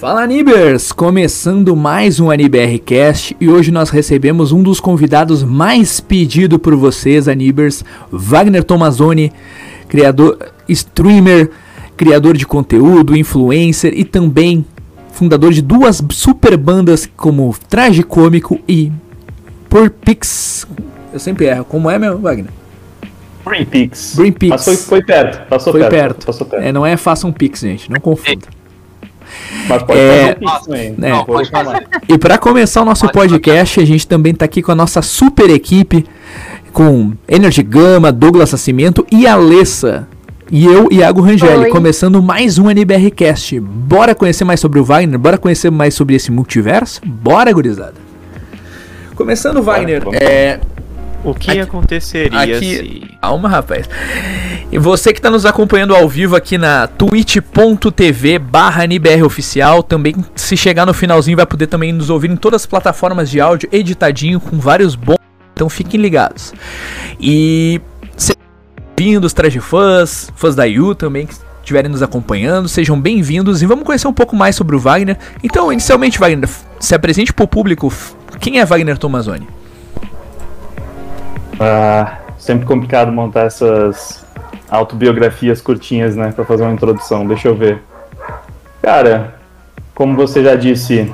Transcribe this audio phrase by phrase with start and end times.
[0.00, 0.92] Fala Anibers!
[0.92, 7.28] Começando mais um AniBRcast e hoje nós recebemos um dos convidados mais pedido por vocês,
[7.28, 9.30] Anibers, Wagner Tomazoni,
[9.90, 11.50] criador, streamer,
[11.98, 14.64] criador de conteúdo, influencer e também
[15.12, 18.90] fundador de duas super bandas como Traje Cômico e
[19.68, 20.66] Por Pix.
[21.12, 21.66] Eu sempre erro.
[21.66, 22.50] Como é, meu Wagner?
[23.44, 24.14] Green Pix.
[24.16, 24.50] Green Pix.
[24.50, 25.46] Mas foi, foi perto.
[25.46, 25.92] Passou Foi perto.
[25.92, 26.26] perto.
[26.26, 26.64] Passou perto.
[26.64, 27.90] É, não é faça um Pix, gente.
[27.90, 28.59] Não confunda.
[29.68, 30.94] Mas pode É, fazer um é.
[30.96, 31.82] Não, pode falar.
[32.08, 35.50] E para começar o nosso podcast, a gente também tá aqui com a nossa super
[35.50, 36.04] equipe,
[36.72, 40.06] com Energy Gama, Douglas Nascimento e Alessa.
[40.52, 41.68] E eu, Iago Rangel, Oi.
[41.68, 43.60] começando mais um NBRcast.
[43.60, 45.16] Bora conhecer mais sobre o Wagner?
[45.18, 47.00] Bora conhecer mais sobre esse multiverso?
[47.06, 47.94] Bora, gurizada!
[49.14, 50.18] Começando, Wagner, vamos.
[50.20, 50.58] é,
[51.22, 53.18] O que Aqui- aconteceria aqui- se.
[53.20, 53.88] Calma, rapaz.
[54.72, 58.84] E você que está nos acompanhando ao vivo aqui na twitch.tv barra
[59.24, 63.28] Oficial, também se chegar no finalzinho vai poder também nos ouvir em todas as plataformas
[63.28, 65.18] de áudio, editadinho, com vários bons.
[65.52, 66.54] Então fiquem ligados.
[67.20, 67.80] E
[68.16, 68.40] sejam
[68.96, 73.84] bem-vindos, traje fãs, fãs da Yu também que estiverem nos acompanhando, sejam bem-vindos e vamos
[73.84, 75.18] conhecer um pouco mais sobre o Wagner.
[75.44, 77.92] Então, inicialmente, Wagner, se apresente para o público.
[78.40, 79.46] Quem é Wagner Tomazoni?
[81.60, 84.24] Ah, sempre complicado montar essas
[84.70, 86.32] autobiografias curtinhas, né?
[86.34, 87.26] Pra fazer uma introdução.
[87.26, 87.82] Deixa eu ver.
[88.80, 89.34] Cara,
[89.94, 91.12] como você já disse,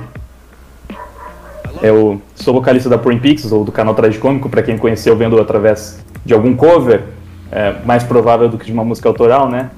[1.81, 5.99] eu sou vocalista da Prime Pixels, ou do canal Tragicômico, pra quem conheceu vendo através
[6.25, 7.03] de algum cover,
[7.51, 9.69] é, mais provável do que de uma música autoral, né?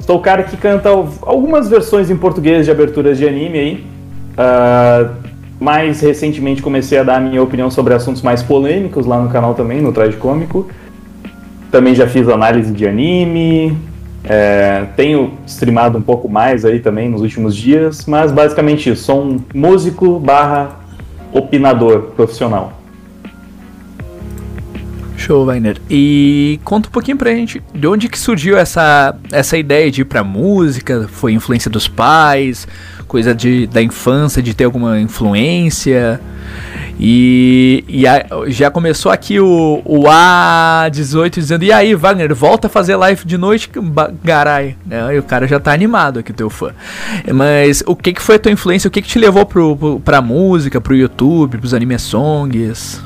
[0.00, 3.86] Sou o cara que canta al- algumas versões em português de aberturas de anime aí.
[4.38, 5.10] Ah,
[5.62, 9.54] mais recentemente comecei a dar a minha opinião sobre assuntos mais polêmicos lá no canal
[9.54, 10.68] também, no Traje Cômico.
[11.70, 13.78] Também já fiz análise de anime.
[14.24, 19.04] é, tenho streamado um pouco mais aí também nos últimos dias, mas basicamente isso.
[19.04, 20.80] Sou um músico barra
[21.32, 22.81] opinador profissional.
[25.22, 25.76] Show, Wagner.
[25.90, 30.04] E conta um pouquinho pra gente de onde que surgiu essa, essa ideia de ir
[30.04, 31.08] pra música?
[31.10, 32.66] Foi influência dos pais?
[33.06, 36.20] Coisa de, da infância, de ter alguma influência?
[36.98, 42.70] E, e a- já começou aqui o, o A18 dizendo: E aí, Wagner, volta a
[42.70, 43.70] fazer live de noite,
[44.22, 44.76] garai.
[44.86, 45.14] Né?
[45.14, 46.70] E o cara já tá animado aqui, teu fã.
[47.34, 48.88] Mas o que, que foi a tua influência?
[48.88, 53.00] O que, que te levou pro, pro, pra música, pro YouTube, pros anime songs?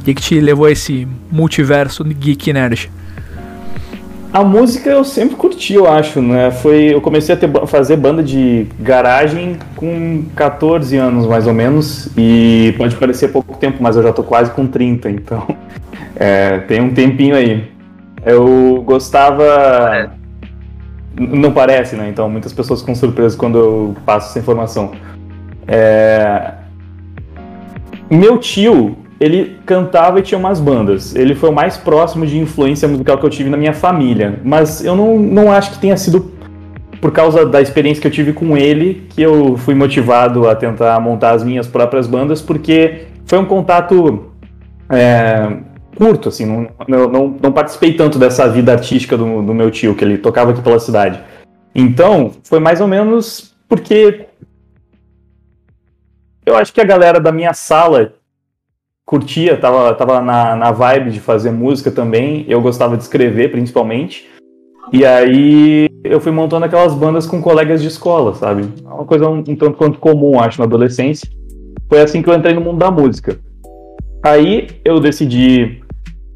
[0.00, 2.90] O que, que te levou a esse multiverso geek nerd?
[4.32, 6.50] A música eu sempre curti, eu acho, né?
[6.50, 12.08] Foi, eu comecei a ter, fazer banda de garagem com 14 anos, mais ou menos,
[12.16, 15.46] e pode parecer pouco tempo, mas eu já tô quase com 30, então
[16.16, 17.70] é, tem um tempinho aí.
[18.24, 20.12] Eu gostava...
[21.18, 22.08] Não parece, né?
[22.08, 24.92] Então muitas pessoas ficam surpresas quando eu passo essa informação.
[25.66, 26.52] É,
[28.08, 31.14] Meu tio, ele cantava e tinha umas bandas.
[31.14, 34.40] Ele foi o mais próximo de influência musical que eu tive na minha família.
[34.42, 36.32] Mas eu não, não acho que tenha sido
[37.02, 40.98] por causa da experiência que eu tive com ele que eu fui motivado a tentar
[41.00, 44.32] montar as minhas próprias bandas, porque foi um contato
[44.88, 45.56] é,
[45.96, 46.46] curto, assim.
[46.46, 50.50] Não, não, não, participei tanto dessa vida artística do, do meu tio, que ele tocava
[50.50, 51.20] aqui pela cidade.
[51.74, 54.26] Então, foi mais ou menos porque
[56.44, 58.14] eu acho que a galera da minha sala
[59.10, 62.44] curtia, tava, tava na, na vibe de fazer música também.
[62.46, 64.30] Eu gostava de escrever, principalmente.
[64.92, 68.68] E aí eu fui montando aquelas bandas com colegas de escola, sabe?
[68.84, 71.28] É Uma coisa um, um tanto quanto comum, acho, na adolescência.
[71.88, 73.36] Foi assim que eu entrei no mundo da música.
[74.22, 75.82] Aí eu decidi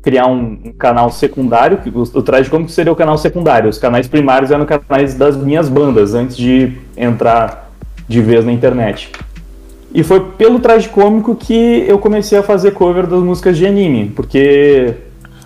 [0.02, 3.70] criar um, canal secundário, que o, o Traje Cômico seria o canal secundário.
[3.70, 7.70] Os canais primários eram canais das minhas bandas, antes de entrar
[8.08, 9.12] de vez na internet.
[9.94, 14.10] E foi pelo traje cômico que eu comecei a fazer cover das músicas de anime,
[14.16, 14.92] porque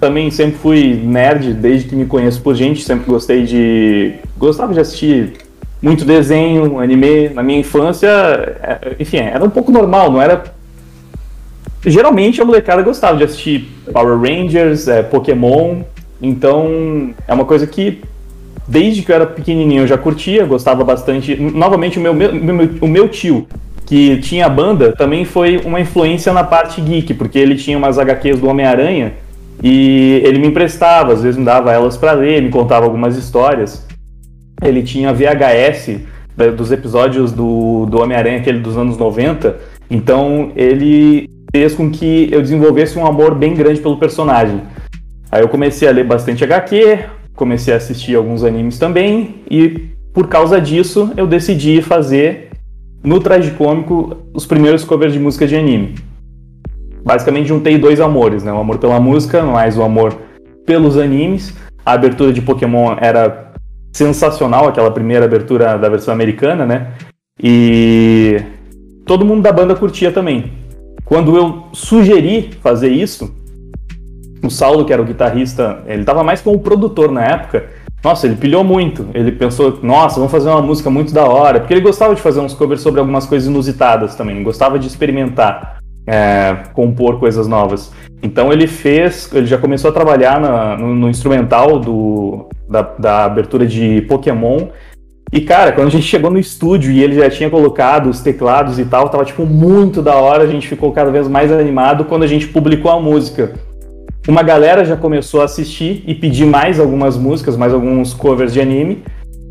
[0.01, 4.15] também sempre fui nerd desde que me conheço por gente, sempre gostei de.
[4.39, 5.35] gostava de assistir
[5.83, 7.29] muito desenho, anime.
[7.29, 10.43] Na minha infância, é, enfim, era um pouco normal, não era.
[11.85, 15.83] Geralmente a molecada gostava de assistir Power Rangers, é, Pokémon,
[16.23, 18.01] então é uma coisa que
[18.67, 21.37] desde que eu era pequenininho eu já curtia, gostava bastante.
[21.37, 23.47] Novamente, o meu, meu- meu- o meu tio,
[23.89, 28.39] que tinha banda, também foi uma influência na parte geek, porque ele tinha umas HQs
[28.39, 29.15] do Homem-Aranha
[29.63, 33.87] e ele me emprestava, às vezes me dava elas pra ler, me contava algumas histórias.
[34.63, 36.03] Ele tinha VHS
[36.55, 39.57] dos episódios do, do Homem-Aranha, aquele dos anos 90,
[39.91, 44.61] então ele fez com que eu desenvolvesse um amor bem grande pelo personagem.
[45.33, 50.29] Aí eu comecei a ler bastante HQ, comecei a assistir alguns animes também, e por
[50.29, 52.48] causa disso eu decidi fazer
[53.03, 55.95] no Tragicômico os primeiros covers de música de anime.
[57.05, 58.53] Basicamente juntei dois amores, né?
[58.53, 60.17] O amor pela música, mais o amor
[60.67, 61.55] pelos animes.
[61.85, 63.53] A abertura de Pokémon era
[63.93, 66.93] sensacional, aquela primeira abertura da versão americana, né?
[67.43, 68.43] E
[69.07, 70.53] todo mundo da banda curtia também.
[71.05, 73.35] Quando eu sugeri fazer isso,
[74.43, 77.71] o Saulo, que era o guitarrista, ele estava mais como produtor na época.
[78.03, 79.07] Nossa, ele pilhou muito.
[79.13, 81.61] Ele pensou, nossa, vamos fazer uma música muito da hora.
[81.61, 84.43] Porque ele gostava de fazer uns covers sobre algumas coisas inusitadas também.
[84.43, 87.93] Gostava de experimentar, é, compor coisas novas.
[88.23, 93.25] Então ele fez, ele já começou a trabalhar na, no, no, instrumental do, da, da
[93.25, 94.69] abertura de Pokémon.
[95.33, 98.79] E cara, quando a gente chegou no estúdio e ele já tinha colocado os teclados
[98.79, 102.23] e tal, tava tipo muito da hora, a gente ficou cada vez mais animado quando
[102.23, 103.55] a gente publicou a música
[104.31, 108.61] uma galera já começou a assistir e pedir mais algumas músicas, mais alguns covers de
[108.61, 109.03] anime.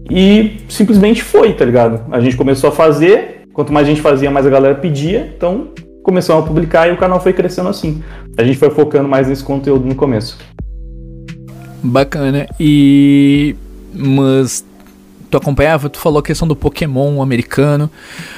[0.09, 2.05] E simplesmente foi, tá ligado?
[2.11, 5.69] A gente começou a fazer, quanto mais a gente fazia, mais a galera pedia, então
[6.03, 8.01] começamos a publicar e o canal foi crescendo assim.
[8.37, 10.37] A gente foi focando mais nesse conteúdo no começo.
[11.83, 12.47] Bacana.
[12.59, 13.55] E.
[13.93, 14.65] Mas.
[15.29, 17.89] Tu acompanhava, tu falou a questão do Pokémon americano,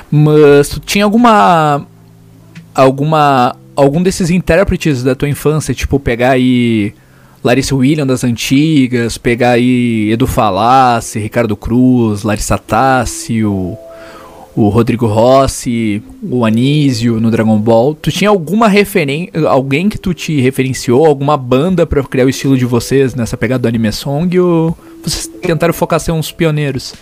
[0.09, 1.85] mas tu tinha alguma.
[2.73, 6.93] alguma algum desses intérpretes da tua infância, tipo pegar aí
[7.43, 13.77] Larissa William das antigas, pegar aí Edu Falassi, Ricardo Cruz, Larissa Tassi, o,
[14.55, 17.95] o Rodrigo Rossi, o Anísio no Dragon Ball.
[17.95, 22.57] Tu tinha alguma referência, alguém que tu te referenciou, alguma banda para criar o estilo
[22.57, 26.93] de vocês nessa pegada do anime song ou vocês tentaram focar ser uns pioneiros?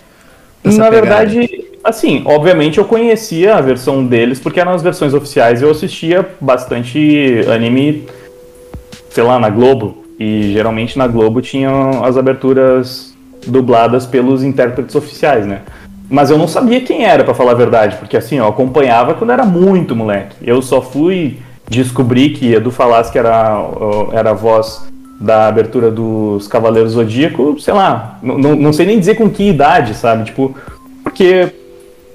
[0.62, 0.90] Na pegada?
[0.90, 6.28] verdade, Assim, obviamente eu conhecia a versão deles porque eram as versões oficiais eu assistia
[6.40, 8.06] bastante anime,
[9.10, 10.04] sei lá, na Globo.
[10.18, 13.14] E geralmente na Globo tinham as aberturas
[13.46, 15.60] dubladas pelos intérpretes oficiais, né?
[16.10, 19.30] Mas eu não sabia quem era, para falar a verdade, porque assim, eu acompanhava quando
[19.30, 20.36] era muito moleque.
[20.42, 21.38] Eu só fui
[21.68, 23.62] descobrir que Edu Falaschi era,
[24.12, 24.88] era a voz
[25.20, 29.94] da abertura dos Cavaleiros Zodíaco, sei lá, não, não sei nem dizer com que idade,
[29.94, 30.24] sabe?
[30.24, 30.54] Tipo,
[31.02, 31.52] porque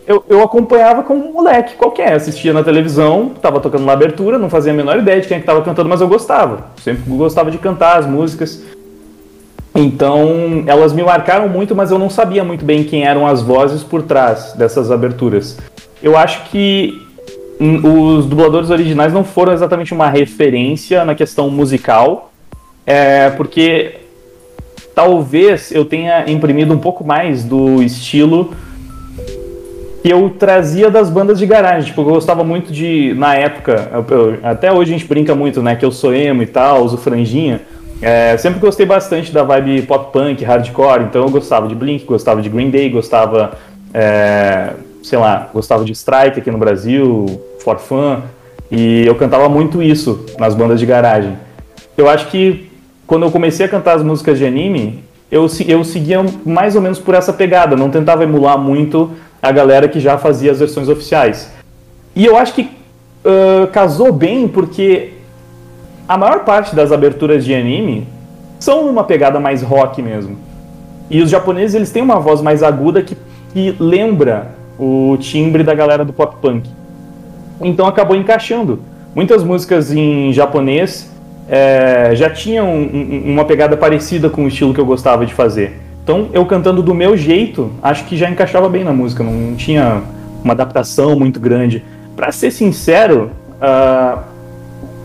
[0.07, 4.49] eu, eu acompanhava como um moleque qualquer, assistia na televisão, tava tocando na abertura, não
[4.49, 6.67] fazia a menor ideia de quem é que tava cantando, mas eu gostava.
[6.81, 8.61] Sempre gostava de cantar as músicas.
[9.73, 13.81] Então, elas me marcaram muito, mas eu não sabia muito bem quem eram as vozes
[13.81, 15.57] por trás dessas aberturas.
[16.01, 16.93] Eu acho que
[17.59, 22.31] os dubladores originais não foram exatamente uma referência na questão musical,
[22.85, 24.01] é, porque
[24.93, 28.53] talvez eu tenha imprimido um pouco mais do estilo
[30.03, 31.85] que eu trazia das bandas de garagem.
[31.85, 35.77] Tipo, eu gostava muito de, na época, eu, até hoje a gente brinca muito, né?
[35.77, 37.61] Que eu sou emo e tal, uso franjinha.
[38.01, 42.41] É, sempre gostei bastante da vibe pop punk, hardcore, então eu gostava de Blink, gostava
[42.41, 43.53] de Green Day, gostava,
[43.93, 44.71] é,
[45.01, 48.17] sei lá, gostava de Strike aqui no Brasil, For Fun,
[48.69, 51.37] e eu cantava muito isso nas bandas de garagem.
[51.97, 52.69] Eu acho que
[53.07, 55.01] quando eu comecei a cantar as músicas de anime,
[55.31, 59.11] eu, eu seguia mais ou menos por essa pegada, não tentava emular muito
[59.43, 61.51] a galera que já fazia as versões oficiais.
[62.15, 65.11] E eu acho que uh, casou bem porque
[66.07, 68.07] a maior parte das aberturas de anime
[68.57, 70.37] são uma pegada mais rock mesmo.
[71.09, 73.17] E os japoneses eles têm uma voz mais aguda que,
[73.51, 76.69] que lembra o timbre da galera do pop punk.
[77.59, 78.79] Então acabou encaixando.
[79.13, 81.11] Muitas músicas em japonês
[81.49, 85.82] é, já tinham um, uma pegada parecida com o estilo que eu gostava de fazer.
[86.03, 90.01] Então, eu cantando do meu jeito, acho que já encaixava bem na música, não tinha
[90.43, 91.83] uma adaptação muito grande.
[92.13, 93.31] Para ser sincero,
[93.61, 94.19] uh,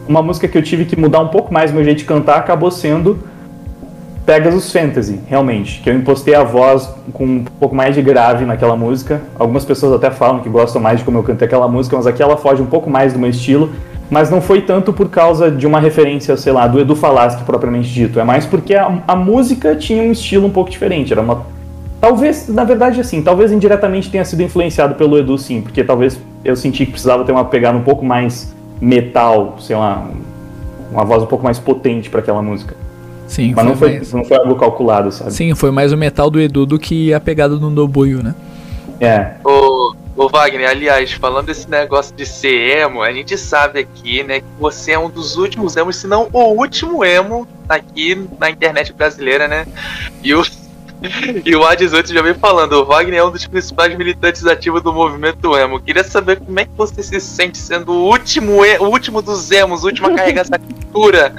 [0.09, 2.71] uma música que eu tive que mudar um pouco mais meu jeito de cantar acabou
[2.71, 3.21] sendo
[4.27, 5.81] Pegasus Fantasy, realmente.
[5.81, 9.23] Que eu impostei a voz com um pouco mais de grave naquela música.
[9.39, 12.21] Algumas pessoas até falam que gostam mais de como eu cantei aquela música, mas aqui
[12.21, 13.71] ela foge um pouco mais do meu estilo
[14.11, 17.89] mas não foi tanto por causa de uma referência, sei lá, do Edu Falaschi propriamente
[17.89, 18.19] dito.
[18.19, 21.13] É mais porque a, a, música tinha um estilo um pouco diferente.
[21.13, 21.47] Era uma.
[22.01, 26.57] Talvez, na verdade, assim, talvez indiretamente tenha sido influenciado pelo Edu, sim, porque talvez eu
[26.57, 30.07] senti que precisava ter uma pegada um pouco mais metal, sei lá,
[30.93, 32.77] uma voz um pouco mais potente para aquela música.
[33.27, 34.13] Sim, mas não foi, mais...
[34.13, 35.33] não foi algo calculado, sabe?
[35.33, 38.35] Sim, foi mais o metal do Edu do que a pegada do Nobuyo, né?
[39.01, 39.33] É.
[39.45, 39.68] O,
[40.19, 44.47] Ô Wagner, aliás, falando desse negócio de ser emo, a gente sabe aqui, né, que
[44.59, 49.47] você é um dos últimos emos, se não o último emo aqui na internet brasileira,
[49.47, 49.65] né?
[50.21, 50.43] E o,
[51.45, 54.93] e o A18 já vem falando, o Wagner é um dos principais militantes ativos do
[54.93, 55.81] movimento emo.
[55.81, 59.85] Queria saber como é que você se sente sendo o último, o último dos emos,
[59.85, 61.35] o último a carregar essa cultura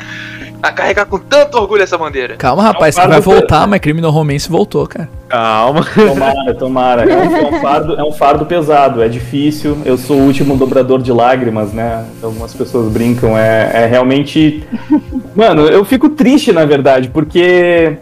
[0.62, 2.36] a carregar com tanto orgulho essa bandeira.
[2.36, 5.10] Calma, rapaz, É um você vai fardo voltar, mas Criminal Romance voltou, cara.
[5.30, 5.86] Calma.
[5.86, 7.04] Tomara, tomara.
[7.10, 9.78] É um, é um fardo, é um fardo pesado, é difícil.
[9.86, 12.06] Eu sou o último dobrador de lágrimas, né?
[12.22, 13.38] Algumas pessoas brincam.
[13.38, 14.64] É, é realmente.
[15.36, 17.98] Mano, eu fico triste, na verdade, porque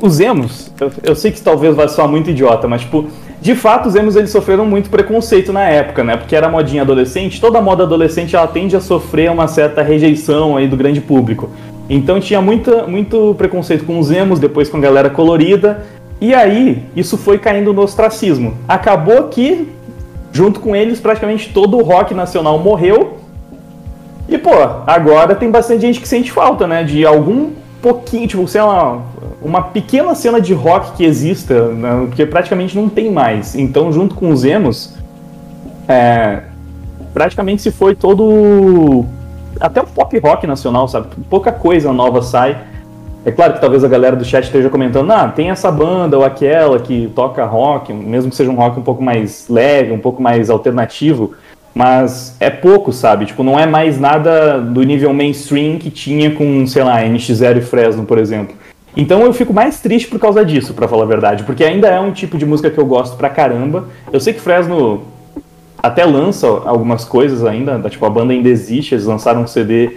[0.00, 3.06] os emos, eu, eu sei que talvez vai soar muito idiota, mas tipo,
[3.40, 6.16] de fato os emos eles sofreram muito preconceito na época, né?
[6.16, 10.68] Porque era modinha adolescente, toda moda adolescente ela tende a sofrer uma certa rejeição aí
[10.68, 11.50] do grande público.
[11.88, 15.84] Então tinha muita, muito preconceito com os emos, depois com a galera colorida,
[16.20, 18.54] e aí isso foi caindo no ostracismo.
[18.68, 19.68] Acabou que,
[20.32, 23.18] junto com eles, praticamente todo o rock nacional morreu,
[24.28, 24.50] e, pô,
[24.86, 26.84] agora tem bastante gente que sente falta, né?
[26.84, 29.02] De algum pouquinho, tipo, sei lá,
[29.42, 33.54] uma pequena cena de rock que exista, né, que praticamente não tem mais.
[33.54, 34.94] Então, junto com os emos,
[35.88, 36.42] é,
[37.12, 39.04] praticamente se foi todo.
[39.60, 41.08] Até o pop rock nacional, sabe?
[41.28, 42.56] Pouca coisa nova sai.
[43.24, 46.24] É claro que talvez a galera do chat esteja comentando, ah, tem essa banda ou
[46.24, 50.22] aquela que toca rock, mesmo que seja um rock um pouco mais leve, um pouco
[50.22, 51.34] mais alternativo,
[51.74, 53.26] mas é pouco, sabe?
[53.26, 57.60] Tipo, não é mais nada do nível mainstream que tinha com, sei lá, NX0 e
[57.60, 58.54] Fresno, por exemplo.
[58.96, 62.00] Então eu fico mais triste por causa disso, pra falar a verdade, porque ainda é
[62.00, 63.88] um tipo de música que eu gosto pra caramba.
[64.12, 65.02] Eu sei que Fresno
[65.82, 69.96] até lança algumas coisas ainda, tipo, a banda ainda existe, eles lançaram um CD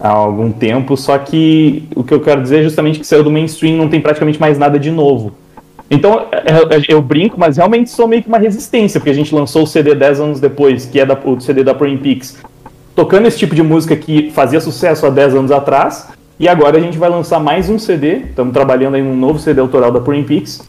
[0.00, 3.30] há algum tempo, só que o que eu quero dizer é justamente que saiu do
[3.30, 5.32] mainstream não tem praticamente mais nada de novo.
[5.90, 9.62] Então eu, eu brinco, mas realmente sou meio que uma resistência, porque a gente lançou
[9.62, 12.36] o CD 10 anos depois, que é da, o CD da Prime Pix,
[12.94, 16.80] tocando esse tipo de música que fazia sucesso há 10 anos atrás, e agora a
[16.80, 20.24] gente vai lançar mais um CD, estamos trabalhando aí num novo CD autoral da Prime
[20.24, 20.60] Pix,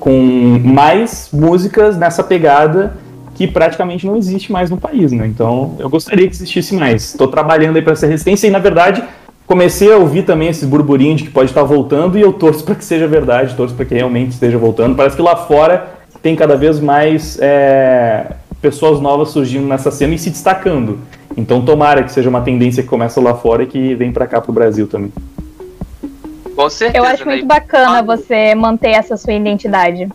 [0.00, 2.96] com mais músicas nessa pegada
[3.34, 5.26] que praticamente não existe mais no país, né?
[5.26, 7.10] Então eu gostaria que existisse mais.
[7.10, 9.04] Estou trabalhando aí para essa resistência e na verdade
[9.46, 12.74] comecei a ouvir também esse burburinho de que pode estar voltando e eu torço para
[12.74, 14.96] que seja verdade, torço para que realmente esteja voltando.
[14.96, 15.88] Parece que lá fora
[16.22, 18.26] tem cada vez mais é,
[18.60, 20.98] pessoas novas surgindo nessa cena e se destacando.
[21.36, 24.40] Então tomara que seja uma tendência que começa lá fora e que vem para cá
[24.40, 25.12] pro Brasil também.
[26.54, 27.04] Com certeza.
[27.04, 27.32] Eu acho né?
[27.32, 30.08] muito bacana você manter essa sua identidade.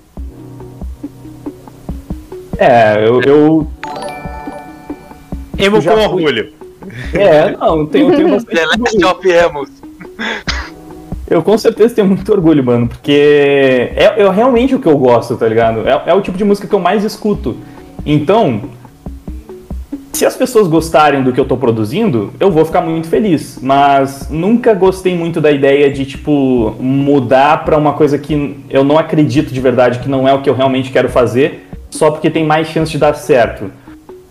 [2.57, 3.67] É, eu, eu
[5.57, 6.23] Emo Já com fui.
[6.23, 6.60] orgulho.
[7.13, 9.69] É, não, tenho, tenho bastante The Last of Emos.
[11.29, 15.37] Eu com certeza tenho muito orgulho, mano, porque é, é realmente o que eu gosto,
[15.37, 15.87] tá ligado?
[15.87, 17.55] É, é o tipo de música que eu mais escuto.
[18.05, 18.63] Então,
[20.11, 23.57] se as pessoas gostarem do que eu tô produzindo, eu vou ficar muito feliz.
[23.61, 28.97] Mas nunca gostei muito da ideia de, tipo, mudar pra uma coisa que eu não
[28.97, 32.45] acredito de verdade, que não é o que eu realmente quero fazer, só porque tem
[32.45, 33.71] mais chance de dar certo.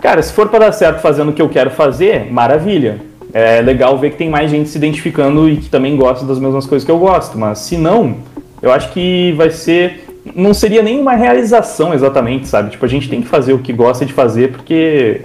[0.01, 3.01] Cara, se for pra dar certo fazendo o que eu quero fazer, maravilha.
[3.33, 6.67] É legal ver que tem mais gente se identificando e que também gosta das mesmas
[6.67, 7.39] coisas que eu gosto.
[7.39, 8.17] Mas se não,
[8.61, 10.07] eu acho que vai ser.
[10.35, 12.71] Não seria nem uma realização exatamente, sabe?
[12.71, 15.23] Tipo, a gente tem que fazer o que gosta de fazer porque.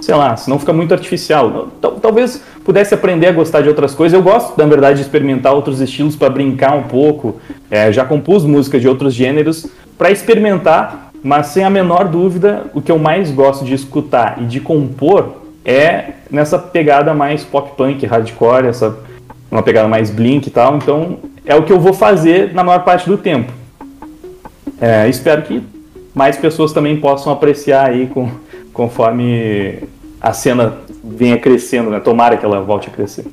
[0.00, 1.68] Sei lá, senão fica muito artificial.
[1.80, 4.14] Tal- Talvez pudesse aprender a gostar de outras coisas.
[4.16, 7.38] Eu gosto, na verdade, de experimentar outros estilos para brincar um pouco.
[7.70, 9.66] É, já compus músicas de outros gêneros
[9.98, 14.44] para experimentar, mas sem a menor dúvida, o que eu mais gosto de escutar e
[14.44, 18.98] de compor é nessa pegada mais pop punk, hardcore, essa
[19.50, 20.76] uma pegada mais blink e tal.
[20.76, 23.52] Então é o que eu vou fazer na maior parte do tempo.
[24.80, 25.62] É, espero que
[26.14, 28.30] mais pessoas também possam apreciar aí com,
[28.72, 29.82] conforme
[30.20, 32.00] a cena venha crescendo, né?
[32.00, 33.26] Tomara que ela volte a crescer.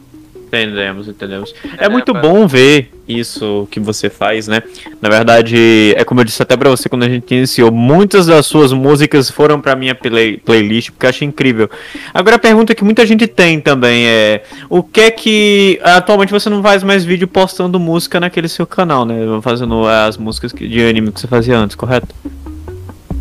[0.47, 1.53] Entendemos, entendemos.
[1.77, 4.63] É, É muito bom ver isso que você faz, né?
[5.01, 8.45] Na verdade, é como eu disse até pra você quando a gente iniciou, muitas das
[8.45, 11.69] suas músicas foram pra minha play- playlist, porque eu achei incrível.
[12.13, 15.79] Agora a pergunta que muita gente tem também é: o que é que.
[15.83, 19.15] Atualmente você não faz mais vídeo postando música naquele seu canal, né?
[19.41, 22.07] Fazendo as músicas de anime que você fazia antes, correto?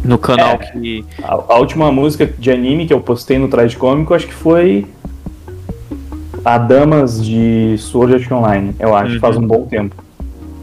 [0.04, 0.58] No canal É.
[0.58, 1.04] que.
[1.22, 4.86] A, a última música de anime que eu postei no Traje Cômico, acho que foi
[6.46, 9.18] a Damas de Sword Art Online, eu acho, Uhum.
[9.20, 9.96] faz um bom tempo.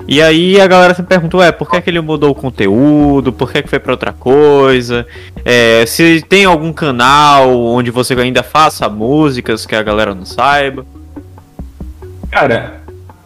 [0.08, 3.34] E aí a galera se pergunta, ué, por que, que ele mudou o conteúdo?
[3.34, 5.06] Por que, que foi pra outra coisa?
[5.44, 10.86] É, se tem algum canal onde você ainda faça músicas que a galera não saiba.
[12.32, 12.82] Cara,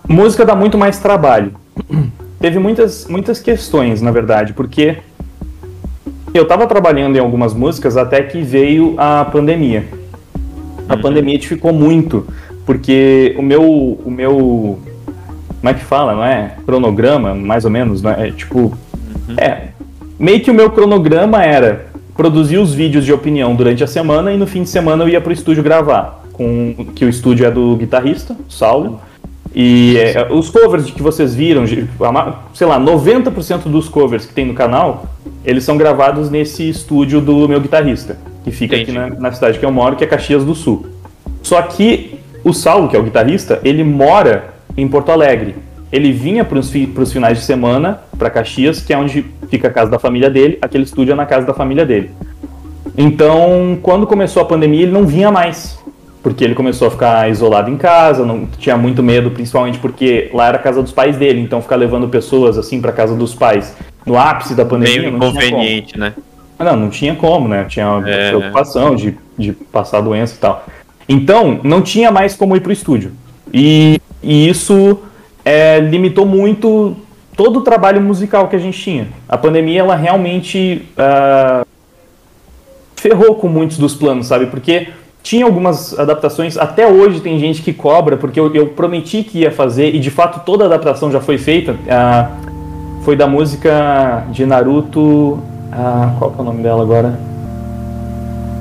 [0.08, 1.54] música dá muito mais trabalho.
[2.40, 4.98] Teve muitas, muitas questões, na verdade, porque
[6.34, 9.86] eu tava trabalhando em algumas músicas até que veio a pandemia.
[10.90, 11.02] A Uhum.
[11.02, 12.28] pandemia dificultou muito,
[12.68, 14.78] porque o meu, o meu,
[15.62, 16.56] como é que fala, não é?
[16.66, 18.28] Cronograma, mais ou menos, não é?
[18.28, 18.78] É, Tipo,
[19.38, 19.70] é,
[20.20, 24.38] meio que o meu cronograma era produzir os vídeos de opinião durante a semana e
[24.38, 26.26] no fim de semana eu ia pro estúdio gravar.
[26.34, 29.00] com que o estúdio é do guitarrista, Saulo.
[29.56, 34.54] E é, os covers que vocês viram, sei lá, 90% dos covers que tem no
[34.54, 35.08] canal,
[35.46, 38.98] eles são gravados nesse estúdio do meu guitarrista, que fica Entendi.
[38.98, 40.86] aqui na, na cidade que eu moro, que é Caxias do Sul.
[41.42, 42.17] Só que
[42.50, 45.56] o Saulo, que é o guitarrista, ele mora em Porto Alegre.
[45.92, 49.90] Ele vinha para os finais de semana para Caxias, que é onde fica a casa
[49.90, 50.58] da família dele.
[50.62, 52.12] Aquele estúdio é na casa da família dele.
[52.98, 55.78] Então, quando começou a pandemia, ele não vinha mais.
[56.24, 60.48] Porque ele começou a ficar isolado em casa, não tinha muito medo, principalmente porque lá
[60.48, 63.78] era a casa dos pais dele, então ficar levando pessoas assim para casa dos pais
[64.06, 65.46] no ápice da pandemia Meio não tinha como.
[65.46, 66.14] inconveniente, né?
[66.60, 67.66] Não, não tinha como, né?
[67.70, 68.30] Tinha É.
[68.30, 70.66] preocupação de, de passar doença e tal.
[71.08, 73.12] Então, não tinha mais como ir pro estúdio.
[73.54, 75.00] E, e isso
[75.46, 76.96] é, limitou muito
[77.36, 79.08] todo o trabalho musical que a gente tinha.
[79.30, 81.66] A pandemia, ela realmente ah,
[82.96, 84.48] ferrou com muitos dos planos, sabe?
[84.48, 84.90] Porque
[85.22, 89.52] tinha algumas adaptações, até hoje tem gente que cobra, porque eu, eu prometi que ia
[89.52, 91.76] fazer, e de fato toda a adaptação já foi feita.
[91.90, 92.32] ah,
[93.04, 95.40] foi da música de Naruto.
[95.72, 97.18] ah, qual que é o nome dela agora?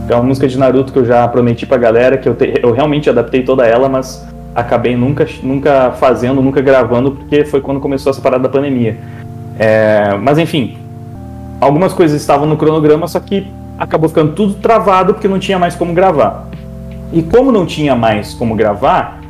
[0.09, 2.73] É uma música de Naruto que eu já prometi pra galera, que eu, te- eu
[2.73, 8.11] realmente adaptei toda ela, mas acabei nunca, nunca fazendo, nunca gravando, porque foi quando começou
[8.11, 8.97] essa parada da pandemia.
[9.59, 10.79] É, mas enfim,
[11.61, 13.47] algumas coisas estavam no cronograma, só que
[13.79, 16.49] acabou ficando tudo travado porque não tinha mais como gravar.
[17.13, 19.21] E como não tinha mais como gravar,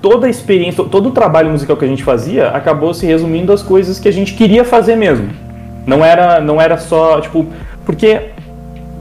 [0.00, 3.62] toda a experiência, todo o trabalho musical que a gente fazia acabou se resumindo às
[3.62, 5.28] coisas que a gente queria fazer mesmo.
[5.86, 7.46] Não era, não era só, tipo,
[7.84, 8.30] porque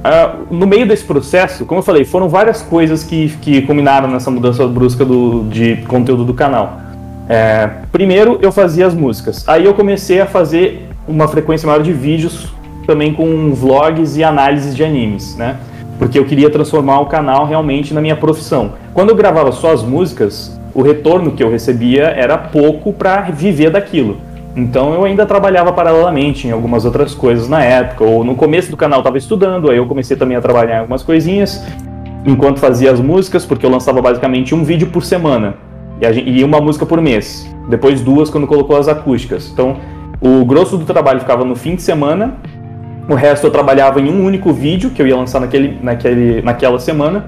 [0.04, 4.32] ah, no meio desse processo, como eu falei, foram várias coisas que, que culminaram nessa
[4.32, 6.80] mudança brusca do, de conteúdo do canal.
[7.28, 9.48] É, primeiro, eu fazia as músicas.
[9.48, 12.52] Aí eu comecei a fazer uma frequência maior de vídeos,
[12.88, 15.58] também com vlogs e análises de animes, né?
[16.00, 18.74] Porque eu queria transformar o canal realmente na minha profissão.
[18.94, 23.70] Quando eu gravava só as músicas, o retorno que eu recebia era pouco para viver
[23.70, 24.18] daquilo.
[24.60, 28.76] Então eu ainda trabalhava paralelamente em algumas outras coisas na época, ou no começo do
[28.76, 31.66] canal eu estava estudando, aí eu comecei também a trabalhar em algumas coisinhas,
[32.26, 35.56] enquanto fazia as músicas, porque eu lançava basicamente um vídeo por semana
[36.02, 37.50] e, e uma música por mês.
[37.70, 39.50] Depois duas quando colocou as acústicas.
[39.52, 39.78] Então
[40.20, 42.36] o grosso do trabalho ficava no fim de semana,
[43.08, 46.80] o resto eu trabalhava em um único vídeo que eu ia lançar naquele, naquele, naquela
[46.80, 47.26] semana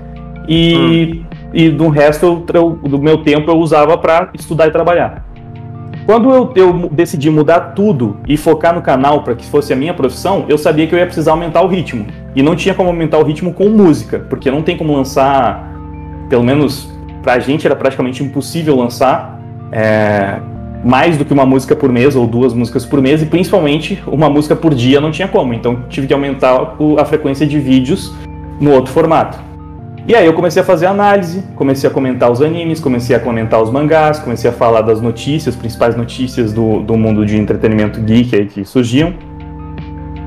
[0.48, 5.31] e, e do resto eu do meu tempo eu usava para estudar e trabalhar.
[6.12, 9.94] Quando eu, eu decidi mudar tudo e focar no canal para que fosse a minha
[9.94, 12.06] profissão, eu sabia que eu ia precisar aumentar o ritmo.
[12.36, 15.72] E não tinha como aumentar o ritmo com música, porque não tem como lançar,
[16.28, 16.92] pelo menos
[17.24, 19.40] pra gente era praticamente impossível lançar
[19.72, 20.42] é,
[20.84, 24.30] mais do que uma música por mês ou duas músicas por mês, e principalmente uma
[24.30, 25.54] música por dia não tinha como.
[25.54, 28.14] Então tive que aumentar a frequência de vídeos
[28.60, 29.40] no outro formato.
[30.12, 33.64] E aí eu comecei a fazer análise, comecei a comentar os animes, comecei a comentar
[33.64, 38.36] os mangás, comecei a falar das notícias, principais notícias do, do mundo de entretenimento geek
[38.36, 39.14] aí que surgiam.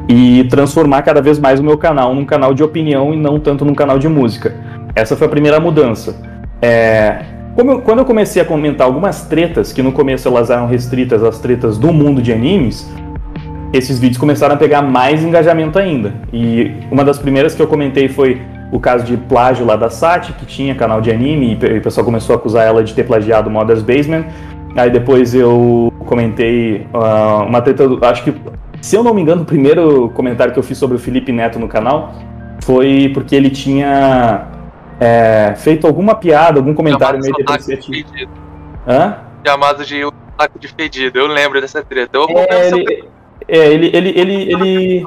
[0.08, 3.62] E transformar cada vez mais o meu canal num canal de opinião e não tanto
[3.62, 4.54] num canal de música.
[4.96, 6.16] Essa foi a primeira mudança.
[6.62, 7.18] É,
[7.54, 11.38] eu- quando eu comecei a comentar algumas tretas, que no começo elas eram restritas às
[11.40, 12.90] tretas do mundo de animes,
[13.70, 16.14] esses vídeos começaram a pegar mais engajamento ainda.
[16.32, 18.40] E uma das primeiras que eu comentei foi
[18.72, 22.04] o caso de plágio lá da Sati, que tinha canal de anime, e o pessoal
[22.04, 24.24] começou a acusar ela de ter plagiado Mother's Basement.
[24.76, 28.34] Aí depois eu comentei ah, uma treta, do- acho que,
[28.80, 31.58] se eu não me engano, o primeiro comentário que eu fiz sobre o Felipe Neto
[31.58, 32.12] no canal
[32.62, 34.46] foi porque ele tinha
[34.98, 38.08] é, feito alguma piada, algum comentário meio de depreciativo.
[38.08, 38.30] fedido.
[38.88, 39.18] Hã?
[39.46, 40.00] Chamado de
[40.38, 41.18] saco de fedido.
[41.18, 42.16] Eu lembro dessa treta.
[42.16, 43.08] Eu É, ele,
[43.46, 45.06] é, ele, ele, ele, ele,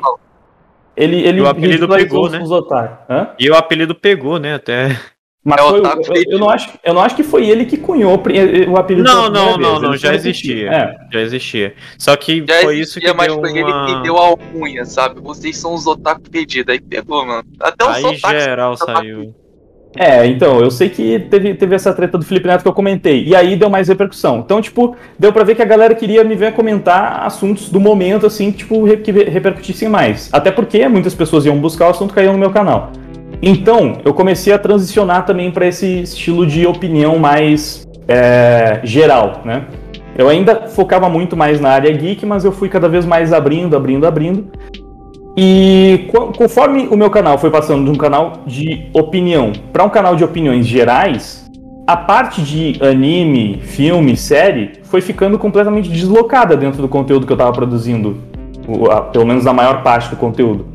[0.98, 2.42] ele, ele E o apelido pegou, né?
[2.42, 2.98] os otários.
[3.10, 3.30] Hã?
[3.40, 4.56] E o apelido pegou, né?
[4.56, 5.00] Até.
[5.44, 7.78] Mas É foi, otaku eu, eu, não acho, eu não acho que foi ele que
[7.78, 10.70] cunhou o apelido Não, não, não, não, ele já existia.
[10.70, 10.96] É.
[11.10, 11.74] Já existia.
[11.98, 13.86] Só que já foi isso existia, que mas deu foi ele uma...
[13.86, 15.22] que deu a alcunha, sabe?
[15.22, 16.74] Vocês são os otaku pedidos.
[16.74, 17.46] Aí pegou, mano.
[17.62, 19.34] Até os Aí geral saiu.
[19.98, 23.24] É, então, eu sei que teve, teve essa treta do Felipe Neto que eu comentei,
[23.24, 24.40] e aí deu mais repercussão.
[24.40, 28.28] Então, tipo, deu pra ver que a galera queria me ver comentar assuntos do momento,
[28.28, 30.30] assim, tipo, que repercutissem mais.
[30.32, 32.92] Até porque muitas pessoas iam buscar o assunto caiu no meu canal.
[33.42, 39.66] Então, eu comecei a transicionar também pra esse estilo de opinião mais é, geral, né?
[40.18, 43.76] Eu ainda focava muito mais na área geek, mas eu fui cada vez mais abrindo,
[43.76, 44.48] abrindo, abrindo.
[45.40, 49.90] E co- conforme o meu canal foi passando de um canal de opinião para um
[49.90, 51.48] canal de opiniões gerais,
[51.86, 57.36] a parte de anime, filme, série foi ficando completamente deslocada dentro do conteúdo que eu
[57.36, 58.18] estava produzindo,
[59.14, 60.66] pelo menos a maior parte do conteúdo.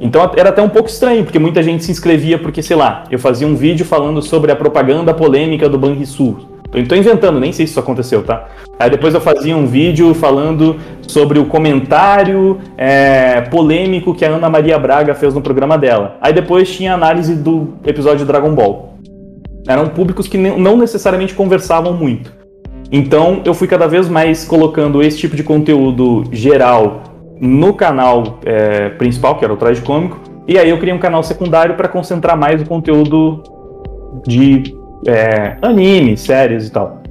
[0.00, 3.18] Então era até um pouco estranho, porque muita gente se inscrevia porque, sei lá, eu
[3.18, 6.57] fazia um vídeo falando sobre a propaganda polêmica do Banrisul.
[6.72, 8.48] Eu tô inventando, nem sei se isso aconteceu, tá?
[8.78, 14.50] Aí depois eu fazia um vídeo falando sobre o comentário é, polêmico que a Ana
[14.50, 16.16] Maria Braga fez no programa dela.
[16.20, 18.94] Aí depois tinha análise do episódio de Dragon Ball.
[19.66, 22.32] Eram públicos que não necessariamente conversavam muito.
[22.92, 27.02] Então eu fui cada vez mais colocando esse tipo de conteúdo geral
[27.40, 31.22] no canal é, principal, que era o Traje Cômico, e aí eu criei um canal
[31.22, 33.42] secundário para concentrar mais o conteúdo
[34.26, 37.02] de é, anime, séries e tal.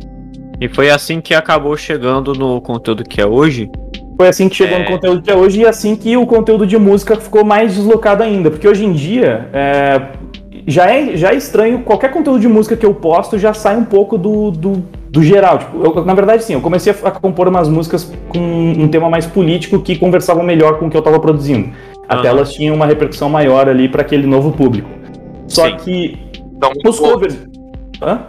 [0.59, 3.69] E foi assim que acabou chegando no conteúdo que é hoje?
[4.17, 4.79] Foi assim que chegou é...
[4.79, 8.23] no conteúdo que é hoje e assim que o conteúdo de música ficou mais deslocado
[8.23, 8.49] ainda.
[8.49, 10.01] Porque hoje em dia é,
[10.65, 13.85] já, é, já é estranho, qualquer conteúdo de música que eu posto já sai um
[13.85, 15.59] pouco do, do, do geral.
[15.59, 19.27] Tipo, eu, na verdade, sim, eu comecei a, compor umas músicas com um tema mais
[19.27, 21.69] político que conversavam melhor com o que eu estava produzindo.
[22.09, 22.37] Até uhum.
[22.37, 24.89] elas tinham uma repercussão maior ali para aquele novo público.
[25.47, 25.75] Só sim.
[25.77, 26.17] que
[26.55, 27.37] então, os covers.
[28.01, 28.21] Hã?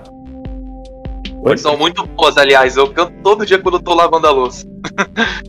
[1.42, 1.56] Oi?
[1.56, 2.76] São muito boas, aliás.
[2.76, 4.66] Eu canto todo dia quando eu tô lavando a louça.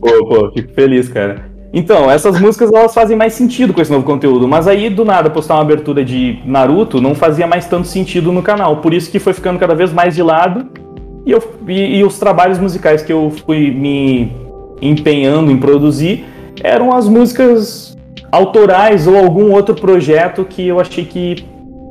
[0.00, 1.50] Pô, pô, fico feliz, cara.
[1.72, 5.30] Então, essas músicas elas fazem mais sentido com esse novo conteúdo, mas aí do nada
[5.30, 9.20] postar uma abertura de Naruto não fazia mais tanto sentido no canal, por isso que
[9.20, 10.66] foi ficando cada vez mais de lado.
[11.24, 14.32] E, eu, e, e os trabalhos musicais que eu fui me
[14.82, 16.24] empenhando em produzir
[16.62, 17.96] eram as músicas
[18.32, 21.44] autorais ou algum outro projeto que eu achei que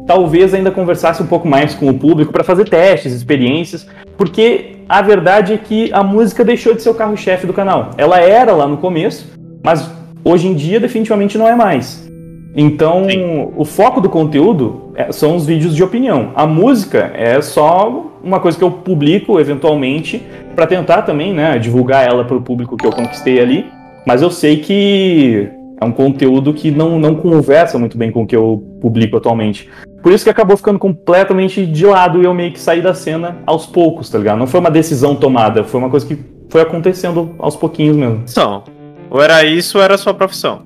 [0.09, 3.85] talvez ainda conversasse um pouco mais com o público para fazer testes, experiências,
[4.17, 7.91] porque a verdade é que a música deixou de ser o carro-chefe do canal.
[7.95, 9.31] Ela era lá no começo,
[9.63, 9.87] mas
[10.25, 12.09] hoje em dia definitivamente não é mais.
[12.55, 13.51] Então, Sim.
[13.55, 16.31] o foco do conteúdo é, são os vídeos de opinião.
[16.33, 20.23] A música é só uma coisa que eu publico eventualmente
[20.55, 23.67] para tentar também, né, divulgar ela para o público que eu conquistei ali.
[24.07, 28.27] Mas eu sei que é um conteúdo que não, não conversa muito bem com o
[28.27, 29.69] que eu publico atualmente.
[30.03, 33.37] Por isso que acabou ficando completamente de lado e eu meio que saí da cena
[33.45, 34.37] aos poucos, tá ligado?
[34.37, 36.17] Não foi uma decisão tomada, foi uma coisa que
[36.49, 38.23] foi acontecendo aos pouquinhos mesmo.
[38.25, 38.63] São.
[39.09, 40.63] Ou era isso ou era sua profissão?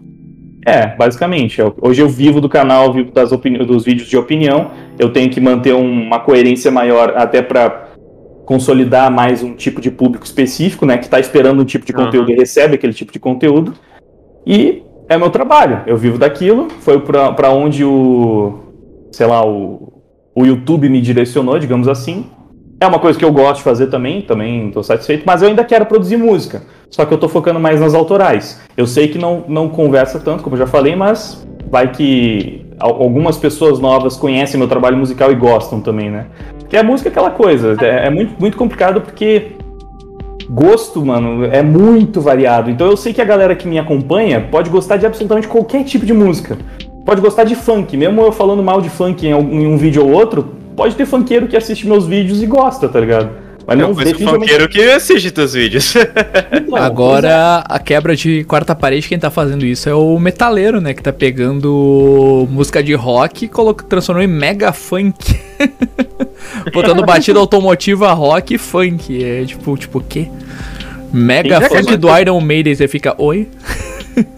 [0.66, 1.62] É, basicamente.
[1.82, 4.72] Hoje eu vivo do canal, vivo das dos vídeos de opinião.
[4.98, 7.90] Eu tenho que manter uma coerência maior até para
[8.46, 10.98] consolidar mais um tipo de público específico, né?
[10.98, 12.36] Que está esperando um tipo de conteúdo uhum.
[12.36, 13.74] e recebe aquele tipo de conteúdo.
[14.46, 15.82] E é meu trabalho.
[15.86, 16.68] Eu vivo daquilo.
[16.80, 18.60] Foi para onde o,
[19.12, 19.94] sei lá, o,
[20.36, 22.26] o YouTube me direcionou, digamos assim.
[22.80, 25.64] É uma coisa que eu gosto de fazer também, também estou satisfeito, mas eu ainda
[25.64, 26.64] quero produzir música.
[26.90, 28.62] Só que eu estou focando mais nas autorais.
[28.76, 33.38] Eu sei que não, não conversa tanto, como eu já falei, mas vai que algumas
[33.38, 36.28] pessoas novas conhecem meu trabalho musical e gostam também, né?
[36.60, 39.54] Porque a música é aquela coisa, é, é muito, muito complicado porque
[40.50, 42.70] gosto, mano, é muito variado.
[42.70, 46.06] Então eu sei que a galera que me acompanha pode gostar de absolutamente qualquer tipo
[46.06, 46.58] de música.
[47.06, 50.56] Pode gostar de funk, mesmo eu falando mal de funk em, um vídeo ou outro,
[50.76, 53.43] pode ter funkeiro que assiste meus vídeos e gosta, tá ligado?
[53.66, 55.94] Mas não eu funkeiro que assiste teus vídeos.
[56.52, 57.74] Então, Agora, é.
[57.76, 60.94] a quebra de quarta parede, quem tá fazendo isso é o metaleiro, né?
[60.94, 63.50] Que tá pegando música de rock e
[63.88, 65.40] transformou em mega funk.
[66.74, 69.24] Botando batida automotiva rock e funk.
[69.24, 70.28] É tipo, tipo o quê?
[71.12, 73.48] Mega funk do Iron Maiden, você fica, oi?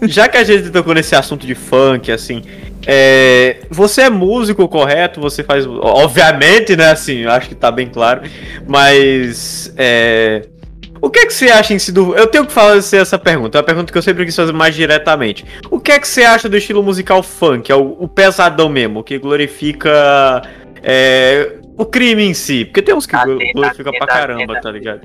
[0.02, 2.42] Já que a gente tocou nesse assunto de funk, assim,
[2.86, 5.66] é, você é músico correto, você faz.
[5.66, 6.92] Obviamente, né?
[6.92, 8.22] Assim, eu acho que tá bem claro.
[8.66, 9.74] Mas.
[9.76, 10.46] É,
[11.00, 12.14] o que é que você acha em si do.
[12.14, 14.74] Eu tenho que fazer essa pergunta, é uma pergunta que eu sempre quis fazer mais
[14.74, 15.44] diretamente.
[15.70, 17.70] O que é que você acha do estilo musical funk?
[17.70, 20.42] É o, o pesadão mesmo, que glorifica.
[20.82, 22.64] É, o crime em si.
[22.64, 23.16] Porque tem uns que
[23.52, 25.00] glorificam pra caramba, tá ligado?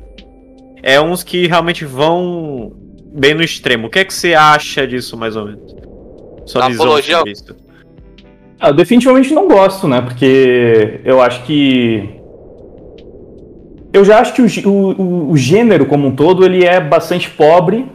[0.83, 2.71] É uns que realmente vão
[3.13, 3.87] bem no extremo.
[3.87, 5.75] O que é que você acha disso, mais ou menos?
[6.45, 7.17] Sua visão apologia...
[7.17, 7.55] sobre isso.
[8.62, 10.02] Ah, eu definitivamente não gosto, né?
[10.02, 12.08] Porque eu acho que.
[13.91, 17.88] Eu já acho que o, o, o gênero como um todo ele é bastante pobre,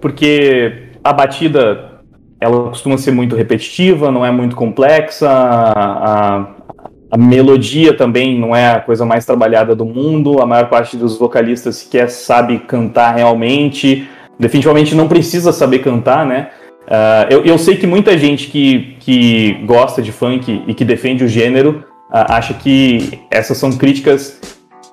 [0.00, 2.00] porque a batida
[2.40, 6.46] ela costuma ser muito repetitiva, não é muito complexa, a,
[7.10, 11.18] a melodia também não é a coisa mais trabalhada do mundo, a maior parte dos
[11.18, 16.48] vocalistas sequer sabe cantar realmente, definitivamente não precisa saber cantar, né?
[16.86, 21.24] Uh, eu, eu, sei que muita gente que, que gosta de funk e que defende
[21.24, 24.40] o gênero uh, acha que essas são críticas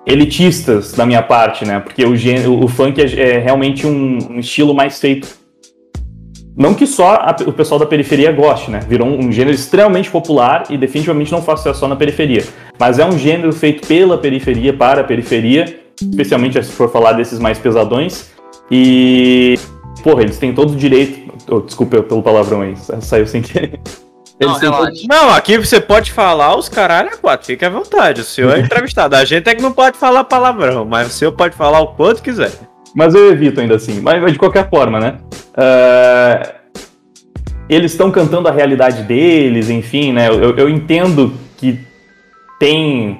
[0.05, 1.79] elitistas da minha parte, né?
[1.79, 5.27] Porque o, gênero, o funk é, é realmente um, um, estilo mais feito.
[6.57, 8.79] Não que só a, o pessoal da periferia goste, né?
[8.87, 12.43] Virou um, um, gênero extremamente popular e definitivamente não faz sucesso só na periferia.
[12.79, 17.37] Mas é um gênero feito pela periferia, para a periferia, especialmente se for falar desses
[17.39, 18.31] mais pesadões.
[18.71, 19.59] E
[20.03, 21.33] porra, eles têm todo o direito.
[21.49, 23.79] Oh, desculpa pelo palavrão aí, saiu sem querer.
[24.39, 24.91] Não, Eles têm todo-.
[25.09, 28.21] Não, aqui você pode falar os caralho a quatro, fique à vontade.
[28.21, 29.15] O senhor é entrevistado.
[29.15, 32.21] A gente é que não pode falar palavrão, mas o senhor pode falar o quanto
[32.21, 32.51] quiser.
[32.93, 34.01] Mas eu evito ainda assim.
[34.01, 35.17] Mas, mas de qualquer forma, né?
[35.55, 36.55] Ah,
[37.69, 40.27] eles estão cantando a realidade deles, enfim, né?
[40.27, 41.79] Eu, eu entendo que
[42.59, 43.17] tem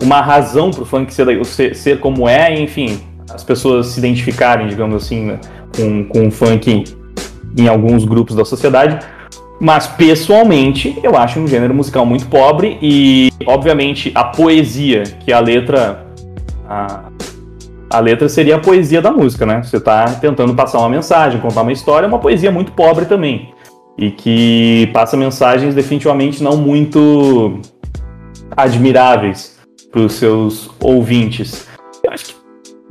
[0.00, 3.00] uma razão pro funk ser, ser, ser como é, enfim,
[3.32, 5.40] as pessoas se identificarem, digamos assim, né,
[5.76, 6.84] com, com o funk
[7.56, 9.04] em alguns grupos da sociedade.
[9.60, 15.38] Mas pessoalmente, eu acho um gênero musical muito pobre e, obviamente, a poesia, que a
[15.38, 16.04] letra.
[16.68, 17.04] A,
[17.88, 19.62] a letra seria a poesia da música, né?
[19.62, 23.52] Você tá tentando passar uma mensagem, contar uma história, é uma poesia muito pobre também.
[23.98, 27.60] E que passa mensagens definitivamente não muito
[28.56, 29.58] admiráveis
[29.92, 31.68] para os seus ouvintes.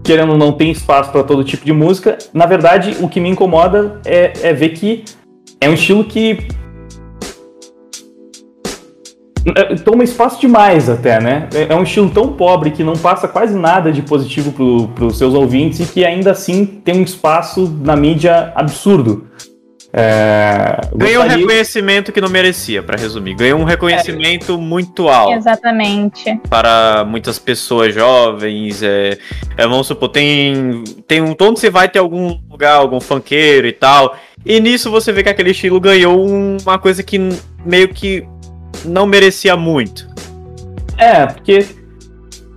[0.04, 2.18] Querendo não, tem espaço para todo tipo de música.
[2.34, 5.04] Na verdade, o que me incomoda é, é ver que
[5.60, 6.40] é um estilo que
[9.56, 11.50] é, toma espaço demais até, né?
[11.54, 14.52] É é um estilo tão pobre que não passa quase nada de positivo
[14.94, 19.28] para os seus ouvintes e que ainda assim tem um espaço na mídia absurdo.
[19.94, 23.36] É, Ganhou um gostaria- reconhecimento que não merecia, pra resumir.
[23.36, 26.40] Ganhou um reconhecimento muito alto Exatamente.
[26.50, 28.82] para muitas pessoas jovens.
[28.82, 29.18] É,
[29.58, 31.36] é, vamos supor, tem, tem um.
[31.42, 34.16] Onde você vai ter algum lugar, algum funkeiro e tal.
[34.46, 37.20] E nisso você vê que aquele estilo ganhou uma coisa que
[37.66, 38.26] meio que
[38.86, 40.08] não merecia muito.
[40.98, 41.66] É, porque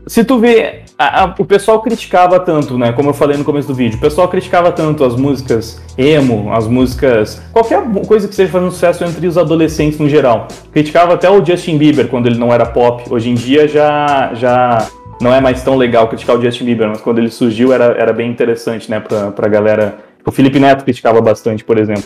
[0.06, 2.92] se tu vê, a- a- o pessoal criticava tanto, né?
[2.92, 6.66] Como eu falei no começo do vídeo, o pessoal criticava tanto as músicas emo, as
[6.66, 7.42] músicas.
[7.52, 10.48] qualquer coisa que seja fazendo sucesso entre os adolescentes no geral.
[10.72, 13.02] Criticava até o Justin Bieber quando ele não era pop.
[13.10, 14.30] Hoje em dia já.
[14.34, 14.86] já
[15.20, 18.12] não é mais tão legal criticar o Justin Bieber, mas quando ele surgiu era, era
[18.12, 19.96] bem interessante, né, pra, pra galera.
[20.26, 22.04] O Felipe Neto criticava bastante, por exemplo.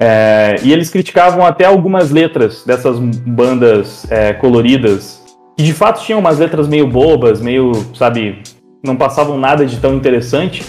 [0.00, 5.21] É, e eles criticavam até algumas letras dessas bandas é, coloridas,
[5.56, 8.42] que de fato tinham umas letras meio bobas, meio, sabe,
[8.84, 10.64] não passavam nada de tão interessante.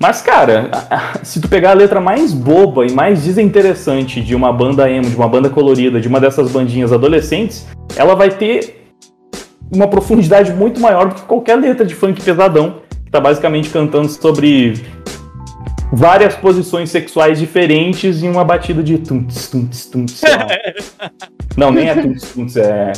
[0.00, 0.70] Mas, cara,
[1.22, 5.16] se tu pegar a letra mais boba e mais desinteressante de uma banda emo, de
[5.16, 8.82] uma banda colorida, de uma dessas bandinhas adolescentes, ela vai ter
[9.74, 14.08] uma profundidade muito maior do que qualquer letra de funk pesadão, que tá basicamente cantando
[14.08, 14.74] sobre
[15.92, 20.22] várias posições sexuais diferentes em uma batida de tunts, tunts, tunts.
[21.54, 22.92] Não, nem é tunts, tunts, é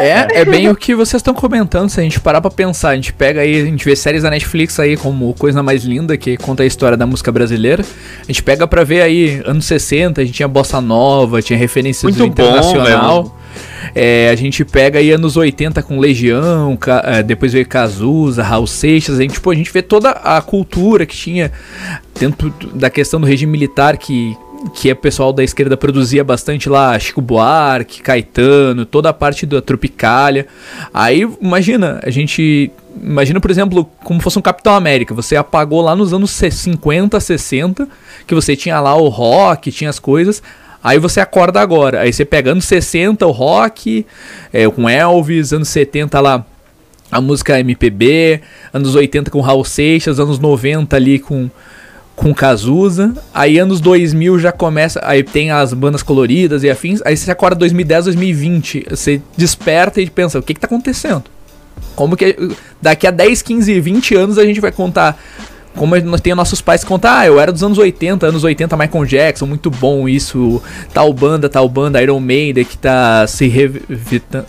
[0.00, 0.08] É.
[0.08, 2.94] É, é bem o que vocês estão comentando, se a gente parar pra pensar, a
[2.94, 6.36] gente pega aí, a gente vê séries da Netflix aí como Coisa Mais Linda, que
[6.36, 7.84] conta a história da música brasileira.
[8.22, 12.04] A gente pega pra ver aí, anos 60, a gente tinha Bossa Nova, tinha referências
[12.04, 13.36] Muito do bom, internacional.
[13.98, 19.18] É, a gente pega aí anos 80 com Legião, é, depois veio Cazuza, Raul Seixas,
[19.18, 21.50] a gente, pô, a gente vê toda a cultura que tinha
[22.20, 24.36] dentro da questão do regime militar que
[24.74, 29.62] que o pessoal da esquerda produzia bastante lá, Chico Buarque, Caetano, toda a parte da
[29.62, 30.46] Tropicália.
[30.92, 35.94] Aí, imagina, a gente imagina, por exemplo, como fosse um Capitão América, você apagou lá
[35.94, 37.88] nos anos 50, 60,
[38.26, 40.42] que você tinha lá o rock, tinha as coisas.
[40.82, 42.00] Aí você acorda agora.
[42.00, 44.06] Aí você pega anos 60 o rock,
[44.52, 46.46] é, com Elvis, anos 70 lá
[47.10, 48.40] a música MPB,
[48.72, 51.48] anos 80 com Raul Seixas, anos 90 ali com
[52.16, 57.14] com Cazuza, aí anos 2000 já começa, aí tem as bandas coloridas e afins, aí
[57.14, 61.24] você acorda 2010, 2020, você desperta e pensa, o que que tá acontecendo?
[61.94, 62.34] Como que
[62.80, 65.22] daqui a 10, 15, 20 anos a gente vai contar
[65.76, 68.76] como nós tem nossos pais que contar, ah, eu era dos anos 80, anos 80
[68.76, 70.62] Michael Jackson, muito bom isso,
[70.92, 74.46] tal banda, tal banda, Iron Maiden que tá se revitando,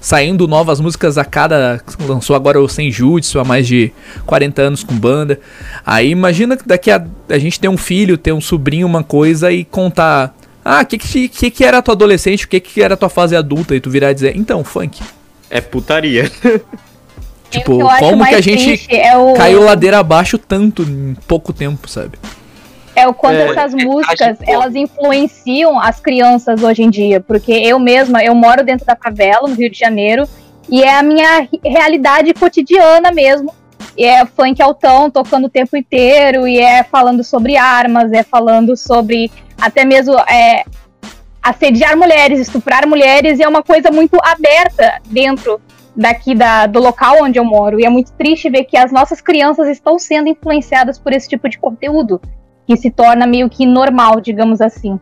[0.00, 3.92] saindo novas músicas a cada, lançou agora o Senjutsu há mais de
[4.26, 5.38] 40 anos com banda.
[5.84, 9.52] Aí imagina que daqui a a gente ter um filho, ter um sobrinho, uma coisa
[9.52, 12.82] e contar, ah, o que que, que que era a tua adolescente, o que que
[12.82, 15.00] era a tua fase adulta e tu virar e dizer, então, funk.
[15.48, 16.30] É putaria.
[17.50, 21.16] Tipo, que eu acho como que a gente é o, caiu ladeira abaixo tanto em
[21.26, 22.18] pouco tempo, sabe?
[22.94, 27.20] É o quanto É, essas é, músicas, que- elas influenciam as crianças hoje em dia.
[27.20, 30.28] Porque eu mesma, eu moro dentro da favela, no Rio de Janeiro,
[30.68, 33.52] e é a minha realidade cotidiana mesmo.
[33.96, 38.76] E é funk altão, tocando o tempo inteiro, e é falando sobre armas, é falando
[38.76, 40.64] sobre até mesmo é,
[41.42, 45.60] assediar mulheres, estuprar mulheres, e é uma coisa muito aberta dentro
[45.96, 47.80] daqui da, do local onde eu moro.
[47.80, 51.48] E é muito triste ver que as nossas crianças estão sendo influenciadas por esse tipo
[51.48, 52.20] de conteúdo
[52.66, 54.98] que se torna meio que normal, digamos assim.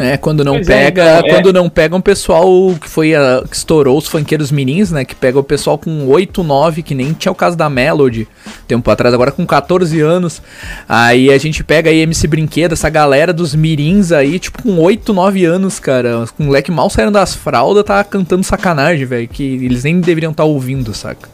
[0.00, 1.34] É, quando não Pois é, pega, então, é.
[1.34, 2.48] quando não pega um pessoal
[2.80, 6.42] que foi a, que estourou os funkeiros mirins, né, que pega o pessoal com 8,
[6.42, 8.26] 9, que nem tinha o caso da Melody,
[8.66, 10.40] tempo atrás, agora com 14 anos.
[10.88, 15.12] Aí a gente pega aí MC Brinquedo, essa galera dos mirins aí, tipo com 8,
[15.12, 19.84] 9 anos, cara, com moleque mal saindo das fraldas, tá cantando sacanagem, velho, que eles
[19.84, 21.28] nem deveriam estar ouvindo, saca?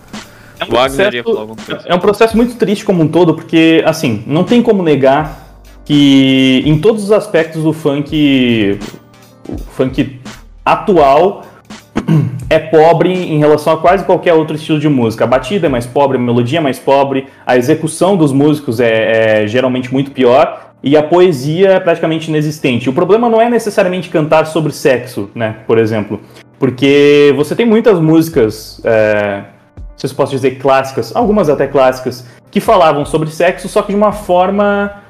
[0.59, 1.83] É um, O Wagner ia processo, falar alguma coisa.
[1.87, 5.45] é um processo muito triste como um todo, porque, assim, não tem como negar
[5.87, 8.79] que em todos os aspectos do funk,
[9.49, 10.20] o funk
[10.64, 11.44] atual
[12.51, 15.22] é pobre em relação a quase qualquer outro estilo de música.
[15.22, 19.44] A batida é mais pobre, a melodia é mais pobre, a execução dos músicos é,
[19.44, 22.90] é geralmente muito pior e a poesia é praticamente inexistente.
[22.90, 26.20] O problema não é necessariamente cantar sobre sexo, né, por exemplo,
[26.59, 29.44] porque você tem muitas músicas, é,
[29.96, 33.96] se eu posso dizer clássicas, algumas até clássicas, que falavam sobre sexo, só que de
[33.96, 35.05] uma forma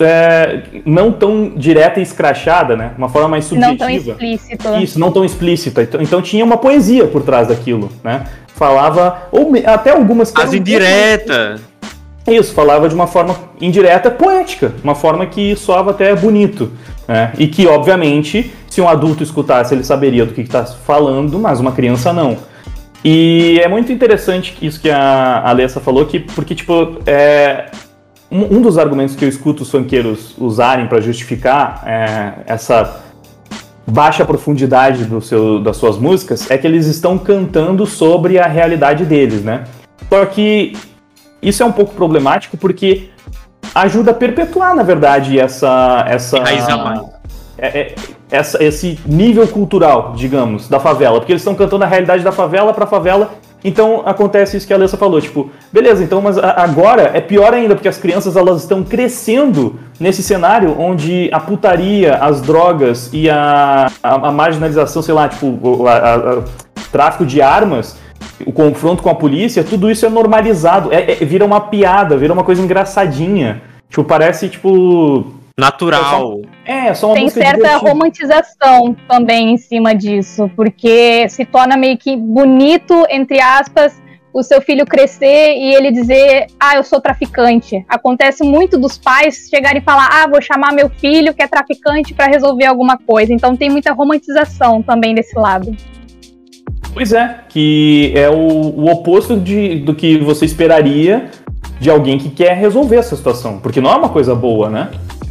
[0.00, 2.92] é, não tão direta e escrachada, né?
[2.98, 4.12] Uma forma mais Não tão subjetiva.
[4.12, 4.68] explícito.
[4.76, 5.82] Isso, não tão explícita.
[5.82, 8.24] Então, então tinha uma poesia por trás daquilo, né?
[8.54, 11.60] Falava, ou me- até algumas As indiretas.
[12.26, 16.70] Isso, falava de uma forma indireta, poética, uma forma que soava até bonito.
[17.06, 17.32] Né?
[17.38, 21.72] E que, obviamente, se um adulto escutasse, ele saberia do que está falando, mas uma
[21.72, 22.38] criança não.
[23.04, 27.66] E é muito interessante isso que a Alessa falou, que, porque, tipo, é,
[28.34, 33.00] um, um dos argumentos que eu escuto os funkeiros usarem para justificar é, essa
[33.86, 39.04] baixa profundidade do seu, das suas músicas é que eles estão cantando sobre a realidade
[39.04, 39.64] deles, né?
[40.08, 40.76] Só que
[41.40, 43.10] isso é um pouco problemático porque
[43.74, 46.38] ajuda a perpetuar, na verdade, essa essa
[47.58, 47.94] é- é-
[48.30, 52.72] essa- esse nível cultural, digamos, da favela, porque eles estão cantando a realidade da favela
[52.74, 53.30] pra favela.
[53.64, 57.74] Então acontece isso que a Alessa falou, tipo, beleza, então, mas agora é pior ainda,
[57.74, 63.90] porque as crianças elas estão crescendo nesse cenário onde a putaria, as drogas e a,
[64.02, 65.84] a, a marginalização, sei lá, tipo, o
[66.92, 67.96] tráfico de armas,
[68.46, 72.32] o confronto com a polícia, tudo isso é normalizado, é, é- vira uma piada, vira
[72.34, 73.62] uma coisa engraçadinha.
[73.88, 75.24] Tipo, parece, tipo.
[75.58, 76.40] Natural.
[76.64, 77.78] É, só uma Tem certa divertida.
[77.78, 84.60] romantização também em cima disso, porque se torna meio que bonito, entre aspas, o seu
[84.60, 87.84] filho crescer e ele dizer, ah, eu sou traficante.
[87.88, 92.12] Acontece muito dos pais chegarem e falar, ah, vou chamar meu filho que é traficante
[92.12, 93.32] para resolver alguma coisa.
[93.32, 95.76] Então tem muita romantização também desse lado.
[96.92, 101.30] Pois é, que é o, o oposto de, do que você esperaria
[101.80, 103.58] de alguém que quer resolver essa situação.
[103.58, 104.90] Porque não é uma coisa boa, né?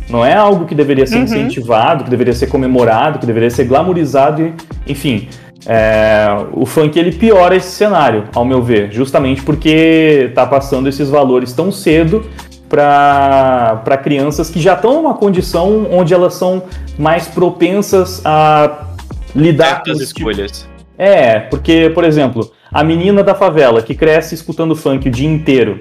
[0.10, 1.24] Não é algo que deveria ser Uhum.
[1.24, 4.54] incentivado, que deveria ser comemorado, que deveria ser glamourizado, e,
[4.92, 5.28] enfim.
[5.66, 11.10] é, o funk ele piora esse cenário, ao meu ver, justamente porque tá passando esses
[11.10, 12.26] valores tão cedo
[12.68, 16.64] para crianças que já estão numa condição onde elas são
[17.00, 18.88] mais propensas a
[19.36, 20.68] lidar Certas esse tipo- escolhas.
[20.98, 25.80] é, porque, por exemplo, a menina da favela que cresce escutando funk o dia inteiro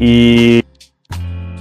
[0.00, 0.62] e,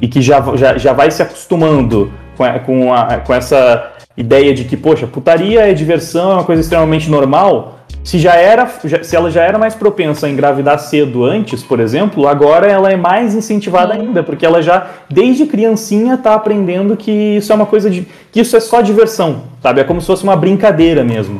[0.01, 4.53] e que já, já, já vai se acostumando com, a- com, a- com essa ideia
[4.53, 7.77] de que, poxa, putaria é diversão, é uma coisa extremamente normal.
[8.03, 11.79] Se, já era, já- se ela já era mais propensa a engravidar cedo antes, por
[11.79, 17.11] exemplo, agora ela é mais incentivada ainda, porque ela já, desde criancinha, tá aprendendo que
[17.11, 18.07] isso é uma coisa de.
[18.31, 19.81] que isso é só diversão, sabe?
[19.81, 21.39] É como se fosse uma brincadeira mesmo.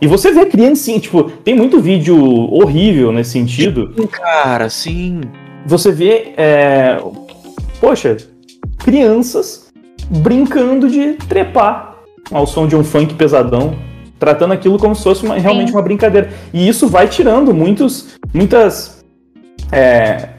[0.00, 2.18] E você vê criancinha, tipo, tem muito vídeo
[2.52, 3.94] horrível nesse sentido.
[4.10, 5.20] Cara, sim.
[5.66, 6.98] Você vê, é,
[7.80, 8.16] poxa,
[8.78, 9.70] crianças
[10.08, 11.96] brincando de trepar
[12.30, 13.76] ao som de um funk pesadão,
[14.18, 15.74] tratando aquilo como se fosse uma- realmente Sim.
[15.76, 16.30] uma brincadeira.
[16.52, 19.04] E isso vai tirando muitos, muitas
[19.72, 20.30] é,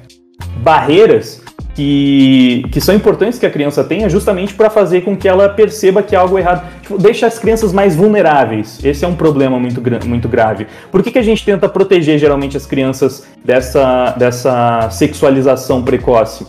[0.58, 1.41] barreiras
[1.76, 6.04] que, que são importantes que a criança tenha justamente para fazer com que ela perceba
[6.04, 6.68] que há algo errado.
[6.82, 8.84] Tipo, deixa as crianças mais vulneráveis.
[8.84, 10.68] Esse é um problema muito, muito grave.
[10.92, 16.46] Por que, que a gente tenta proteger geralmente as crianças dessa, dessa sexualização precoce?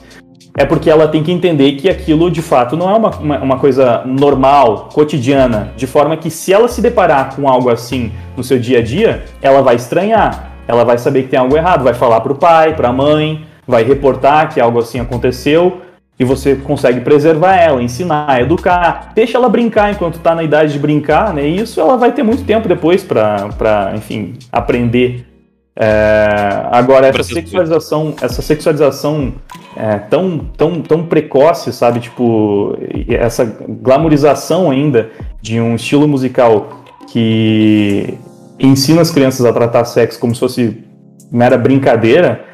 [0.55, 3.59] É porque ela tem que entender que aquilo de fato não é uma, uma, uma
[3.59, 8.59] coisa normal, cotidiana, de forma que se ela se deparar com algo assim no seu
[8.59, 12.21] dia a dia, ela vai estranhar, ela vai saber que tem algo errado, vai falar
[12.21, 15.83] para o pai, para a mãe, vai reportar que algo assim aconteceu
[16.18, 20.79] e você consegue preservar ela, ensinar, educar, deixa ela brincar enquanto está na idade de
[20.79, 21.48] brincar, né?
[21.48, 25.27] E isso ela vai ter muito tempo depois para, enfim, aprender.
[25.75, 29.32] É, agora essa sexualização, essa sexualização
[29.74, 31.99] é, tão, tão, tão precoce, sabe?
[31.99, 32.76] Tipo,
[33.09, 35.11] essa glamorização ainda
[35.41, 38.18] de um estilo musical que
[38.61, 40.84] ensina as crianças a tratar sexo como se fosse
[41.32, 42.51] mera brincadeira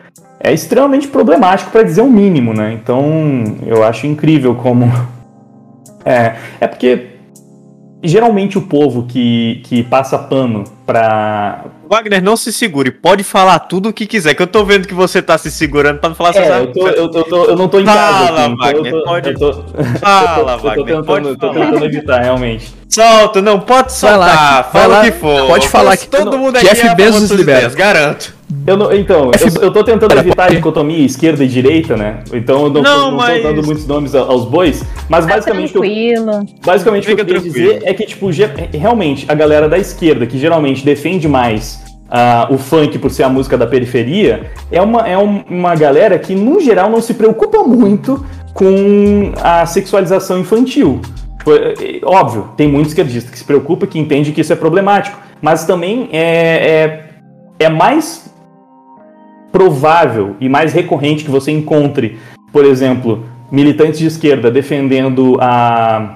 [0.48, 2.72] é extremamente problemático para dizer o mínimo, né?
[2.72, 4.90] Então eu acho incrível como
[6.04, 7.06] é, é porque
[8.02, 11.64] geralmente o povo que, que passa pano pra.
[11.90, 14.92] Wagner, não se segure, pode falar tudo o que quiser, que eu tô vendo que
[14.92, 17.66] você tá se segurando pra não falar É, eu, tô, eu, eu tô- eu não
[17.66, 18.26] tô em casa.
[18.28, 19.52] Fala, aqui, então Wagner, eu tô, pode- tô,
[19.98, 22.74] Fala, eu tô, eu tô Wagner, tentando, pode eu tô tentando evitar, realmente.
[22.90, 25.46] Solta, não, pode lá, soltar, fala lá, o que for.
[25.46, 27.58] pode falar que- todo mundo Jeff aqui é a favor Bezos libera.
[27.58, 28.37] ideias, garanto.
[28.66, 32.20] Eu não- então, eu, eu tô tentando evitar a dicotomia esquerda e direita, né?
[32.32, 35.34] Então eu não, Não, tô, não mas- tô dando muitos nomes aos bois, mas Tá
[35.34, 36.46] basicamente o que eu tranquilo.
[36.64, 37.72] Basicamente, o que Fica eu queria tranquilo.
[37.74, 38.28] dizer é que, tipo,
[38.72, 43.28] realmente, a galera da esquerda, que geralmente defende mais ah, o funk por ser a
[43.28, 47.62] música da periferia, é uma, é um- uma galera que, no geral, não se preocupa
[47.64, 48.24] muito
[48.54, 51.02] com a sexualização infantil.
[51.46, 55.18] É- é- Óbvio, tem muito esquerdista que se preocupa, que entende que isso é problemático,
[55.42, 57.00] mas também é,
[57.60, 58.27] é, é mais
[59.58, 62.16] provável e mais recorrente que você encontre,
[62.52, 66.14] por exemplo, militantes de esquerda defendendo a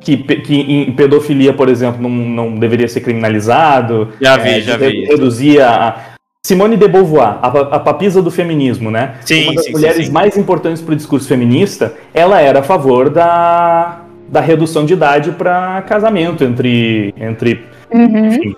[0.00, 4.08] que, que em pedofilia, por exemplo, não, não deveria ser criminalizado.
[4.20, 5.04] Já vi, é, já re- vi.
[5.06, 5.96] Reduzir a.
[6.44, 9.14] Simone de Beauvoir, a, a papisa do feminismo, né?
[9.22, 10.12] Sim, Uma das sim, sim, mulheres sim.
[10.12, 15.32] mais importantes para o discurso feminista, ela era a favor da, da redução de idade
[15.32, 17.12] para casamento entre.
[17.16, 18.26] entre Uhum.
[18.26, 18.56] enfim,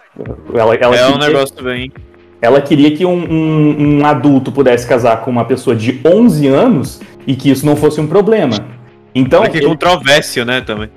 [0.54, 1.92] ela, ela É um negócio bem.
[2.40, 7.00] Ela queria que um, um- um adulto pudesse casar com uma pessoa de 11 anos
[7.26, 8.54] e que isso não fosse um problema.
[9.14, 10.88] Então, Olha que ele- controvérsia, né, também.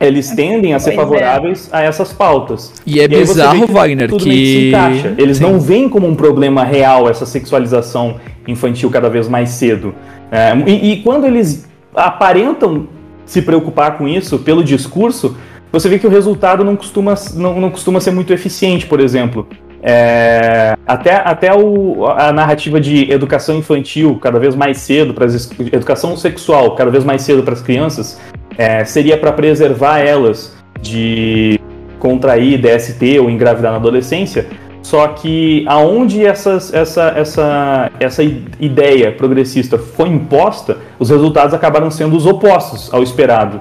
[0.00, 1.02] eles tendem a ser Pois é.
[1.02, 2.72] favoráveis a essas pautas.
[2.86, 4.68] E é você bizarro, que Wagner, tudo que.
[4.68, 5.14] encaixa.
[5.18, 5.42] Eles Sim.
[5.42, 8.16] não veem como um problema real essa sexualização
[8.46, 9.94] infantil cada vez mais cedo.
[10.30, 12.88] É, e, e quando eles aparentam
[13.26, 15.36] se preocupar com isso pelo discurso,
[15.70, 19.46] você vê que o resultado não costuma, não, não costuma ser muito eficiente, por exemplo.
[19.82, 25.26] É, até até o, a narrativa de educação infantil cada vez mais cedo, para
[25.72, 28.20] educação sexual cada vez mais cedo para as crianças,
[28.56, 31.60] é, seria para preservar elas de
[31.98, 34.46] contrair DST ou engravidar na adolescência.
[34.82, 42.16] Só que aonde essas, essa, essa, essa ideia progressista foi imposta, os resultados acabaram sendo
[42.16, 43.60] os opostos ao esperado.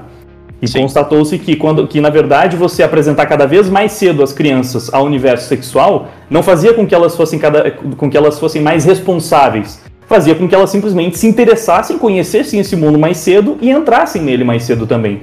[0.62, 4.92] E constatou-se que, quando, que, na verdade, você apresentar cada vez mais cedo as crianças
[4.92, 8.84] ao universo sexual não fazia com que elas fossem, cada, com que elas fossem mais
[8.84, 9.80] responsáveis.
[10.08, 14.44] Fazia com que elas simplesmente se interessassem, conhecessem esse mundo mais cedo e entrassem nele
[14.44, 15.22] mais cedo também.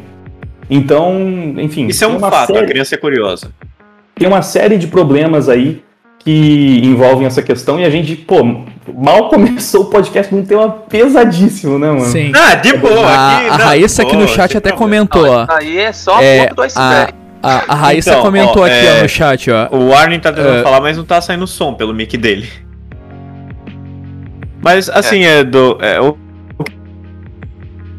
[0.70, 1.12] Então,
[1.59, 1.87] enfim.
[1.89, 3.51] Isso é um fato, a série- criança é curiosa.
[4.14, 5.82] tem uma série de problemas aí
[6.25, 8.43] que envolvem essa questão e a gente, pô,
[8.97, 12.05] mal começou o podcast num tema pesadíssimo, né, mano?
[12.07, 12.33] Sim.
[12.35, 13.07] Ah, de boa.
[13.07, 15.07] A, aqui, a Raíssa aqui no chat até problema.
[15.07, 15.47] comentou, ó.
[15.51, 17.12] Aí é só É, a ponta do iceberg.
[17.43, 19.68] a, a Raíssa Então, comentou ó, aqui ó, é- no chat, ó.
[19.70, 20.62] O Warren tá tentando É.
[20.62, 22.49] falar, mas não tá saindo som pelo mic dele.
[24.62, 25.77] Mas assim, é, do.
[25.81, 26.16] é, o,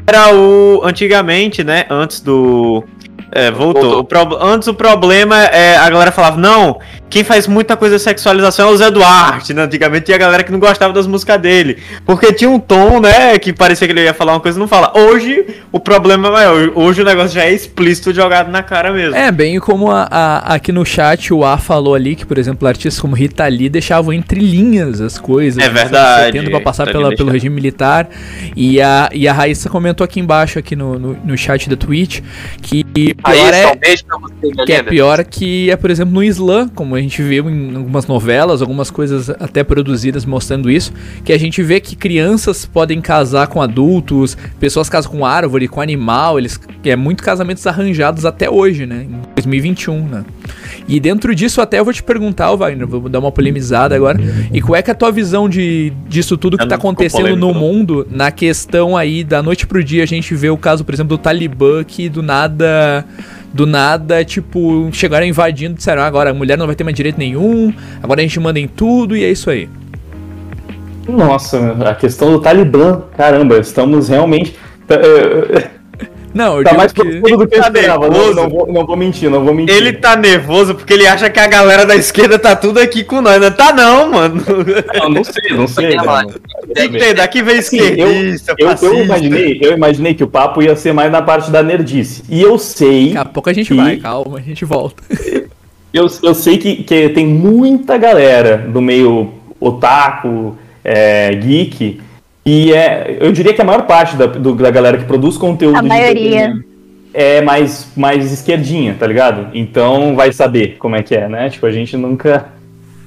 [0.06, 0.80] era o.
[0.84, 1.84] Antigamente, né?
[1.88, 2.82] Antes do.
[3.30, 3.82] É, voltou.
[3.82, 4.00] Voltou.
[4.00, 8.02] O prob- antes o problema é a galera falava, não, quem faz muita coisa de
[8.02, 9.62] sexualização é o Zé Duarte, né?
[9.62, 11.78] Antigamente tinha a galera que não gostava das músicas dele.
[12.04, 13.38] Porque tinha um tom, né?
[13.38, 14.92] Que parecia que ele ia falar uma coisa e não fala.
[14.96, 16.72] Hoje o problema é maior.
[16.74, 19.14] Hoje o negócio já é explícito jogado na cara mesmo.
[19.14, 22.66] É, bem como a- a- aqui no chat o A falou ali que, por exemplo,
[22.66, 25.62] artistas como Rita Lee deixavam entre linhas as coisas.
[25.62, 28.08] É anos verdade, 70 pra passar pela, pelo regime militar.
[28.56, 32.20] E a, e a Raíssa comentou aqui embaixo, aqui no, no, no chat da Twitch,
[32.60, 36.12] que pior Aí, é, um beijo pra você, que é pior que é, por exemplo,
[36.14, 40.92] no Islã, como a gente viu em algumas novelas, algumas coisas até produzidas mostrando isso,
[41.24, 45.80] que a gente vê que crianças podem casar com adultos, pessoas casam com árvore, com
[45.80, 50.24] animal, eles é muito casamentos arranjados até hoje, né, em 2021, né?
[50.88, 54.18] E dentro disso até eu vou te perguntar, ô Wagner, vou dar uma polemizada agora,
[54.52, 57.36] e qual é que é a tua visão de disso tudo que tá ficou acontecendo
[57.36, 60.94] no mundo, na questão aí da noite pro dia a gente vê o caso, por
[60.94, 63.04] exemplo, do Talibã que do nada
[63.56, 67.18] do nada, tipo, chegaram invadindo, disseram, "Ah, agora a mulher não vai ter mais direito
[67.18, 69.68] nenhum, agora a gente manda em tudo e é isso aí.
[71.08, 74.54] Nossa, a questão do Talibã, caramba, estamos realmente.
[76.36, 77.02] Tá, Não, eu tá digo mais que...
[77.02, 78.08] profundo do que eu Tá esperava.
[78.08, 78.34] Não, nervoso.
[78.34, 79.74] não vou, não vou mentir, não vou mentir.
[79.74, 83.20] Ele tá nervoso porque ele acha que a galera da esquerda tá tudo aqui com
[83.22, 83.40] nós.
[83.40, 84.42] Não tá não, mano.
[85.00, 85.88] Não, não sei, não sei.
[85.88, 86.26] Tem cara.
[86.74, 90.28] Tem que ter, daqui vem Assim, eu, esquerdista, eu, eu, imaginei, eu imaginei que o
[90.28, 92.22] papo ia ser mais na parte da nerdice.
[92.28, 93.06] E eu sei.
[93.14, 95.02] Daqui a pouco a gente E- vai, calma, a gente volta.
[95.92, 102.00] Eu, eu sei que, que tem muita galera do meio otaku, é, geek,
[102.46, 105.76] e é, eu diria que a maior parte da, do- da galera que produz conteúdo
[105.76, 106.54] A de maioria.
[107.12, 109.48] é mais, mais esquerdinha, tá ligado?
[109.52, 111.50] Então vai saber como é que é, né?
[111.50, 112.46] Tipo, a gente nunca.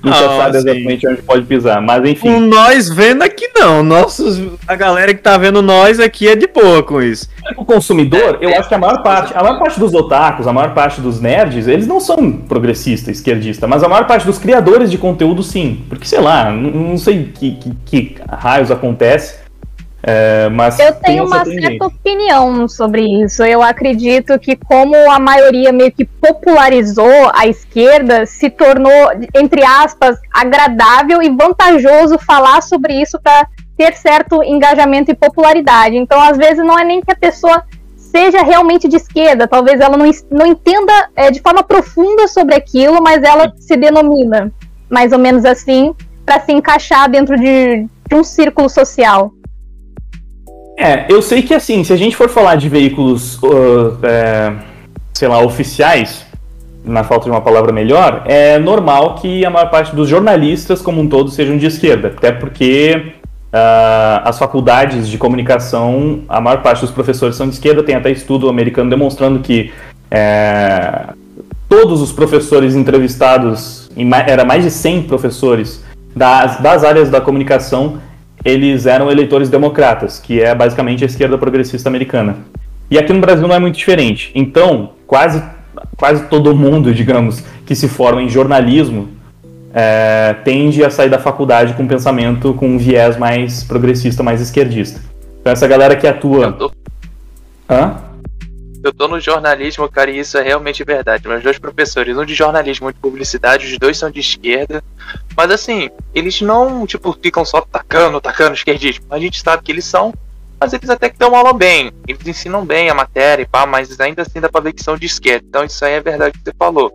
[0.03, 0.69] Nunca Ah, sabe sim.
[0.69, 1.81] exatamente onde pode pisar.
[1.81, 2.33] Mas enfim.
[2.33, 3.83] Com nós vendo aqui não.
[3.83, 7.27] Nossos, a galera que tá vendo nós aqui é de boa com isso.
[7.57, 10.47] O consumidor, É, eu é, acho que a maior parte, a maior parte dos otakus,
[10.47, 14.37] a maior parte dos nerds, eles não são progressista, esquerdista, mas a maior parte dos
[14.37, 15.83] criadores de conteúdo sim.
[15.89, 19.35] Porque, sei lá, não, não sei que, que, que raios acontece,
[20.01, 21.69] é, mas Eu tenho uma tendência.
[21.69, 23.43] certa opinião sobre isso.
[23.43, 30.17] Eu acredito que, como a maioria meio que popularizou a esquerda, se tornou, entre aspas,
[30.33, 33.47] agradável e vantajoso falar sobre isso para
[33.77, 35.95] ter certo engajamento e popularidade.
[35.95, 37.63] Então, às vezes, não é nem que a pessoa
[37.97, 43.03] seja realmente de esquerda, talvez ela não, não entenda é, de forma profunda sobre aquilo,
[43.03, 44.51] mas ela se denomina
[44.89, 45.93] mais ou menos assim
[46.25, 49.31] para se encaixar dentro de, de um círculo social.
[50.79, 54.53] É, eu sei que assim, se a gente for falar de veículos, uh, é,
[55.13, 56.25] sei lá, oficiais,
[56.85, 61.01] na falta de uma palavra melhor, é normal que a maior parte dos jornalistas, como
[61.01, 62.13] um todo, sejam de esquerda.
[62.15, 63.13] Até porque
[63.51, 68.11] ah, as faculdades de comunicação, a maior parte dos professores são de esquerda, tem até
[68.11, 69.71] estudo americano demonstrando que
[70.09, 71.09] é,
[71.67, 73.89] todos os professores entrevistados,
[74.27, 75.83] era mais de 100 professores
[76.15, 77.99] das, das áreas da comunicação,
[78.43, 82.37] eles eram eleitores democratas, que é basicamente a esquerda progressista americana.
[82.89, 84.31] E aqui no Brasil não é muito diferente.
[84.33, 85.43] Então, quase,
[85.97, 89.09] quase todo mundo, digamos, que se forma em jornalismo
[89.73, 94.41] é, tende a sair da faculdade com um pensamento com um viés mais progressista, mais
[94.41, 94.99] esquerdista.
[95.41, 96.71] Então, essa galera que atua.
[97.69, 98.08] Hã?
[98.83, 101.27] Eu tô no jornalismo, cara, e isso é realmente verdade.
[101.27, 104.83] Meus dois professores, um de jornalismo e um de publicidade, os dois são de esquerda.
[105.35, 109.05] Mas assim, eles não, tipo, ficam só tacando, tacando esquerdismo.
[109.09, 110.13] A gente sabe que eles são,
[110.59, 111.91] mas eles até que dão aula bem.
[112.07, 114.97] Eles ensinam bem a matéria e pá, mas ainda assim dá pra ver que são
[114.97, 115.45] de esquerda.
[115.47, 116.91] Então isso aí é verdade que você falou.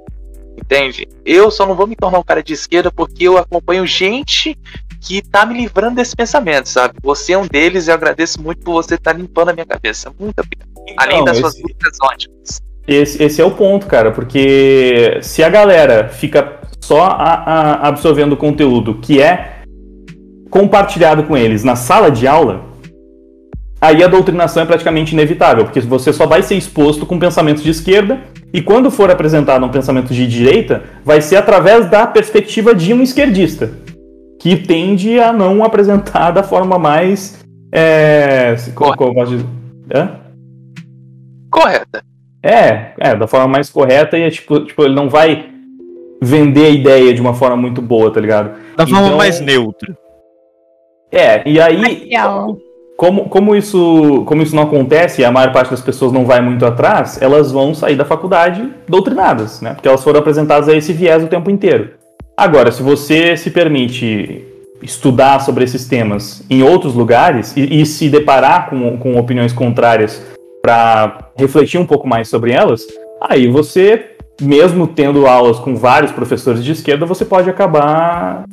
[0.57, 1.09] Entende?
[1.25, 4.57] Eu só não vou me tornar um cara de esquerda porque eu acompanho gente
[5.01, 6.95] que tá me livrando desse pensamento, sabe?
[7.03, 10.13] Você é um deles e eu agradeço muito por você estar limpando a minha cabeça.
[10.19, 10.74] Muito obrigado.
[10.97, 12.63] Além Então, das suas esse- músicas ótimas.
[12.87, 18.33] Esse, esse é o ponto, cara, porque se a galera fica só a- a- absorvendo
[18.35, 19.63] o conteúdo que é
[20.51, 22.63] compartilhado com eles na sala de aula,
[23.81, 27.71] aí a doutrinação é praticamente inevitável, porque você só vai ser exposto com pensamentos de
[27.71, 28.21] esquerda,
[28.53, 33.03] e quando for apresentado um pensamento de direita, vai ser através da perspectiva de um
[33.03, 33.73] esquerdista,
[34.41, 37.43] que tende a não apresentar da forma mais.
[37.73, 39.47] É, como, como eu posso dizer?
[39.93, 40.21] Hã?
[41.55, 42.03] Correta.
[42.43, 45.47] É, é, da forma mais correta e é tipo, tipo, ele não vai
[46.21, 48.51] vender a ideia de uma forma muito boa, tá ligado?
[48.77, 49.97] Da forma Então- mais neutra.
[51.13, 52.11] É, e aí,
[52.97, 56.41] como, como, isso, como isso não acontece e a maior parte das pessoas não vai
[56.41, 59.75] muito atrás, elas vão sair da faculdade doutrinadas, né?
[59.75, 61.91] Porque elas foram apresentadas a esse viés o tempo inteiro.
[62.37, 64.45] Agora, se você se permite
[64.83, 70.21] estudar sobre esses temas em outros lugares e, e se deparar com, com opiniões contrárias
[70.61, 72.87] para refletir um pouco mais sobre elas,
[73.21, 78.45] aí você, mesmo tendo aulas com vários professores de esquerda, você pode acabar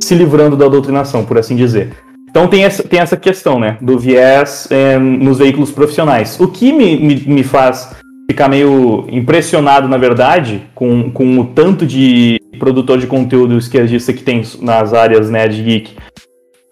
[0.00, 1.92] se livrando da doutrinação, por assim dizer.
[2.28, 6.40] Então tem essa, tem essa questão, né, do viés eh, nos veículos profissionais.
[6.40, 7.94] O que me, me, me faz
[8.30, 14.22] ficar meio impressionado, na verdade, com, com o tanto de produtor de conteúdo esquerdista que
[14.22, 15.94] tem nas áreas nerd geek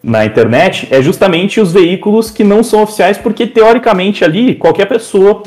[0.03, 5.43] na internet, é justamente os veículos que não são oficiais, porque teoricamente ali, qualquer pessoa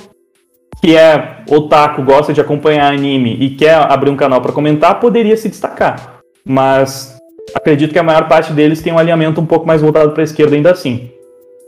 [0.82, 5.38] que é otaku, gosta de acompanhar anime e quer abrir um canal para comentar, poderia
[5.38, 6.20] se destacar.
[6.46, 7.18] Mas
[7.56, 10.26] acredito que a maior parte deles tem um alinhamento um pouco mais voltado para a
[10.26, 11.10] esquerda ainda assim.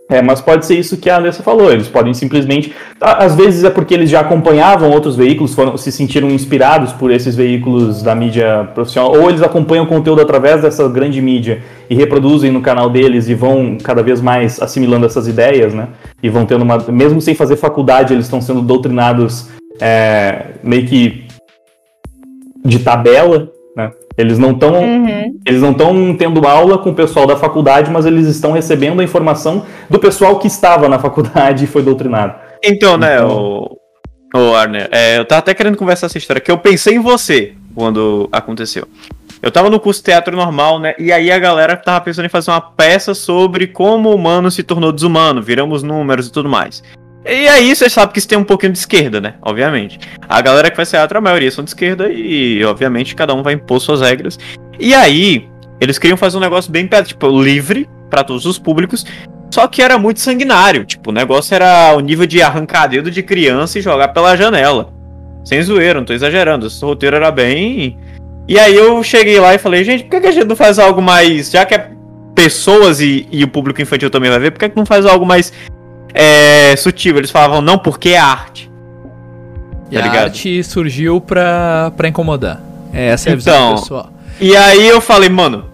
[0.10, 1.72] É, mas pode ser isso que a Alessa falou.
[1.72, 2.74] Eles podem simplesmente.
[3.02, 7.36] Às vezes é porque eles já acompanhavam outros veículos, foram, se sentiram inspirados por esses
[7.36, 12.52] veículos da mídia profissional, ou eles acompanham o conteúdo através dessa grande mídia e reproduzem
[12.52, 15.88] no canal deles e vão cada vez mais assimilando essas ideias, né?
[16.22, 16.78] E vão tendo uma.
[16.90, 19.50] Mesmo sem fazer faculdade, eles estão sendo doutrinados
[19.82, 21.26] é, meio que
[22.64, 23.55] de tabela?
[24.18, 25.38] Eles não estão Uhum.
[25.46, 29.04] eles não estão tendo aula com o pessoal da faculdade, mas eles estão recebendo a
[29.04, 32.34] informação do pessoal que estava na faculdade e foi doutrinado.
[32.64, 33.68] Então, né, Então-
[34.34, 37.00] o, o Arner, é, eu tava até querendo conversar essa história, que eu pensei em
[37.00, 38.88] você quando aconteceu.
[39.42, 42.30] Eu tava no curso de teatro normal, né, e aí a galera tava pensando em
[42.30, 46.82] fazer uma peça sobre como o humano se tornou desumano, viramos números e tudo mais.
[47.26, 50.00] E aí você sabe que isso tem um pouquinho de esquerda, né, obviamente.
[50.30, 53.54] A galera que faz teatro, a maioria são de esquerda e, obviamente, cada um vai
[53.54, 54.38] impor suas regras.
[54.80, 55.50] E aí,
[55.82, 59.06] eles queriam fazer um negócio bem, tipo, livre pra todos os públicos,
[59.52, 60.86] só que era muito sanguinário.
[60.86, 64.94] Tipo, o negócio era o nível de arrancar dedo de criança e jogar pela janela.
[65.44, 66.68] Sem zoeira, não tô exagerando.
[66.68, 67.98] Esse roteiro era bem.
[68.48, 71.02] E aí eu cheguei lá e falei, gente, por que, a gente não faz algo
[71.02, 71.52] mais.
[71.52, 71.90] Já que é
[72.36, 75.54] pessoas e, e o público infantil também vai ver, por que não faz algo mais
[76.16, 77.18] é, sutil?
[77.18, 78.72] Eles falavam, não, porque é arte.
[79.92, 80.24] E Tá a ligado?
[80.26, 82.62] arte surgiu pra, pra incomodar.
[82.94, 84.10] É, essa é a visão Então, do pessoal.
[84.40, 85.66] E aí eu falei, mano,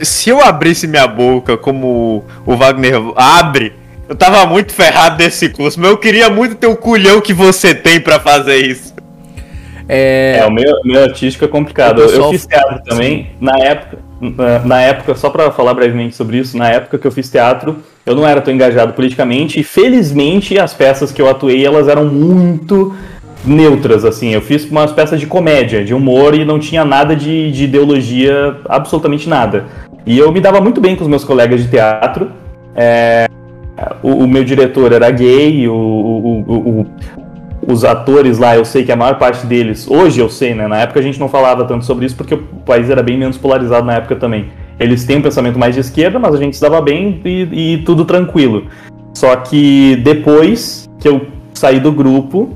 [0.00, 3.72] se eu abrisse minha boca como o Wagner abre,
[4.08, 7.74] eu tava muito ferrado desse curso, mas eu queria muito ter o culhão que você
[7.74, 8.94] tem pra fazer isso.
[9.88, 12.02] É, É, o meu, meu artístico é complicado.
[12.02, 13.30] Eu, pessoal- fiz teatro também.
[13.40, 17.10] Na época, na, na época, só pra falar brevemente sobre isso, na época que eu
[17.12, 21.64] fiz teatro, eu não era tão engajado politicamente e felizmente as peças que eu atuei,
[21.64, 22.94] elas eram muito
[23.44, 24.30] neutras, assim.
[24.32, 28.56] Eu fiz umas peças de comédia, de humor e não tinha nada de, de ideologia,
[28.68, 29.66] absolutamente nada.
[30.06, 32.30] E eu me dava muito bem com os meus colegas de teatro.
[32.74, 33.26] É,
[34.02, 36.86] o, o meu diretor era gay, o- o-
[37.66, 40.66] os atores lá, eu sei que a maior parte deles, hoje eu sei, né?
[40.66, 43.36] Na época a gente não falava tanto sobre isso porque o país era bem menos
[43.36, 44.46] polarizado na época também.
[44.78, 47.78] Eles têm um pensamento mais de esquerda, mas a gente se dava bem e, e
[47.78, 48.66] tudo tranquilo.
[49.14, 52.50] Só que depois que eu saí do grupo,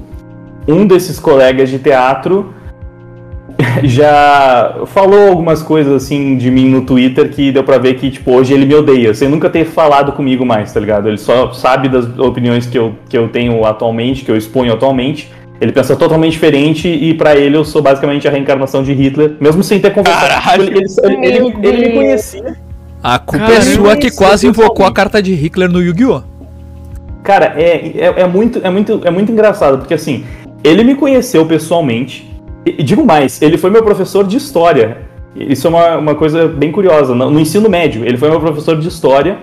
[0.66, 2.54] um desses colegas de teatro
[3.82, 8.32] já falou algumas coisas assim de mim no Twitter que deu pra ver que, tipo,
[8.32, 11.08] hoje ele me odeia, sem nunca ter falado comigo mais, tá ligado?
[11.08, 15.30] Ele só sabe das opiniões que eu, que eu tenho atualmente, que eu exponho atualmente.
[15.62, 19.62] Ele pensa totalmente diferente e pra ele eu sou basicamente a reencarnação de Hitler, mesmo
[19.62, 20.26] sem ter conversado.
[20.26, 20.62] Caralho.
[20.64, 22.56] Ele, ele, ele, ele, me- ele me conhecia.
[23.00, 26.22] a culpa Caramba, é sua que isso, quase invocou a carta de Hitler no Yu-Gi-Oh!
[27.22, 30.24] Cara, é, é, é muito, é, muito, é muito engraçado, porque assim,
[30.64, 32.28] ele me conheceu pessoalmente,
[32.66, 34.98] e, e digo mais, ele foi meu professor de história.
[35.36, 37.14] Isso é uma, uma coisa bem curiosa.
[37.14, 39.38] No, no ensino médio, ele foi meu professor de história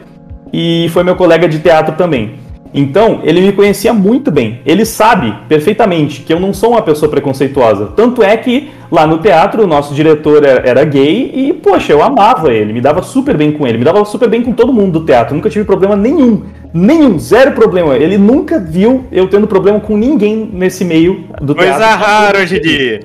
[0.51, 2.33] e foi meu colega de teatro também.
[2.73, 4.59] Então, ele me conhecia muito bem.
[4.65, 7.87] Ele sabe perfeitamente que eu não sou uma pessoa preconceituosa.
[7.95, 12.53] Tanto é que lá no teatro o nosso diretor era, gay e, poxa, eu amava
[12.53, 15.05] ele, me dava super bem com ele, me dava super bem com todo mundo do
[15.05, 15.35] teatro.
[15.35, 16.43] Nunca tive problema nenhum.
[16.71, 17.97] Nenhum, zero problema.
[17.97, 22.05] Ele nunca viu eu tendo problema com ninguém nesse meio do Coisa teatro.
[22.05, 22.99] rara hoje em dia.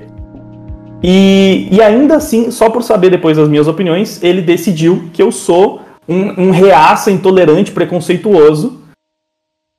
[1.03, 5.31] E, e ainda assim, só por saber depois das minhas opiniões, ele decidiu que eu
[5.31, 8.84] sou um, um reaça intolerante, preconceituoso,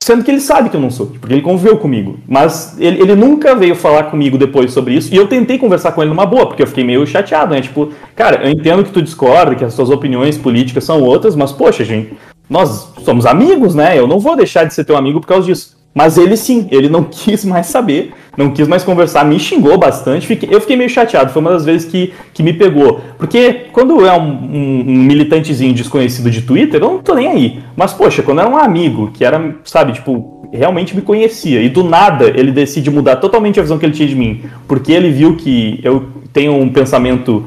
[0.07, 2.21] sendo que ele sabe que eu não sou, porque ele conviveu comigo.
[2.29, 6.01] Mas ele, ele nunca veio falar comigo depois sobre isso, e eu tentei conversar com
[6.01, 7.61] ele numa boa, porque eu fiquei meio chateado, né?
[7.61, 11.51] Tipo, cara, eu entendo que tu discorda, que as suas opiniões políticas são outras, mas
[11.51, 12.13] poxa, gente,
[12.49, 13.99] nós somos amigos, né?
[13.99, 15.77] Eu não vou deixar de ser teu amigo por causa disso.
[15.97, 20.27] Mas ele sim, ele não quis mais saber, não quis mais conversar, me xingou bastante.
[20.27, 23.01] fiquei- eu fiquei meio chateado, foi uma das vezes que, que me pegou.
[23.17, 27.61] Porque quando é um, um- um militantezinho desconhecido de Twitter, eu não tô nem aí.
[27.75, 31.83] Mas, poxa, quando era um amigo, que era, sabe, tipo, realmente me conhecia, e do
[31.83, 35.35] nada ele decide mudar totalmente a visão que ele tinha de mim, porque ele viu
[35.35, 37.47] que eu tenho um pensamento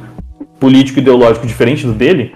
[0.59, 2.31] político e ideológico diferente do dele,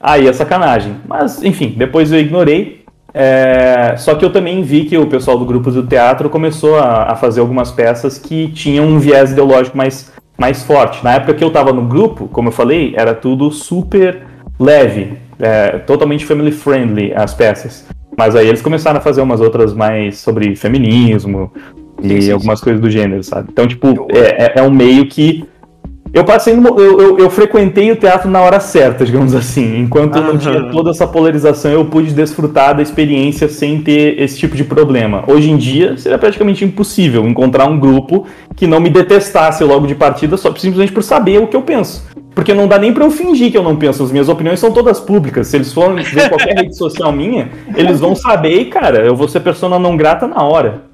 [0.00, 0.94] aí é sacanagem.
[1.06, 2.79] Mas, enfim, depois eu ignorei.
[3.12, 7.12] É, só que eu também vi que o pessoal do grupo do teatro começou a,
[7.12, 11.02] a fazer algumas peças que tinham um viés ideológico mais, mais forte.
[11.02, 14.22] Na época que eu estava no grupo, como eu falei, era tudo super
[14.58, 17.86] leve, é, totalmente family friendly as peças.
[18.16, 21.52] Mas aí eles começaram a fazer umas outras mais sobre feminismo
[22.02, 23.48] e Sim, sim, algumas coisas do gênero, sabe?
[23.52, 25.44] Então, tipo, é, é- é um meio que
[26.12, 29.80] eu passei no, eu, eu, eu frequentei o teatro na hora certa, digamos assim.
[29.80, 34.56] Enquanto não tinha toda essa polarização, eu pude desfrutar da experiência sem ter esse tipo
[34.56, 35.22] de problema.
[35.28, 39.94] Hoje em dia, seria praticamente impossível encontrar um grupo que não me detestasse logo de
[39.94, 42.04] partida só simplesmente por saber o que eu penso.
[42.34, 44.02] Porque não dá nem pra eu fingir que eu não penso.
[44.02, 45.46] As minhas opiniões são todas públicas.
[45.46, 49.28] Se eles forem ver qualquer rede social minha, eles vão saber e, cara, eu vou
[49.28, 50.89] ser persona não grata na hora.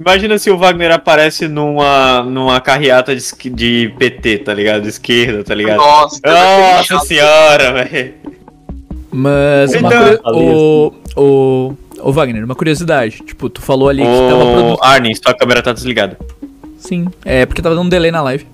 [0.00, 4.82] Imagina se o Wagner aparece numa, numa carreata de, de PT, tá ligado?
[4.82, 5.76] De esquerda, tá ligado?
[5.76, 8.14] Nossa, Nossa senhora, velho.
[9.12, 13.18] Mas uma Então- curi- o, o, o Wagner, uma curiosidade.
[13.26, 14.78] Tipo, tu falou ali que tava produzindo.
[14.82, 16.16] Arne, sua câmera tá desligada.
[16.78, 18.46] Sim, é porque tava dando um delay na live.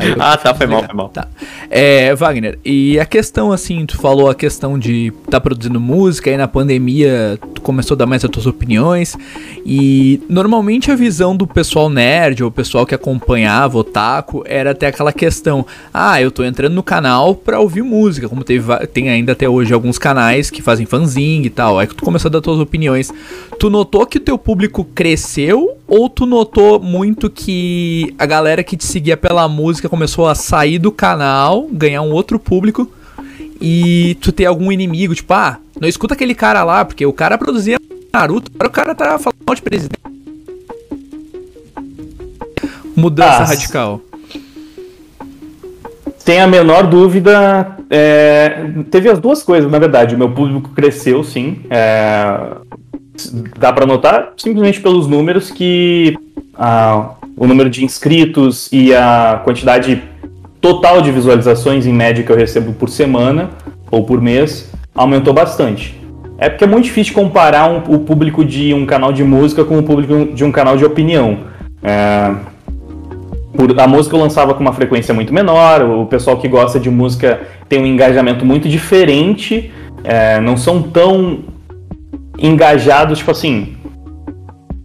[0.00, 1.08] Eu- Ah, tá, foi mal, foi mal.
[1.08, 1.28] Tá.
[1.70, 6.36] É, Wagner, e a questão assim, tu falou a questão de tá produzindo música, aí
[6.36, 9.16] na pandemia tu começou a dar mais as tuas opiniões,
[9.64, 14.70] e normalmente a visão do pessoal nerd, ou o pessoal que acompanhava o Taco, era
[14.72, 19.08] até aquela questão, ah, eu tô entrando no canal pra ouvir música, como teve, tem
[19.08, 22.32] ainda até hoje alguns canais que fazem fanzine e tal, aí que tu começou a
[22.32, 23.12] dar tuas opiniões.
[23.58, 28.76] Tu notou que o teu público cresceu, ou tu notou muito que a galera que
[28.76, 32.90] te seguia pela música começou a sair do canal, ganhar um outro público
[33.60, 37.36] e tu ter algum inimigo, tipo, ah, não escuta aquele cara lá, porque o cara
[37.38, 37.78] produzia
[38.12, 40.00] Naruto, agora o cara tá falando mal de presidente.
[42.96, 44.00] Mudança Ah, radical.
[46.18, 50.14] sem a menor dúvida, é, teve as duas coisas, na verdade.
[50.14, 51.58] O meu público cresceu, sim.
[51.68, 52.56] É,
[53.58, 56.16] dá para notar simplesmente pelos números que
[56.54, 60.02] a, o número de inscritos e a quantidade
[60.60, 63.50] total de visualizações em média que eu recebo por semana
[63.90, 66.00] ou por mês aumentou bastante.
[66.38, 69.78] É porque é muito difícil comparar um, o público de um canal de música com
[69.78, 71.38] o público de um canal de opinião.
[71.82, 72.34] É,
[73.56, 76.90] por, a música eu lançava com uma frequência muito menor, o pessoal que gosta de
[76.90, 79.70] música tem um engajamento muito diferente,
[80.02, 81.40] é, não são tão
[82.38, 83.76] engajados, tipo assim.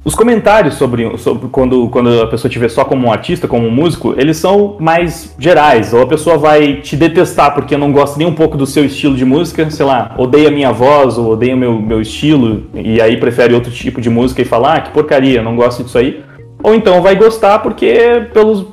[0.03, 3.67] Os comentários sobre, sobre quando, quando a pessoa te vê só como um artista, como
[3.67, 5.93] um músico, eles são mais gerais.
[5.93, 9.15] Ou a pessoa vai te detestar porque não gosta nem um pouco do seu estilo
[9.15, 13.53] de música, sei lá, odeia minha voz ou odeia meu, meu estilo, e aí prefere
[13.53, 16.23] outro tipo de música e falar, ah, que porcaria, não gosto disso aí.
[16.61, 18.65] Ou então vai gostar porque pelos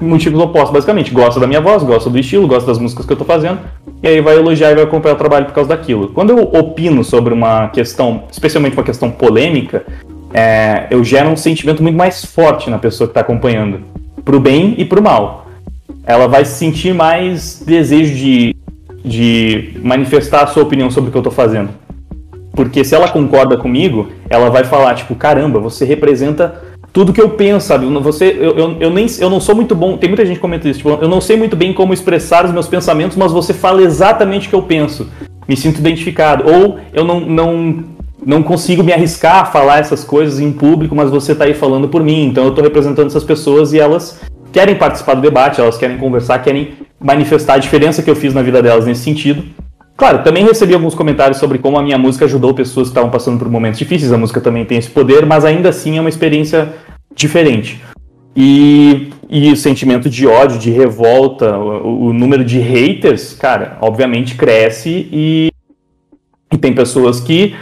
[0.00, 1.10] motivos opostos, basicamente.
[1.10, 3.58] Gosta da minha voz, gosta do estilo, gosta das músicas que eu tô fazendo.
[4.02, 6.08] E aí vai elogiar e vai acompanhar o trabalho por causa daquilo.
[6.08, 9.84] Quando eu opino sobre uma questão, especialmente uma questão polêmica,
[10.32, 13.80] é, eu gero um sentimento muito mais forte na pessoa que está acompanhando.
[14.24, 15.46] Pro bem e pro mal.
[16.06, 18.56] Ela vai sentir mais desejo de,
[19.04, 21.70] de manifestar a sua opinião sobre o que eu tô fazendo.
[22.52, 27.30] Porque se ela concorda comigo, ela vai falar, tipo, caramba, você representa tudo que eu
[27.30, 27.86] penso, sabe?
[27.86, 29.96] Você, eu, eu, eu, nem, eu não sou muito bom.
[29.96, 30.78] Tem muita gente que comenta isso.
[30.80, 34.46] Tipo, eu não sei muito bem como expressar os meus pensamentos, mas você fala exatamente
[34.46, 35.08] o que eu penso.
[35.48, 36.44] Me sinto identificado.
[36.46, 37.84] Ou eu não, não,
[38.24, 41.88] não consigo me arriscar a falar essas coisas em público, mas você está aí falando
[41.88, 42.26] por mim.
[42.26, 44.20] Então eu estou representando essas pessoas e elas
[44.52, 48.42] querem participar do debate, elas querem conversar, querem manifestar a diferença que eu fiz na
[48.42, 49.42] vida delas nesse sentido.
[50.02, 53.38] Claro, também recebi alguns comentários sobre como a minha música ajudou pessoas que estavam passando
[53.38, 54.12] por momentos difíceis.
[54.12, 56.72] A música também tem esse poder, mas ainda assim é uma experiência
[57.14, 57.80] diferente.
[58.34, 64.34] E, e o sentimento de ódio, de revolta, o, o número de haters, cara, obviamente
[64.34, 65.52] cresce e,
[66.52, 67.54] e tem pessoas que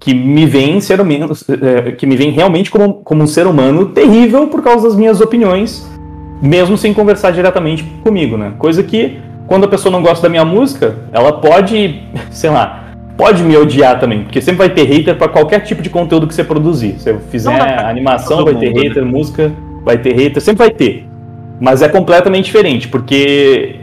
[0.00, 3.86] que me veem ser humano, é, que me veem realmente como, como um ser humano
[3.86, 5.84] terrível por causa das minhas opiniões,
[6.40, 8.54] mesmo sem conversar diretamente comigo, né?
[8.60, 12.84] Coisa que quando a pessoa não gosta da minha música, ela pode, sei lá,
[13.16, 16.34] pode me odiar também, porque sempre vai ter hater para qualquer tipo de conteúdo que
[16.34, 16.96] você produzir.
[16.98, 17.50] Se eu fizer
[17.86, 18.88] animação, vai ter mundo, né?
[18.88, 19.10] hater, né?
[19.10, 19.52] música,
[19.84, 21.06] vai ter hater, sempre vai ter.
[21.60, 23.80] Mas é completamente diferente, porque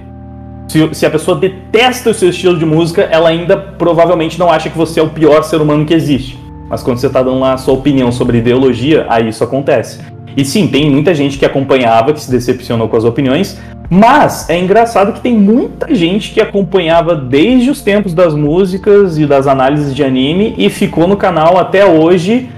[0.67, 4.69] se, se, a pessoa detesta o seu estilo de música, ela ainda provavelmente não acha
[4.69, 6.39] que você é o pior ser humano que existe.
[6.69, 9.99] Mas quando você está dando lá a sua opinião sobre ideologia, aí isso acontece.
[10.35, 13.59] E sim, tem muita gente que acompanhava, que se decepcionou com as opiniões,
[13.93, 19.25] mas é engraçado que tem muita gente que acompanhava desde os tempos das músicas e
[19.25, 22.49] das análises de anime e ficou no canal até hoje,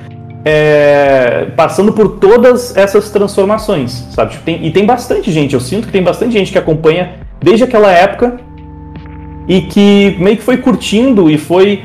[0.45, 4.33] é, passando por todas essas transformações, sabe?
[4.33, 7.63] Tipo, tem, e tem bastante gente, eu sinto que tem bastante gente que acompanha desde
[7.63, 8.39] aquela época
[9.47, 11.81] e que meio que foi curtindo e foi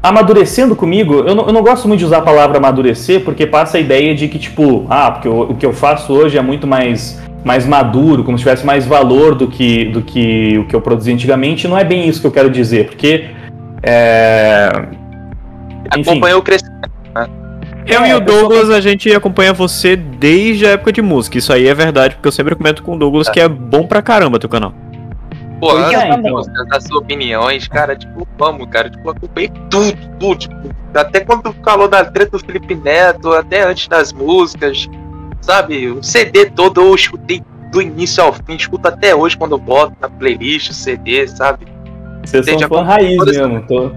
[0.00, 1.14] amadurecendo comigo.
[1.14, 4.14] Eu não, eu não gosto muito de usar a palavra amadurecer porque passa a ideia
[4.14, 7.64] de que, tipo, ah, porque o, o que eu faço hoje é muito mais mais
[7.64, 11.68] maduro, como se tivesse mais valor do que, do que o que eu produzi antigamente.
[11.68, 13.28] Não é bem isso que eu quero dizer, porque.
[13.84, 14.68] É...
[15.88, 16.90] Acompanhou o crescimento.
[17.14, 17.28] Né?
[17.86, 21.38] Eu é, e o Douglas, a gente acompanha você desde a época de música.
[21.38, 23.30] Isso aí é verdade, porque eu sempre comento com o Douglas é.
[23.30, 24.74] que é bom pra caramba teu canal.
[25.60, 26.42] Pô, antes é, então.
[26.68, 30.54] das suas opiniões, cara, tipo, vamos, cara, tipo, acompanhei tudo, tudo, tipo,
[30.92, 34.88] até quando falou da treta do Felipe Neto, até antes das músicas,
[35.46, 35.88] sabe?
[35.88, 39.94] O CD todo eu escutei do início ao fim, escuto até hoje quando eu boto
[40.00, 41.66] na playlist o CD, sabe?
[42.24, 43.90] Você é fã raiz mesmo, tô...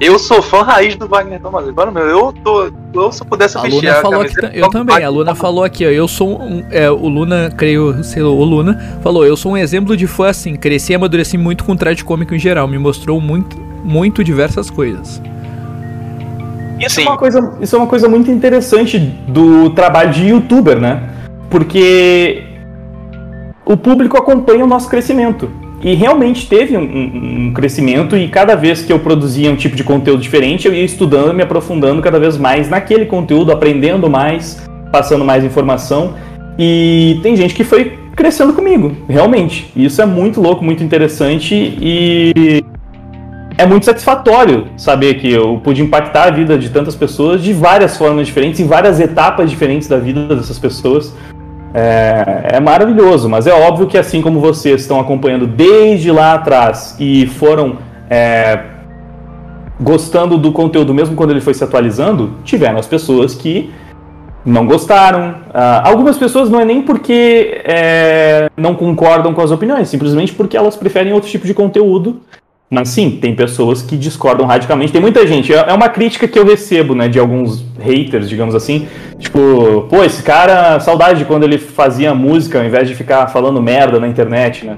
[0.00, 1.66] Eu sou fã raiz do Wagner Thomas.
[1.66, 2.70] Agora, meu, eu tô.
[2.94, 5.84] Eu se eu pudesse a Luna a falou que, Eu também, a Luna falou aqui,
[5.84, 5.88] ó.
[5.88, 6.64] Eu sou um.
[6.70, 10.28] É, o Luna, creio, sei lá, o Luna falou, eu sou um exemplo de fã
[10.28, 10.54] assim.
[10.54, 12.68] Cresci e amadureci muito com traje cômico em geral.
[12.68, 15.20] Me mostrou muito, muito diversas coisas.
[16.78, 21.02] Isso é, uma coisa, isso é uma coisa muito interessante do trabalho de youtuber, né?
[21.50, 22.42] Porque
[23.64, 25.50] o público acompanha o nosso crescimento.
[25.82, 29.76] E realmente teve um, um, um, crescimento, e cada vez que eu produzia um tipo
[29.76, 34.60] de conteúdo diferente, eu ia estudando, me aprofundando cada vez mais naquele conteúdo, aprendendo mais,
[34.90, 36.14] passando mais informação.
[36.58, 39.70] E tem gente que foi crescendo comigo, realmente.
[39.76, 42.57] E isso é muito louco, muito interessante e
[43.58, 47.96] é muito satisfatório saber que eu pude impactar a vida de tantas pessoas de várias
[47.96, 51.12] formas diferentes, em várias etapas diferentes da vida dessas pessoas.
[51.74, 56.96] É, é, maravilhoso, mas é óbvio que assim como vocês estão acompanhando desde lá atrás
[56.98, 57.76] e foram
[58.08, 58.60] é,
[59.78, 63.70] gostando do conteúdo mesmo quando ele foi se atualizando, tiveram as pessoas que
[64.46, 65.34] não gostaram.
[65.52, 70.56] Ah, algumas pessoas não é nem porque é, não concordam com as opiniões, simplesmente porque
[70.56, 72.20] elas preferem outro tipo de conteúdo.
[72.70, 74.92] Mas sim, tem pessoas que discordam radicalmente.
[74.92, 75.52] Tem muita gente.
[75.54, 78.86] É é uma crítica que eu recebo, né, de alguns haters, digamos assim.
[79.18, 83.62] Tipo, pô, esse cara, saudade de quando ele fazia música ao invés de ficar falando
[83.62, 84.76] merda na internet, né?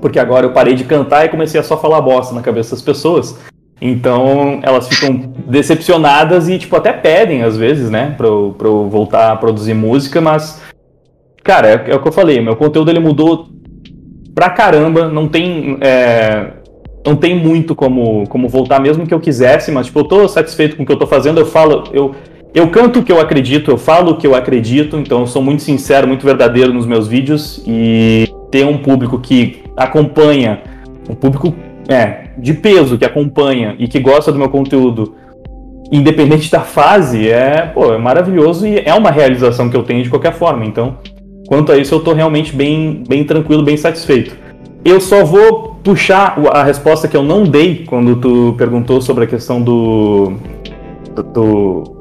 [0.00, 2.82] Porque agora eu parei de cantar e comecei a só falar bosta na cabeça das
[2.82, 3.36] pessoas.
[3.80, 8.88] Então elas ficam decepcionadas e, tipo, até pedem às vezes, né, pra eu, pra eu
[8.88, 10.62] voltar a produzir música, mas.
[11.42, 13.48] Cara, é, é o que eu falei, meu conteúdo ele mudou
[14.34, 15.78] pra caramba, não tem.
[15.80, 16.57] é,
[17.08, 20.76] não tem muito como, como voltar, mesmo que eu quisesse, mas, tipo, eu tô satisfeito
[20.76, 21.84] com o que eu tô fazendo, eu falo.
[21.90, 22.14] Eu,
[22.54, 25.40] eu canto o que eu acredito, eu falo o que eu acredito, então eu sou
[25.40, 30.60] muito sincero, muito verdadeiro nos meus vídeos e ter um público que acompanha,
[31.08, 31.54] um público
[31.88, 35.14] é, de peso que acompanha e que gosta do meu conteúdo,
[35.90, 40.10] independente da fase, é, pô, é maravilhoso e é uma realização que eu tenho de
[40.10, 40.64] qualquer forma.
[40.64, 40.98] Então,
[41.46, 44.36] quanto a isso, eu tô realmente bem, bem tranquilo, bem satisfeito.
[44.84, 49.26] Eu só vou puxar a resposta que eu não dei quando tu perguntou sobre a
[49.26, 50.34] questão do.
[51.14, 51.22] do.
[51.22, 51.98] do-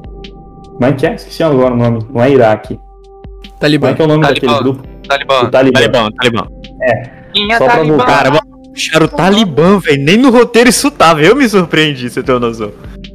[0.73, 1.15] como é que é?
[1.15, 1.99] Esqueci agora o nome.
[2.13, 2.75] Não é Iraque.
[2.75, 3.93] Como é Talibã.
[3.93, 4.47] que é o nome Talibã.
[4.47, 4.87] daquele grupo?
[5.07, 5.43] Talibã.
[5.45, 5.79] Do Talibã.
[5.79, 6.47] Talibã, Talibã.
[6.83, 7.97] É Só pra Talibã?
[7.97, 8.05] voltar.
[8.23, 8.39] Cara,
[8.73, 10.03] puxaram o Talibã, velho.
[10.03, 11.21] Nem no roteiro isso tava.
[11.21, 12.71] Eu me surpreendi, você tem uma noção.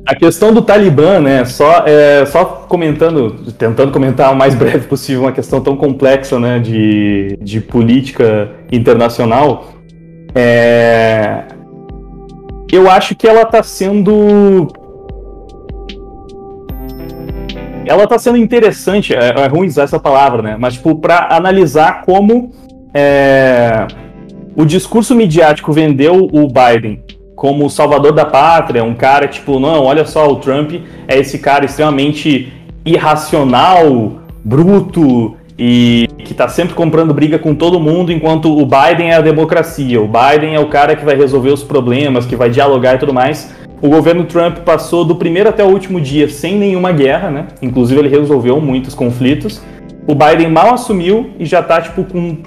[0.09, 1.45] A questão do Talibã, né?
[1.45, 6.59] Só, é, só comentando, tentando comentar o mais breve possível uma questão tão complexa, né?
[6.59, 9.69] De, de política internacional.
[10.35, 11.45] É,
[12.71, 14.69] eu acho que ela tá sendo.
[17.85, 20.57] Ela tá sendo interessante, é, é ruim usar essa palavra, né?
[20.59, 22.53] Mas, tipo, pra analisar como
[22.95, 23.87] é,
[24.57, 27.03] o discurso midiático vendeu o Biden
[27.35, 30.75] como o salvador da pátria, um cara tipo, não, olha só, o Trump
[31.09, 32.53] é esse cara extremamente
[32.85, 34.13] irracional,
[34.45, 39.21] bruto e que tá sempre comprando briga com todo mundo, enquanto o Biden é a
[39.21, 42.99] democracia, o Biden é o cara que vai resolver os problemas, que vai dialogar e
[42.99, 43.55] tudo mais.
[43.81, 47.47] O governo Trump passou do primeiro até o último dia sem nenhuma guerra, né?
[47.61, 49.61] Inclusive ele resolveu muitos conflitos.
[50.07, 52.39] O Biden mal assumiu e já tá tipo com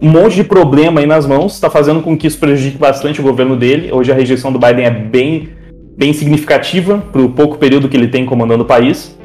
[0.00, 3.24] um monte de problema aí nas mãos, está fazendo com que isso prejudique bastante o
[3.24, 3.90] governo dele.
[3.92, 5.48] Hoje a rejeição do Biden é bem,
[5.96, 9.18] bem significativa para o pouco período que ele tem comandando o país.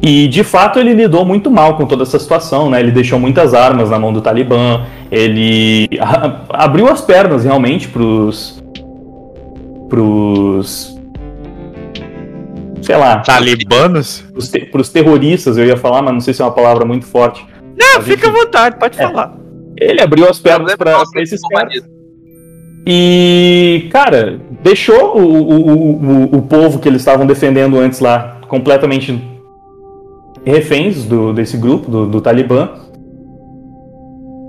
[0.00, 2.78] E de fato ele lidou muito mal com toda essa situação, né?
[2.80, 8.62] Ele deixou muitas armas na mão do Talibã, ele a- abriu as pernas realmente pros.
[9.88, 10.96] pros.
[12.82, 14.24] sei lá, Talibanos?
[14.32, 17.04] pros, te- pros terroristas, eu ia falar, mas não sei se é uma palavra muito
[17.04, 17.44] forte.
[17.76, 19.02] Não, fica à vontade, pode É.
[19.02, 19.34] falar.
[19.76, 21.82] Ele abriu as pernas para esses esse caras.
[22.86, 29.20] E, cara, deixou o, o, o, o povo que eles estavam defendendo antes lá completamente
[30.48, 32.70] reféns do, desse grupo, do, do Talibã.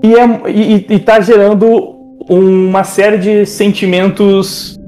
[0.02, 1.96] E, é, e, e tá gerando
[2.28, 4.78] uma série de sentimentos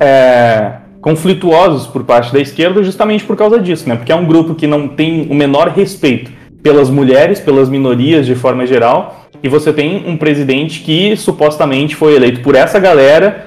[0.00, 3.94] é, conflituosos por parte da esquerda justamente por causa disso, né?
[3.94, 6.30] Porque é um grupo que não tem o menor respeito
[6.62, 12.16] pelas mulheres, pelas minorias de forma geral, e você tem um presidente que supostamente foi
[12.16, 13.46] eleito por essa galera,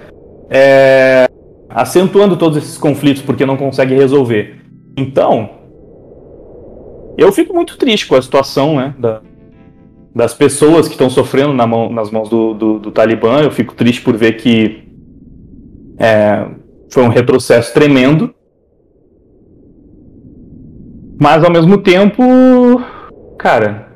[0.50, 1.28] é,
[1.70, 4.62] acentuando todos esses conflitos porque não consegue resolver.
[4.96, 5.59] Então,
[7.18, 9.22] eu fico muito triste com a situação né, da-
[10.16, 13.42] das pessoas que estão sofrendo na mão- nas mãos do, do- do Talibã.
[13.42, 14.84] Eu fico triste por ver que
[15.98, 16.46] é,
[16.90, 18.34] foi um retrocesso tremendo.
[21.22, 22.24] Mas ao mesmo tempo,
[23.38, 23.90] cara,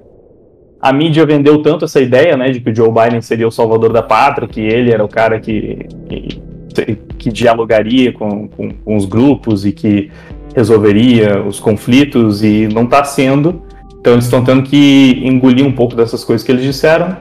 [0.82, 3.94] a mídia vendeu tanto essa ideia, né, de que o Joe Biden seria o salvador
[3.94, 9.06] da pátria, que ele era o cara que, que, que dialogaria com, com, com os
[9.06, 10.12] grupos e que
[10.56, 13.62] resolveria os conflitos, e não está sendo.
[14.00, 17.16] Então eles estão tendo que engolir um pouco dessas coisas que eles disseram.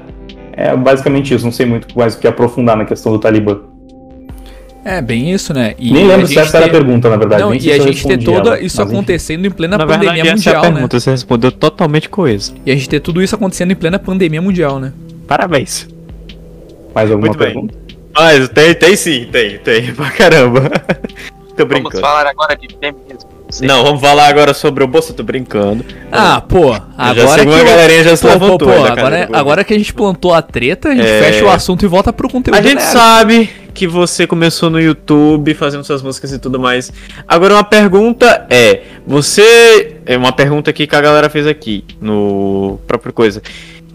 [0.52, 3.58] É basicamente isso, não sei muito mais o que aprofundar na questão do Talibã.
[4.84, 5.74] É, bem isso, né?
[5.78, 7.40] E Nem lembro se essa era a ter- pergunta, na verdade.
[7.42, 8.96] Não, nem e a gente ter toda ela, isso mas enfim.
[8.96, 10.74] acontecendo em plena Na pandemia verdade, essa é a mundial, né?
[10.78, 11.00] pergunta.
[11.00, 12.54] Você respondeu totalmente coeso.
[12.66, 14.92] E a gente ter tudo isso acontecendo em plena pandemia mundial, né?
[15.28, 15.88] Parabéns.
[16.92, 17.52] Mais alguma Muito bem.
[17.52, 17.74] pergunta?
[18.14, 19.92] Mas tem, tem sim, tem, tem.
[19.94, 20.62] Pra caramba.
[21.56, 22.00] Tô Vamos brincando.
[22.00, 23.30] falar agora de feminismo.
[23.50, 23.66] Sim.
[23.66, 25.84] Não, vamos falar agora sobre o Bolsa, tô brincando.
[26.10, 28.58] Ah, pô, agora que eu- galerinha já se Pô, levantou.
[28.60, 28.82] pô, aí
[29.26, 31.20] da agora, que a gente plantou a treta, a gente É.
[31.22, 32.56] fecha o assunto e volta pro conteúdo.
[32.58, 32.80] A gente né?
[32.80, 36.90] sabe que você começou no YouTube fazendo suas músicas e tudo mais.
[37.28, 42.78] Agora uma pergunta é, você é uma pergunta aqui que a galera fez aqui no
[42.86, 43.42] próprio coisa.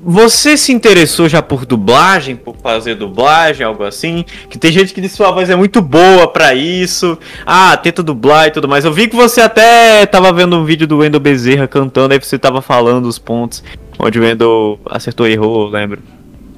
[0.03, 4.23] Você se interessou já por dublagem, por fazer dublagem, algo assim?
[4.49, 7.17] Que tem gente que diz que sua voz é muito boa para isso.
[7.45, 8.85] Ah, tenta dublar e tudo mais.
[8.85, 12.37] Eu vi que você até tava vendo um vídeo do Wendel Bezerra cantando, aí você
[12.37, 13.63] tava falando os pontos
[13.99, 16.01] onde o Wendel acertou e errou, eu lembro.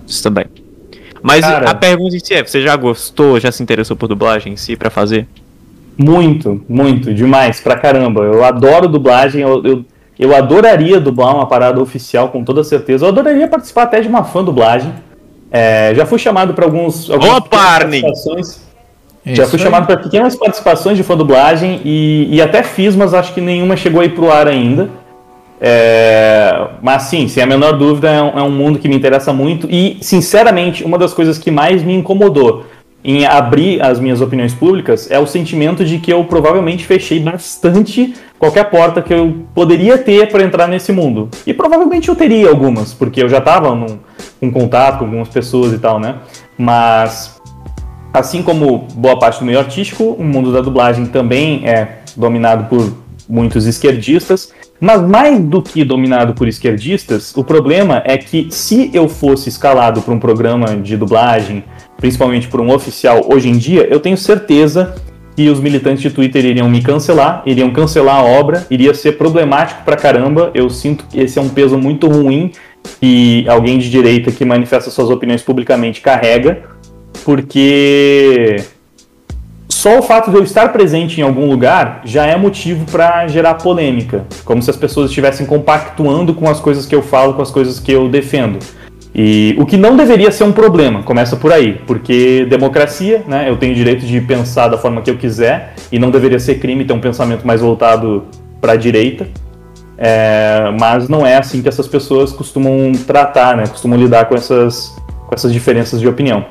[0.06, 0.46] Isso também.
[1.22, 1.70] Mas Cara.
[1.70, 4.76] a pergunta em si é, você já gostou, já se interessou por dublagem em si
[4.76, 5.28] pra fazer?
[5.98, 8.24] Muito, muito, demais, pra caramba.
[8.24, 9.86] Eu adoro dublagem, eu, eu,
[10.20, 13.05] eu adoraria dublar uma parada oficial com toda certeza.
[13.05, 14.93] Eu adoraria participar até de uma fã dublagem.
[15.49, 18.59] É, já fui chamado para alguns, algumas Opa, participações.
[19.26, 19.63] É já isso fui aí.
[19.63, 23.78] chamado para pequenas participações de fã dublagem e, e até fiz, mas acho que nenhuma
[23.78, 24.89] chegou aí pro ar ainda.
[25.61, 29.32] É, mas sim, sem a menor dúvida, é um, é um mundo que me interessa
[29.32, 29.67] muito.
[29.72, 32.65] E, sinceramente, uma das coisas que mais me incomodou
[33.03, 38.13] em abrir as minhas opiniões públicas é o sentimento de que eu provavelmente fechei bastante
[38.40, 41.30] qualquer porta que eu poderia ter para entrar nesse mundo.
[41.46, 43.76] E provavelmente eu teria algumas, porque eu já estava
[44.42, 46.16] em contato com algumas pessoas e tal, né?
[46.58, 47.40] Mas
[48.12, 52.92] Assim como boa parte do meio artístico, o mundo da dublagem também é dominado por
[53.28, 54.52] muitos esquerdistas.
[54.80, 60.02] Mas mais do que dominado por esquerdistas, o problema é que se eu fosse escalado
[60.02, 61.64] para um programa de dublagem,
[61.98, 64.96] principalmente por um oficial hoje em dia, eu tenho certeza
[65.40, 69.86] que os militantes de Twitter iriam me cancelar, iriam cancelar a obra, iria ser problemático
[69.86, 70.52] pra caramba.
[70.54, 72.52] Eu sinto que esse é um peso muito ruim
[73.00, 76.64] que alguém de direita que manifesta suas opiniões publicamente carrega
[77.24, 78.58] porque
[79.70, 83.54] só o fato de eu estar presente em algum lugar já é motivo para gerar
[83.54, 87.50] polêmica, como se as pessoas estivessem compactuando com as coisas que eu falo, com as
[87.50, 88.60] coisas que eu defendo.
[89.14, 93.57] E o que não deveria ser um problema, começa por aí, porque democracia, né, eu
[93.57, 96.86] tenho o direito de pensar da forma que eu quiser e não deveria ser crime
[96.86, 98.26] ter um pensamento mais voltado
[98.62, 99.28] para a direita.
[99.97, 104.95] É, mas não é assim que essas pessoas costumam tratar, né, costumam lidar com essas,
[105.28, 106.45] com essas diferenças de opinião.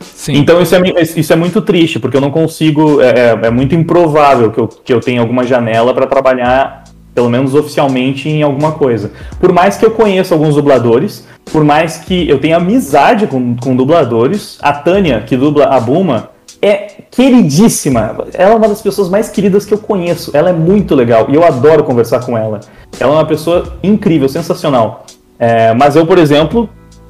[0.00, 0.34] Sim.
[0.34, 0.80] Então isso é,
[1.16, 3.00] isso é muito triste, porque eu não consigo.
[3.00, 6.84] É, é- é muito improvável que eu, que eu tenha alguma janela para trabalhar,
[7.16, 9.10] pelo menos oficialmente, em alguma coisa.
[9.40, 13.74] Por mais que eu conheça alguns dubladores, por mais que eu tenha amizade com, com
[13.74, 16.28] dubladores, a Tânia, que dubla a Buma,
[16.60, 18.14] é queridíssima.
[18.34, 20.30] Ela é uma das pessoas mais queridas que eu conheço.
[20.36, 22.60] Ela é muito legal e eu adoro conversar com ela.
[23.00, 25.06] Ela é uma pessoa incrível, sensacional.
[25.38, 26.68] É, mas eu, por exemplo.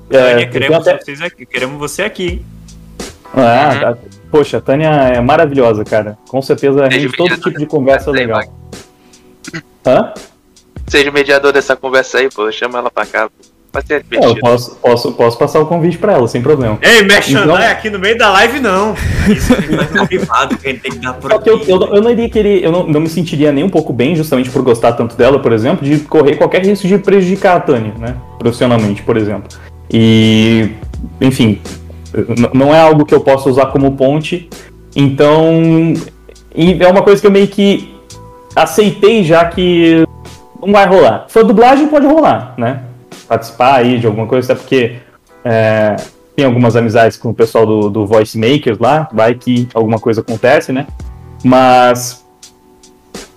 [0.08, 2.44] é, eu tenho até- vocês aqui, queremos você aqui, hein?
[3.34, 3.80] ah, Uhum.
[3.80, 3.96] tá.
[4.30, 6.16] poxa, a Tânia é maravilhosa, cara.
[6.28, 8.40] Com certeza rende todo tipo de conversa legal.
[9.86, 10.12] Hã?
[10.86, 12.50] Seja o mediador dessa conversa aí, pô.
[12.52, 13.28] Chama ela pra cá.
[13.72, 16.78] Vai ser É, eu posso, posso, posso passar o convite pra ela, sem problema.
[16.80, 18.94] Ei, merchandise Então- aqui no meio da live não.
[19.28, 21.70] Isso vai no privado que a gente tem que dar por Só que eu, aqui.
[21.70, 24.16] eu, não- eu não iria querer, eu não, não me sentiria nem um pouco bem,
[24.16, 27.92] justamente por gostar tanto dela, por exemplo, de correr qualquer risco de prejudicar a Tânia,
[27.98, 28.16] né?
[28.38, 29.48] Profissionalmente, por exemplo.
[29.92, 30.70] E,
[31.20, 31.60] enfim,
[32.54, 34.48] não é algo que eu possa usar como ponte.
[34.94, 35.52] Então,
[36.54, 37.94] e é uma coisa que eu meio que
[38.56, 40.06] aceitei já que
[40.60, 41.26] não vai rolar.
[41.28, 42.82] For dublagem, pode rolar, né?
[43.28, 44.96] Participar aí de alguma coisa, até porque
[45.44, 45.96] é,
[46.34, 50.22] tem algumas amizades com o pessoal do, do Voice Makers lá, vai que alguma coisa
[50.22, 50.86] acontece, né?
[51.44, 52.24] Mas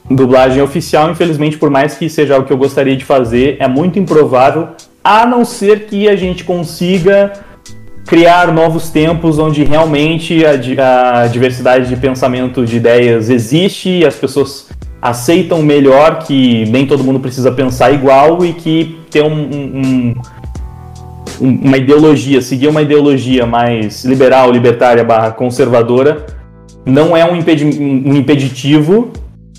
[0.09, 3.99] dublagem oficial, infelizmente, por mais que seja algo que eu gostaria de fazer, é muito
[3.99, 4.70] improvável,
[5.03, 7.34] a não ser que a gente consiga
[8.07, 14.15] criar novos tempos onde realmente a, a diversidade de pensamento, de ideias existe e as
[14.15, 14.67] pessoas
[15.01, 20.15] aceitam melhor que nem todo mundo precisa pensar igual e que ter um- um- um-
[21.41, 26.25] um- uma ideologia, seguir uma ideologia mais liberal, libertária, barra conservadora,
[26.85, 29.11] não é um, impedi um impeditivo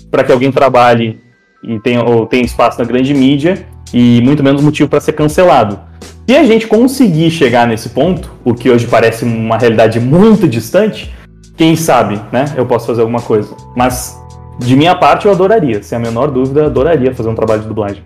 [0.09, 1.19] para que alguém trabalhe
[1.63, 5.79] e tenha, ou tenha espaço na grande mídia e muito menos motivo para ser cancelado.
[6.27, 11.13] Se a gente conseguir chegar nesse ponto, o que hoje parece uma realidade muito distante,
[11.57, 12.45] quem sabe, né?
[12.55, 13.53] Eu posso fazer alguma coisa.
[13.75, 14.20] Mas
[14.59, 18.03] de minha parte eu adoraria, sem a menor dúvida, adoraria fazer um trabalho de dublagem.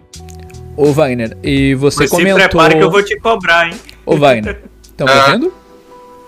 [0.78, 2.39] Ô Wagner, e você Mas se comentou.
[2.39, 3.74] prepare que eu vou te cobrar, hein?
[4.06, 5.28] Ô Wagner, estão Ah.
[5.28, 5.54] ouvindo?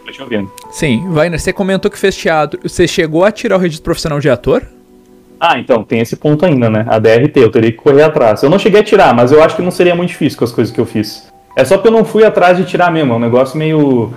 [0.06, 0.52] Tô te ouvindo.
[0.72, 2.60] Sim, Wagner, você comentou que fez teatro.
[2.64, 4.64] Você chegou a tirar o registro profissional de ator?
[5.40, 6.86] Ah, então, tem esse ponto ainda, né?
[6.88, 8.42] A DRT, eu teria que correr atrás.
[8.42, 10.52] Eu não cheguei a tirar, mas eu acho que não seria muito difícil com as
[10.52, 11.28] coisas que eu fiz.
[11.56, 14.14] É só porque eu não fui atrás de tirar mesmo, é um negócio meio.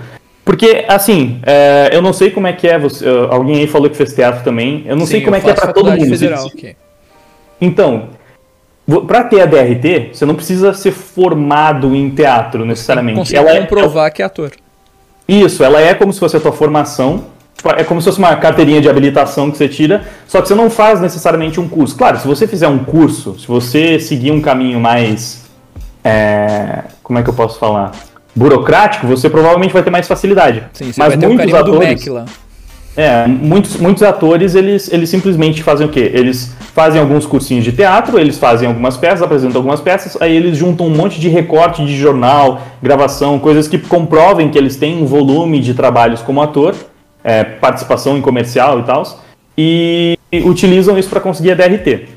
[0.50, 2.76] Porque, assim, é, eu não sei como é que é.
[2.76, 4.82] Você, uh, alguém aí falou que fez teatro também.
[4.84, 6.08] Eu não sei Sim, como eu é que é pra todo mundo.
[6.08, 6.76] Federal, Se- ok.
[7.60, 8.08] Então,
[9.06, 13.16] pra ter a DRT, você não precisa ser formado em teatro necessariamente.
[13.16, 14.50] Consegue Ela é, comprovar que é ator.
[15.28, 17.26] isso, ela é como se fosse a tua formação.
[17.76, 20.68] É como se fosse uma carteirinha de habilitação que você tira, só que você não
[20.68, 21.94] faz necessariamente um curso.
[21.96, 25.44] Claro, se você fizer um curso, se você seguir um caminho mais
[26.02, 27.92] é, como é que eu posso falar?
[28.34, 30.62] Burocrático, você provavelmente vai ter mais facilidade.
[30.72, 32.24] Sim, você Mas vai ter muitos do atores- Mac lá.
[32.96, 36.10] É, muitos, muitos atores, eles, eles simplesmente fazem o quê?
[36.12, 40.56] Eles fazem alguns cursinhos de teatro, eles fazem algumas peças, apresentam algumas peças, aí eles
[40.56, 45.06] juntam um monte de recorte de jornal, gravação, coisas que comprovem que eles têm um
[45.06, 46.74] volume de trabalhos como ator,
[47.22, 49.02] é, participação em comercial e tal,
[49.56, 52.08] e utilizam isso para conseguir a DRT.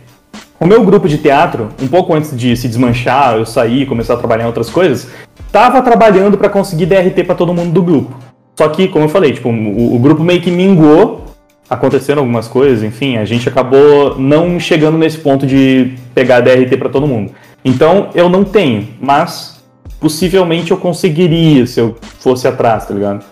[0.63, 4.13] O meu grupo de teatro, um pouco antes de se desmanchar, eu sair e começar
[4.13, 5.09] a trabalhar em outras coisas,
[5.45, 8.17] estava trabalhando para conseguir DRT para todo mundo do grupo.
[8.57, 11.25] Só que, como eu falei, tipo, o, o grupo meio que minguou,
[11.69, 16.87] aconteceram algumas coisas, enfim, a gente acabou não chegando nesse ponto de pegar DRT para
[16.87, 17.33] todo mundo.
[17.65, 19.61] Então, eu não tenho, mas
[19.99, 23.25] possivelmente eu conseguiria se eu fosse atrás, tá ligado?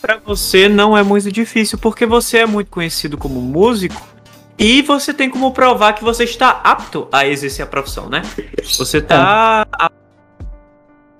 [0.00, 4.11] Pra você não é muito difícil, porque você é muito conhecido como músico
[4.62, 8.22] e você tem como provar que você está apto a exercer a profissão, né?
[8.78, 9.90] Você tá a,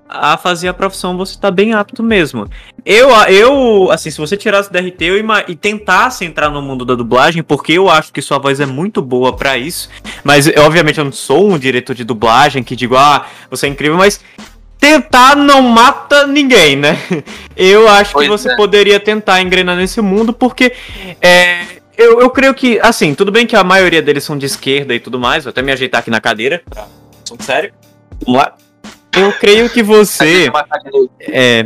[0.08, 2.48] a fazer a profissão, você tá bem apto mesmo.
[2.86, 5.16] Eu, eu assim, se você tirasse o DRT eu
[5.48, 9.02] e tentasse entrar no mundo da dublagem, porque eu acho que sua voz é muito
[9.02, 9.90] boa pra isso,
[10.22, 13.70] mas eu, obviamente eu não sou um diretor de dublagem que digo, ah, você é
[13.70, 14.20] incrível, mas
[14.78, 16.96] tentar não mata ninguém, né?
[17.56, 18.56] Eu acho que Pois você é.
[18.56, 20.72] poderia tentar engrenar nesse mundo, porque
[21.20, 24.94] é, eu, eu creio que, assim, tudo bem que a maioria deles são de esquerda
[24.94, 26.62] e tudo mais, vou até me ajeitar aqui na cadeira,
[27.24, 27.72] assunto sério.
[28.24, 28.54] Vamos lá.
[29.16, 30.50] Eu creio que você.
[31.20, 31.64] É,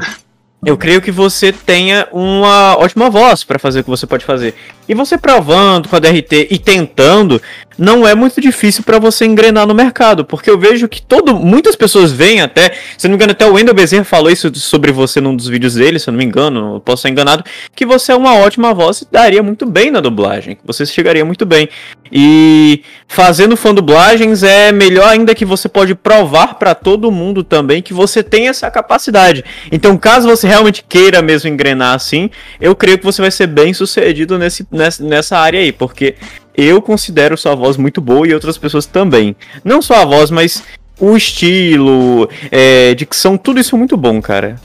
[0.65, 4.55] eu creio que você tenha uma ótima voz pra fazer o que você pode fazer.
[4.89, 7.41] E você provando com a DRT e tentando,
[7.79, 11.77] não é muito difícil pra você engrenar no mercado, porque eu vejo que todo, muitas
[11.77, 15.21] pessoas veem até, se não me engano, até o Wendel Bezerra falou isso sobre você
[15.21, 18.17] num dos vídeos dele, se eu não me engano, posso estar enganado, que você é
[18.17, 21.69] uma ótima voz e daria muito bem na dublagem, que você chegaria muito bem.
[22.11, 27.83] E fazendo fã dublagens é melhor ainda que você pode provar pra todo mundo também
[27.83, 29.45] que você tem essa capacidade.
[29.71, 33.75] Então, caso você realmente queira mesmo engrenar assim, eu creio que você vai ser bem
[33.75, 34.67] sucedido nesse,
[35.01, 36.15] nessa área aí, porque
[36.57, 39.37] eu considero sua voz muito boa e outras pessoas também.
[39.65, 40.63] Não só a voz, mas
[40.99, 44.57] o estilo, é, dicção, tudo isso é muito bom, cara.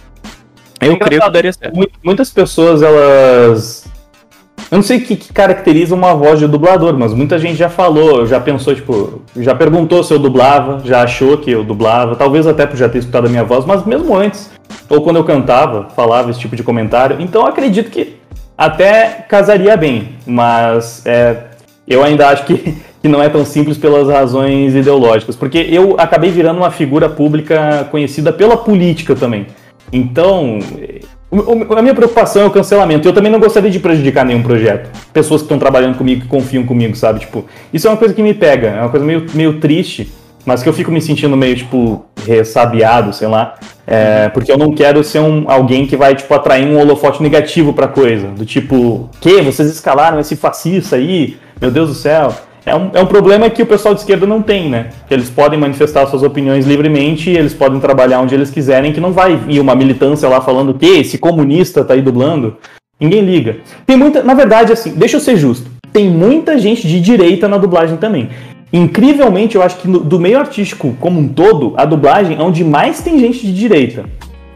[0.79, 1.05] Eu Engraçado.
[1.07, 1.75] creio que daria certo.
[1.75, 3.85] Mu- Muitas pessoas, elas.
[4.71, 7.69] Eu não sei o que, que caracteriza uma voz de dublador, mas muita gente já
[7.69, 12.47] falou, já pensou, tipo, já perguntou se eu dublava, já achou que eu dublava, talvez
[12.47, 14.49] até por já ter escutado a minha voz, mas mesmo antes,
[14.87, 17.17] ou quando eu cantava, falava esse tipo de comentário.
[17.19, 18.15] Então eu acredito que
[18.57, 21.35] até casaria bem, mas é,
[21.91, 22.55] eu ainda acho que,
[23.01, 27.87] que não é tão simples pelas razões ideológicas, porque eu acabei virando uma figura pública
[27.91, 29.47] conhecida pela política também.
[29.91, 30.59] Então,
[31.77, 33.07] a minha preocupação é o cancelamento.
[33.07, 34.89] Eu também não gostaria de prejudicar nenhum projeto.
[35.13, 37.21] Pessoas que estão trabalhando comigo, que confiam comigo, sabe?
[37.21, 40.11] Tipo, isso é uma coisa que me pega, é uma coisa meio, meio triste,
[40.45, 43.55] mas que eu fico me sentindo meio, tipo, ressabiado, sei lá.
[43.87, 47.73] É, porque eu não quero ser um, alguém que vai, tipo, atrair um holofote negativo
[47.73, 48.27] pra coisa.
[48.27, 49.41] Do tipo, que?
[49.41, 51.37] Vocês escalaram esse fascista aí?
[51.61, 52.33] Meu Deus do céu.
[52.65, 54.89] É um, é um problema que o pessoal de esquerda não tem, né?
[55.07, 59.11] Que eles podem manifestar suas opiniões livremente, eles podem trabalhar onde eles quiserem, que não
[59.11, 62.57] vai vir uma militância lá falando que esse comunista tá aí dublando.
[62.99, 63.57] Ninguém liga.
[63.85, 64.21] Tem muita.
[64.23, 65.69] Na verdade, assim, deixa eu ser justo.
[65.91, 68.29] Tem muita gente de direita na dublagem também.
[68.71, 72.63] Incrivelmente, eu acho que no- do meio artístico como um todo, a dublagem é onde
[72.63, 74.05] mais tem gente de direita.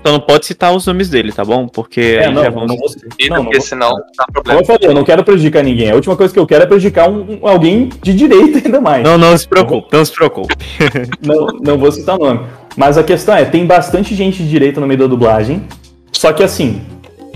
[0.06, 1.68] Então não pode citar os nomes dele, tá bom?
[1.68, 2.68] Porque É, aí não, já vamos...
[2.70, 4.62] não vou- Porque não, não vou- senão dá Como problema.
[4.62, 5.90] eu falei, eu não quero prejudicar ninguém.
[5.90, 9.04] A última coisa que eu quero é prejudicar um- um- alguém de direita ainda mais.
[9.04, 10.54] Não, não se preocupe, não se preocupe.
[11.26, 12.42] Não, não vou citar nome.
[12.78, 15.64] Mas a questão é, tem bastante gente de direita no meio da dublagem.
[16.12, 16.84] Só que assim,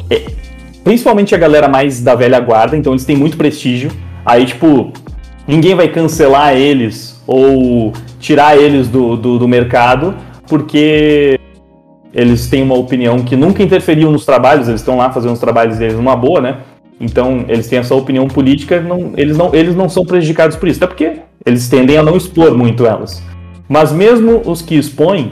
[0.08, 0.28] é,
[0.84, 3.90] principalmente a galera mais da velha guarda, então eles têm muito prestígio.
[4.24, 4.94] Aí, tipo,
[5.48, 10.14] ninguém vai cancelar eles ou tirar eles do, do, do mercado,
[10.48, 11.39] porque
[12.14, 15.78] eles têm uma opinião que nunca interferiu nos trabalhos, eles estão lá fazendo os trabalhos
[15.78, 16.58] deles numa boa, né?
[17.00, 20.84] Então, eles têm essa opinião política, não, eles, não, eles não são prejudicados por isso,
[20.84, 21.14] até porque
[21.46, 23.24] eles tendem a não expor muito elas.
[23.68, 25.32] Mas mesmo os que expõem,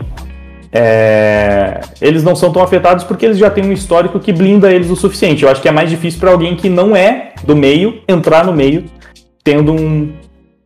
[0.72, 4.90] é, eles não são tão afetados porque eles já têm um histórico que blinda eles
[4.90, 5.44] o suficiente.
[5.44, 8.54] Eu acho que é mais difícil para alguém que não é do meio entrar no
[8.54, 8.86] meio,
[9.44, 10.12] tendo um,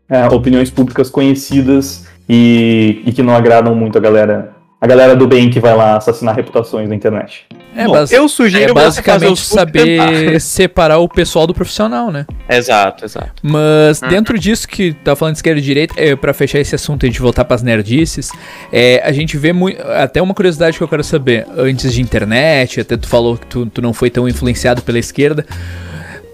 [0.09, 4.51] é, opiniões públicas conhecidas e, e que não agradam muito a galera,
[4.81, 7.45] a galera do bem que vai lá assassinar reputações na internet.
[7.75, 12.25] É, Bom, eu sugiro é basicamente saber separar o pessoal do profissional, né?
[12.49, 13.31] Exato, exato.
[13.43, 17.05] Mas dentro disso que tá falando de esquerda e direita, é, para fechar esse assunto
[17.05, 18.31] e de voltar pras nerdices,
[18.73, 19.79] é, a gente vê muito.
[19.83, 23.67] Até uma curiosidade que eu quero saber, antes de internet, até tu falou que tu,
[23.67, 25.45] tu não foi tão influenciado pela esquerda.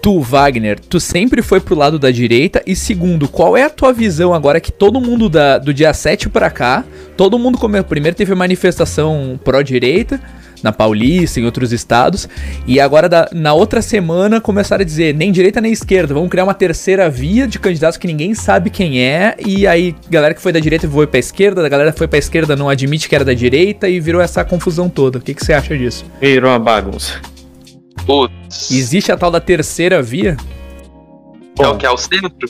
[0.02, 2.62] Tu, Wagner, tu sempre foi pro lado da direita?
[2.66, 6.28] E segundo, qual é a tua visão agora que todo mundo da, do dia 7
[6.28, 6.84] pra cá,
[7.16, 10.20] todo mundo como primeiro teve manifestação pró-direita,
[10.62, 12.28] na Paulista, em outros estados,
[12.66, 16.44] e agora da, na outra semana começaram a dizer nem direita nem esquerda, vamos criar
[16.44, 20.52] uma terceira via de candidatos que ninguém sabe quem é, e aí galera que foi
[20.52, 23.24] da direita foi pra esquerda, a galera que foi pra esquerda não admite que era
[23.24, 25.18] da direita e virou essa confusão toda.
[25.18, 26.04] O que, que você acha disso?
[26.20, 27.37] Virou uma bagunça.
[28.06, 28.70] Putz.
[28.70, 30.36] Existe a tal da terceira via?
[31.58, 32.48] É o que é o centro?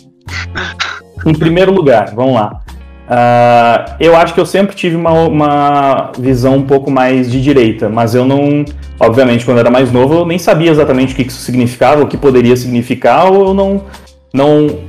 [1.27, 2.63] em primeiro lugar, vamos lá.
[3.09, 7.89] Uh, eu acho que eu sempre tive uma, uma visão um pouco mais de direita,
[7.89, 8.65] mas eu não.
[9.01, 12.07] Obviamente, quando eu era mais novo, eu nem sabia exatamente o que isso significava, o
[12.07, 13.85] que poderia significar, ou eu não,
[14.33, 14.81] não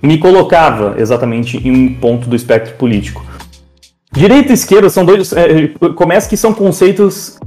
[0.00, 3.24] me colocava exatamente em um ponto do espectro político.
[4.12, 5.32] Direita e esquerda são dois.
[5.32, 7.40] É, começa que são conceitos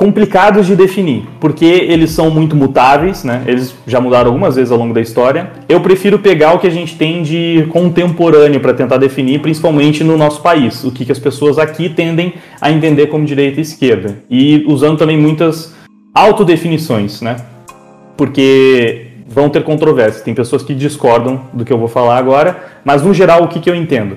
[0.00, 3.42] complicados de definir, porque eles são muito mutáveis, né?
[3.46, 5.50] Eles já mudaram algumas vezes ao longo da história.
[5.68, 10.16] Eu prefiro pegar o que a gente tem de contemporâneo para tentar definir, principalmente no
[10.16, 12.32] nosso país, o que, que as pessoas aqui tendem
[12.62, 14.16] a entender como direita e esquerda.
[14.30, 15.74] E usando também muitas
[16.14, 17.36] autodefinições, né?
[18.16, 20.24] Porque vão ter controvérsias.
[20.24, 23.60] Tem pessoas que discordam do que eu vou falar agora, mas no geral o que,
[23.60, 24.16] que eu entendo?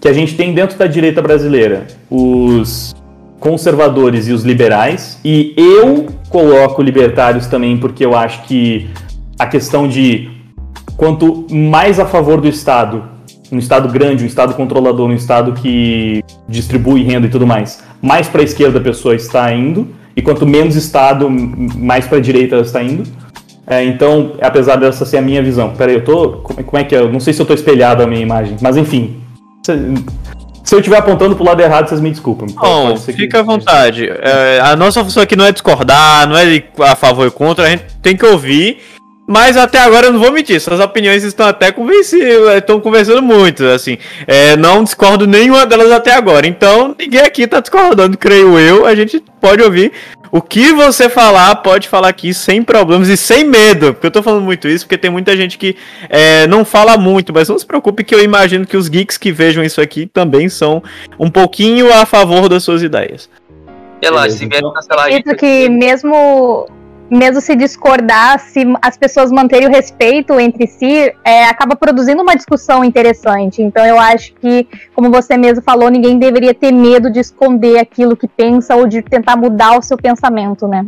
[0.00, 2.94] Que a gente tem dentro da direita brasileira os
[3.40, 8.88] conservadores e os liberais, e eu coloco libertários também porque eu acho que
[9.38, 10.30] a questão de
[10.96, 13.02] quanto mais a favor do Estado,
[13.50, 18.28] um Estado grande, um Estado controlador, um Estado que distribui renda e tudo mais, mais
[18.28, 22.56] para a esquerda a pessoa está indo, e quanto menos Estado, mais para a direita
[22.56, 23.04] ela está indo.
[23.66, 26.28] É, então, apesar dessa ser a minha visão, peraí, eu tô.
[26.42, 26.98] Como é que é?
[26.98, 29.16] Eu não sei se eu tô espelhado a minha imagem, mas enfim.
[30.64, 32.48] Se eu estiver apontando pro lado errado, vocês me desculpem.
[32.54, 34.08] Bom, fica à vontade.
[34.08, 37.70] É, a nossa função aqui não é discordar, não é a favor e contra, a
[37.70, 38.78] gente tem que ouvir.
[39.30, 43.64] Mas até agora eu não vou mentir, suas opiniões estão até convencidas, estão conversando muito,
[43.64, 43.96] assim.
[44.26, 46.48] É, não discordo nenhuma delas até agora.
[46.48, 48.84] Então, ninguém aqui está discordando, creio eu.
[48.84, 49.92] A gente pode ouvir
[50.32, 53.94] o que você falar, pode falar aqui sem problemas e sem medo.
[53.94, 55.76] Porque eu tô falando muito isso, porque tem muita gente que
[56.08, 59.30] é, não fala muito, mas não se preocupe que eu imagino que os geeks que
[59.30, 60.82] vejam isso aqui também são
[61.16, 63.30] um pouquinho a favor das suas ideias.
[64.02, 66.66] Relaxa, se vier cancelar Acredito que mesmo
[67.10, 72.36] mesmo se discordar, se as pessoas manterem o respeito entre si, é, acaba produzindo uma
[72.36, 73.60] discussão interessante.
[73.62, 78.16] Então eu acho que, como você mesmo falou, ninguém deveria ter medo de esconder aquilo
[78.16, 80.86] que pensa ou de tentar mudar o seu pensamento, né?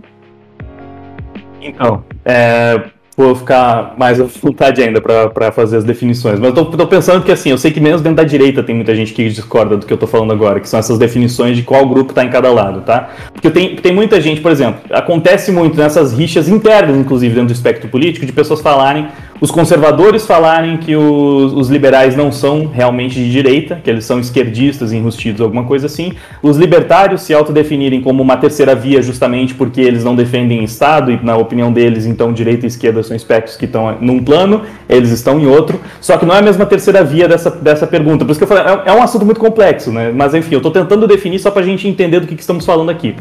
[1.61, 2.81] Então, é,
[3.17, 6.39] vou ficar mais à vontade ainda para fazer as definições.
[6.39, 8.75] Mas eu tô, tô, pensando que assim, eu sei que menos dentro da direita tem
[8.75, 11.63] muita gente que discorda do que eu tô falando agora, que são essas definições de
[11.63, 13.11] qual grupo tá em cada lado, tá?
[13.33, 17.55] Porque tem, tem muita gente, por exemplo, acontece muito nessas rixas internas, inclusive dentro do
[17.55, 19.09] espectro político, de pessoas falarem
[19.43, 24.21] os conservadores falarem que os, os, liberais não são realmente de direita, que eles são
[24.21, 26.13] esquerdistas, enrustidos, alguma coisa assim.
[26.41, 31.19] Os libertários se autodefinirem como uma terceira via justamente porque eles não defendem Estado e,
[31.21, 35.41] na opinião deles, então direita e esquerda são espectros que estão num plano, eles estão
[35.41, 35.81] em outro.
[36.01, 38.25] Só que não é a mesma terceira via dessa, dessa pergunta.
[38.25, 40.13] Por isso que eu falei, é, é um assunto muito complexo, né?
[40.15, 42.65] Mas enfim, eu estou tentando definir só para a gente entender do que, que estamos
[42.65, 43.17] falando aqui.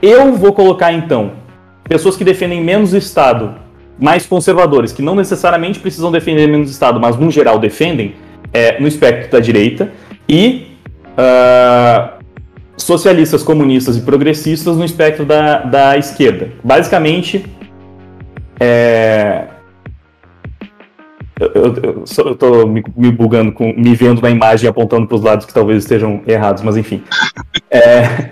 [0.00, 1.32] Eu vou colocar então
[1.86, 3.67] pessoas que defendem menos Estado
[3.98, 8.14] mais conservadores, que não necessariamente precisam defender menos Estado, mas no geral defendem,
[8.52, 9.92] é, no espectro da direita,
[10.28, 10.68] e
[11.14, 12.18] uh,
[12.76, 16.50] socialistas, comunistas e progressistas no espectro da, da esquerda.
[16.62, 17.44] Basicamente,
[18.60, 19.46] é,
[21.38, 25.54] eu, tô me, me, bugando, com, me vendo na imagem apontando para os lados que
[25.54, 27.02] talvez estejam errados, mas enfim.
[27.70, 28.30] É,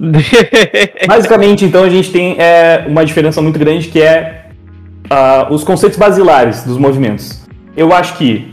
[1.06, 4.41] basicamente, então, a gente tem é, uma diferença muito grande que é
[5.12, 7.42] uh, os conceitos basilares dos movimentos.
[7.76, 8.50] Eu acho que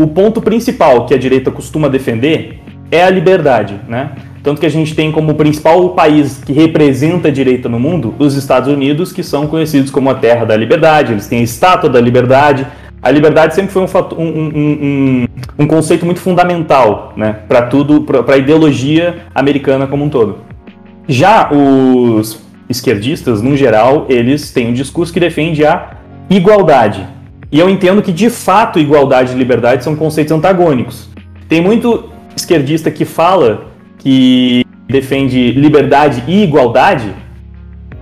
[0.00, 2.60] o ponto principal que a direita costuma defender
[2.90, 4.12] é a liberdade, né?
[4.42, 8.34] Tanto que a gente tem como principal país que representa a direita no mundo os
[8.34, 12.00] Estados Unidos, que são conhecidos como a terra da liberdade, eles têm a estátua da
[12.00, 12.66] liberdade.
[13.00, 15.26] A liberdade sempre foi um, fator, um, um,
[15.58, 20.38] um conceito muito fundamental né, para tudo, para a ideologia americana como um todo.
[21.08, 22.43] Já os
[22.76, 25.98] esquerdistas, no geral, eles têm um discurso que defende a
[26.28, 27.06] igualdade.
[27.50, 31.08] E eu entendo que, de fato, igualdade e liberdade são conceitos antagônicos.
[31.48, 33.68] Tem muito esquerdista que fala
[33.98, 37.14] que defende liberdade e igualdade,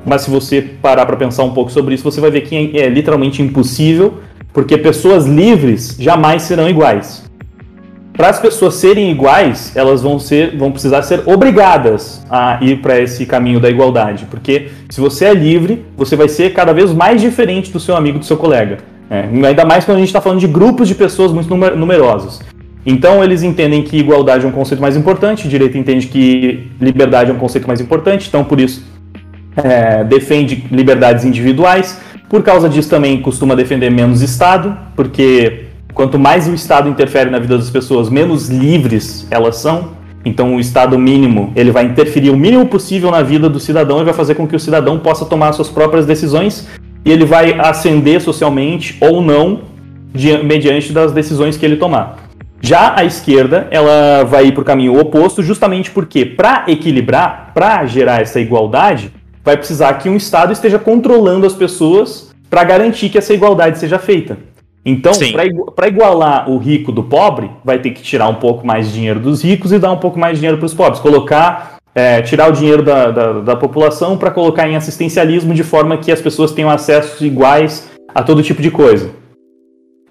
[0.04, 2.88] mas se você parar para pensar um pouco sobre isso, você vai ver que é
[2.88, 4.18] literalmente impossível,
[4.52, 7.30] porque pessoas livres jamais serão iguais.
[8.14, 13.00] Para as pessoas serem iguais, elas vão ser, vão precisar ser obrigadas a ir para
[13.00, 17.20] esse caminho da igualdade, porque se você é livre, você vai ser cada vez mais
[17.20, 18.78] diferente do seu amigo, do seu colega.
[19.10, 22.40] É, ainda mais quando a gente está falando de grupos de pessoas muito numer numerosos.
[22.84, 27.34] Então eles entendem que igualdade é um conceito mais importante, direito entende que liberdade é
[27.34, 28.84] um conceito mais importante, então por isso
[29.56, 31.98] é, defende liberdades individuais.
[32.28, 37.38] Por causa disso também costuma defender menos Estado, porque quanto mais o Estado interfere na
[37.38, 39.90] vida das pessoas, menos livres elas são.
[40.24, 44.04] Então o Estado mínimo ele vai interferir o mínimo possível na vida do cidadão e
[44.04, 46.68] vai fazer com que o cidadão possa tomar suas próprias decisões
[47.04, 49.60] e ele vai ascender socialmente ou não
[50.44, 52.18] mediante das decisões que ele tomar.
[52.60, 57.84] Já a esquerda, ela vai ir para o caminho oposto, justamente porque, para equilibrar, para
[57.86, 59.10] gerar essa igualdade,
[59.44, 63.98] vai precisar que um Estado esteja controlando as pessoas para garantir que essa igualdade seja
[63.98, 64.38] feita.
[64.84, 65.12] Então,
[65.76, 69.20] para igualar o rico do pobre, vai ter que tirar um pouco mais de dinheiro
[69.20, 71.00] dos ricos e dar um pouco mais de dinheiro para os pobres.
[71.00, 75.98] Colocar, é, tirar o dinheiro da, da, da população para colocar em assistencialismo de forma
[75.98, 79.10] que as pessoas tenham acessos iguais a todo tipo de coisa.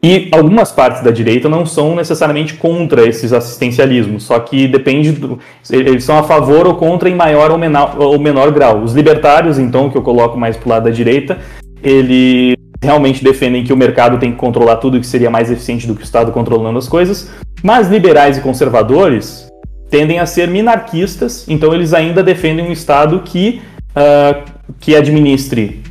[0.04, 5.38] E algumas partes da direita não são necessariamente contra esses assistencialismos, só que depende do.
[5.70, 8.82] Eles são a favor ou contra em maior ou menor, ou menor grau.
[8.82, 11.38] Os libertários, então, que eu coloco mais para o lado da direita,
[11.84, 15.96] eles realmente defendem que o mercado tem que controlar tudo que seria mais eficiente do
[15.96, 17.30] que o Estado controlando as coisas.
[17.64, 19.48] Mas liberais e conservadores
[19.90, 24.44] tendem a ser minarquistas, então eles ainda defendem um Estado que, uh,
[24.80, 25.84] que administre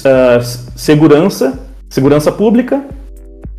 [0.00, 0.42] uh,
[0.76, 1.64] segurança
[1.94, 2.84] segurança pública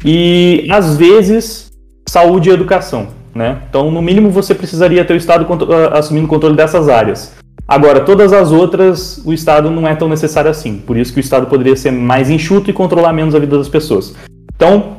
[0.04, 1.72] e, às vezes,
[2.08, 3.08] saúde e educação.
[3.34, 3.62] Né?
[3.70, 7.34] Então, no mínimo, você precisaria ter o Estado ah, assumindo controle dessas áreas.
[7.68, 10.78] Agora, todas as outras, o Estado não é tão necessário assim.
[10.78, 13.68] Por isso que o Estado poderia ser mais enxuto e controlar menos a vida das
[13.70, 14.16] pessoas.
[14.56, 14.98] Então,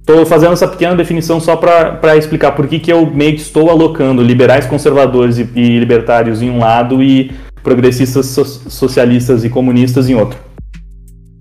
[0.00, 3.70] estou fazendo essa pequena definição só para explicar por que, que eu meio que estou
[3.70, 7.30] alocando liberais, conservadores e, e libertários em um lado e
[7.62, 10.48] progressistas, so, socialistas e comunistas em outro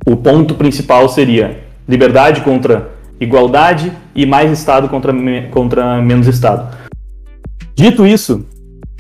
[0.08, 5.14] o ponto principal seria liberdade contra igualdade e mais Estado contra,
[5.52, 6.74] contra menos Estado.
[7.76, 8.46] Dito isso,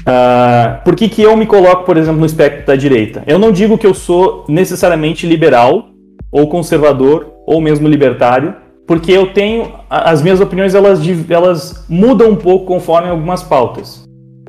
[0.07, 3.23] uh, por que, que eu me coloco, por exemplo, no espectro da direita?
[3.27, 5.89] Eu não digo que eu sou necessariamente liberal
[6.31, 8.55] ou conservador ou mesmo libertário,
[8.85, 14.03] porque eu tenho as minhas opiniões elas, elas mudam um pouco conforme algumas pautas.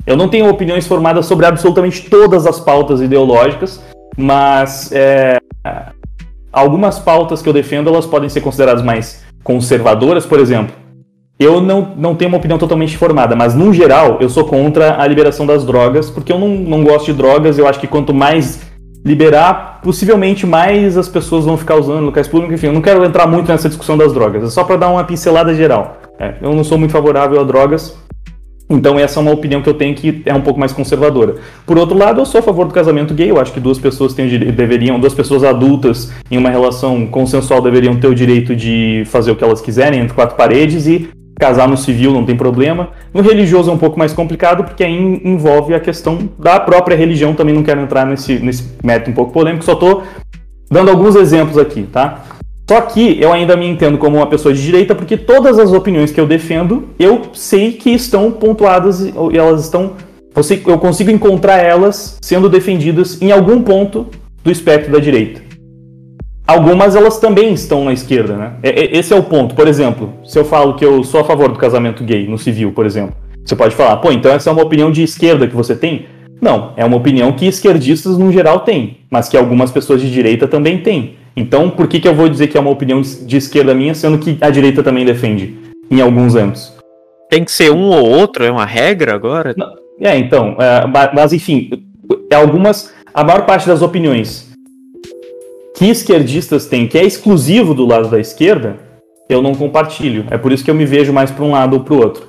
[0.07, 3.81] Eu não tenho opiniões formadas sobre absolutamente todas as pautas ideológicas,
[4.17, 5.37] mas é,
[6.51, 10.73] algumas pautas que eu defendo elas podem ser consideradas mais conservadoras, por exemplo.
[11.39, 15.07] Eu não, não tenho uma opinião totalmente formada, mas no geral eu sou contra a
[15.07, 17.57] liberação das drogas, porque eu não, não gosto de drogas.
[17.57, 18.59] Eu acho que quanto mais
[19.05, 22.55] liberar, possivelmente mais as pessoas vão ficar usando locais públicos.
[22.55, 25.03] Enfim, eu não quero entrar muito nessa discussão das drogas, é só para dar uma
[25.05, 25.97] pincelada geral.
[26.19, 27.97] É, eu não sou muito favorável a drogas,
[28.69, 31.35] então essa é uma opinião que eu tenho que é um pouco mais conservadora.
[31.65, 33.31] Por outro lado, eu sou a favor do casamento gay.
[33.31, 37.95] Eu acho que duas pessoas têm, deveriam, duas pessoas adultas em uma relação consensual deveriam
[37.95, 41.09] ter o direito de fazer o que elas quiserem entre quatro paredes e
[41.39, 42.89] casar no civil não tem problema.
[43.13, 47.33] No religioso é um pouco mais complicado porque aí envolve a questão da própria religião.
[47.33, 49.63] Também não quero entrar nesse, nesse método um pouco polêmico.
[49.63, 50.03] Só estou
[50.69, 52.25] dando alguns exemplos aqui, tá?
[52.69, 56.11] Só que eu ainda me entendo como uma pessoa de direita porque todas as opiniões
[56.11, 59.93] que eu defendo, eu sei que estão pontuadas e elas estão.
[60.67, 64.07] Eu consigo encontrar elas sendo defendidas em algum ponto
[64.43, 65.48] do espectro da direita.
[66.49, 68.53] Algumas elas também estão na esquerda, né?
[68.63, 69.53] Esse é o ponto.
[69.53, 72.71] Por exemplo, se eu falo que eu sou a favor do casamento gay no civil,
[72.71, 73.15] por exemplo,
[73.45, 76.07] você pode falar, pô, então essa é uma opinião de esquerda que você tem?
[76.41, 80.47] Não, é uma opinião que esquerdistas no geral têm, mas que algumas pessoas de direita
[80.47, 81.17] também têm.
[81.37, 84.17] Então, por que, que eu vou dizer que é uma opinião de esquerda minha, sendo
[84.17, 85.53] que a direita também defende,
[85.91, 86.73] em alguns âmbitos?
[87.29, 88.43] Tem que ser um ou outro?
[88.43, 89.53] É uma regra agora?
[89.55, 90.57] Não, é, então.
[90.59, 91.69] É, mas, enfim,
[92.27, 92.91] é algumas.
[93.13, 94.48] A maior parte das opiniões
[95.79, 98.75] que esquerdistas têm, que é exclusivo do lado da esquerda,
[99.29, 100.25] eu não compartilho.
[100.29, 102.27] É por isso que eu me vejo mais para um lado ou para o outro.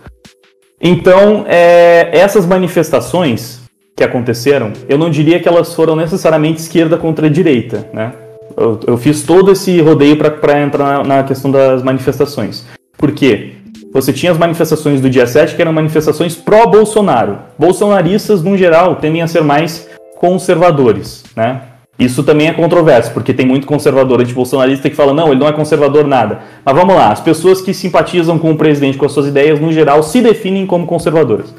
[0.81, 3.61] Então, é, essas manifestações
[3.97, 8.13] que aconteceram, eu não diria que elas foram necessariamente esquerda contra direita, né?
[8.57, 12.65] Eu, eu fiz todo esse rodeio para entrar na, na questão das manifestações.
[12.97, 13.55] Por quê?
[13.93, 17.41] Você tinha as manifestações do dia 7, que eram manifestações pró-Bolsonaro.
[17.59, 19.89] Bolsonaristas, no geral, tendem a ser mais
[20.21, 21.63] conservadores, né?
[22.01, 25.53] Isso também é controverso, porque tem muito conservador anti-bolsonarista que fala, não, ele não é
[25.53, 26.41] conservador nada.
[26.65, 29.71] Mas vamos lá, as pessoas que simpatizam com o presidente, com as suas ideias, no
[29.71, 31.55] geral, se definem como conservadoras.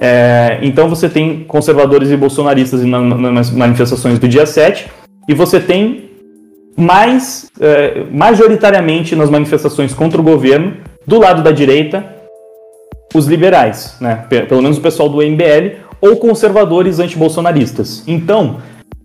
[0.00, 4.90] É, então você tem conservadores e bolsonaristas nas manifestações do dia 7,
[5.28, 6.10] e você tem
[6.76, 10.74] mais, é, majoritariamente nas manifestações contra o governo,
[11.06, 12.04] Do lado da direita,
[13.14, 14.24] os liberais, né?
[14.48, 18.02] Pelo menos o pessoal do MBL, ou conservadores antibolsonaristas.
[18.08, 18.56] Então,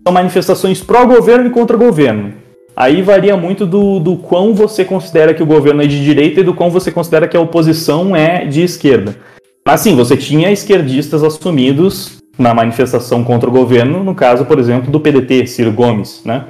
[0.04, 2.34] são manifestações pró-governo e contra governo.
[2.74, 6.44] Aí varia muito do, do quão você considera que o governo é de direita e
[6.44, 9.16] do quão você considera que a oposição é de esquerda.
[9.64, 14.90] Mas sim, você tinha esquerdistas assumidos na manifestação contra o governo, no caso, por exemplo,
[14.90, 16.46] do PDT, Ciro Gomes, né?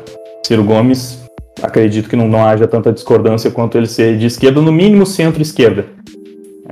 [0.47, 1.23] Ciro Gomes,
[1.61, 5.87] acredito que não, não haja tanta discordância quanto ele ser de esquerda, no mínimo centro-esquerda.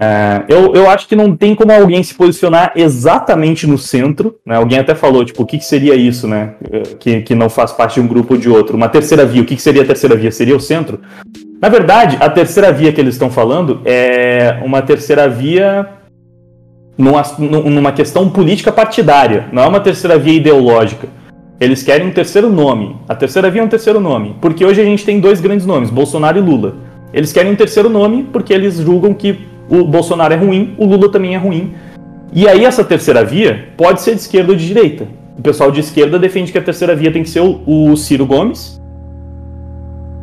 [0.03, 4.37] É, eu, eu acho que não tem como alguém se posicionar exatamente no centro.
[4.47, 4.57] Né?
[4.57, 6.55] Alguém até falou, tipo, o que, que seria isso, né?
[6.99, 8.77] Que, que não faz parte de um grupo ou de outro.
[8.77, 10.33] Uma terceira via, o que, que seria a terceira via?
[10.33, 11.01] Seria o centro?
[11.61, 15.87] Na verdade, a terceira via que eles estão falando é uma terceira via
[16.97, 21.09] numa, numa questão política partidária, não é uma terceira via ideológica.
[21.59, 22.97] Eles querem um terceiro nome.
[23.07, 24.35] A terceira via é um terceiro nome.
[24.41, 26.77] Porque hoje a gente tem dois grandes nomes, Bolsonaro e Lula.
[27.13, 31.11] Eles querem um terceiro nome porque eles julgam que o Bolsonaro é ruim, o Lula
[31.11, 31.73] também é ruim.
[32.33, 35.07] E aí essa terceira via pode ser de esquerda ou de direita.
[35.39, 38.27] O pessoal de esquerda defende que a terceira via tem que ser o, o Ciro
[38.27, 38.81] Gomes,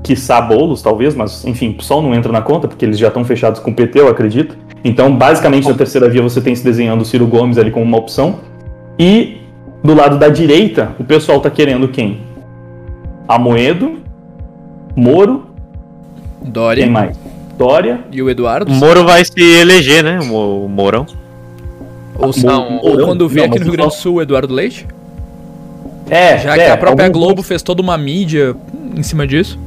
[0.04, 0.14] que
[0.48, 3.60] Boulos, talvez, mas enfim, o PSOL não entra na conta, porque eles já estão fechados
[3.60, 4.58] com o PT, eu acredito.
[4.84, 7.98] Então, basicamente, na terceira via você tem se desenhando o Ciro Gomes ali como uma
[7.98, 8.36] opção.
[8.98, 9.38] E
[9.84, 12.20] do lado da direita, o pessoal tá querendo quem?
[13.28, 13.96] Amoedo,
[14.96, 15.48] Moro,
[16.42, 16.84] Dória.
[16.84, 17.27] Quem mais?
[17.58, 18.02] Dória.
[18.12, 18.72] E o Eduardo?
[18.72, 20.20] O Moro vai se eleger, né?
[20.20, 21.06] O Mourão.
[22.16, 24.88] Ou, não, ou quando vê aqui no Rio Grande do Sul o Eduardo Leite?
[26.10, 28.56] É, já é, que a própria Globo fez toda uma mídia
[28.96, 29.60] em cima disso.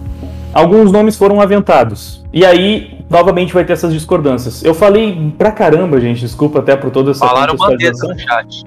[0.52, 2.24] Alguns nomes foram aventados.
[2.32, 4.64] E aí, novamente, vai ter essas discordâncias.
[4.64, 8.64] Eu falei pra caramba, gente, desculpa até por toda essa Falaram Mandetta no chat.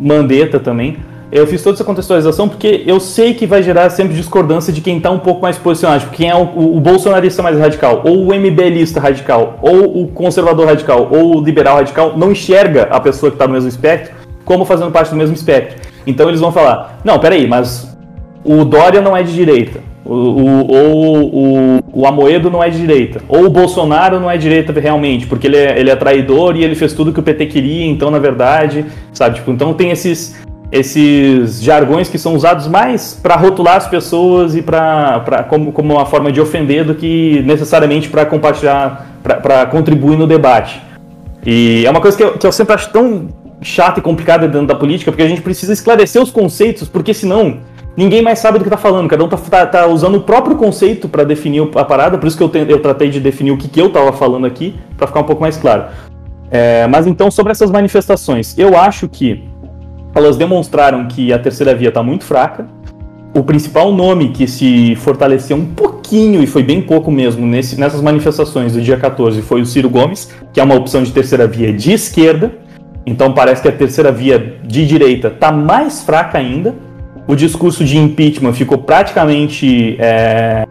[0.00, 0.96] Mandetta também.
[1.34, 4.98] Eu fiz toda essa contextualização porque eu sei que vai gerar sempre discordância de quem
[4.98, 6.42] está um pouco mais posicionado, tipo, quem é o,
[6.76, 11.78] o, bolsonarista mais radical, ou o MBLista radical, ou o conservador radical, ou o liberal
[11.78, 15.34] radical, não enxerga a pessoa que está no mesmo espectro como fazendo parte do mesmo
[15.34, 15.80] espectro.
[16.06, 17.92] Então eles vão falar: não, peraí, mas
[18.44, 22.78] o Dória não é de direita, o, o, ou o, o Amoedo não é de
[22.78, 26.56] direita, ou o Bolsonaro não é de direita realmente, porque ele é, ele é traidor
[26.56, 29.34] e ele fez tudo que o PT queria, então na verdade, sabe?
[29.34, 30.36] Tipo, então tem esses
[30.74, 36.04] esses jargões que são usados mais para rotular as pessoas e para como, como uma
[36.04, 40.82] forma de ofender do que necessariamente para compartilhar, para contribuir no debate.
[41.46, 43.28] E é uma coisa que eu, que eu sempre acho tão
[43.62, 47.58] chata e complicada dentro da política, porque a gente precisa esclarecer os conceitos, porque senão
[47.96, 50.56] ninguém mais sabe do que está falando, cada um está tá, tá, usando o próprio
[50.56, 53.56] conceito para definir a parada, por isso que eu, te, eu tratei de definir o
[53.56, 55.84] que, que eu estava falando aqui, para ficar um pouco mais claro.
[56.50, 59.44] É, mas então, sobre essas manifestações, eu acho que
[60.14, 62.66] elas demonstraram que a terceira via está muito fraca.
[63.34, 68.00] O principal nome que se fortaleceu um pouquinho, e foi bem pouco mesmo, nesse, nessas
[68.00, 71.72] manifestações do dia 14 foi o Ciro Gomes, que é uma opção de terceira via
[71.72, 72.52] de esquerda.
[73.04, 76.74] Então parece que a terceira via de direita está mais fraca ainda.
[77.26, 80.64] O discurso de impeachment ficou praticamente é,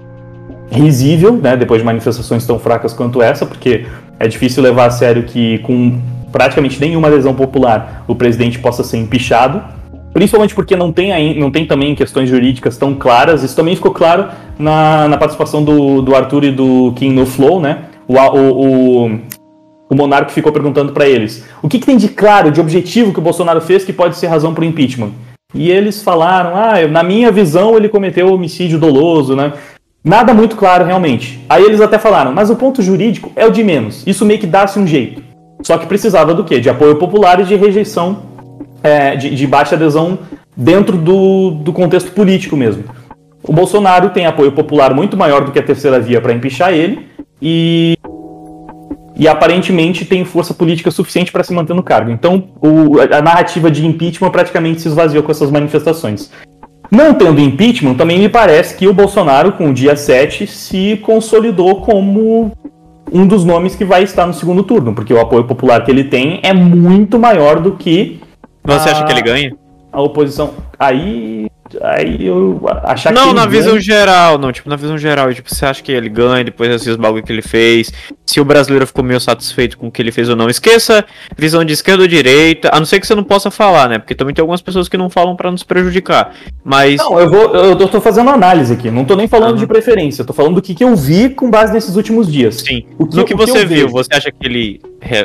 [0.72, 3.86] risível, né, depois de manifestações tão fracas quanto essa, porque
[4.20, 6.00] é difícil levar a sério que com
[6.34, 9.62] praticamente nenhuma adesão popular o presidente possa ser empichado,
[10.12, 13.44] principalmente porque não tem, não tem também questões jurídicas tão claras.
[13.44, 14.28] Isso também ficou claro
[14.58, 17.84] na, na participação do, do Arthur e do Kim no Flow, né?
[18.08, 19.20] O, o, o,
[19.90, 23.20] o Monarco ficou perguntando para eles o que, que, tem de claro, de objetivo que
[23.20, 25.12] o Bolsonaro fez que pode ser razão para o impeachment.
[25.54, 29.54] E eles falaram, ah, na minha visão ele cometeu homicídio doloso, né?
[30.04, 31.40] Nada muito claro realmente.
[31.48, 34.04] Aí eles até falaram, mas o ponto jurídico é o de menos.
[34.06, 35.23] Isso meio que dá-se um jeito.
[35.64, 36.60] Só que precisava do quê?
[36.60, 38.24] De apoio popular e de rejeição,
[38.84, 40.20] é, de, de, baixa adesão
[40.56, 42.84] dentro do, do contexto político mesmo.
[43.42, 47.08] O Bolsonaro tem apoio popular muito maior do que a terceira via para empichar ele
[47.42, 47.98] e,
[49.16, 52.12] e aparentemente tem força política suficiente para se manter no cargo.
[52.12, 56.30] Então o, a narrativa de impeachment praticamente se esvaziou com essas manifestações.
[56.92, 61.82] Não tendo impeachment, também me parece que o Bolsonaro, com o dia 7, se consolidou
[61.82, 62.52] como
[63.12, 66.04] um dos nomes que vai estar no segundo turno, porque o apoio popular que ele
[66.04, 68.20] tem é muito maior do que.
[68.64, 69.63] Você a, acha que ele ganha?
[69.94, 70.56] A oposição.
[70.78, 71.48] Aí
[71.82, 73.28] Aí eu achar não, que.
[73.28, 74.52] Não, na visão geral, não.
[74.52, 75.34] Tipo, na visão geral.
[75.34, 77.92] Tipo, você acha que ele ganha depois desses bagulho que ele fez?
[78.26, 80.50] Se o brasileiro ficou meio satisfeito com o que ele fez ou não.
[80.50, 81.06] Esqueça
[81.38, 82.70] visão de esquerda ou direita.
[82.72, 83.98] A não ser que você não possa falar, né?
[83.98, 86.34] Porque também tem algumas pessoas que não falam para nos prejudicar.
[86.64, 86.98] Mas.
[86.98, 87.56] Não, eu vou.
[87.56, 88.92] Eu tô fazendo análise aqui.
[88.92, 89.58] Não tô nem falando uhum.
[89.58, 90.22] de preferência.
[90.22, 92.56] Eu tô falando do que, que eu vi com base nesses últimos dias.
[92.56, 92.86] Sim.
[92.98, 93.90] O que, no que, você viu, vejo.
[93.90, 94.82] você acha que ele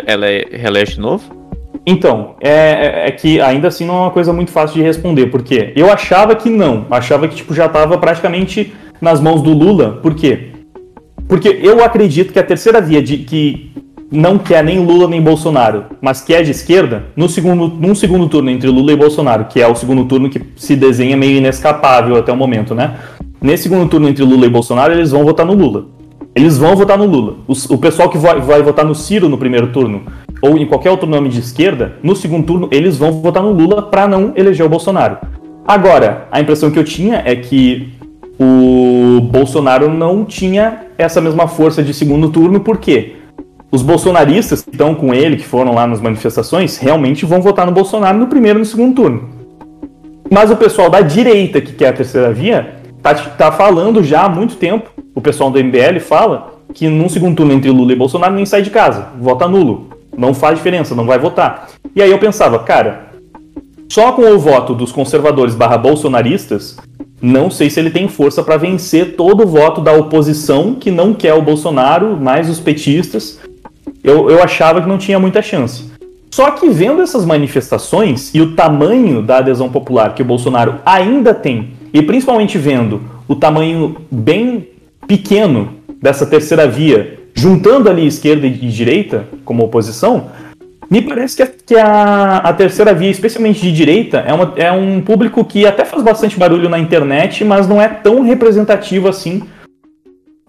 [0.07, 1.38] ela é relege de novo?
[1.90, 5.28] Então, é, é, é, que ainda assim não é uma coisa muito fácil de responder,
[5.28, 9.98] porque eu achava que não, achava que tipo, já estava praticamente nas mãos do Lula,
[10.02, 10.51] por quê?
[11.27, 13.73] Porque eu acredito que a terceira via de que
[14.12, 18.28] não quer nem Lula nem Bolsonaro, mas que é de esquerda, no segundo, num segundo
[18.28, 22.16] turno entre Lula e Bolsonaro, que é o segundo turno que se desenha meio inescapável
[22.16, 22.97] até o momento, né?
[23.40, 25.86] Nesse segundo turno entre Lula e Bolsonaro, eles vão votar no Lula.
[26.35, 27.36] Eles vão votar no Lula.
[27.48, 30.02] o pessoal que vai, vai votar no Ciro no primeiro turno,
[30.40, 33.82] ou em qualquer outro nome de esquerda, no segundo turno eles vão votar no Lula
[33.82, 35.19] para não eleger o Bolsonaro.
[35.66, 37.93] Agora, a impressão que eu tinha é que
[38.39, 43.16] o Bolsonaro não tinha essa mesma força de segundo turno, por quê?
[43.70, 47.73] Os bolsonaristas que estão com ele, que foram lá nas manifestações, realmente vão votar no
[47.73, 49.28] Bolsonaro no primeiro e no segundo turno.
[50.31, 54.28] Mas o pessoal da direita, que quer a terceira via, tá, tá falando já há
[54.28, 58.35] muito tempo, o pessoal do MBL fala que num segundo turno entre Lula e Bolsonaro
[58.35, 59.98] nem sai de casa, vota nulo.
[60.19, 61.69] Não faz diferença, não vai votar.
[61.95, 63.12] E aí eu pensava, cara,
[63.89, 66.77] só com o voto dos conservadores barra bolsonaristas,
[67.23, 71.15] não sei se ele tem força para vencer todo o voto da oposição que não
[71.15, 73.39] quer o Bolsonaro, mais os petistas.
[74.03, 75.85] Eu, eu achava que não tinha muita chance.
[76.32, 81.32] Só que vendo essas manifestações e o tamanho da adesão popular que o Bolsonaro ainda
[81.32, 84.69] tem, e principalmente vendo o tamanho bem
[85.07, 90.27] pequeno dessa terceira via, juntando ali esquerda e direita como oposição,
[90.90, 94.73] me parece que, a, que a, a, terceira via, especialmente de direita, é, uma, é
[94.73, 99.43] um público que até faz bastante barulho na internet, mas não é tão representativo assim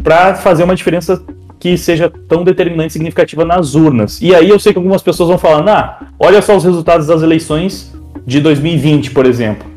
[0.01, 1.21] para fazer uma diferença
[1.59, 4.19] que seja tão determinante e significativa nas urnas.
[4.19, 7.21] E aí eu sei que algumas pessoas vão falar, ah, olha só os resultados das
[7.21, 7.93] eleições
[8.25, 9.67] de 2020, por exemplo.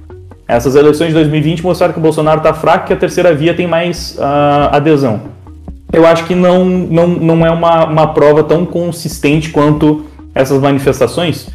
[0.49, 3.53] Essas eleições de 2020 mostraram que o Bolsonaro está fraco e que a terceira via
[3.53, 5.42] tem mais uh, adesão.
[5.93, 11.51] Eu acho que não, não, não é uma, uma prova tão consistente quanto essas manifestações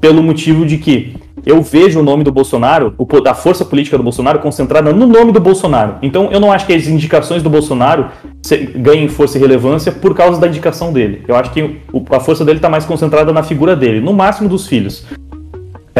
[0.00, 1.16] pelo motivo de que
[1.46, 2.94] eu vejo o nome do Bolsonaro,
[3.26, 5.96] a força política do Bolsonaro concentrada no nome do Bolsonaro.
[6.02, 8.08] Então eu não acho que as indicações do Bolsonaro
[8.76, 11.22] ganhem força e relevância por causa da indicação dele.
[11.26, 14.66] Eu acho que a força dele está mais concentrada na figura dele, no máximo dos
[14.66, 15.06] filhos.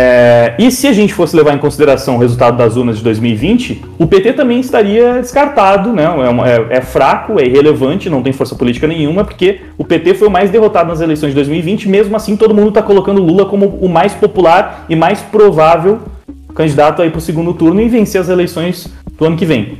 [0.00, 3.82] É, e se a gente fosse levar em consideração o resultado das urnas de 2020,
[3.98, 6.04] o PT também estaria descartado, né?
[6.04, 10.28] É, é, é, fraco, é irrelevante, não tem força política nenhuma, porque o PT foi
[10.28, 13.66] o mais derrotado nas eleições de 2020, mesmo assim todo mundo está colocando Lula como
[13.66, 15.98] o mais popular e mais provável
[16.54, 18.86] candidato aí para o segundo turno e vencer as eleições
[19.18, 19.78] do ano que vem.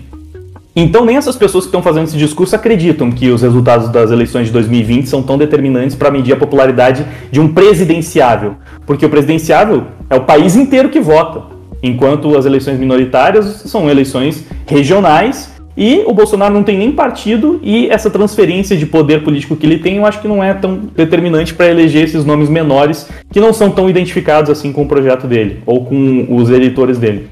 [0.81, 4.47] Então, nem essas pessoas que estão fazendo esse discurso acreditam que os resultados das eleições
[4.47, 8.55] de 2020 são tão determinantes para medir a popularidade de um presidenciável.
[8.87, 11.43] Porque o presidenciável é o país inteiro que vota,
[11.83, 17.89] enquanto as eleições minoritárias são eleições regionais e o Bolsonaro não tem nem partido e
[17.89, 21.55] essa transferência de poder político que ele tem, eu acho que não é tão determinante
[21.55, 25.59] para eleger esses nomes menores que não são tão identificados assim com o projeto dele
[25.67, 27.27] ou com os eleitores dele.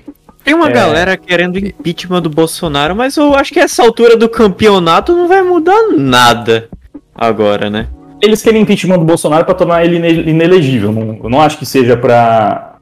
[0.47, 0.73] Tem uma é...
[0.73, 5.43] galera querendo impeachment do Bolsonaro, mas eu acho que essa altura do campeonato não vai
[5.43, 6.68] mudar nada
[7.12, 7.89] agora, né?
[8.23, 9.97] Eles querem impeachment do Bolsonaro para tornar ele
[10.31, 10.93] inelegível.
[10.93, 12.74] Não, eu não acho que seja para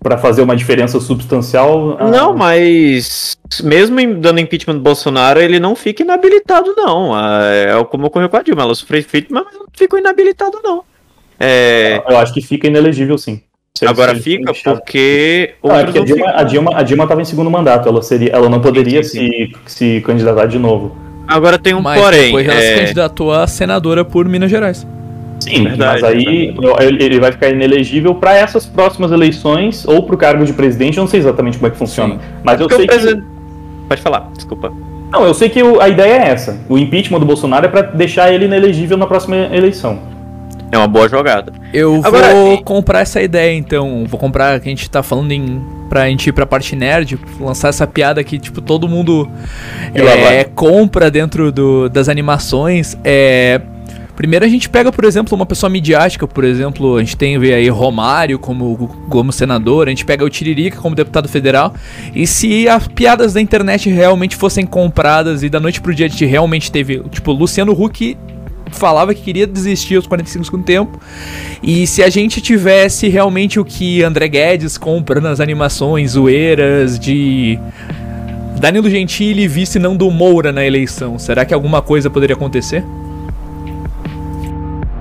[0.00, 1.98] para fazer uma diferença substancial.
[2.10, 7.12] Não, mas mesmo dando impeachment do Bolsonaro, ele não fica inabilitado, não.
[7.20, 8.62] É como ocorreu com a Dilma.
[8.62, 10.82] Ela sofreu impeachment, mas não ficou inabilitado, não.
[11.38, 12.02] É...
[12.08, 13.42] Eu acho que fica inelegível, sim.
[13.86, 15.54] Agora fica porque.
[15.62, 18.30] Não, é porque a Dilma, a, Dilma, a Dilma estava em segundo mandato, ela, seria,
[18.30, 19.52] ela não poderia sim, sim, sim.
[19.66, 20.96] Se, se candidatar de novo.
[21.26, 22.26] Agora tem um mas porém.
[22.26, 22.74] Depois ela é...
[22.74, 24.86] se candidatou a senadora por Minas Gerais.
[25.40, 27.04] Sim, verdade, mas aí verdade.
[27.04, 30.96] ele vai ficar inelegível para essas próximas eleições ou para o cargo de presidente.
[30.96, 32.14] Eu não sei exatamente como é que funciona.
[32.14, 32.20] Sim.
[32.42, 33.22] Mas eu sei que.
[33.88, 34.72] Pode falar, desculpa.
[35.10, 36.58] Não, eu sei que a ideia é essa.
[36.68, 39.98] O impeachment do Bolsonaro é para deixar ele inelegível na próxima eleição.
[40.70, 41.52] É uma boa jogada.
[41.72, 42.62] Eu Agora, vou e...
[42.62, 44.04] comprar essa ideia, então.
[44.06, 45.62] Vou comprar, que a gente tá falando em.
[45.88, 49.26] Pra gente ir pra parte nerd, lançar essa piada que, tipo, todo mundo
[49.94, 52.96] é, compra dentro do, das animações.
[53.02, 53.60] É.
[54.14, 57.68] Primeiro a gente pega, por exemplo, uma pessoa midiática, por exemplo, a gente tem aí
[57.68, 61.72] Romário como, como senador, a gente pega o Tiririca como deputado federal,
[62.12, 66.08] e se as piadas da internet realmente fossem compradas e da noite pro dia a
[66.08, 68.18] gente realmente teve, tipo, Luciano Huck
[68.70, 71.00] falava que queria desistir aos 45 segundos tempo.
[71.62, 77.58] E se a gente tivesse realmente o que André Guedes compra nas animações zoeiras de
[78.58, 82.84] Danilo Gentili vice não do Moura na eleição, será que alguma coisa poderia acontecer?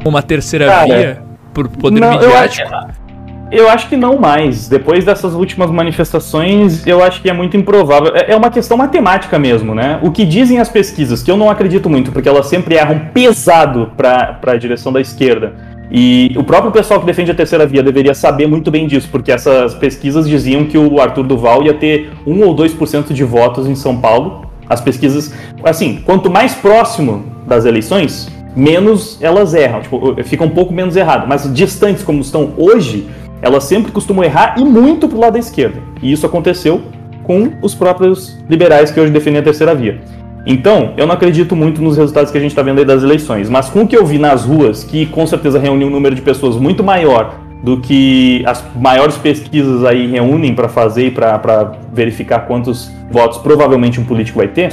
[0.05, 1.23] Uma terceira Cara, via
[1.53, 2.69] por poder não, midiático?
[2.69, 3.06] Eu acho,
[3.51, 4.67] eu acho que não mais.
[4.67, 8.15] Depois dessas últimas manifestações, eu acho que é muito improvável.
[8.15, 9.99] É, é uma questão matemática mesmo, né?
[10.01, 13.91] O que dizem as pesquisas, que eu não acredito muito, porque elas sempre erram pesado
[13.95, 15.53] para a direção da esquerda.
[15.89, 19.31] E o próprio pessoal que defende a terceira via deveria saber muito bem disso, porque
[19.31, 23.75] essas pesquisas diziam que o Arthur Duval ia ter 1 ou 2% de votos em
[23.75, 25.33] São Paulo, As pesquisas,
[25.63, 31.25] assim, quanto mais próximo das eleições, menos elas erram, tipo, fica um pouco menos errado.
[31.25, 33.07] Mas distantes como estão hoje,
[33.41, 35.79] elas sempre costumam errar e muito pro lado da esquerda.
[36.01, 36.81] E isso aconteceu
[37.23, 39.99] com os próprios liberais que hoje defendem a terceira via.
[40.45, 43.49] Então, eu não acredito muito nos resultados que a gente está vendo aí das eleições,
[43.49, 46.21] mas com o que eu vi nas ruas, que com certeza reuniu um número de
[46.21, 52.47] pessoas muito maior do que as maiores pesquisas aí reúnem para fazer e para verificar
[52.47, 54.71] quantos votos provavelmente um político vai ter,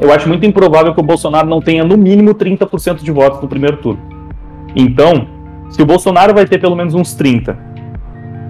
[0.00, 3.48] eu acho muito improvável que o Bolsonaro não tenha no mínimo 30% de votos no
[3.48, 4.00] primeiro turno.
[4.74, 5.26] Então,
[5.68, 7.65] se o Bolsonaro vai ter pelo menos uns 30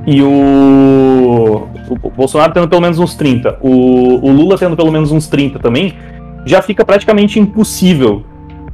[0.07, 1.67] e o,
[2.03, 5.59] o Bolsonaro tendo pelo menos uns 30, o, o Lula tendo pelo menos uns 30
[5.59, 5.95] também,
[6.45, 8.25] já fica praticamente impossível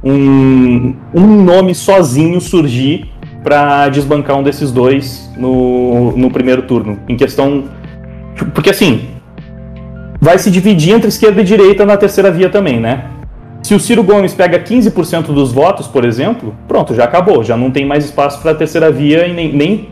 [0.03, 3.09] um, um nome sozinho surgir
[3.43, 6.99] para desbancar um desses dois no, no primeiro turno.
[7.07, 7.65] Em questão.
[8.53, 9.09] Porque assim.
[10.21, 13.09] Vai se dividir entre esquerda e direita na terceira via também, né?
[13.61, 17.43] Se o Ciro Gomes pega 15% dos votos, por exemplo, pronto, já acabou.
[17.43, 19.89] Já não tem mais espaço para a terceira via e nem, nem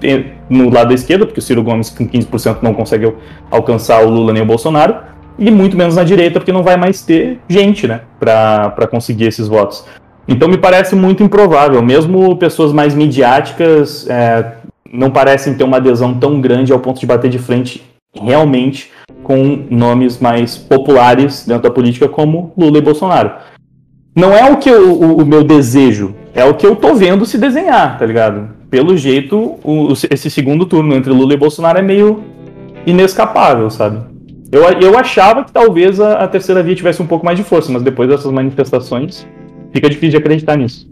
[0.51, 3.11] no lado da esquerda, porque o Ciro Gomes com 15% não consegue
[3.49, 4.95] alcançar o Lula nem o Bolsonaro,
[5.39, 9.47] e muito menos na direita, porque não vai mais ter gente, né, para conseguir esses
[9.47, 9.85] votos.
[10.27, 14.53] Então me parece muito improvável, mesmo pessoas mais midiáticas é,
[14.91, 17.81] não parecem ter uma adesão tão grande ao ponto de bater de frente
[18.13, 18.91] realmente
[19.23, 23.31] com nomes mais populares dentro da política como Lula e Bolsonaro.
[24.13, 27.25] Não é o que eu, o, o, meu desejo, é o que eu tô vendo
[27.25, 28.49] se desenhar, tá ligado?
[28.71, 32.23] Pelo jeito, o, esse segundo turno entre Lula e Bolsonaro é meio
[32.85, 34.01] inescapável, sabe?
[34.49, 37.69] Eu, eu achava que talvez a, a terceira via tivesse um pouco mais de força,
[37.69, 39.27] mas depois dessas manifestações
[39.73, 40.89] fica difícil de acreditar nisso.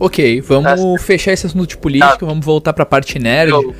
[0.00, 1.04] Ok, vamos tá.
[1.04, 2.26] fechar esse assunto de política, tá.
[2.26, 3.52] vamos voltar para a parte nerd.
[3.52, 3.74] Eu,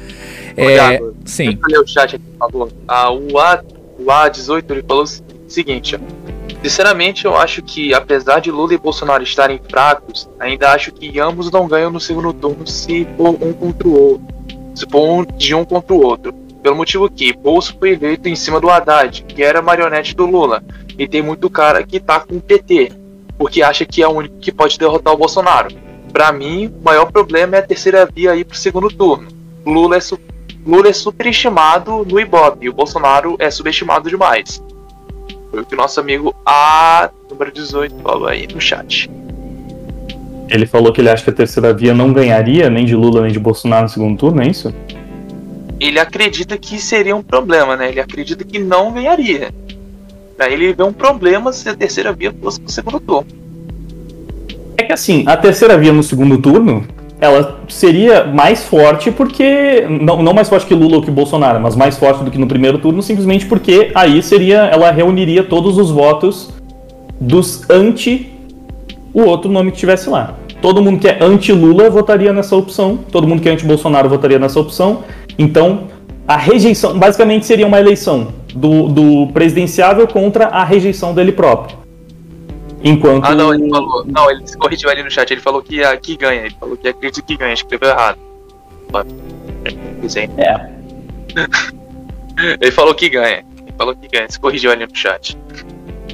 [0.56, 1.58] é, sim.
[1.58, 2.72] Eu ler o chat aqui, por favor.
[2.86, 3.64] Ah, o, A,
[3.98, 5.98] o A18 ele falou o seguinte:
[6.62, 11.50] Sinceramente, eu acho que, apesar de Lula e Bolsonaro estarem fracos, ainda acho que ambos
[11.50, 14.26] não ganham no segundo turno se for um contra o outro.
[14.74, 16.32] Se for um, de um contra o outro.
[16.62, 20.62] Pelo motivo que Bolso foi eleito em cima do Haddad, que era marionete do Lula.
[20.96, 23.02] E tem muito cara que tá com o PT
[23.42, 25.74] porque acha que é o único que pode derrotar o Bolsonaro.
[26.12, 29.26] Para mim, o maior problema é a terceira via aí pro segundo turno.
[29.66, 30.16] Lula é, su
[30.64, 34.62] Lula é superestimado no Ibope e o Bolsonaro é subestimado demais.
[35.52, 39.10] Foi o que o nosso amigo A, número 18, falou aí no chat.
[40.48, 43.30] Ele falou que ele acha que a terceira via não ganharia nem de Lula nem
[43.30, 44.74] de Bolsonaro no segundo turno, é isso?
[45.78, 47.90] Ele acredita que seria um problema, né?
[47.90, 49.52] Ele acredita que não ganharia.
[50.38, 53.26] Aí ele vê um problema se a terceira via fosse pro segundo turno.
[54.78, 56.86] É que assim, a terceira via no segundo turno,
[57.22, 59.86] ela seria mais forte porque.
[59.88, 62.48] Não, não mais forte que Lula ou que Bolsonaro, mas mais forte do que no
[62.48, 64.62] primeiro turno, simplesmente porque aí seria.
[64.62, 66.52] Ela reuniria todos os votos
[67.20, 68.32] dos anti
[69.14, 70.34] o outro nome que tivesse lá.
[70.60, 74.58] Todo mundo que é anti-Lula votaria nessa opção, todo mundo que é anti-Bolsonaro votaria nessa
[74.58, 75.04] opção.
[75.38, 75.84] Então,
[76.26, 81.81] a rejeição, basicamente seria uma eleição do, do presidenciável contra a rejeição dele próprio.
[82.84, 83.24] Enquanto.
[83.24, 84.04] Ah, não, ele falou.
[84.06, 85.30] Não, ele se corrigiu ali no chat.
[85.30, 86.42] Ele falou que, a, que ganha.
[86.42, 87.54] Ele falou que acredita que ganha.
[87.54, 88.18] Escreveu errado.
[90.36, 90.70] É.
[92.60, 93.44] ele falou que ganha.
[93.58, 94.28] Ele falou que ganha.
[94.28, 95.38] Se corrigiu ali no chat.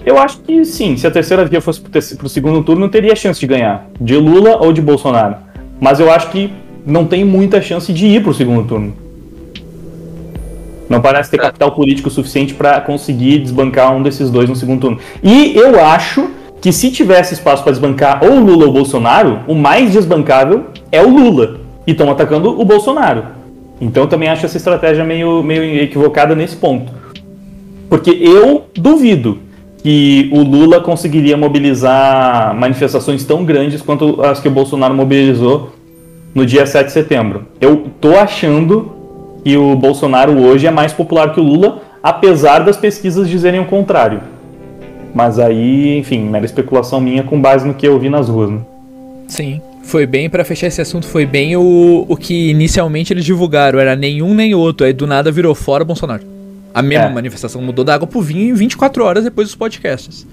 [0.04, 0.96] Eu acho que sim.
[0.96, 3.88] Se a terceira via fosse pro, pro segundo turno, não teria chance de ganhar.
[4.00, 5.36] De Lula ou de Bolsonaro.
[5.80, 6.52] Mas eu acho que
[6.84, 8.96] não tem muita chance de ir pro segundo turno.
[10.88, 11.40] Não parece ter é.
[11.40, 14.98] capital político suficiente para conseguir desbancar um desses dois no segundo turno.
[15.22, 19.92] E eu acho que se tivesse espaço para desbancar ou Lula ou Bolsonaro, o mais
[19.92, 21.60] desbancável é o Lula.
[21.86, 23.24] E estão atacando o Bolsonaro.
[23.80, 26.92] Então eu também acho essa estratégia meio, meio equivocada nesse ponto.
[27.88, 29.38] Porque eu duvido
[29.82, 35.72] que o Lula conseguiria mobilizar manifestações tão grandes quanto as que o Bolsonaro mobilizou
[36.34, 37.46] no dia 7 de setembro.
[37.60, 38.92] Eu tô achando
[39.44, 43.64] que o Bolsonaro hoje é mais popular que o Lula, apesar das pesquisas dizerem o
[43.64, 44.20] contrário.
[45.14, 48.50] Mas aí, enfim, mera especulação minha com base no que eu vi nas ruas.
[48.50, 48.60] Né?
[49.26, 49.60] Sim.
[49.82, 53.78] Foi bem, para fechar esse assunto, foi bem o, o que inicialmente eles divulgaram.
[53.78, 54.86] Era nenhum nem outro.
[54.86, 56.22] Aí do nada virou fora Bolsonaro.
[56.74, 57.10] A mesma é.
[57.10, 60.26] manifestação mudou da água pro vinho em 24 horas depois dos podcasts.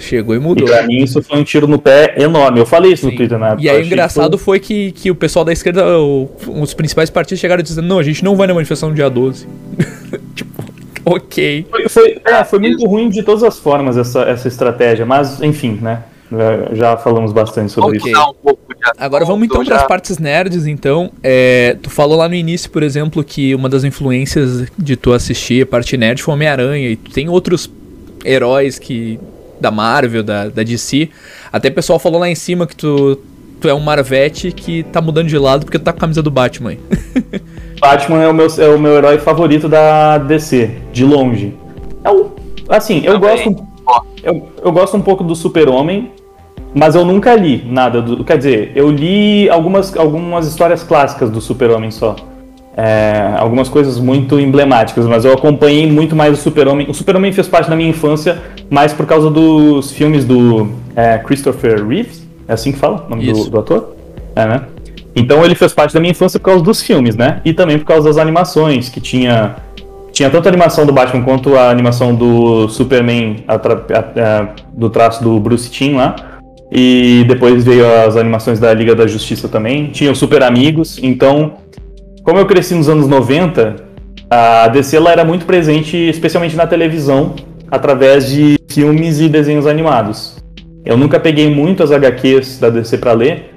[0.00, 0.66] Chegou e mudou.
[0.66, 2.58] E pra mim isso foi um tiro no pé enorme.
[2.58, 3.12] Eu falei isso Sim.
[3.12, 3.62] no Twitter na época.
[3.62, 4.58] E aí o engraçado foi...
[4.58, 6.28] foi que, que o pessoal da esquerda, o,
[6.60, 9.46] os principais partidos chegaram dizendo, não, a gente não vai na manifestação dia 12.
[10.34, 10.59] tipo,
[11.04, 11.66] ok.
[11.70, 15.78] Foi, foi, é, foi muito ruim de todas as formas essa, essa estratégia, mas enfim,
[15.80, 16.04] né?
[16.72, 18.12] Já falamos bastante sobre okay.
[18.12, 18.56] isso.
[18.96, 21.10] Agora vamos então para as partes nerds, então.
[21.22, 25.64] É, tu falou lá no início, por exemplo, que uma das influências de tu assistir
[25.64, 27.68] a parte nerd foi Homem-Aranha, e tu tem outros
[28.24, 29.18] heróis que
[29.60, 31.10] da Marvel, da, da DC.
[31.52, 33.18] Até o pessoal falou lá em cima que tu,
[33.60, 36.22] tu é um Marvete que tá mudando de lado porque tu tá com a camisa
[36.22, 36.76] do Batman.
[37.80, 41.54] Batman é o, meu, é o meu herói favorito da DC, de longe.
[42.04, 42.30] É o,
[42.68, 43.56] assim, eu gosto,
[44.22, 46.10] eu, eu gosto um pouco do Super-Homem,
[46.74, 48.22] mas eu nunca li nada do.
[48.24, 52.16] Quer dizer, eu li algumas, algumas histórias clássicas do Super-Homem só.
[52.76, 56.86] É, algumas coisas muito emblemáticas, mas eu acompanhei muito mais o Super-Homem.
[56.88, 58.40] O Super-Homem fez parte da minha infância
[58.70, 63.32] mais por causa dos filmes do é, Christopher Reeves, é assim que fala o nome
[63.32, 63.94] do, do, ator?
[64.36, 64.62] É, né?
[65.14, 67.40] Então ele fez parte da minha infância por causa dos filmes, né?
[67.44, 69.56] E também por causa das animações, que tinha.
[70.12, 74.90] Tinha tanto a animação do Batman quanto a animação do Superman a, a, a, do
[74.90, 76.16] traço do Bruce Timm lá.
[76.72, 79.86] E depois veio as animações da Liga da Justiça também.
[79.86, 80.98] Tinha Super Amigos.
[81.02, 81.54] Então,
[82.22, 83.76] como eu cresci nos anos 90,
[84.28, 87.34] a DC ela era muito presente, especialmente na televisão,
[87.70, 90.36] através de filmes e desenhos animados.
[90.84, 93.54] Eu nunca peguei muitas HQs da DC para ler.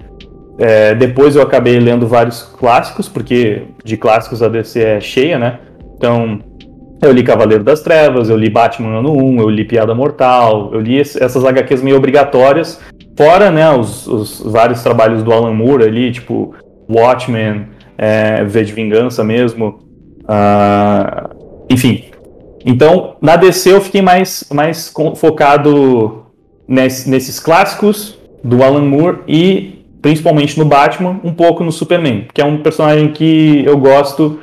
[0.57, 5.59] É, depois eu acabei lendo vários clássicos, porque de clássicos a DC é cheia, né?
[5.97, 6.39] Então,
[7.01, 10.79] eu li Cavaleiro das Trevas, eu li Batman ano 1, eu li Piada Mortal, eu
[10.79, 12.79] li essas HQs meio obrigatórias,
[13.17, 16.55] fora, né, os, os vários trabalhos do Alan Moore ali, tipo
[16.89, 17.67] Watchmen,
[17.97, 19.79] é, V de Vingança mesmo.
[20.23, 21.29] Uh,
[21.69, 22.05] enfim.
[22.65, 26.23] Então, na DC eu fiquei mais, mais focado
[26.67, 32.41] nesse, nesses clássicos do Alan Moore e principalmente no Batman, um pouco no Superman, que
[32.41, 34.41] é um personagem que eu gosto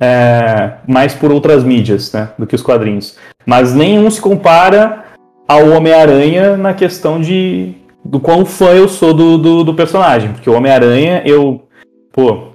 [0.00, 3.16] é, mais por outras mídias né, do que os quadrinhos.
[3.46, 5.04] Mas nenhum se compara
[5.48, 10.32] ao Homem-Aranha na questão de do quão fã eu sou do, do, do personagem.
[10.32, 11.62] Porque o Homem-Aranha, eu.
[12.12, 12.48] Pô,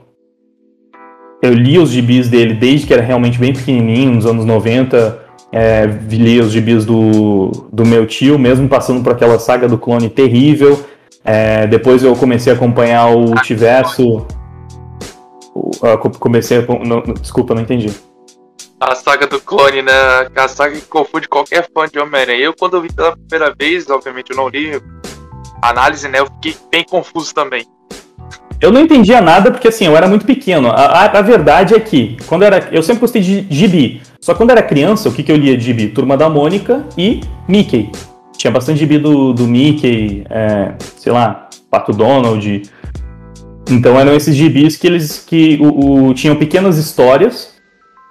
[1.41, 5.19] eu li os gibis dele desde que era realmente bem pequenininho, nos anos 90.
[5.53, 10.09] É, li os gibis do, do meu tio, mesmo passando por aquela saga do clone
[10.09, 10.79] terrível.
[11.23, 14.25] É, depois eu comecei a acompanhar o Multiverso.
[16.19, 16.85] Comecei a.
[16.85, 17.91] Não, desculpa, não entendi.
[18.79, 19.91] A saga do clone, né?
[20.35, 22.39] A saga que confunde qualquer fã de Homem-Aranha.
[22.39, 24.81] Eu, quando eu vi pela primeira vez, obviamente eu não li
[25.61, 26.19] análise, né?
[26.19, 27.65] Eu fiquei bem confuso também.
[28.59, 30.69] Eu não entendia nada porque assim, eu era muito pequeno.
[30.69, 32.69] A, a, a, verdade é que, quando era.
[32.71, 34.01] Eu sempre gostei de gibi.
[34.19, 35.89] Só quando era criança, o que, que eu lia de gibi?
[35.89, 37.91] Turma da Mônica e Mickey.
[38.37, 42.63] Tinha bastante gibi do, do Mickey, é, sei lá, Pato Donald.
[43.69, 47.53] Então eram esses gibis que eles que o, o, tinham pequenas histórias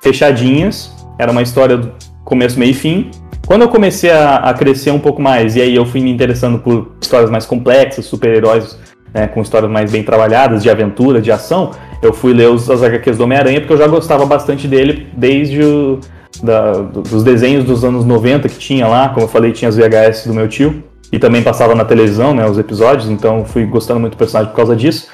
[0.03, 0.95] fechadinhas.
[1.19, 1.93] Era uma história do
[2.25, 3.11] começo, meio e fim.
[3.47, 6.61] Quando eu comecei a, a crescer um pouco mais, e aí eu fui me interessando
[6.61, 8.79] por histórias mais complexas, super-heróis
[9.13, 11.73] né, com histórias mais bem trabalhadas, de aventura, de ação,
[12.03, 15.63] eu fui ler os, as HQs do Homem-Aranha porque eu já gostava bastante dele desde
[15.63, 16.01] o,
[16.43, 20.27] da, dos desenhos dos anos 90 que tinha lá, como eu falei, tinha as VHS
[20.27, 24.13] do meu tio, e também passava na televisão, né, os episódios, então fui gostando muito
[24.15, 25.09] do personagem por causa disso.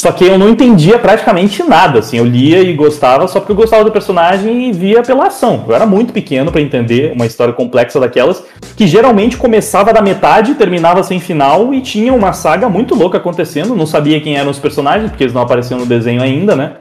[0.00, 3.56] Só que eu não entendia praticamente nada, assim, eu lia e gostava só porque eu
[3.56, 5.64] gostava do personagem e via pela ação.
[5.66, 8.44] Eu era muito pequeno para entender uma história complexa daquelas,
[8.76, 13.74] que geralmente começava da metade, terminava sem final e tinha uma saga muito louca acontecendo.
[13.74, 16.74] Não sabia quem eram os personagens, porque eles não apareciam no desenho ainda, né?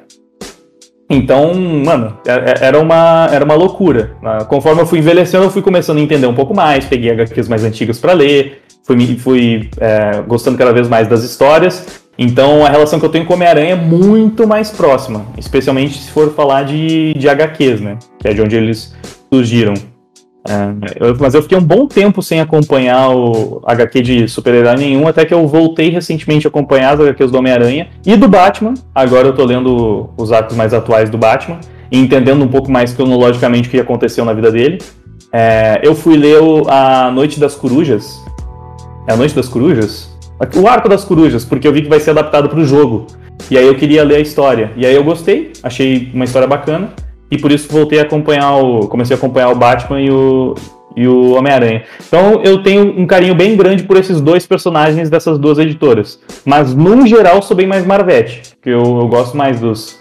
[1.10, 4.18] Então, mano, é, é, era uma, era uma loucura.
[4.50, 7.64] Conforme eu fui envelhecendo, eu fui começando a entender um pouco mais, peguei HQs mais
[7.64, 12.06] antigas para ler, fui, fui é, gostando cada vez mais das histórias.
[12.18, 16.34] Então a relação que eu tenho com Homem-Aranha é muito mais próxima, especialmente se for
[16.34, 17.98] falar de, de HQs, né?
[18.20, 18.96] Que é de onde eles
[19.32, 19.76] surgiram.
[20.48, 25.08] É, eu, mas eu fiquei um bom tempo sem acompanhar o HQ de super-herói nenhum,
[25.08, 28.74] até que eu voltei recentemente a acompanhar as HQs do Homem-Aranha e do Batman.
[28.96, 31.60] Agora eu tô lendo os arcos mais atuais do Batman
[31.92, 34.78] e entendendo um pouco mais cronologicamente o que aconteceu na vida dele.
[35.34, 38.18] É, eu fui ler o, A Noite das Corujas.
[39.06, 40.10] É a Noite das Corujas?
[40.56, 43.08] O Arco das Corujas, porque eu vi que vai ser adaptado para o jogo.
[43.52, 44.72] E aí eu queria ler a história.
[44.78, 46.94] E aí eu gostei, achei uma história bacana.
[47.30, 48.88] E por isso voltei a acompanhar o.
[48.88, 50.56] Comecei a acompanhar o Batman e o,
[50.96, 51.84] e o Homem-Aranha.
[52.08, 56.20] Então eu tenho um carinho bem grande por esses dois personagens dessas duas editoras.
[56.46, 58.56] Mas, no geral, sou bem mais Marvete.
[58.56, 60.00] Porque eu, eu gosto mais dos,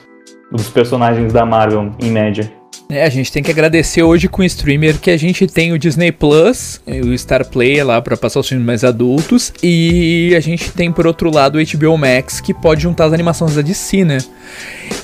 [0.51, 2.51] dos personagens da Marvel, em média.
[2.89, 5.79] É, a gente tem que agradecer hoje com o streamer que a gente tem o
[5.79, 10.71] Disney Plus, o Star Play lá para passar os filmes mais adultos, e a gente
[10.71, 14.19] tem por outro lado o HBO Max que pode juntar as animações da DC, né?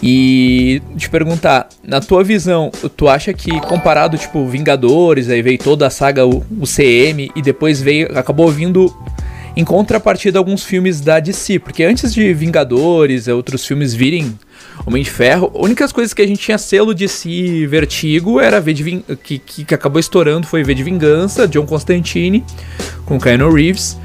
[0.00, 5.84] E te perguntar, na tua visão, tu acha que comparado tipo Vingadores, aí veio toda
[5.84, 8.94] a saga o, o CM e depois veio acabou vindo
[9.56, 14.38] em contrapartida alguns filmes da DC, porque antes de Vingadores, outros filmes virem
[14.84, 15.50] Homem de Ferro.
[15.54, 19.38] A única coisas que a gente tinha selo de si vertigo era V de que,
[19.38, 22.44] que, que acabou estourando foi V de Vingança, John Constantine,
[23.04, 23.98] com Keanu Reeves.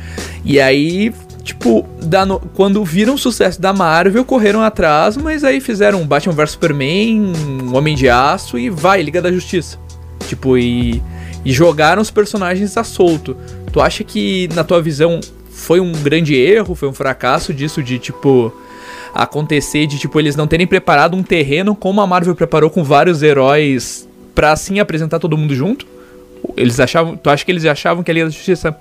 [0.44, 1.14] E aí,
[1.44, 1.88] tipo,
[2.27, 2.39] no...
[2.53, 7.31] quando viram o sucesso da Marvel, correram atrás, mas aí fizeram Batman vs Superman,
[7.73, 9.80] Homem de Aço e vai, Liga da Justiça.
[10.27, 11.02] Tipo, e,
[11.45, 13.35] e jogaram os personagens a solto.
[13.72, 15.19] Tu acha que, na tua visão,
[15.49, 18.53] foi um grande erro, foi um fracasso disso de, tipo
[19.23, 23.23] acontecer de tipo eles não terem preparado um terreno como a Marvel preparou com vários
[23.23, 25.88] heróis para assim apresentar todo mundo junto?
[26.56, 28.76] Eles achavam, tu acha que eles achavam que a Liga da Justiça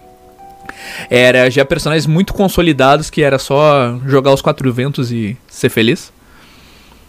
[1.08, 6.12] era já personagens muito consolidados que era só jogar os quatro ventos e ser feliz?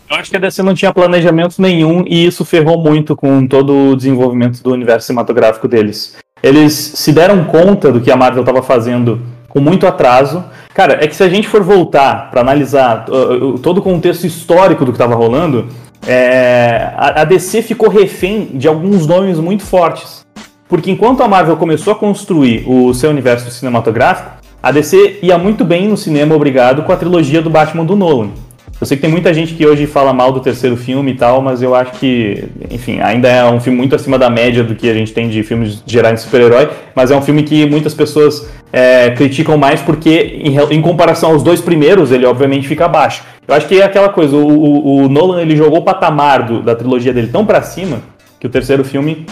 [0.10, 3.92] Eu acho que a DC não tinha planejamento nenhum e isso ferrou muito com todo
[3.92, 6.16] o desenvolvimento do universo cinematográfico deles.
[6.42, 9.22] Eles se deram conta do que a Marvel estava fazendo
[9.58, 10.44] com muito atraso
[10.78, 14.28] Cara, é que se a gente for voltar para analisar uh, uh, todo o contexto
[14.28, 15.70] histórico do que estava rolando,
[16.06, 20.24] é, a, a DC ficou refém de alguns nomes muito fortes.
[20.70, 24.30] Porque enquanto a Marvel começou a construir o seu universo cinematográfico,
[24.62, 28.30] a DC ia muito bem no cinema, obrigado, com a trilogia do Batman do Nolan.
[28.80, 31.42] Eu sei que tem muita gente que hoje fala mal do terceiro filme e tal,
[31.42, 34.88] mas eu acho que, enfim, ainda é um filme muito acima da média do que
[34.88, 38.48] a gente tem de filmes gerais de super-herói, mas é um filme que muitas pessoas
[38.72, 43.24] é, criticam mais porque, em, em, comparação aos dois primeiros, ele obviamente fica abaixo.
[43.48, 46.62] Eu acho que é aquela coisa, o, o, o Nolan ele jogou o patamar do,
[46.62, 48.02] da trilogia dele tão para cima
[48.40, 49.26] que o terceiro filme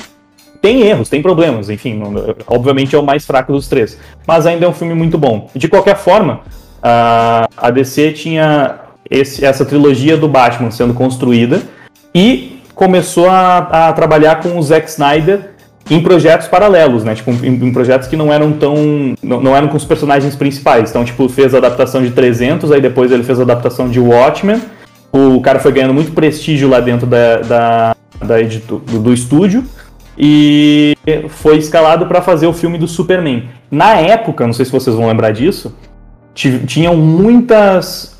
[0.59, 2.01] tem erros, tem problemas, enfim,
[2.47, 5.51] obviamente é o mais fraco dos três, mas ainda é um filme muito bom.
[5.53, 6.39] De qualquer forma,
[6.81, 11.61] a, a DC tinha esse, essa trilogia do Batman sendo construída
[12.13, 13.57] e começou a,
[13.89, 15.51] a, trabalhar com o Zack Snyder
[15.89, 17.13] em projetos paralelos, né?
[17.13, 19.15] Tipo, em, em projetos que não eram tão.
[19.21, 20.89] Não, não, eram com os personagens principais.
[20.89, 24.61] Então, tipo, fez a adaptação de 300, aí depois ele fez a adaptação de Watchmen.
[25.11, 29.63] O cara foi ganhando muito prestígio lá dentro da, da, da edito, do, do estúdio
[30.17, 30.95] e
[31.29, 33.49] foi escalado para fazer o filme do Superman.
[33.69, 35.75] Na época, não sei se vocês vão lembrar disso,
[36.33, 38.14] tinham muitas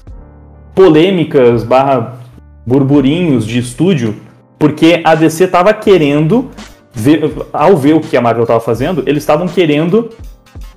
[0.75, 2.19] polêmicas barra
[2.65, 4.15] burburinhos de estúdio,
[4.59, 6.51] porque a DC estava querendo,
[6.93, 10.09] ver, ao ver o que a Marvel estava fazendo, eles estavam querendo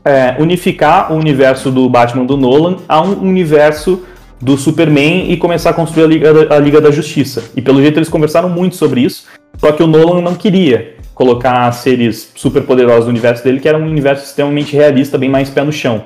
[0.05, 4.05] é, unificar o universo do Batman do Nolan a um universo
[4.41, 7.51] do Superman e começar a construir a Liga, a Liga da Justiça.
[7.57, 9.25] E pelo jeito eles conversaram muito sobre isso,
[9.57, 13.77] só que o Nolan não queria colocar seres super poderosos no universo dele, que era
[13.77, 16.05] um universo extremamente realista, bem mais pé no chão.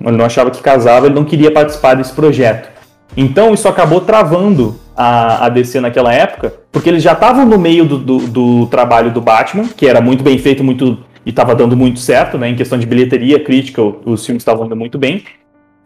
[0.00, 2.73] Ele não achava que casava, ele não queria participar desse projeto.
[3.16, 7.84] Então isso acabou travando a, a DC naquela época, porque eles já estavam no meio
[7.84, 11.76] do, do, do, trabalho do Batman, que era muito bem feito muito e estava dando
[11.76, 12.50] muito certo, né?
[12.50, 15.24] Em questão de bilheteria crítica, os filmes estavam indo muito bem.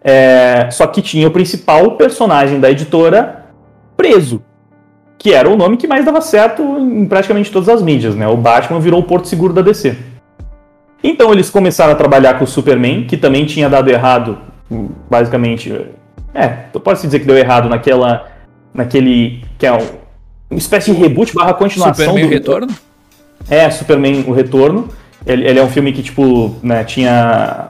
[0.02, 3.46] É, só que tinha o principal personagem da editora
[3.96, 4.42] preso,
[5.16, 8.26] que era o nome que mais dava certo em praticamente todas as mídias, né?
[8.26, 9.96] O Batman virou o porto seguro da DC.
[11.02, 14.38] Então eles começaram a trabalhar com o Superman, que também tinha dado errado,
[15.08, 15.72] basicamente
[16.38, 16.48] é,
[16.78, 18.26] pode-se dizer que deu errado naquela.
[18.72, 19.42] naquele.
[19.58, 19.86] que é um,
[20.50, 22.06] uma espécie de reboot barra continuação.
[22.06, 22.68] Superman do Retorno?
[23.50, 24.88] É, Superman o Retorno.
[25.26, 27.68] Ele, ele, é um filme que, tipo, né, tinha.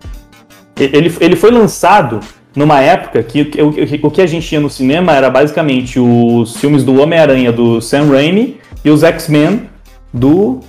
[0.79, 2.21] Ele, ele foi lançado
[2.55, 6.85] numa época que o, o que a gente tinha no cinema era basicamente os filmes
[6.85, 9.69] do Homem-Aranha do Sam Raimi e os X-Men
[10.13, 10.61] do.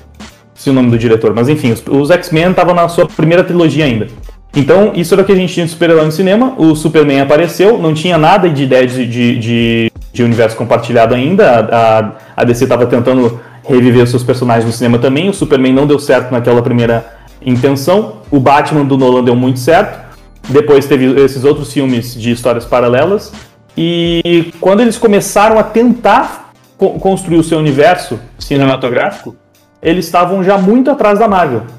[0.54, 3.86] se o nome do diretor, mas enfim, os, os X-Men estavam na sua primeira trilogia
[3.86, 4.08] ainda.
[4.56, 6.56] Então, isso era o que a gente tinha de super-herói no cinema.
[6.58, 11.70] O Superman apareceu, não tinha nada de ideia de, de, de universo compartilhado ainda.
[11.72, 15.30] A, a DC estava tentando reviver seus personagens no cinema também.
[15.30, 17.06] O Superman não deu certo naquela primeira
[17.46, 18.24] intenção.
[18.32, 20.10] O Batman do Nolan deu muito certo.
[20.50, 23.32] Depois teve esses outros filmes de histórias paralelas.
[23.78, 29.36] E quando eles começaram a tentar co construir o seu universo cinematográfico,
[29.82, 31.79] eles estavam já muito atrás da Marvel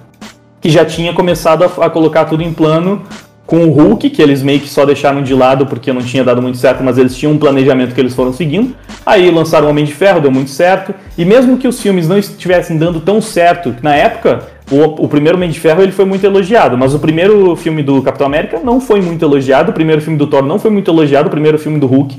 [0.61, 3.03] que já tinha começado a, a, colocar tudo em plano
[3.47, 6.41] com o Hulk, que eles meio que só deixaram de lado porque não tinha dado
[6.41, 8.77] muito certo, mas eles tinham um planejamento que eles foram seguindo.
[9.05, 10.95] Aí lançaram o Homem de Ferro, deu muito certo.
[11.19, 15.37] E mesmo que os filmes não estivessem dando tão certo, na época, o, o, primeiro
[15.37, 18.81] Homem de Ferro ele foi muito elogiado, mas o primeiro filme do Capitão América não
[18.81, 21.81] foi muito elogiado, o primeiro filme do Thor não foi muito elogiado, o primeiro filme
[21.81, 22.19] do Hulk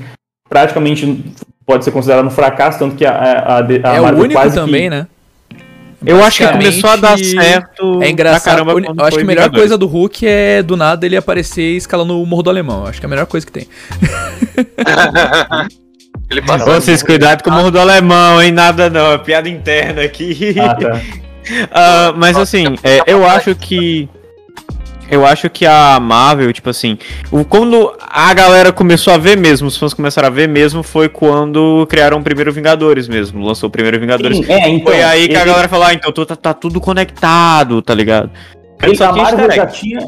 [0.49, 1.23] praticamente
[1.65, 4.51] pode ser considerado um fracasso, tanto que a, a, a, a é Marvel o único
[4.51, 4.89] também, que...
[4.89, 5.07] né?
[6.05, 8.01] Eu acho que começou a dar certo.
[8.01, 8.69] É engraçado.
[8.69, 12.25] Eu acho que a melhor coisa do Hulk é do nada ele aparecer escalando o
[12.25, 12.81] Morro do Alemão.
[12.81, 13.67] Eu acho que é a melhor coisa que tem.
[16.29, 16.73] ele passou.
[16.73, 18.51] Vocês, cuidado com o Morro do Alemão, hein?
[18.51, 19.13] Nada não.
[19.13, 20.55] É piada interna aqui.
[20.59, 20.95] Ah, tá.
[20.95, 20.99] uh,
[22.17, 24.09] mas assim, é, eu acho que.
[25.11, 26.97] Eu acho que a Marvel, tipo assim,
[27.29, 31.09] o, quando a galera começou a ver mesmo, os fãs começaram a ver mesmo, foi
[31.09, 33.43] quando criaram o primeiro Vingadores mesmo.
[33.45, 34.37] Lançou o primeiro Vingadores.
[34.37, 36.79] Sim, é, então, foi aí que a ele- galera falou, ah, então tá, tá tudo
[36.79, 38.29] conectado, tá ligado?
[38.81, 39.99] Ele- a, Marvel já tinha,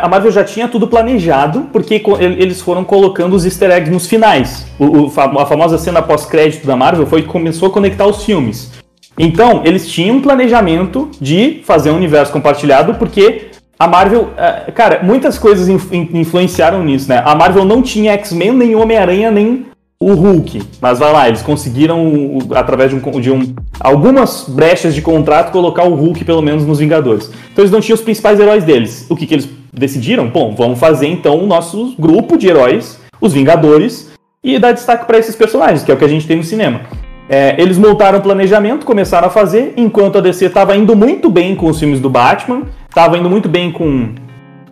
[0.00, 4.66] a Marvel já tinha tudo planejado, porque eles foram colocando os easter eggs nos finais.
[4.78, 8.70] O, o a famosa cena pós-crédito da Marvel foi que começou a conectar os filmes.
[9.18, 13.48] Então, eles tinham um planejamento de fazer um universo compartilhado, porque
[13.78, 14.30] a Marvel.
[14.36, 17.22] eh, Cara, muitas coisas in- in- influenciaram nisso, né?
[17.24, 19.66] A Marvel não tinha X-Men, nem Homem-Aranha, nem
[20.00, 20.62] o Hulk.
[20.80, 25.84] Mas vai lá, eles conseguiram, através de, um, de um- algumas brechas de contrato, colocar
[25.84, 27.30] o Hulk pelo menos nos Vingadores.
[27.52, 29.06] Então eles não tinham os principais heróis deles.
[29.08, 30.26] O que, que eles decidiram?
[30.28, 34.10] Bom, vamos fazer então o nosso grupo de heróis, os Vingadores,
[34.42, 36.82] e dar destaque para esses personagens, que é o que a gente tem no cinema.
[37.26, 41.54] É, eles montaram o planejamento, começaram a fazer, enquanto a DC estava indo muito bem
[41.56, 42.64] com os filmes do Batman,
[42.94, 44.10] estava indo muito bem com.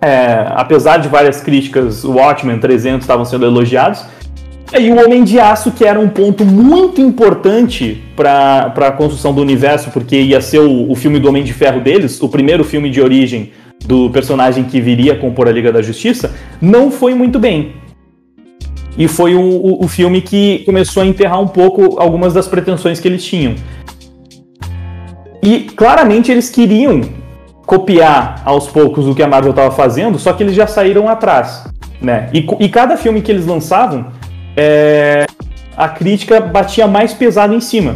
[0.00, 4.04] é, apesar de várias críticas, o Watchmen 300 estavam sendo elogiados.
[4.78, 9.42] E o Homem de Aço, que era um ponto muito importante para a construção do
[9.42, 12.88] universo, porque ia ser o, o filme do Homem de Ferro deles, o primeiro filme
[12.88, 13.52] de origem
[13.84, 17.74] do personagem que viria a compor a Liga da Justiça, não foi muito bem.
[18.96, 22.98] E foi o, o, o filme que começou a enterrar um pouco algumas das pretensões
[22.98, 23.54] que eles tinham.
[25.42, 27.02] E claramente eles queriam
[27.72, 31.64] copiar aos poucos o que a Marvel estava fazendo, só que eles já saíram atrás.
[32.02, 32.28] Né?
[32.30, 34.08] E, e cada filme que eles lançavam,
[34.54, 35.24] é,
[35.74, 37.94] a crítica batia mais pesado em cima.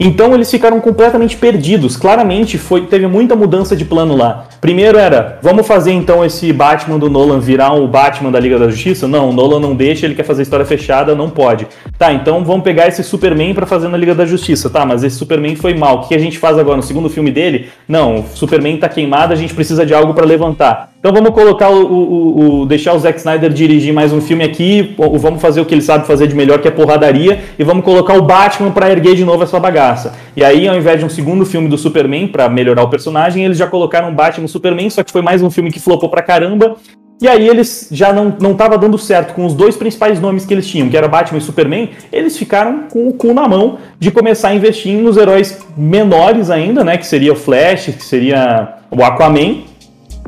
[0.00, 1.96] Então eles ficaram completamente perdidos.
[1.96, 4.46] Claramente foi, teve muita mudança de plano lá.
[4.60, 8.68] Primeiro era, vamos fazer então esse Batman do Nolan virar o Batman da Liga da
[8.68, 9.06] Justiça?
[9.06, 11.66] Não, o Nolan não deixa, ele quer fazer história fechada, não pode.
[11.98, 14.70] Tá, então vamos pegar esse Superman pra fazer na Liga da Justiça.
[14.70, 15.98] Tá, mas esse Superman foi mal.
[15.98, 17.68] O que a gente faz agora no segundo filme dele?
[17.86, 20.91] Não, o Superman tá queimado, a gente precisa de algo pra levantar.
[21.02, 24.44] Então vamos colocar o, o- o- o- deixar o Zack Snyder dirigir mais um filme
[24.44, 27.64] aqui, o- vamos fazer o que ele sabe fazer de melhor, que é porradaria, e
[27.64, 30.12] vamos colocar o Batman pra erguer de novo essa bagaça.
[30.36, 33.58] E aí, ao invés de um segundo filme do Superman pra melhorar o personagem, eles
[33.58, 36.22] já colocaram um Batman e Superman, só que foi mais um filme que flopou pra
[36.22, 36.76] caramba.
[37.20, 40.54] E aí eles já não não tava dando certo com os dois principais nomes que
[40.54, 44.10] eles tinham, que era Batman e Superman, eles ficaram com o cu na mão de
[44.12, 49.02] começar a investir nos heróis menores ainda, né, que seria o Flash, que seria o
[49.04, 49.58] Aquaman,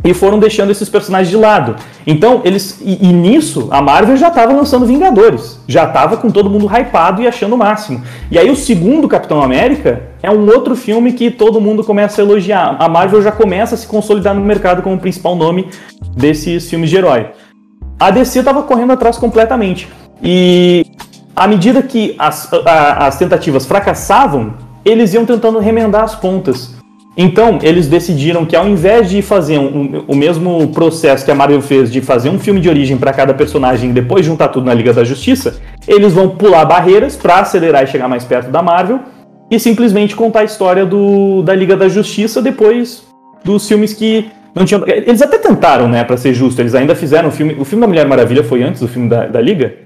[0.04, 1.76] e foram deixando esses personagens de lado.
[2.06, 2.78] Então, eles.
[2.82, 5.58] E, e nisso, a Marvel já estava lançando Vingadores.
[5.66, 8.02] Já estava com todo mundo hypado e achando o máximo.
[8.30, 12.24] E aí, o segundo Capitão América é um outro filme que todo mundo começa a
[12.24, 12.76] elogiar.
[12.78, 15.68] A Marvel já começa a se consolidar no mercado como o principal nome
[16.14, 17.28] desses filmes de herói.
[17.98, 19.88] A DC estava correndo atrás completamente.
[20.22, 20.84] E
[21.34, 24.54] à medida que as, a- as tentativas fracassavam,
[24.84, 26.74] eles iam tentando remendar as pontas.
[27.16, 31.62] Então, eles decidiram que ao invés de fazer um- o mesmo processo que a Marvel
[31.62, 34.74] fez de fazer um filme de origem para cada personagem e depois juntar tudo na
[34.74, 38.98] Liga da Justiça, eles vão pular barreiras para acelerar e chegar mais perto da Marvel
[39.48, 43.04] e simplesmente contar a história do, da Liga da Justiça depois
[43.44, 44.82] dos filmes que não tinham.
[44.86, 47.54] Eles até tentaram, né, para ser justo, eles ainda fizeram o filme.
[47.60, 49.83] O filme da Mulher Maravilha foi antes do filme da, da Liga?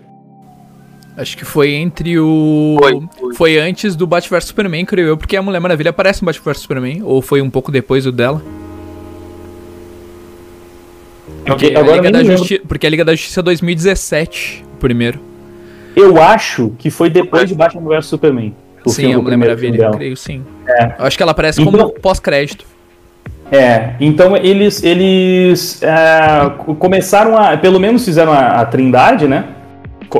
[1.18, 2.76] Acho que foi entre o.
[2.80, 3.34] Foi, foi.
[3.34, 6.44] Foi antes do Batman vs Superman, creio eu, porque a Mulher Maravilha aparece no Batman
[6.52, 8.40] vs Superman, ou foi um pouco depois o dela.
[11.44, 12.24] Porque a agora Liga da.
[12.24, 15.20] Justi- Porque a Liga da Justiça é 2017, o primeiro.
[15.96, 18.54] Eu acho que foi depois de Batman vs Superman.
[18.86, 20.42] sim, a Mulher Maravilha, creio sim.
[20.66, 20.94] É.
[20.98, 22.64] Eu acho que ela aparece Então- como pós-crédito.
[23.50, 29.44] É, então eles, eles é, co- começaram a, pelo menos fizeram a, a trindade, né?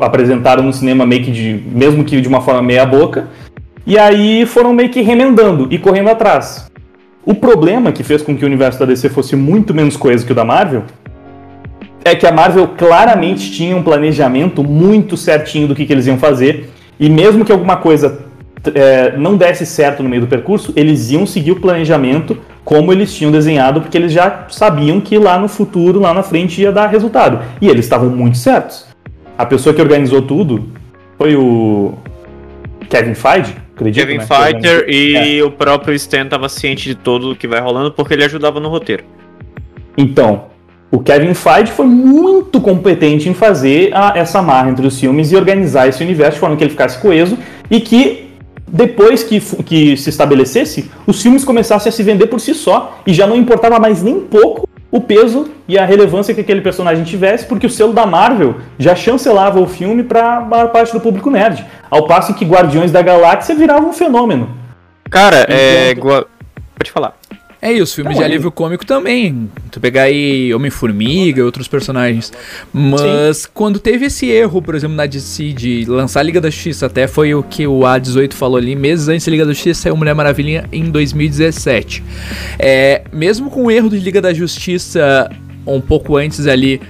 [0.01, 3.29] Apresentaram no cinema meio que de, mesmo que de uma forma meia boca,
[3.87, 6.71] e aí foram meio que remendando e correndo atrás.
[7.25, 10.33] O problema que fez com que o universo da DC fosse muito menos coeso que
[10.33, 10.85] o da Marvel
[12.05, 16.19] é que a Marvel claramente tinha um planejamento muito certinho do que, que eles iam
[16.19, 18.21] fazer, e mesmo que alguma coisa
[18.75, 23.15] é, não desse certo no meio do percurso, eles iam seguir o planejamento como eles
[23.15, 26.89] tinham desenhado, porque eles já sabiam que lá no futuro, lá na frente, ia dar
[26.89, 27.41] resultado.
[27.61, 28.88] E eles estavam muito certos.
[29.39, 30.69] A pessoa que organizou tudo
[31.17, 31.95] foi o
[32.91, 34.27] Kevin Feige, acredito, Kevin né?
[34.27, 38.25] Fighter e o próprio Stan tava ciente de tudo o que vai rolando porque ele
[38.25, 39.05] ajudava no roteiro.
[39.97, 40.45] Então,
[40.91, 45.37] o Kevin Feige foi muito competente em fazer a- essa marra entre os filmes e
[45.37, 47.39] organizar esse universo de forma que ele ficasse coeso
[47.71, 48.29] e que
[48.67, 53.13] depois que, que se estabelecesse, os filmes começassem a se vender por si só e
[53.15, 57.45] já não importava mais nem pouco o peso e a relevância que aquele personagem tivesse,
[57.47, 61.31] porque o selo da Marvel já chancelava o filme para a maior parte do público
[61.31, 64.49] nerd, ao passo que Guardiões da Galáxia virava um fenômeno.
[65.11, 65.91] Cara, é.
[65.91, 66.27] Então- gua-
[66.75, 67.15] Pode falar.
[67.61, 69.51] É, e os filmes Não, de ele- alívio cômico também.
[69.71, 72.33] Tu pegar aí Homem-Formiga e outros personagens.
[72.73, 77.09] Mas quando teve esse erro, por exemplo, na DC de lançar Liga da Justiça, até
[77.09, 80.15] foi o que o A18 falou ali, meses antes da Liga da Justiça saiu Mulher
[80.15, 82.03] Maravilha em 2017.
[82.59, 85.29] É, mesmo com o erro de Liga da Justiça
[85.67, 86.81] um pouco antes ali,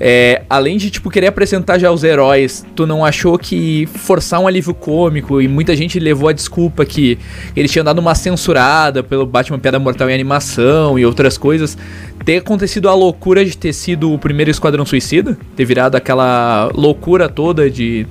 [0.00, 4.46] é, além de, tipo, querer apresentar já os heróis, tu não achou que forçar um
[4.46, 7.18] alívio cômico e muita gente levou a desculpa que
[7.56, 11.76] eles tinham dado uma censurada pelo Batman Piada Mortal em animação e outras coisas,
[12.24, 15.36] ter acontecido a loucura de ter sido o primeiro Esquadrão Suicida?
[15.56, 18.06] Ter virado aquela loucura toda de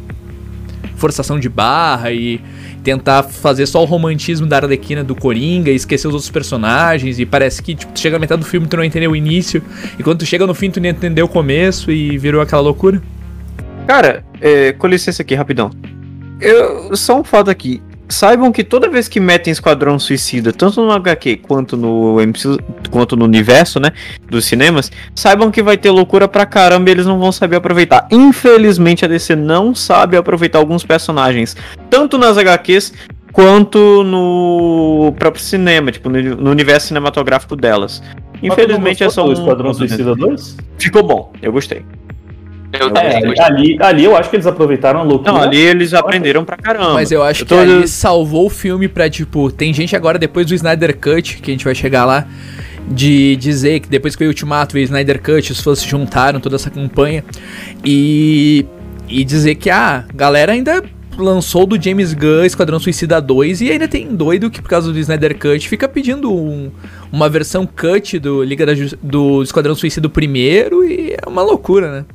[1.02, 2.40] forçação de barra e
[2.84, 7.26] tentar fazer só o romantismo da Arlequina do Coringa e esquecer os outros personagens e
[7.26, 9.64] parece que tipo, tu chega na metade do filme tu não entendeu o início
[9.98, 13.02] e quando tu chega no fim tu não entendeu o começo e virou aquela loucura.
[13.88, 15.72] Cara, é, com licença aqui, rapidão.
[16.40, 17.82] Eu, só um fato aqui.
[18.12, 22.60] Saibam que toda vez que metem Esquadrão Suicida, tanto no HQ quanto no MCU,
[22.90, 23.94] quanto no universo, né,
[24.30, 28.08] dos cinemas, saibam que vai ter loucura pra caramba e eles não vão saber aproveitar.
[28.12, 31.56] Infelizmente a DC não sabe aproveitar alguns personagens,
[31.90, 32.94] tanto nas HQs
[33.32, 38.04] quanto no próprio cinema, tipo, no, universo cinematográfico delas.
[38.44, 39.34] Infelizmente é só o um...
[39.34, 40.58] Esquadrão Suicida 2?
[40.78, 41.86] Ficou bom, eu gostei.
[42.74, 45.32] Eu É, ali, ali eu acho que eles aproveitaram a loucura.
[45.32, 46.94] Não, ali eles aprenderam pra caramba.
[46.94, 50.18] Mas eu acho Eu que tô- ali salvou o filme pra, tipo, tem gente agora
[50.18, 52.26] depois do Snyder Cut, que a gente vai chegar lá,
[52.88, 55.88] de dizer que depois que veio o Ultimato veio o Snyder Cut, os fãs se
[55.88, 57.24] juntaram, toda essa campanha,
[57.84, 58.66] e,
[59.08, 60.84] e dizer que a galera ainda
[61.18, 64.98] lançou do James Gunn Esquadrão Suicida 2 e ainda tem doido que por causa do
[64.98, 66.72] Snyder Cut fica pedindo um-
[67.12, 68.72] uma versão cut do Liga da
[69.04, 72.06] do Esquadrão Suicida primeiro e é uma loucura, né?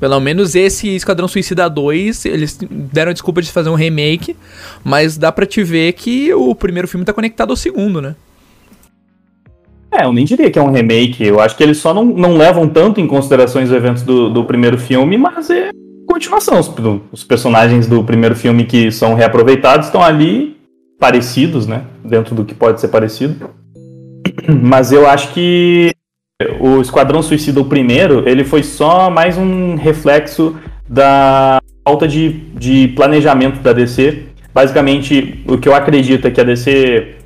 [0.00, 4.36] Pelo menos esse Esquadrão Suicida 2, eles deram a desculpa de fazer um remake,
[4.84, 8.14] mas dá pra te ver que o primeiro filme tá conectado ao segundo, né?
[9.90, 11.24] É, eu nem diria que é um remake.
[11.24, 14.44] Eu acho que eles só não, não levam tanto em consideração os eventos do, do
[14.44, 15.70] primeiro filme, mas é
[16.06, 16.60] continuação.
[16.60, 16.72] Os,
[17.10, 20.56] os personagens do primeiro filme que são reaproveitados estão ali
[20.98, 21.84] parecidos, né?
[22.04, 23.50] Dentro do que pode ser parecido.
[24.62, 25.92] Mas eu acho que
[26.60, 30.54] o Esquadrão Suicida, o primeiro, ele foi só mais um reflexo
[30.88, 34.26] da falta de, de planejamento da DC.
[34.54, 37.16] Basicamente, o que eu acredito é que a DC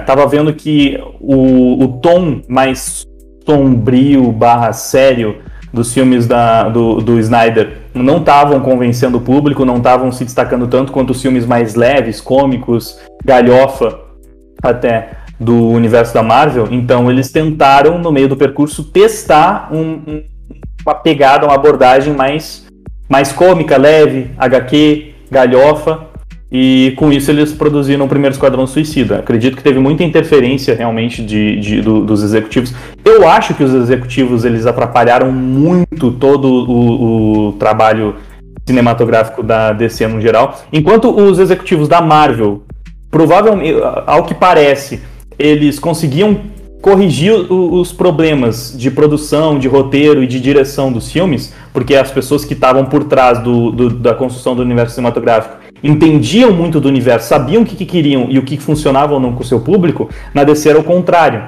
[0.00, 3.04] estava vendo que o, o tom mais
[3.46, 9.76] sombrio barra sério dos filmes da, do, do Snyder não estavam convencendo o público, não
[9.76, 14.00] estavam se destacando tanto quanto os filmes mais leves, cômicos, galhofa
[14.62, 16.68] até do universo da Marvel.
[16.70, 20.22] Então eles tentaram, no meio do percurso, testar um- um-
[20.86, 22.66] uma pegada, uma abordagem mais,
[23.08, 26.06] mais cômica, leve, HQ, galhofa.
[26.56, 29.18] E com isso eles produziram o primeiro Esquadrão Suicida.
[29.18, 32.72] Acredito que teve muita interferência realmente de, de- do- dos executivos.
[33.04, 38.14] Eu acho que os executivos eles atrapalharam muito todo o, o trabalho
[38.68, 40.56] cinematográfico da DC no geral.
[40.72, 42.62] Enquanto os executivos da Marvel,
[43.10, 45.00] provavelmente, ao que parece,
[45.38, 46.38] eles conseguiam
[46.82, 52.44] corrigir os problemas de produção, de roteiro e de direção dos filmes, porque as pessoas
[52.44, 57.28] que estavam por trás do- do- da construção do universo cinematográfico entendiam muito do universo,
[57.28, 60.10] sabiam o que, que queriam e o que funcionava ou não com o seu público,
[60.34, 61.42] na DC era o contrário.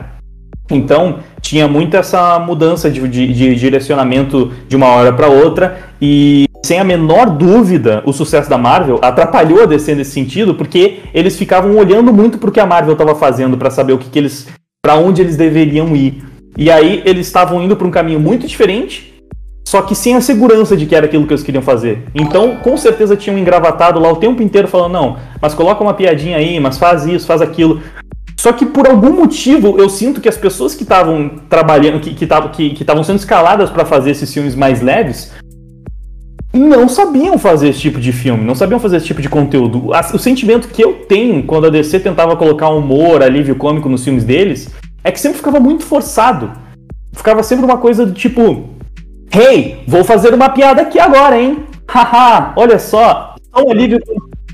[0.70, 6.45] Então, tinha muito essa mudança de, de- de direcionamento de uma hora para outra e,
[6.66, 11.38] sem a menor dúvida, o sucesso da Marvel atrapalhou a DC nesse sentido, porque eles
[11.38, 14.48] ficavam olhando muito pro que a Marvel estava fazendo para saber o que, que eles,
[14.82, 16.24] para onde eles deveriam ir.
[16.58, 19.14] E aí eles estavam indo para um caminho muito diferente,
[19.64, 22.04] só que sem a segurança de que era aquilo que eles queriam fazer.
[22.12, 26.36] Então, com certeza tinham engravatado lá o tempo inteiro falando, não, mas coloca uma piadinha
[26.36, 27.80] aí, mas faz isso, faz aquilo.
[28.36, 32.50] Só que por algum motivo eu sinto que as pessoas que estavam trabalhando, que estavam
[32.50, 35.32] que, que estavam sendo escaladas para fazer esses filmes mais leves,
[36.56, 39.90] não sabiam fazer esse tipo de filme, não sabiam fazer esse tipo de conteúdo.
[40.14, 44.24] O sentimento que eu tenho quando a DC tentava colocar humor, alívio cômico nos filmes
[44.24, 44.70] deles,
[45.04, 46.52] é que sempre ficava muito forçado.
[47.12, 48.64] Ficava sempre uma coisa do tipo,
[49.34, 51.64] Hey, vou fazer uma piada aqui agora, hein?
[51.88, 53.34] Haha, olha só.
[53.54, 53.98] Só um alívio.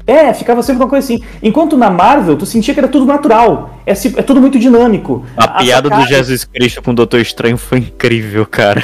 [0.07, 1.23] É, ficava sempre uma coisa assim.
[1.43, 3.79] Enquanto na Marvel, tu sentia que era tudo natural.
[3.87, 5.24] É, é tudo muito dinâmico.
[5.37, 8.83] A As piada do sacadas- Jesus Cristo com o Doutor Estranho foi incrível, cara.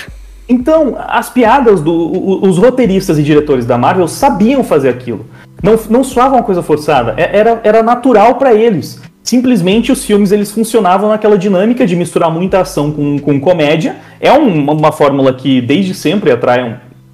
[0.49, 5.27] Então, as piadas dos roteiristas e diretores da Marvel sabiam fazer aquilo.
[5.63, 7.15] Não, não soava uma coisa forçada.
[7.17, 9.01] É- Era, era natural pra eles.
[9.23, 13.97] Simplesmente os filmes eles funcionavam naquela dinâmica de misturar muita ação com, com comédia.
[14.21, 16.65] É um- uma fórmula que desde sempre atrai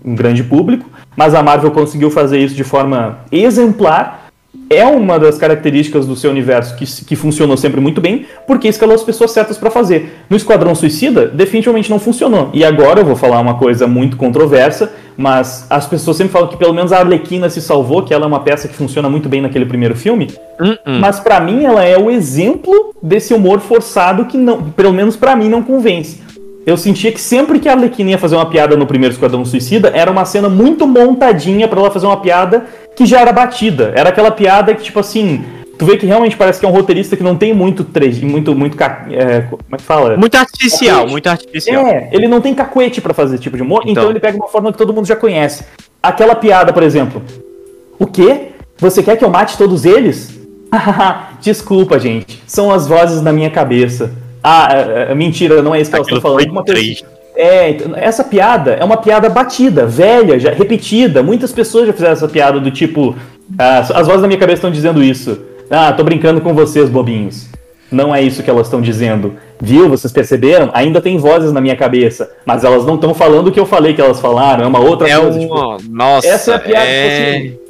[0.05, 4.24] um, um grande público, mas a Marvel conseguiu fazer isso de forma exemplar
[4.71, 8.95] é uma das características do seu universo que, que funcionou sempre muito bem, porque escalou
[8.95, 10.25] as pessoas certas para fazer.
[10.29, 12.51] No Esquadrão Suicida, definitivamente não funcionou.
[12.53, 16.57] E agora eu vou falar uma coisa muito controversa, mas as pessoas sempre falam que
[16.57, 19.41] pelo menos a Arlequina se salvou, que ela é uma peça que funciona muito bem
[19.41, 20.29] naquele primeiro filme.
[20.59, 20.99] Uh-uh.
[21.01, 25.37] Mas para mim ela é o exemplo desse humor forçado que não, pelo menos para
[25.37, 26.24] mim não convence.
[26.67, 29.93] Eu sentia que sempre que a Arlequina ia fazer uma piada no primeiro Esquadrão Suicida,
[29.95, 32.65] era uma cena muito montadinha para ela fazer uma piada
[32.97, 33.93] que já era batida.
[33.95, 35.45] Era aquela piada que, tipo assim,
[35.79, 38.55] tu vê que realmente parece que é um roteirista que não tem muito trecho, muito,
[38.55, 40.17] muito, é, como é que fala?
[40.17, 41.13] Muito artificial, Cacuete.
[41.13, 41.87] muito artificial.
[41.87, 44.05] É, ele não tem cacuete pra fazer esse tipo de humor, então.
[44.05, 44.11] Então.
[44.11, 45.65] ele pega uma forma que todo mundo já conhece.
[46.03, 47.23] Aquela piada, por exemplo.
[47.99, 48.49] O quê?
[48.79, 50.39] Você quer que eu mate todos eles?
[51.41, 52.43] Desculpa, gente.
[52.47, 54.24] São as vozes na minha cabeça.
[54.47, 56.45] Ah, é, é, mentira, não é isso que elas Aquilo estão falando.
[56.45, 57.05] Alguma coisa assim.
[57.35, 61.23] É, então, essa piada é uma piada batida, velha, já repetida.
[61.23, 63.17] Muitas pessoas já fizeram essa piada do tipo.
[63.59, 65.39] ah, as vozes na minha cabeça estão dizendo isso.
[65.71, 67.49] Ah, tô brincando com vocês, bobinhos.
[67.91, 69.35] Não é isso que elas estão dizendo.
[69.61, 69.89] Viu?
[69.89, 70.71] Vocês perceberam?
[70.75, 72.31] Ainda tem vozes na minha cabeça.
[72.45, 74.65] Mas elas não estão falando o que eu falei que elas falaram.
[74.65, 75.39] É uma outra É coisa.
[75.39, 75.79] tipo, uma.
[75.89, 77.33] Nossa, essa é a piada, é...
[77.41, 77.64] tipo assim,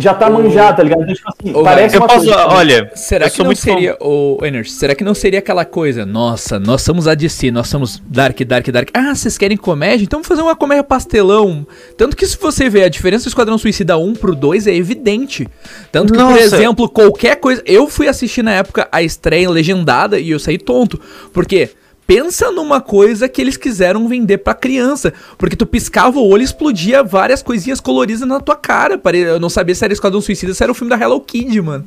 [0.00, 1.02] já tá manjada, tá ligado?
[1.02, 2.24] Então, tipo assim, Ô, parece Eu uma posso.
[2.24, 2.46] coisa.
[2.48, 6.58] Olha, Será eu que não seria, o Energy, será que não seria aquela coisa, nossa,
[6.58, 8.88] nós somos a DC, nós somos Dark, Dark, Dark.
[8.94, 10.04] Ah, vocês querem comédia?
[10.04, 11.66] Então vamos fazer uma comédia pastelão.
[11.96, 15.46] Tanto que se você ver a diferença do Esquadrão Suicida 1 pro 2 é evidente.
[15.92, 16.42] Tanto que, por Nossa.
[16.42, 21.00] exemplo, qualquer coisa, eu fui assistir na época a estreia legendada e eu saí tonto,
[21.32, 21.70] porque
[22.12, 25.12] Pensa numa coisa que eles quiseram vender pra criança.
[25.38, 28.98] Porque tu piscava o olho e explodia várias coisinhas coloridas na tua cara.
[28.98, 31.60] Pare- Eu não sabia se era Esquadrão Suicida, se era o filme da Hello Kid,
[31.62, 31.84] mano.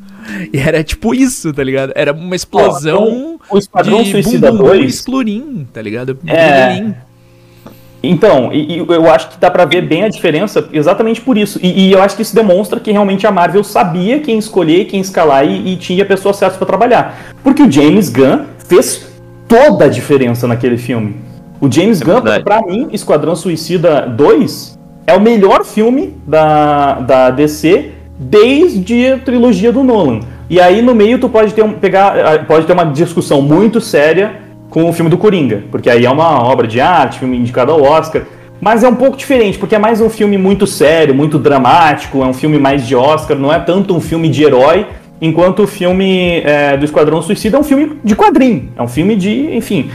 [0.53, 1.91] E era tipo isso, tá ligado?
[1.93, 6.17] Era uma explosão o Esquadrão de Suicida bum, bum, bum 2 e explorim, tá ligado?
[6.25, 6.93] É.
[8.01, 11.59] Então, e, e eu acho que dá pra ver bem a diferença exatamente por isso.
[11.61, 15.01] E, e eu acho que isso demonstra que realmente a Marvel sabia quem escolher, quem
[15.01, 17.33] escalar e, e tinha pessoas certas pra trabalhar.
[17.43, 19.11] Porque o James Gunn fez
[19.53, 21.15] toda a diferença naquele filme.
[21.61, 22.43] O James Gunn, verdade.
[22.43, 29.71] pra mim, Esquadrão Suicida 2 é o melhor filme da, da DC desde a trilogia
[29.71, 30.21] do Nolan.
[30.49, 33.79] E aí no meio tu pode ter um, pegar, eh, pode ter uma discussão muito
[33.79, 37.71] séria com o filme do Coringa, porque aí é uma obra de arte, filme indicado
[37.71, 38.23] ao Oscar.
[38.59, 42.25] Mas é um pouco diferente, porque é mais um filme muito sério, muito dramático, é
[42.25, 44.87] um filme mais de Oscar, não é tanto um filme de herói,
[45.23, 49.15] enquanto o filme eh, do Esquadrão Suicida é um filme de quadrinho, é um filme
[49.15, 49.89] de, enfim.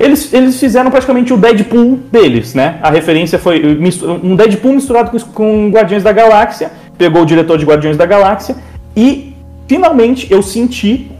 [0.00, 2.78] Eles, eles fizeram praticamente o Deadpool deles, né?
[2.82, 3.78] A referência foi
[4.22, 8.56] um Deadpool misturado com, com Guardiões da Galáxia, pegou o diretor de Guardiões da Galáxia,
[8.96, 9.32] e
[9.68, 11.10] finalmente eu senti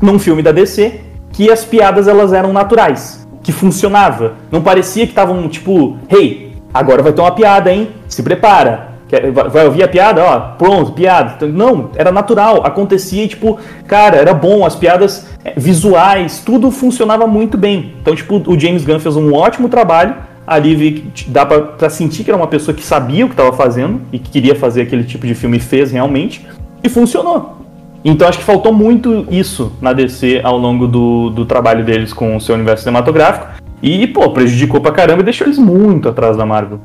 [0.00, 1.00] num filme da DC
[1.32, 4.34] que as piadas elas eram naturais, que funcionava.
[4.50, 7.88] Não parecia que estavam tipo, hey, agora vai ter uma piada, hein?
[8.06, 8.85] Se prepara.
[9.08, 10.22] Quer- vai- ouvir a piada?
[10.24, 11.34] Ó, pronto, piada.
[11.36, 17.26] Então, Não, era natural, acontecia tipo, cara, era bom, as piadas eh, visuais, tudo funcionava
[17.26, 17.94] muito bem.
[18.00, 20.14] Então, tipo, o James Gunn fez um ótimo trabalho.
[20.46, 24.00] Ali dá pra, pra sentir que era uma pessoa que sabia o que estava fazendo
[24.12, 26.46] e que queria fazer aquele tipo de filme e fez realmente.
[26.84, 27.56] E funcionou.
[28.04, 32.36] Então acho que faltou muito isso na DC ao longo do, do trabalho deles com
[32.36, 33.48] o seu universo cinematográfico.
[33.82, 36.78] E, pô, prejudicou pra caramba e deixou eles muito atrás da Marvel.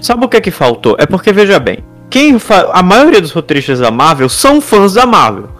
[0.00, 0.96] Sabe o que é que faltou?
[0.98, 1.78] É porque, veja bem,
[2.10, 2.70] quem fa...
[2.72, 5.50] a maioria dos roteiristas da Marvel são fãs da Marvel.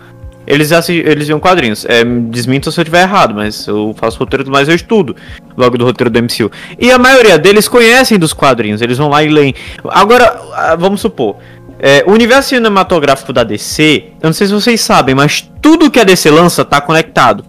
[0.47, 1.85] Eles, eles viam quadrinhos.
[1.85, 5.15] É, me desmintam se eu estiver errado, mas eu faço roteiro, mas eu estudo
[5.55, 6.51] logo do roteiro do MCU.
[6.78, 9.55] E a maioria deles conhecem dos quadrinhos, eles vão lá e leem.
[9.85, 11.36] Agora, vamos supor,
[11.78, 16.01] é, o universo cinematográfico da DC, eu não sei se vocês sabem, mas tudo que
[16.01, 17.44] a DC lança tá conectado.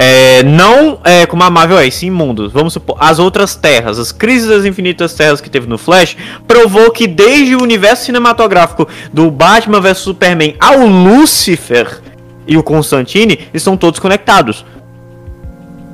[0.00, 2.52] É, não é como a Marvel é, e sim mundos.
[2.52, 6.16] Vamos supor, as outras terras, as crises das infinitas terras que teve no Flash,
[6.46, 12.00] provou que desde o universo cinematográfico do Batman vs Superman ao Lucifer
[12.46, 14.64] e o Constantine, estão todos conectados.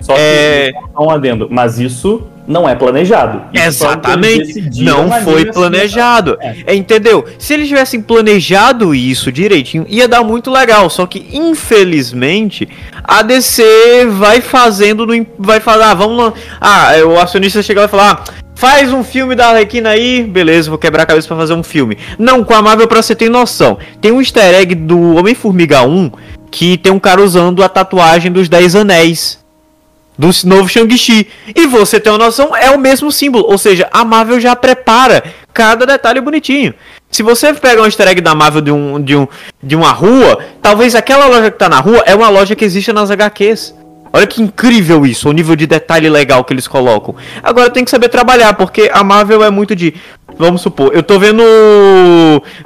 [0.00, 0.70] Só que É.
[0.98, 3.42] um adendo, mas isso não é planejado.
[3.52, 6.36] Exatamente, não foi planejado.
[6.40, 6.74] É.
[6.74, 7.24] Entendeu?
[7.38, 10.88] Se eles tivessem planejado isso direitinho, ia dar muito legal.
[10.90, 12.68] Só que, infelizmente,
[13.02, 16.32] a DC vai fazendo, no vai falar, ah, vamos lá.
[16.60, 20.22] Ah, é, o acionista chega lá e falar, ah, faz um filme da Arlequina aí,
[20.22, 21.96] beleza, vou quebrar a cabeça pra fazer um filme.
[22.18, 26.10] Não, com a Marvel, pra você ter noção, tem um easter egg do Homem-Formiga 1
[26.50, 29.43] que tem um cara usando a tatuagem dos Dez Anéis
[30.18, 31.28] do novo Shang-Chi.
[31.54, 33.44] E você tem uma noção, é o mesmo símbolo.
[33.48, 36.74] Ou seja, a Marvel já prepara cada detalhe bonitinho.
[37.10, 39.28] Se você pegar um easter egg da Marvel de, um, de, um,
[39.62, 42.92] de uma rua, talvez aquela loja que tá na rua é uma loja que existe
[42.92, 43.74] nas HQs.
[44.14, 47.16] Olha que incrível isso, o nível de detalhe legal que eles colocam.
[47.42, 49.92] Agora tem que saber trabalhar, porque a Marvel é muito de.
[50.38, 51.42] Vamos supor, eu tô vendo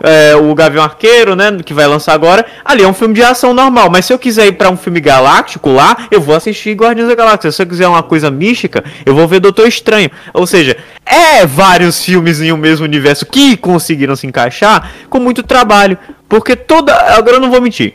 [0.03, 1.51] é, o Gavião Arqueiro, né?
[1.65, 2.45] Que vai lançar agora.
[2.63, 5.01] Ali é um filme de ação normal, mas se eu quiser ir pra um filme
[5.01, 7.51] galáctico lá, eu vou assistir Guardiões da Galáxia.
[7.51, 10.11] Se eu quiser uma coisa mística, eu vou ver Doutor Estranho.
[10.35, 10.77] Ou seja,
[11.07, 15.97] é vários filmes em um mesmo universo que conseguiram se encaixar com muito trabalho.
[16.29, 16.95] Porque toda.
[17.17, 17.95] Agora eu não vou mentir.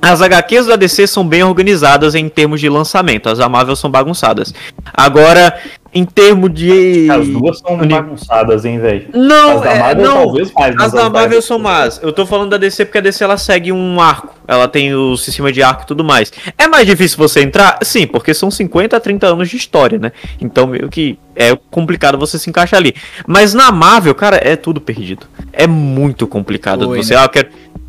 [0.00, 3.90] As HQs da DC são bem organizadas em termos de lançamento, as da Marvel são
[3.90, 4.54] bagunçadas.
[4.94, 5.58] Agora,
[5.92, 7.08] em termos de.
[7.10, 9.08] As duas são bagunçadas, hein, velho?
[9.14, 10.14] Não, As da é, Marvel, não.
[10.24, 11.98] talvez mais, As da Marvel são más.
[12.02, 14.34] Eu tô falando da DC porque a DC ela segue um arco.
[14.46, 16.32] Ela tem o sistema de arco e tudo mais.
[16.56, 17.78] É mais difícil você entrar?
[17.82, 20.12] Sim, porque são 50 a 30 anos de história, né?
[20.40, 22.94] Então meio que é complicado você se encaixar ali.
[23.26, 25.26] Mas na Marvel, cara, é tudo perdido.
[25.52, 26.84] É muito complicado.
[26.84, 27.20] Foi, você, né?
[27.20, 27.48] ah, eu quero,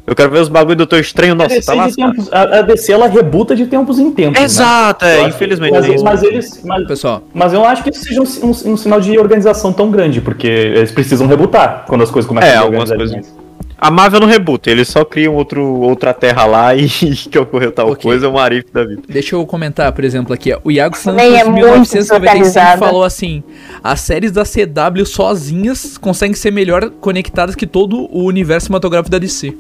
[0.10, 1.34] eu quero ver os bagulho do Doutor Estranho.
[1.34, 2.12] A Nossa, DC, tá lascado.
[2.12, 4.40] tempos- a, a DC ela rebuta de tempos em tempos.
[4.40, 4.46] né?
[4.46, 5.72] Exato, Eu é, infelizmente.
[5.72, 6.04] Mas, é isso.
[6.04, 6.62] mas eles.
[6.66, 9.72] Mas, Pessoal, mas eu não acho que isso seja um, um- um sinal de organização
[9.72, 13.40] tão grande, porque eles precisam rebutar quando as coisas começam É, a algumas organizar coisas.
[13.82, 17.92] A Marvel não rebuta, eles só criam outro, outra terra lá e que ocorreu tal
[17.92, 18.04] Ok.
[18.04, 19.04] coisa, é um arife da vida.
[19.08, 20.60] deixa eu comentar, por exemplo, aqui, ó.
[20.66, 22.78] O Iago Santos, Também é de muito 1995, desorganizada.
[22.78, 23.42] falou assim:
[23.82, 29.18] as séries da CW sozinhas conseguem ser melhor conectadas que todo o universo cinematográfico da
[29.18, 29.54] DC.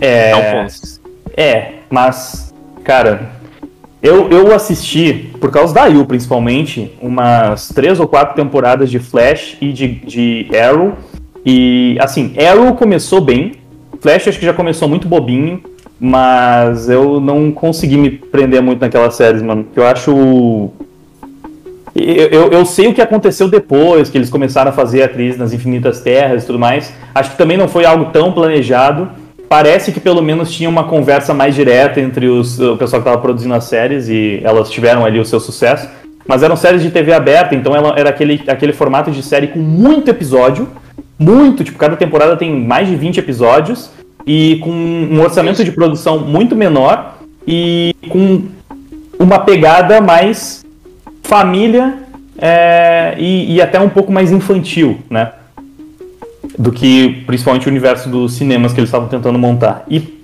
[0.00, 0.74] É, É um ponto.
[1.36, 3.30] É, mas, cara,
[4.02, 9.56] eu, eu assisti, por causa da Yu principalmente, umas três ou quatro temporadas de Flash
[9.60, 10.94] e de, de Arrow.
[11.44, 13.52] E, assim, Arrow começou bem,
[14.00, 15.62] Flash acho que já começou muito bobinho,
[15.98, 19.66] mas eu não consegui me prender muito naquelas séries, mano.
[19.72, 20.70] que Eu acho.
[21.94, 25.38] Eu, eu, eu sei o que aconteceu depois, que eles começaram a fazer a crise
[25.38, 26.92] nas Infinitas Terras e tudo mais.
[27.14, 29.08] Acho que também não foi algo tão planejado.
[29.48, 33.22] Parece que pelo menos tinha uma conversa mais direta entre os, o pessoal que estava
[33.22, 35.88] produzindo as séries e elas tiveram ali o seu sucesso.
[36.26, 39.60] Mas eram séries de TV aberta, então ela, era aquele, aquele formato de série com
[39.60, 40.68] muito episódio.
[41.18, 43.90] Muito, tipo, cada temporada tem mais de 20 episódios.
[44.26, 47.18] E com um orçamento de produção muito menor.
[47.46, 48.42] E com
[49.18, 50.64] uma pegada mais
[51.22, 51.94] família
[52.38, 55.32] é, e, e até um pouco mais infantil, né?
[56.58, 59.84] Do que principalmente o universo dos cinemas que eles estavam tentando montar.
[59.88, 60.16] E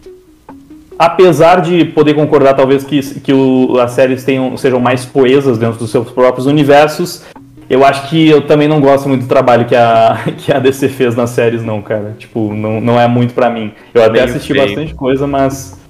[0.98, 5.78] apesar de poder concordar talvez que, que o- as séries tenham, sejam mais poesas dentro
[5.78, 7.22] dos seus próprios universos,
[7.68, 10.88] eu acho que eu também não gosto muito do trabalho que a, que a DC
[10.88, 12.14] fez nas séries, não, cara.
[12.18, 13.72] Tipo, não, não é muito pra mim.
[13.94, 15.80] Eu até assisti bastante coisa, mas.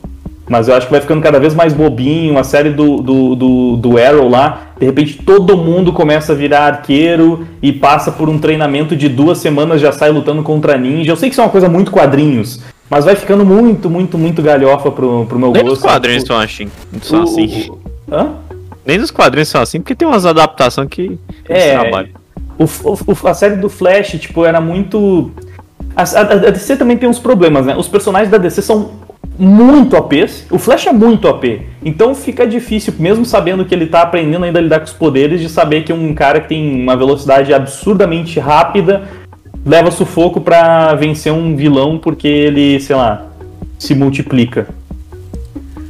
[0.52, 2.36] Mas eu acho que vai ficando cada vez mais bobinho.
[2.38, 6.66] A série do, do, do, do Arrow lá, de repente todo mundo começa a virar
[6.66, 11.10] arqueiro e passa por um treinamento de duas semanas, já sai lutando contra ninja.
[11.10, 12.60] Eu sei que isso é uma coisa muito quadrinhos,
[12.90, 15.76] mas vai ficando muito, muito, muito galhofa pro, pro meu Nem gosto.
[15.76, 16.68] os quadrinhos são assim.
[17.00, 17.70] São o- assim.
[17.70, 18.32] o- Hã?
[18.84, 21.18] Nem nos quadrinhos são assim, porque tem umas adaptações que.
[21.48, 21.78] É.
[21.78, 22.10] trabalho.
[22.58, 25.30] O, o- a série do Flash, tipo, era muito.
[25.96, 27.74] A, a- a DC também tem uns problemas, né?
[27.74, 28.90] Os personagens da DC são
[29.38, 30.46] muito OPs.
[30.50, 31.62] O Flash é muito OP.
[31.84, 35.40] Então fica difícil, mesmo sabendo que ele tá aprendendo ainda a lidar com os poderes,
[35.40, 39.02] de saber que um cara que tem uma velocidade absurdamente rápida
[39.64, 43.26] leva sufoco pra vencer um vilão porque ele, sei lá,
[43.78, 44.66] se multiplica.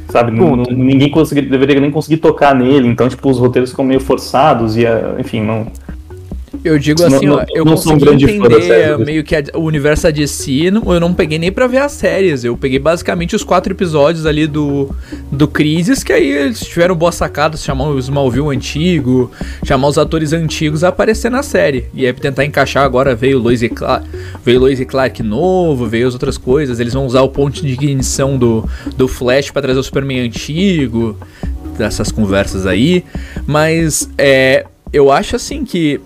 [0.09, 0.31] Sabe?
[0.37, 0.71] Puta.
[0.71, 4.85] ninguém consegui- deveria nem conseguir tocar nele, então, tipo, os roteiros ficam meio forçados e,
[4.85, 5.65] ah, enfim, não.
[6.63, 9.43] Eu digo assim, não- ó, eu não um consegui série, entender mas- meio que a-
[9.55, 13.35] o universo DC, não- eu não peguei nem pra ver as séries, eu peguei basicamente
[13.35, 14.89] os quatro episódios ali do,
[15.31, 19.29] do Crisis, que aí eles tiveram boa sacada, chamar o Smallville antigo,
[19.65, 23.41] chamar os atores antigos a aparecer na série, e aí tentar encaixar agora veio o
[23.41, 24.07] Lois e Clark,
[24.45, 27.73] veio Lois e Clark novo, veio as outras coisas, eles vão usar o ponto de
[27.73, 31.17] ignição do, do Flash pra trazer o Superman antigo,
[31.77, 33.03] dessas conversas aí,
[33.45, 35.99] mas é, eu acho assim que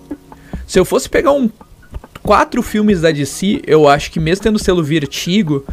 [0.68, 1.50] se eu fosse pegar um
[2.22, 5.64] quatro filmes da DC, eu acho que mesmo tendo selo Vertigo,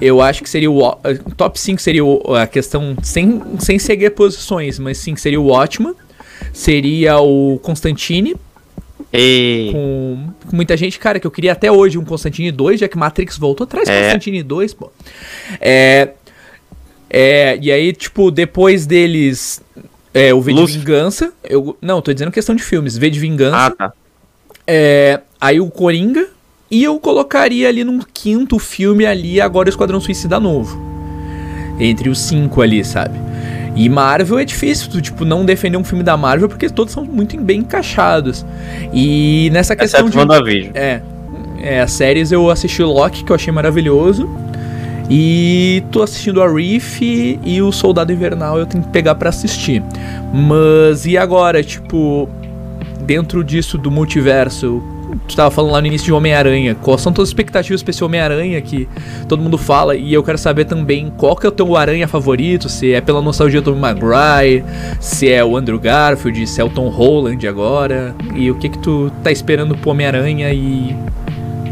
[0.00, 0.96] eu acho que seria o
[1.36, 5.94] top 5 seria o- a questão sem sem seguir posições, mas sim seria o Watchman,
[6.52, 8.36] seria o Constantine
[9.12, 9.70] E...
[9.72, 12.96] com, com muita gente, cara, que eu queria até hoje um Constantine 2, já que
[12.96, 14.02] Matrix voltou, traz É.
[14.04, 14.92] Constantine 2, pô.
[15.60, 16.10] É,
[17.10, 19.60] é, e aí, tipo, depois deles,
[20.12, 20.80] é, o V de Lucifer.
[20.84, 23.92] Vingança, eu, não, tô dizendo questão de filmes, V de Vingança, Ah, tá.
[24.66, 26.26] É, aí o Coringa,
[26.70, 30.80] e eu colocaria ali num quinto filme ali, agora o Esquadrão Suicida novo.
[31.78, 33.18] Entre os cinco ali, sabe?
[33.76, 37.04] E Marvel é difícil, tu, tipo, não defender um filme da Marvel, porque todos são
[37.04, 38.46] muito bem encaixados.
[38.92, 40.18] E nessa questão Exceto de...
[40.18, 40.72] WandaVision.
[40.74, 41.02] É,
[41.60, 44.28] é, as séries eu assisti Loki, que eu achei maravilhoso.
[45.10, 49.82] E tô assistindo a Reef e o Soldado Invernal eu tenho que pegar para assistir.
[50.32, 52.28] Mas e agora, tipo,
[53.04, 54.82] dentro disso do multiverso,
[55.28, 58.02] tu tava falando lá no início de Homem-Aranha, quais são todas as expectativas pra esse
[58.02, 58.88] Homem-Aranha que
[59.28, 62.68] todo mundo fala, e eu quero saber também qual que é o teu Aranha favorito,
[62.68, 64.64] se é pela nostalgia do Maguire,
[65.00, 68.78] se é o Andrew Garfield, se é o Tom Holland agora, e o que que
[68.78, 70.96] tu tá esperando pro Homem-Aranha e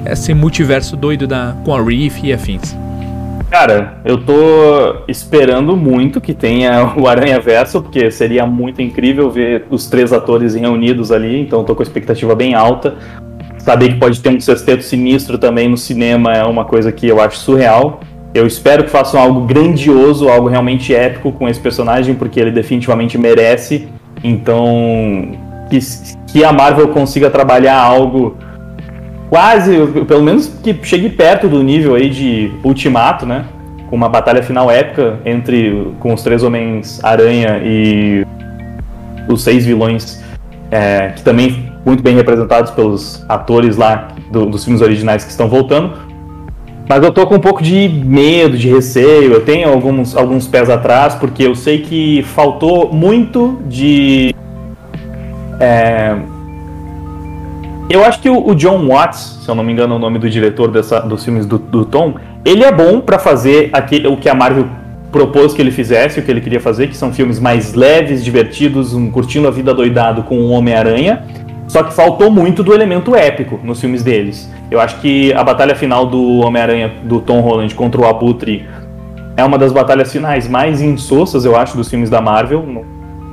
[0.04, 2.76] esse multiverso doido da, com a Reef e afins.
[3.52, 9.66] Cara, eu tô esperando muito que tenha o Aranha Verso, porque seria muito incrível ver
[9.68, 12.94] os três atores reunidos ali, então tô com a expectativa bem alta.
[13.58, 17.20] Saber que pode ter um sexteto sinistro também no cinema é uma coisa que eu
[17.20, 18.00] acho surreal.
[18.32, 23.18] Eu espero que façam algo grandioso, algo realmente épico com esse personagem, porque ele definitivamente
[23.18, 23.86] merece.
[24.24, 25.36] Então,
[25.68, 25.78] que,
[26.32, 28.34] que a Marvel consiga trabalhar algo
[29.32, 29.74] quase,
[30.06, 33.46] pelo menos que chegue perto do nível aí de Ultimato, né?
[33.88, 38.26] Com uma batalha final épica entre com os três homens aranha e
[39.26, 40.22] os seis vilões,
[40.70, 45.48] é, que também muito bem representados pelos atores lá do, dos filmes originais que estão
[45.48, 45.94] voltando.
[46.86, 50.68] Mas eu tô com um pouco de medo, de receio, eu tenho alguns, alguns pés
[50.68, 54.34] atrás, porque eu sei que faltou muito de.
[55.58, 56.18] É...
[57.90, 60.30] Eu acho que o, John Watts, se eu não me engano é o nome do
[60.30, 62.14] diretor dessa, dos filmes do, do Tom,
[62.44, 64.66] ele é bom para fazer aquele, o que a Marvel
[65.10, 68.94] propôs que ele fizesse, o que ele queria fazer, que são filmes mais leves, divertidos,
[68.94, 71.22] um curtindo a vida doidado com o Homem-Aranha
[71.72, 74.46] só que faltou muito do elemento épico nos filmes deles.
[74.70, 78.68] Eu acho que a batalha final do Homem-Aranha do Tom Holland contra o Abutre
[79.38, 82.62] é uma das batalhas finais mais insossas, eu acho, dos filmes da Marvel.
[82.66, 82.84] Não,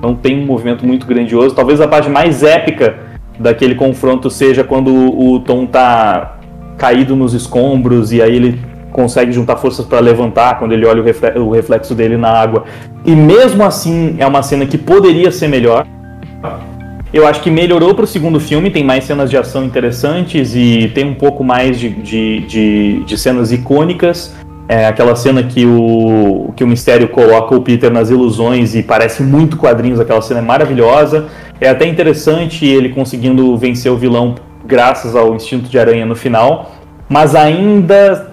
[0.02, 1.54] não tem um movimento muito grandioso.
[1.54, 2.98] Talvez a parte mais épica
[3.40, 6.38] daquele confronto seja quando o Tom tá
[6.78, 8.60] caído nos escombros e aí ele
[8.92, 11.02] consegue juntar forças para levantar quando ele olha
[11.38, 12.66] o reflexo dele na água.
[13.06, 15.86] E mesmo assim é uma cena que poderia ser melhor.
[17.12, 20.92] Eu acho que melhorou para o segundo filme, tem mais cenas de ação interessantes e
[20.94, 24.36] tem um pouco mais de, de, de, de cenas icônicas.
[24.68, 29.24] É aquela cena que o, que o Mistério coloca o Peter nas ilusões e parece
[29.24, 31.28] muito quadrinhos, aquela cena é maravilhosa.
[31.62, 36.76] É até interessante ele conseguindo vencer o vilão graças ao instinto de aranha no final,
[37.08, 38.32] mas ainda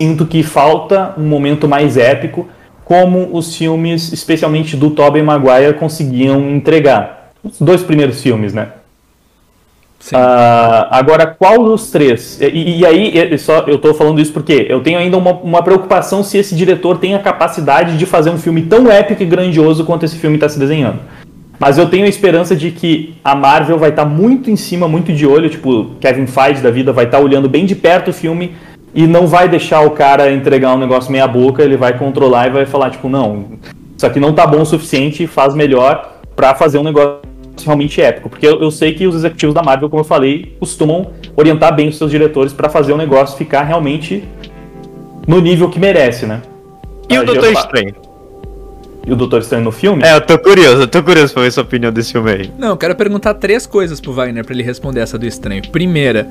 [0.00, 2.48] sinto que falta um momento mais épico,
[2.84, 8.68] como os filmes, especialmente do Tobey Maguire, conseguiam entregar os dois primeiros filmes, né?
[10.12, 12.40] Uh, agora, qual dos três?
[12.40, 16.22] E, e aí, só, eu estou falando isso porque eu tenho ainda uma, uma, preocupação
[16.22, 20.04] se esse diretor tem a capacidade de fazer um filme tão épico e grandioso quanto
[20.04, 21.00] esse filme está se desenhando.
[21.58, 24.86] Mas eu tenho a esperança de que a Marvel vai estar tá muito em cima,
[24.86, 28.08] muito de olho, tipo, Kevin Feige da vida vai estar tá olhando bem de perto
[28.08, 28.54] o filme
[28.94, 32.50] e não vai deixar o cara entregar um negócio meia boca, ele vai controlar e
[32.50, 33.58] vai falar, tipo, não,
[33.96, 37.20] isso aqui não tá bom o suficiente, faz melhor para fazer um negócio
[37.64, 41.10] realmente épico, porque eu, eu, sei que os executivos da Marvel, como eu falei, costumam
[41.34, 44.24] orientar bem os seus diretores para fazer o negócio ficar realmente
[45.26, 46.42] no nível que merece, né?
[47.08, 47.94] E o Doutor Estranho?
[49.06, 50.02] E o Doutor Estranho no filme?
[50.02, 52.50] É, eu tô curioso, eu tô curioso pra ver sua opinião desse filme aí.
[52.58, 55.62] Não, eu quero perguntar três coisas pro Wagner pra ele responder essa do Estranho.
[55.70, 56.26] Primeira,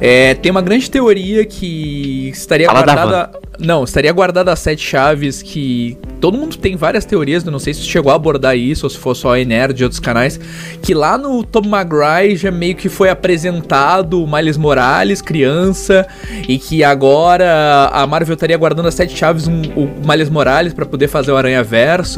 [0.00, 3.30] é, tem uma grande teoria que estaria Fala guardada.
[3.58, 7.72] Não, estaria guardada as sete chaves que todo mundo tem várias teorias, eu não sei
[7.72, 10.38] se chegou a abordar isso ou se for só a Nerd de outros canais,
[10.82, 16.06] que lá no Tom McGrath já meio que foi apresentado o Miles Morales, criança,
[16.48, 20.84] e que agora a Marvel estaria guardando as sete chaves um, o Miles Morales para
[20.84, 22.15] poder fazer o Aranha Verso.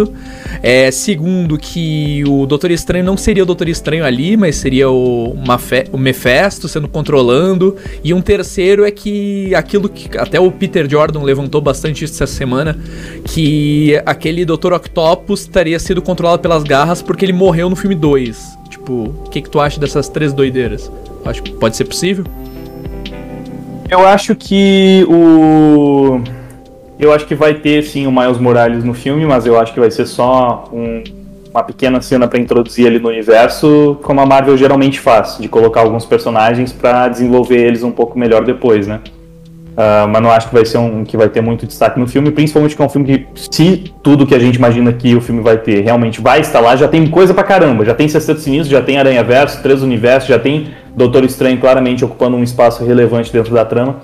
[0.63, 5.35] É, segundo, que o Doutor Estranho não seria o Doutor Estranho ali, mas seria o,
[5.47, 7.77] Mafe o sendo controlando.
[8.03, 12.27] E um terceiro é que aquilo que até o Peter Jordan levantou bastante isso essa
[12.27, 12.79] semana,
[13.25, 14.73] que aquele Dr.
[14.75, 18.59] Octopus teria sido controlado pelas garras porque ele morreu no filme 2.
[18.69, 20.91] Tipo, o que, que tu acha dessas três doideiras?
[21.25, 22.25] Acho que pode ser possível?
[23.91, 26.21] Eu acho que o.
[26.99, 29.79] Eu acho que vai ter sim o Miles Morales no filme, mas eu acho que
[29.79, 31.05] vai ser só um,
[31.49, 35.81] uma pequena cena para introduzir ele no universo, como a Marvel geralmente faz, de colocar
[35.81, 39.01] alguns personagens para desenvolver eles um pouco melhor depois, né?
[39.79, 42.33] Uh, mas não acho que vai ser um que vai ter muito destaque no filme,
[42.33, 45.41] principalmente que é um filme que, se tudo que a gente imagina que o filme
[45.41, 47.85] vai ter realmente vai estar lá, já tem coisa pra caramba.
[47.85, 50.67] Já tem Sexteto Sinistro, já tem Aranha Verso, Três Universos, já tem
[50.97, 54.01] Doutor Estranho claramente ocupando um espaço relevante dentro da trama.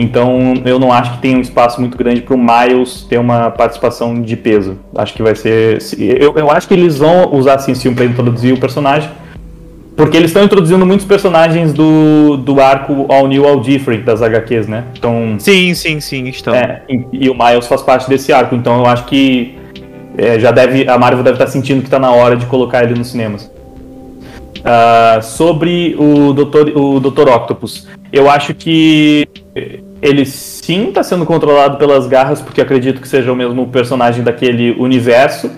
[0.00, 3.50] Então eu não acho que tem um espaço muito grande para o Miles ter uma
[3.50, 4.78] participação de peso.
[4.94, 5.78] Acho que vai ser.
[5.98, 9.10] Eu, eu acho que eles vão usar assim, filme para introduzir o personagem
[9.96, 14.68] Porque eles estão introduzindo muitos personagens do, do arco All New, All Different das HQs,
[14.68, 14.84] né?
[14.96, 16.54] Então, Sim, sim, sim, estão.
[16.54, 19.58] é, e, e o Miles faz parte desse arco, então eu acho que
[20.16, 20.88] é, já deve.
[20.88, 23.50] A Marvel deve estar sentindo que está na hora de colocar ele nos cinemas.
[24.64, 26.76] Ah, sobre o Dr.
[26.76, 27.28] o Dr.
[27.28, 29.26] Octopus, eu acho que
[30.00, 34.72] ele sim está sendo controlado pelas garras, porque acredito que seja o mesmo personagem daquele
[34.78, 35.50] universo,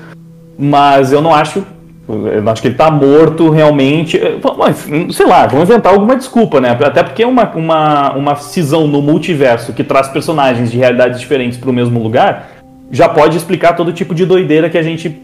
[0.59, 1.65] mas eu não acho.
[2.09, 4.21] Eu não acho que ele tá morto realmente.
[4.59, 6.71] Mas, Sei lá, vamos inventar alguma desculpa, né?
[6.71, 11.71] Até porque uma, uma, uma cisão no multiverso que traz personagens de realidades diferentes para
[11.71, 12.51] o mesmo lugar
[12.91, 15.21] já pode explicar todo tipo de doideira que a gente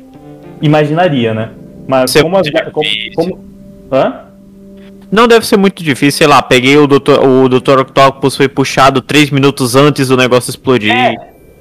[0.63, 1.51] imaginaria, né?
[1.89, 2.49] Mas é como as.
[2.73, 3.45] Como, como-
[3.91, 4.26] Hã?
[5.11, 7.21] Não deve ser muito difícil, sei lá, peguei o Dr.
[7.25, 7.81] o Dr.
[7.81, 10.91] Octopus foi puxado três minutos antes do negócio explodir.
[10.93, 11.15] É,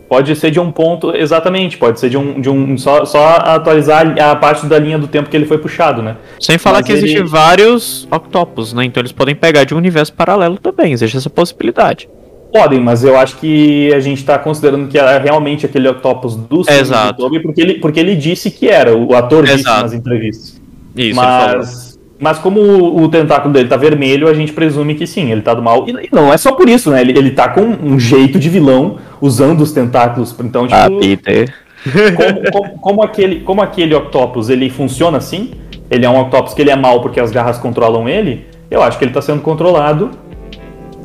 [0.07, 2.39] Pode ser de um ponto, exatamente, pode ser de um.
[2.39, 6.03] De um só, só atualizar a parte da linha do tempo que ele foi puxado,
[6.03, 6.15] né?
[6.39, 8.85] Sem falar Mas que existem ele- vários Octopus, né?
[8.85, 12.07] Então eles podem pegar de um universo paralelo também, existe essa possibilidade.
[12.53, 16.63] Podem, mas eu acho que a gente tá considerando que é realmente aquele Octopus do
[16.63, 17.17] filme Exato.
[17.23, 19.81] Toby, porque ele, porque ele disse que era, o ator disse Exato.
[19.81, 20.61] nas entrevistas.
[20.95, 25.31] Isso, mas, mas como o, o tentáculo dele tá vermelho, a gente presume que sim,
[25.31, 25.85] ele tá do mal.
[25.87, 27.01] E, e não é só por isso, né?
[27.01, 30.35] Ele, ele tá com um jeito de vilão usando os tentáculos.
[30.39, 31.53] Então, tipo, Ah, Peter.
[32.15, 35.51] como, como- como aquele, como aquele Octopus ele funciona assim,
[35.91, 38.97] ele é um Octopus que ele é mal porque as garras controlam ele, eu acho
[38.97, 40.11] que ele tá sendo controlado.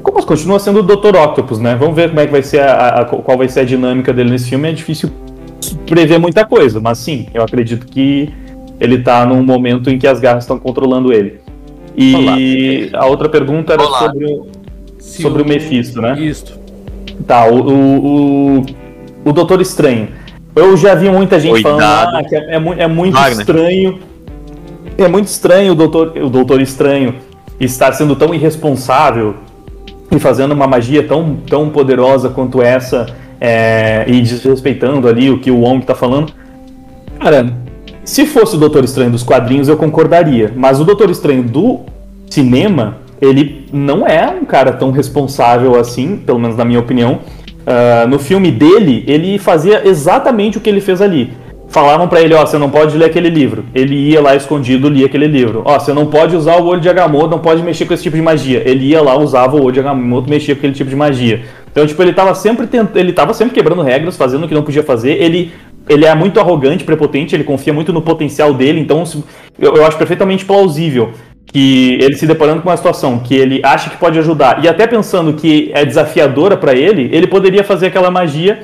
[0.03, 1.15] Como continua sendo o Dr.
[1.17, 1.77] Octopus, né?
[1.79, 4.13] Vamos ver como é que vai ser a, a- a- qual vai ser a dinâmica
[4.13, 4.69] dele nesse filme.
[4.69, 5.11] É difícil
[5.87, 8.31] prever muita coisa, mas sim, eu acredito que
[8.81, 11.39] ele tá num momento em que as garras estão controlando ele.
[11.97, 13.99] E a outra pergunta era Olá.
[13.99, 14.47] sobre, o-
[14.99, 16.19] Se sobre o Mephisto, né?
[16.19, 16.59] Isso.
[17.27, 18.67] Tá, o, o, o,
[19.27, 20.09] o Doutor Estranho.
[20.57, 23.41] Eu já vi muita gente falando ah, que é, é é muito Wagner.
[23.41, 23.99] estranho.
[24.99, 27.15] É muito estranho o Doutor, o Doutor Estranho
[27.59, 29.35] estar sendo tão irresponsável
[30.11, 33.07] e fazendo uma magia tão, tão poderosa quanto essa
[33.41, 36.33] é, e desrespeitando ali o que o Wong tá falando.
[37.21, 37.53] Cara,
[38.05, 40.53] se fosse o Doutor Estranho dos quadrinhos, eu concordaria.
[40.57, 41.81] Mas o Doutor Estranho do
[42.29, 47.21] cinema, ele não é um cara tão responsável assim, pelo menos na minha opinião.
[47.67, 51.33] Ah, no filme dele, ele fazia exatamente o que ele fez ali.
[51.69, 53.65] Falavam pra ele, ó, você não pode ler aquele livro.
[53.73, 55.63] Ele ia lá escondido, lia aquele livro.
[55.65, 58.17] Ó, você não pode usar o olho de Agamotto, não pode mexer com esse tipo
[58.17, 58.61] de magia.
[58.69, 61.43] Ele ia lá, usava o olho de Agamotto, mexia com aquele tipo de magia.
[61.71, 62.89] Então, tipo, ele tava sempre tent...
[62.97, 65.13] ele tava sempre quebrando regras, fazendo o que não podia fazer.
[65.23, 65.53] Ele
[65.91, 69.03] ele é muito arrogante, prepotente, ele confia muito no potencial dele, então
[69.59, 71.11] eu, eu acho perfeitamente plausível
[71.47, 74.87] que ele se deparando com uma situação que ele acha que pode ajudar e até
[74.87, 78.61] pensando que é desafiadora pra ele, ele poderia fazer aquela magia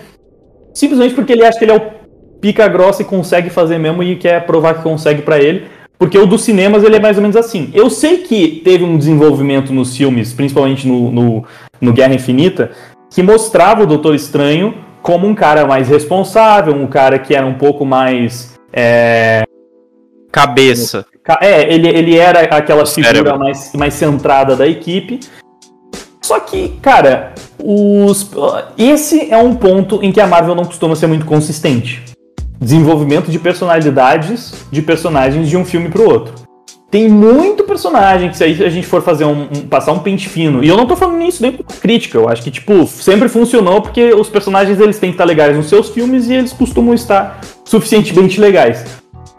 [0.72, 1.96] simplesmente porque ele acha que ele é o
[2.40, 5.64] pica grossa e consegue fazer mesmo e quer provar que consegue pra ele.
[5.98, 7.70] Porque o dos cinemas ele é mais ou menos assim.
[7.72, 11.44] Eu sei que teve um desenvolvimento nos filmes, principalmente no, no,
[11.80, 12.70] no Guerra Infinita,
[13.10, 14.74] que mostrava o Doutor Estranho
[15.06, 18.58] como um cara mais responsável, um cara que era um pouco mais.
[18.72, 19.44] É,
[20.32, 21.06] Cabeça.
[21.22, 25.20] Ca- É, ele, ele era aquela figura mais, mais centrada da equipe.
[26.20, 28.28] Só que, cara, os,
[28.76, 32.02] esse é um ponto em que a Marvel não costuma ser muito consistente.
[32.60, 36.34] Desenvolvimento de personalidades de personagens de um filme pro outro.
[36.96, 40.64] Tem muito personagem que se a gente for fazer um, um- passar um pente fino,
[40.64, 43.82] e eu não tô falando isso nem como crítica, eu acho que tipo, sempre funcionou
[43.82, 47.38] porque os personagens eles têm que estar legais nos seus filmes e eles costumam estar
[47.66, 48.82] suficientemente legais.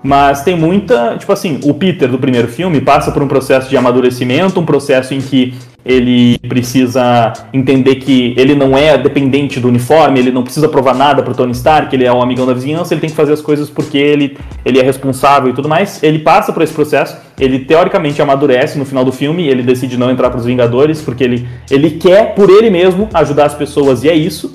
[0.04, 1.18] Mas tem muita.
[1.18, 5.16] Tipo assim, o Peter do primeiro filme passa por um processo de amadurecimento, um processo
[5.16, 5.56] em que
[5.88, 11.24] ele precisa entender que ele não é dependente do uniforme, ele não precisa provar nada
[11.24, 13.70] pro Tony Stark, ele é um amigão da vizinhança, ele tem que fazer as coisas
[13.70, 16.04] porque ele, ele é responsável e tudo mais.
[16.04, 20.12] Ele passa por esse processo, ele teoricamente amadurece no final do filme, ele decide não
[20.12, 24.14] entrar pros Vingadores, porque ele, ele quer, por ele mesmo, ajudar as pessoas, e é
[24.14, 24.52] isso.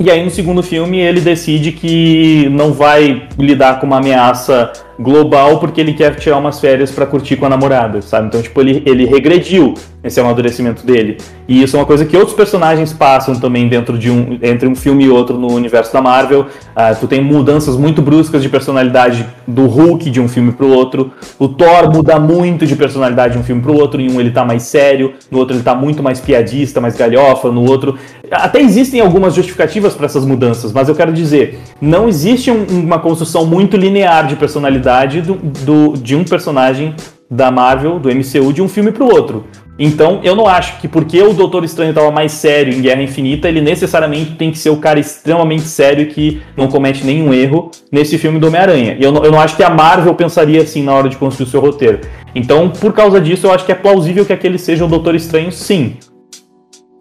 [0.00, 5.58] E aí no segundo filme ele decide que não vai lidar com uma ameaça global
[5.58, 8.28] porque ele quer tirar umas férias pra curtir com a namorada, sabe?
[8.28, 11.16] Então, tipo, ele, ele regrediu esse amadurecimento dele.
[11.48, 14.74] E isso é uma coisa que outros personagens passam também dentro de um entre um
[14.74, 16.46] filme e outro no universo da Marvel.
[16.76, 21.10] Ah, tu tem mudanças muito bruscas de personalidade do Hulk de um filme pro outro.
[21.38, 23.98] O Thor muda muito de personalidade de um filme pro outro.
[24.00, 27.50] Em um ele tá mais sério, no outro ele tá muito mais piadista, mais galhofa,
[27.50, 27.96] no outro
[28.30, 32.98] até existem algumas justificativas para essas mudanças, mas eu quero dizer, não existe um- uma
[32.98, 34.83] construção muito linear de personalidade
[35.22, 36.94] do, do- de um personagem
[37.30, 39.44] da Marvel, do MCU, de um filme para o outro.
[39.76, 43.48] Então, eu não acho que porque o Doutor Estranho estava mais sério em Guerra Infinita,
[43.48, 48.16] ele necessariamente tem que ser o cara extremamente sério que não comete nenhum erro nesse
[48.16, 48.96] filme do Homem-Aranha.
[49.00, 51.50] Eu não, eu não acho que a Marvel pensaria assim na hora de construir o
[51.50, 52.02] seu roteiro.
[52.36, 55.50] Então, por causa disso, eu acho que é plausível que aquele seja o Doutor Estranho,
[55.50, 55.96] sim.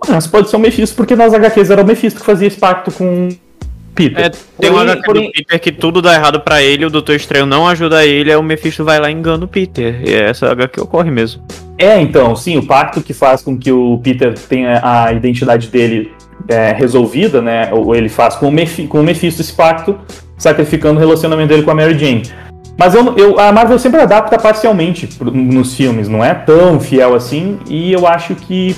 [0.10, 2.92] Mas pode ser o Mephisto, porque nas HQs era o Mephisto que fazia esse pacto
[2.92, 3.30] com
[3.94, 4.26] Peter.
[4.26, 7.46] É, tem uma HQ do Peter que tudo dá errado pra ele, o Doutor Estranho
[7.46, 10.02] não ajuda ele, aí o Mephisto vai lá e engana o Peter.
[10.06, 11.44] E é essa HQ ocorre mesmo.
[11.78, 16.12] É, então, sim, o pacto que faz com que o Peter tenha a identidade dele
[16.48, 17.70] é, resolvida, né?
[17.72, 19.98] Ou ele faz com o, Meph com o Mephisto esse pacto,
[20.38, 22.24] sacrificando o relacionamento dele com a Mary Jane.
[22.78, 27.60] Mas eu, eu, a Marvel sempre adapta parcialmente nos filmes, não é tão fiel assim,
[27.70, 28.76] e eu acho que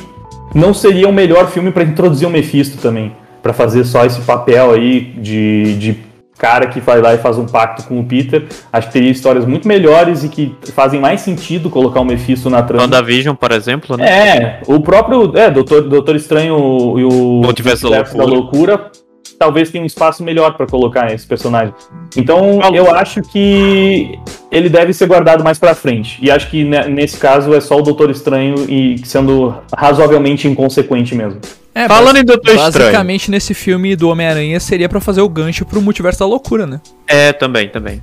[0.54, 3.14] não seria o melhor filme para introduzir o Mephisto também,
[3.46, 5.96] para fazer só esse papel aí de, de
[6.36, 8.44] cara que vai lá e faz um pacto com o Peter.
[8.74, 12.64] Acho que teria histórias muito melhores e que fazem mais sentido colocar o Mephisto na
[12.64, 12.86] trama.
[12.86, 14.08] WandaVision, por exemplo, né?
[14.08, 18.18] É, o próprio é, Doutor, Doutor Estranho e o Multiverso da Loucura.
[18.18, 18.92] da Loucura
[19.38, 21.74] talvez tenha um espaço melhor para colocar esse personagem.
[22.16, 24.18] Então, eu acho que
[24.52, 26.18] ele deve ser guardado mais para frente.
[26.22, 31.40] E acho que nesse caso é só o Doutor Estranho e sendo razoavelmente inconsequente mesmo.
[31.74, 32.72] É, Falando em Doutor Estranho.
[32.72, 36.80] Basicamente, nesse filme do Homem-Aranha seria para fazer o gancho pro multiverso da loucura, né?
[37.06, 38.02] É, também, também.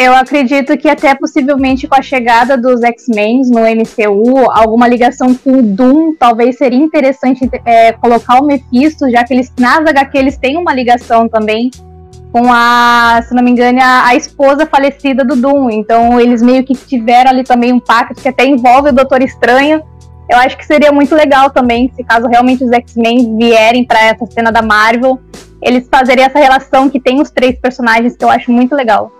[0.00, 5.58] Eu acredito que até possivelmente com a chegada dos X-Men no MCU, alguma ligação com
[5.58, 10.38] o Doom, talvez seria interessante é, colocar o Mephisto, já que eles nas HQ eles
[10.38, 11.70] têm uma ligação também
[12.32, 15.68] com a, se não me engano, a, a, esposa falecida do Doom.
[15.68, 19.82] Então eles meio que tiveram ali também um pacto que até envolve o Doutor Estranho.
[20.30, 24.24] Eu acho que seria muito legal também, se caso realmente os X-Men vierem para essa
[24.24, 25.20] cena da Marvel,
[25.60, 29.19] eles fazerem essa relação que tem os três personagens, que eu acho muito legal.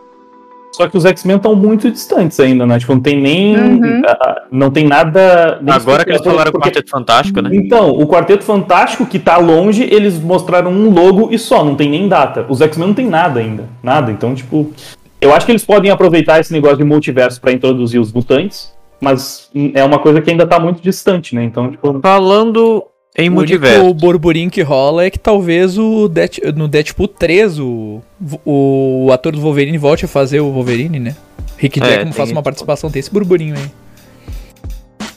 [0.73, 2.79] Só que os X-Men estão muito distantes ainda, né?
[2.79, 3.57] Tipo, não tem nem.
[3.57, 4.01] Uhum.
[4.01, 5.61] Uh, não tem nada.
[5.67, 6.69] Agora que eles falaram porque...
[6.69, 7.51] Quarteto Fantástico, né?
[7.53, 11.91] Então, o Quarteto Fantástico, que tá longe, eles mostraram um logo e só, não tem
[11.91, 12.47] nem data.
[12.49, 13.65] Os X-Men não tem nada ainda.
[13.83, 14.13] Nada.
[14.13, 14.73] Então, tipo.
[15.21, 19.51] Eu acho que eles podem aproveitar esse negócio de multiverso para introduzir os mutantes, mas
[19.75, 21.45] é uma coisa que ainda tá muito distante, né?
[21.45, 22.01] Então, tipo.
[22.01, 22.85] Falando
[23.16, 23.87] em o multiverso.
[23.87, 26.11] O burburinho que rola é que talvez o
[26.55, 28.01] no Deadpool 3 o,
[28.45, 31.16] o, o ator do Wolverine volte a fazer o Wolverine, né?
[31.57, 33.70] Rick é, Jackman faça uma participação, tem esse burburinho aí.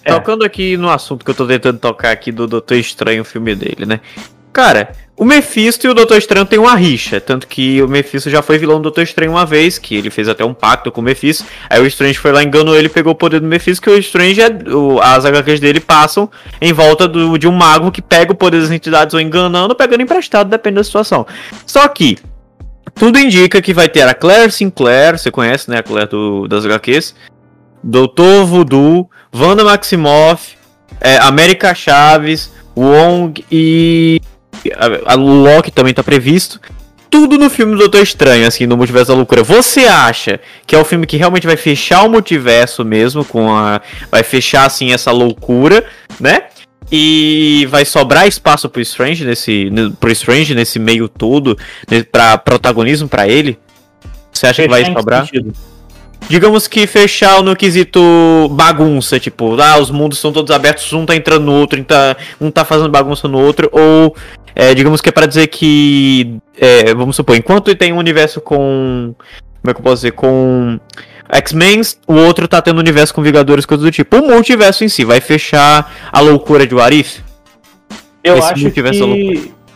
[0.03, 0.13] É.
[0.13, 3.55] Tocando aqui no assunto que eu tô tentando tocar aqui do Doutor Estranho, o filme
[3.55, 4.01] dele, né?
[4.53, 8.41] Cara, o Mephisto e o Doutor Estranho têm uma rixa, tanto que o Mephisto já
[8.41, 11.03] foi vilão do Doutor Estranho uma vez, que ele fez até um pacto com o
[11.03, 13.97] Mephisto, aí o Strange foi lá, enganou ele, pegou o poder do Mephisto, que o
[13.97, 16.29] Strange, é, o, as HQs dele passam
[16.61, 19.75] em volta do, de um mago que pega o poder das entidades ou enganando, ou
[19.75, 21.25] pegando emprestado, depende da situação.
[21.65, 22.17] Só que,
[22.93, 26.63] tudo indica que vai ter a Claire Sinclair, você conhece, né, a Claire do, das
[26.63, 27.15] HQs,
[27.83, 30.55] Doutor Voodoo, Wanda Maximoff,
[31.01, 34.19] é, América Chaves, Wong e
[34.71, 36.59] a, a Loki também tá previsto.
[37.09, 39.43] Tudo no filme do Doutor Estranho, assim, no Multiverso da Loucura.
[39.43, 43.81] Você acha que é o filme que realmente vai fechar o multiverso mesmo, com a.
[44.09, 45.85] Vai fechar, assim, essa loucura,
[46.19, 46.45] né?
[46.91, 49.71] E vai sobrar espaço pro Strange nesse.
[49.99, 51.57] Pro Strange nesse meio todo,
[52.11, 53.59] para protagonismo para ele?
[54.31, 55.25] Você acha que vai sobrar?
[55.25, 55.53] Sentido
[56.29, 57.99] digamos que fechar no quesito
[58.51, 62.17] bagunça, tipo, ah, os mundos são todos abertos, um tá entrando no outro, um tá,
[62.39, 64.15] um tá fazendo bagunça no outro, ou
[64.55, 69.15] é, digamos que é para dizer que, é, vamos supor, enquanto tem um universo com,
[69.61, 70.79] como é que eu posso dizer, com
[71.29, 74.17] X-Men, o outro tá tendo um universo com Vingadores, coisas do tipo.
[74.17, 77.21] O multiverso em si vai fechar a loucura de Warif?
[78.23, 78.81] Eu Esse acho que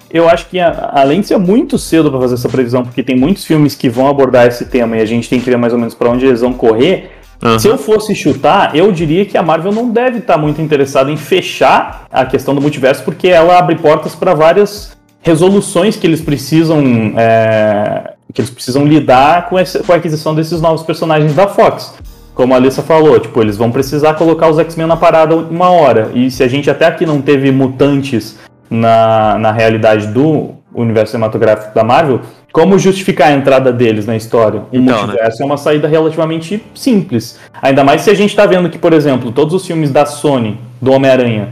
[0.10, 3.46] eu acho que além de ser muito cedo para fazer essa previsão, porque tem muitos
[3.46, 5.94] filmes que vão abordar esse tema e a gente tem que ver mais ou menos
[5.94, 7.12] para onde eles vão correr.
[7.44, 7.60] Uhum.
[7.60, 11.12] Se eu fosse chutar, eu diria que a Marvel não deve estar tá muito interessada
[11.12, 16.22] em fechar a questão do multiverso, porque ela abre portas para várias resoluções que eles
[16.22, 19.56] precisam é, que eles precisam lidar com,
[19.86, 21.96] com a aquisição desses novos personagens da Fox.
[22.34, 26.12] Como a Alissa falou, tipo, eles vão precisar colocar os X-Men na parada uma hora.
[26.14, 28.38] E se a gente até aqui não teve mutantes
[28.70, 32.22] na, na realidade do universo cinematográfico da Marvel,
[32.52, 34.62] como justificar a entrada deles na história?
[34.72, 35.44] O então, multiverso né?
[35.44, 37.40] é uma saída relativamente simples.
[37.62, 40.60] Ainda mais se a gente está vendo que, por exemplo, todos os filmes da Sony,
[40.82, 41.50] do Homem-Aranha,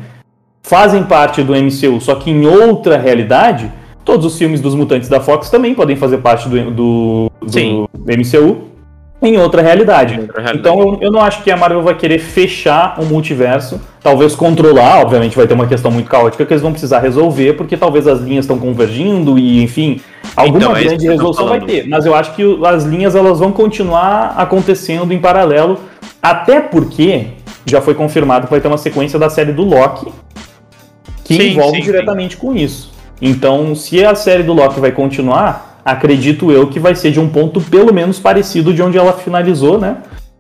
[0.64, 3.72] fazem parte do MCU, só que em outra realidade,
[4.03, 7.50] todos os filmes dos mutantes da Fox também podem fazer parte do, do, do
[8.18, 8.74] MCU
[9.22, 10.19] em outra realidade.
[10.19, 10.60] outra realidade.
[10.60, 15.02] Então eu, eu, não acho que a Marvel vai querer fechar o multiverso, talvez controlar,
[15.02, 18.19] obviamente vai ter uma questão muito caótica que eles vão precisar resolver, porque talvez as
[18.19, 20.02] linhas estão convergindo e, enfim,
[20.35, 21.88] alguma então, é grande resolução vai ter.
[21.88, 25.80] Mas eu acho que as linhas elas vão continuar acontecendo em paralelo,
[26.22, 27.27] até porque
[27.66, 30.11] já foi confirmado que vai ter uma sequência da série do Loki
[31.24, 32.42] que sim, envolve sim, diretamente sim.
[32.42, 32.94] com isso.
[33.19, 37.30] Então, se a série do Loki vai continuar, acredito eu que vai ser de um
[37.30, 39.97] ponto pelo menos parecido de onde ela finalizou, né?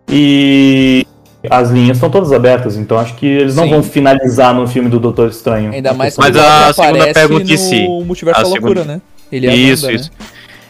[0.09, 1.05] E
[1.49, 3.69] as linhas estão todas abertas, então acho que eles não Sim.
[3.69, 5.71] vão finalizar no filme do Doutor Estranho.
[5.71, 7.87] Ainda mais Mas quando a ele segunda pergunta em si.
[7.87, 9.01] Multiverso A da Loucura, segunda- né?
[9.31, 10.11] Ele é isso, isso.
[10.19, 10.25] né?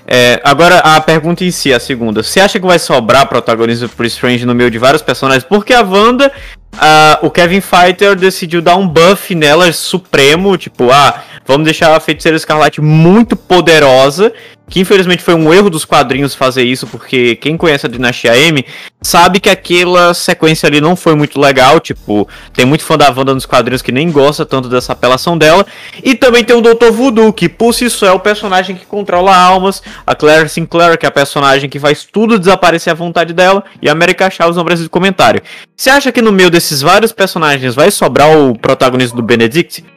[0.07, 2.21] É, agora a pergunta em si, a segunda.
[2.21, 5.43] Você acha que vai sobrar protagonismo pro Strange no meio de vários personagens?
[5.43, 6.31] Porque a Wanda,
[6.77, 11.99] ah, o Kevin Feige decidiu dar um buff nela supremo, tipo, ah, vamos deixar a
[11.99, 14.33] Feiticeira Escarlate muito poderosa,
[14.67, 18.65] que infelizmente foi um erro dos quadrinhos fazer isso, porque quem conhece a Dinastia M
[19.01, 23.33] sabe que aquela sequência ali não foi muito legal, tipo, tem muito fã da Wanda
[23.33, 25.65] nos quadrinhos que nem gosta tanto dessa apelação dela,
[26.03, 26.91] e também tem o Dr.
[26.91, 31.05] Voodoo, que por si só é o personagem que controla almas, a Claire Sinclair, que
[31.05, 34.63] é a personagem que faz tudo desaparecer à vontade dela, e a América Chaves no
[34.63, 35.41] Brasil de comentário.
[35.77, 39.94] Você acha que no meio desses vários personagens vai sobrar o protagonismo do Benedict?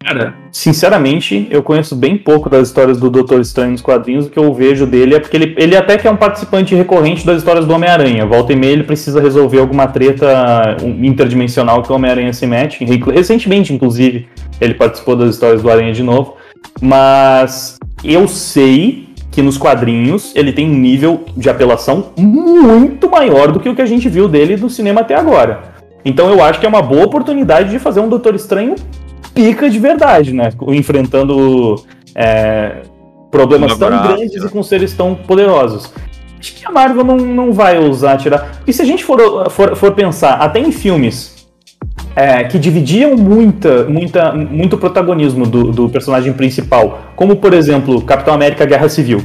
[0.00, 4.26] Cara, sinceramente, eu conheço bem pouco das histórias do Doutor Estranho nos quadrinhos.
[4.26, 7.26] O que eu vejo dele é porque ele, ele até que é um participante recorrente
[7.26, 8.24] das histórias do Homem-Aranha.
[8.24, 12.82] Volta e meia ele precisa resolver alguma treta interdimensional que o Homem-Aranha se mete.
[12.84, 14.28] Recentemente, inclusive,
[14.60, 16.36] ele participou das histórias do Aranha de novo.
[16.80, 23.60] Mas eu sei que nos quadrinhos ele tem um nível de apelação muito maior do
[23.60, 25.76] que o que a gente viu dele no cinema até agora.
[26.04, 28.76] Então eu acho que é uma boa oportunidade de fazer um Doutor Estranho
[29.38, 30.50] pica de verdade, né?
[30.66, 32.82] Enfrentando é,
[33.30, 35.92] problemas tão grandes e com seres tão poderosos.
[36.40, 38.56] Acho que a Marvel não, não vai ousar tirar.
[38.56, 41.46] Porque se a gente for, for, for pensar, até em filmes
[42.16, 48.34] é, que dividiam muita, muita, muito protagonismo do, do personagem principal, como por exemplo Capitão
[48.34, 49.22] América Guerra Civil.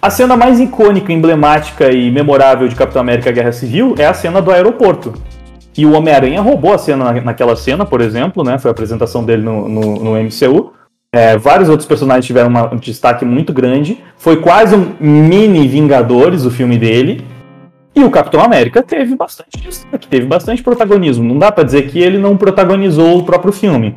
[0.00, 4.40] A cena mais icônica, emblemática e memorável de Capitão América Guerra Civil é a cena
[4.40, 5.12] do aeroporto.
[5.76, 8.58] E o Homem-Aranha roubou a cena na- naquela cena, por exemplo, né?
[8.58, 10.72] Foi a apresentação dele no, no, no MCU.
[11.14, 13.98] É, vários outros personagens tiveram uma- um destaque muito grande.
[14.16, 17.24] Foi quase um mini Vingadores o filme dele.
[17.94, 21.24] E o Capitão América teve bastante destaque, teve bastante protagonismo.
[21.24, 23.96] Não dá pra dizer que ele não protagonizou o próprio filme.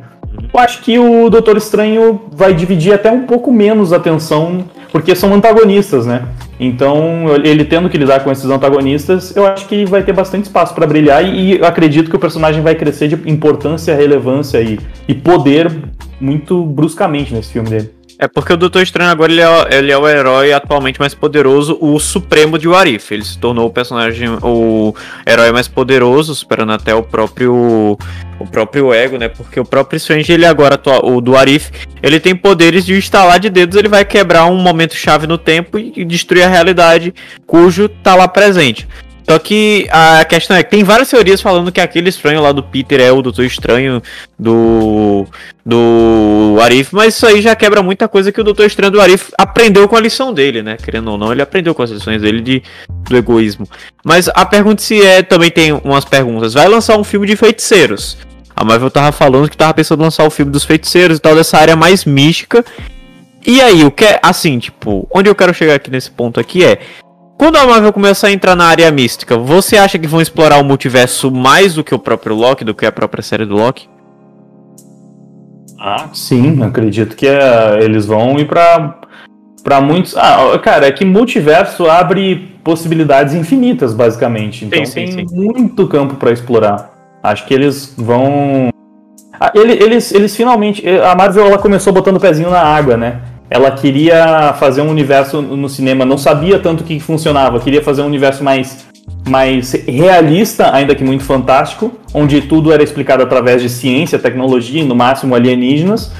[0.52, 5.14] Eu acho que o Doutor Estranho vai dividir até um pouco menos a atenção, porque
[5.14, 6.24] são antagonistas, né?
[6.58, 10.74] Então, ele tendo que lidar com esses antagonistas, eu acho que vai ter bastante espaço
[10.74, 14.78] pra brilhar e eu acredito que o personagem vai crescer de importância, relevância e,
[15.08, 15.72] e poder
[16.20, 17.99] muito bruscamente nesse filme dele.
[18.22, 21.78] É porque o Doutor Estranho agora ele é, ele é o herói atualmente mais poderoso,
[21.80, 23.14] o supremo de Warif.
[23.14, 24.94] Ele se tornou o personagem, o
[25.26, 27.96] herói mais poderoso, superando até o próprio
[28.38, 29.28] o próprio ego, né?
[29.28, 31.70] Porque o próprio Strange, ele agora, o do Arif,
[32.02, 35.78] ele tem poderes de instalar de dedos, ele vai quebrar um momento chave no tempo
[35.78, 37.14] e e destruir a realidade
[37.46, 38.86] cujo tá lá presente.
[39.28, 42.62] Só que a questão é que tem várias teorias falando que aquele estranho lá do
[42.62, 44.02] Peter é o Doutor Estranho
[44.38, 45.26] do
[45.64, 49.30] do Arif, mas isso aí já quebra muita coisa que o Doutor Estranho do Arif
[49.38, 50.76] aprendeu com a lição dele, né?
[50.76, 52.62] Querendo ou não, ele aprendeu com as lições dele de,
[53.08, 53.68] do egoísmo.
[54.04, 56.54] Mas a pergunta se é, também tem umas perguntas.
[56.54, 58.16] Vai lançar um filme de feiticeiros.
[58.56, 61.34] A Marvel tava falando que tava pensando em lançar o filme dos feiticeiros e tal,
[61.34, 62.64] dessa área mais mística.
[63.46, 66.64] E aí, o que é, assim, tipo, onde eu quero chegar aqui nesse ponto aqui
[66.64, 66.78] é,
[67.40, 70.62] quando a Marvel começar a entrar na área mística, você acha que vão explorar o
[70.62, 73.88] multiverso mais do que o próprio Loki, do que a própria série do Loki?
[75.80, 79.00] Ah, sim, acredito que é, eles vão ir pra,
[79.64, 80.14] pra muitos.
[80.18, 84.66] Ah, cara, é que multiverso abre possibilidades infinitas, basicamente.
[84.66, 85.26] Então sim, tem sim.
[85.34, 86.90] muito campo pra explorar.
[87.22, 88.68] Acho que eles vão.
[89.40, 90.86] Ah, ele- eles, eles finalmente.
[90.86, 93.22] A Marvel ela começou botando o pezinho na água, né?
[93.50, 98.06] Ela queria fazer um universo no cinema, não sabia tanto que funcionava, queria fazer um
[98.06, 98.86] universo mais,
[99.28, 104.84] mais realista, ainda que muito fantástico, onde tudo era explicado através de ciência, tecnologia e
[104.84, 106.12] no máximo alienígenas.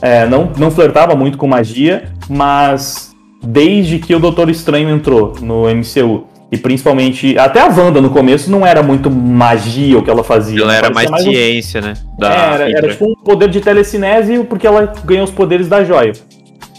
[0.00, 3.10] É, não, não flertava muito com magia, mas
[3.42, 7.36] desde que o Doutor Estranho entrou no MCU, e principalmente.
[7.38, 10.60] Até a Wanda no começo não era muito magia o que ela fazia.
[10.62, 11.94] Ela era mais um- ciência, né?
[12.18, 15.82] Da é, era, era tipo um poder de telecinese porque ela ganhou os poderes da
[15.82, 16.12] joia.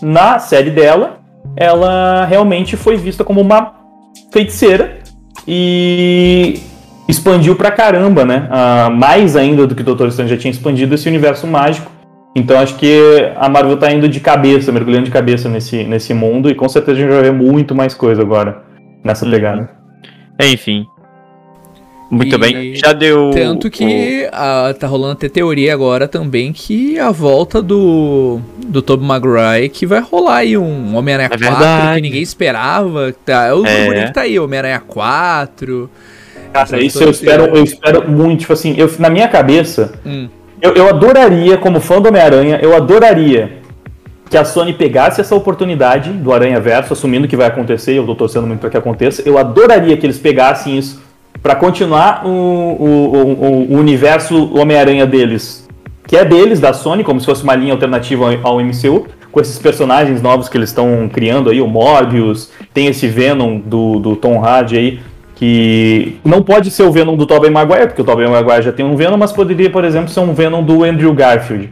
[0.02, 1.20] Na série dela,
[1.56, 3.74] ela realmente foi vista como uma
[4.32, 5.00] feiticeira
[5.48, 6.60] e
[7.08, 8.48] expandiu pra caramba, né?
[8.52, 11.92] Ah, mais ainda do que o Doutor Estranho já tinha expandido esse universo mágico.
[12.36, 16.50] Então acho que a Marvel tá indo de cabeça, mergulhando de cabeça nesse, nesse mundo
[16.50, 18.64] e com certeza a gente vai ver muito mais coisa agora
[19.04, 19.70] nessa pegada.
[20.40, 20.86] Enfim.
[22.10, 22.76] Muito E bem.
[22.76, 23.32] Já deu.
[23.34, 29.06] Tanto que ah, tá rolando até teoria agora também que a volta do, do Tobey
[29.06, 31.96] Maguire que vai rolar aí um Homem-Aranha É 4 verdade.
[31.96, 33.14] que ninguém esperava.
[33.26, 33.78] Tá, o É.
[33.78, 35.90] burburinho que tá aí, Homem-Aranha 4.
[36.54, 40.30] Cara, isso eu espero, eu espero muito, tipo assim, eu, na minha cabeça, Hum.
[40.62, 43.58] eu, eu adoraria, como fã do Homem-Aranha, eu adoraria
[44.30, 48.16] que a Sony pegasse essa oportunidade do Aranha Verso, assumindo que vai acontecer, eu tô
[48.16, 51.02] torcendo muito pra que aconteça, eu adoraria que eles pegassem isso
[51.42, 52.86] para continuar o, o,
[53.16, 55.68] o, o universo Homem-Aranha deles,
[56.06, 59.42] que é deles, da Sony, como se fosse uma linha alternativa ao, ao MCU, com
[59.42, 64.16] esses personagens novos que eles estão criando aí, o Morbius, tem esse Venom do, do
[64.16, 65.00] Tom Hardy aí,
[65.36, 68.84] que não pode ser o Venom do Tobey Maguire, porque o Tobey Maguire já tem
[68.84, 71.72] um Venom, mas poderia, por exemplo, ser um Venom do Andrew Garfield.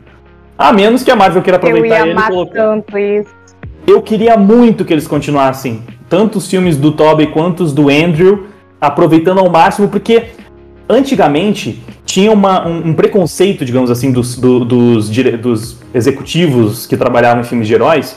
[0.58, 2.54] A menos que a Marvel queira aproveitar Eu ia ele e colocar.
[2.54, 3.30] tanto isso.
[3.88, 8.46] Eu queria muito que eles continuassem, tanto os filmes do Tobey quanto os do Andrew,
[8.80, 10.24] aproveitando ao máximo, porque
[10.90, 16.96] antigamente tinha uma- um, um preconceito, digamos assim, dos, do- dos, dire- dos executivos que
[16.96, 18.16] trabalhavam em filmes de heróis,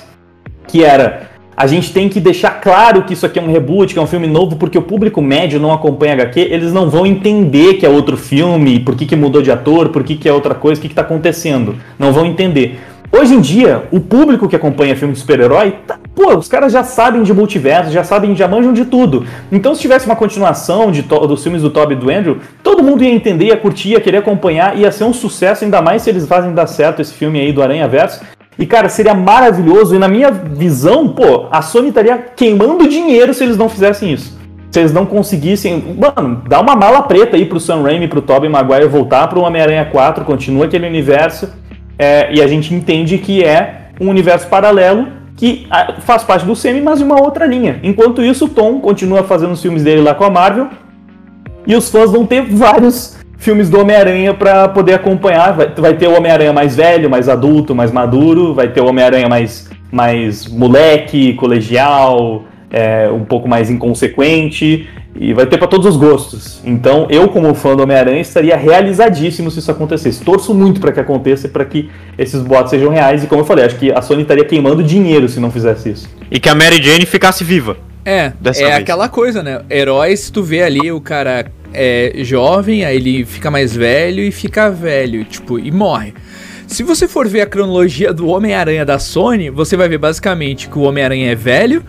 [0.67, 1.28] que era
[1.61, 4.07] a gente tem que deixar claro que isso aqui é um reboot, que é um
[4.07, 7.89] filme novo, porque o público médio não acompanha HQ, eles não vão entender que é
[7.89, 10.83] outro filme, por que, que mudou de ator, por que, que é outra coisa, o
[10.83, 11.75] que, que tá acontecendo.
[11.99, 12.78] Não vão entender.
[13.19, 16.85] Hoje em dia, o público que acompanha filme de super-herói, tá- pô, os caras já
[16.85, 19.27] sabem de multiverso, já sabem, já manjam de tudo.
[19.51, 23.03] Então, se tivesse uma continuação de dos filmes do Toby e do Andrew, todo mundo
[23.03, 26.29] ia entender, ia curtir, ia querer acompanhar, ia ser um sucesso, ainda mais se eles
[26.29, 28.21] fazem dar certo esse filme aí do Aranha Verso.
[28.57, 29.97] E, cara, seria maravilhoso.
[29.97, 34.39] E na minha visão, pô, a Sony estaria queimando dinheiro se eles não fizessem isso.
[34.71, 35.97] Se eles não conseguissem.
[35.99, 39.87] Mano, dá uma mala preta aí pro Sam Raimi, pro Tobey Maguire voltar pro Homem-Aranha
[39.87, 41.49] 4, continua aquele universo.
[41.99, 46.55] É, e a gente entende que é um universo paralelo que ah, faz parte do
[46.55, 47.78] semi, mas de uma outra linha.
[47.83, 50.68] Enquanto isso, o Tom continua fazendo os filmes dele lá com a Marvel.
[51.67, 55.52] E os fãs vão ter vários filmes do Homem-Aranha pra poder acompanhar.
[55.52, 58.52] Vai, vai ter o Homem-Aranha mais velho, mais adulto, mais maduro.
[58.52, 64.89] Vai ter o Homem-Aranha mais, mais moleque, colegial, é, um pouco mais inconsequente.
[65.17, 66.61] E vai ter pra todos os gostos.
[66.65, 70.23] Então, eu, como fã do Homem-Aranha, estaria realizadíssimo se isso acontecesse.
[70.23, 73.25] Torço muito pra que aconteça e pra que esses boatos sejam reais.
[73.25, 76.09] E como eu falei, acho que a Sony estaria queimando dinheiro se não fizesse isso.
[76.31, 77.77] E que a Mary Jane ficasse viva.
[78.05, 78.77] É, Dessa é vez.
[78.78, 79.61] aquela coisa, né?
[79.70, 84.70] Heróis, tu vê ali o cara é jovem, aí ele fica mais velho e fica
[84.70, 86.15] velho, tipo, e morre.
[86.69, 90.79] Se você for ver a cronologia do Homem-Aranha da Sony, você vai ver basicamente que
[90.79, 91.83] o Homem-Aranha é velho,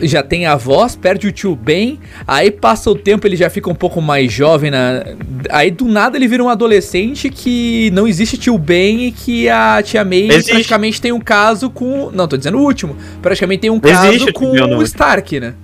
[0.00, 3.70] já tem a voz, perde o tio Ben, aí passa o tempo, ele já fica
[3.70, 5.04] um pouco mais jovem, na...
[5.50, 9.82] aí do nada ele vira um adolescente que não existe tio Ben e que a
[9.82, 10.52] tia May Existe.
[10.52, 12.10] praticamente tem um caso com...
[12.12, 12.96] Não, tô dizendo o último.
[13.20, 15.54] Praticamente tem um Existe caso com o Stark, né?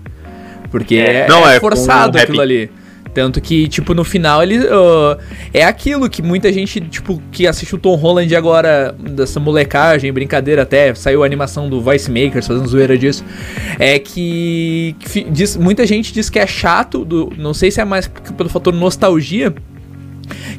[0.71, 1.21] Porque É.
[1.21, 2.71] é, Não, é forçado aquilo ali.
[3.15, 4.59] Tanto que, tipo, no final ele.
[4.71, 5.19] ah,
[5.53, 10.63] é aquilo que muita gente, tipo, que assiste o Tom Holland agora, dessa molecagem, brincadeira
[10.63, 13.25] até, saiu a animação do Vice Makers fazendo zoeira disso.
[13.79, 14.95] É que.
[15.01, 18.07] que diz- muita gente diz que é chato, do, não sei se é mais
[18.37, 19.55] pelo fator nostalgia,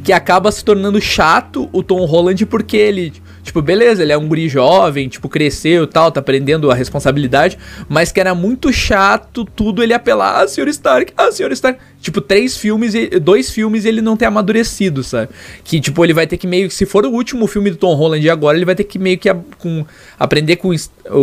[0.04, 3.14] que acaba se tornando chato o Tom Holland porque ele,
[3.44, 7.58] tipo, beleza, ele é um guri jovem, tipo, cresceu e tal, tá aprendendo a responsabilidade,
[7.88, 10.68] mas que era muito chato tudo ele apelar, ah, Sr.
[10.70, 11.52] Stark, ah, Sr.
[11.52, 11.80] Stark.
[12.02, 15.30] Tipo, três filmes, dois filmes ele não ter amadurecido, sabe?
[15.66, 17.94] Que, tipo, ele vai ter que meio que, se for o último filme do Tom
[17.94, 19.86] Holland agora, ele vai ter que meio que a- com,
[20.18, 20.70] aprender com,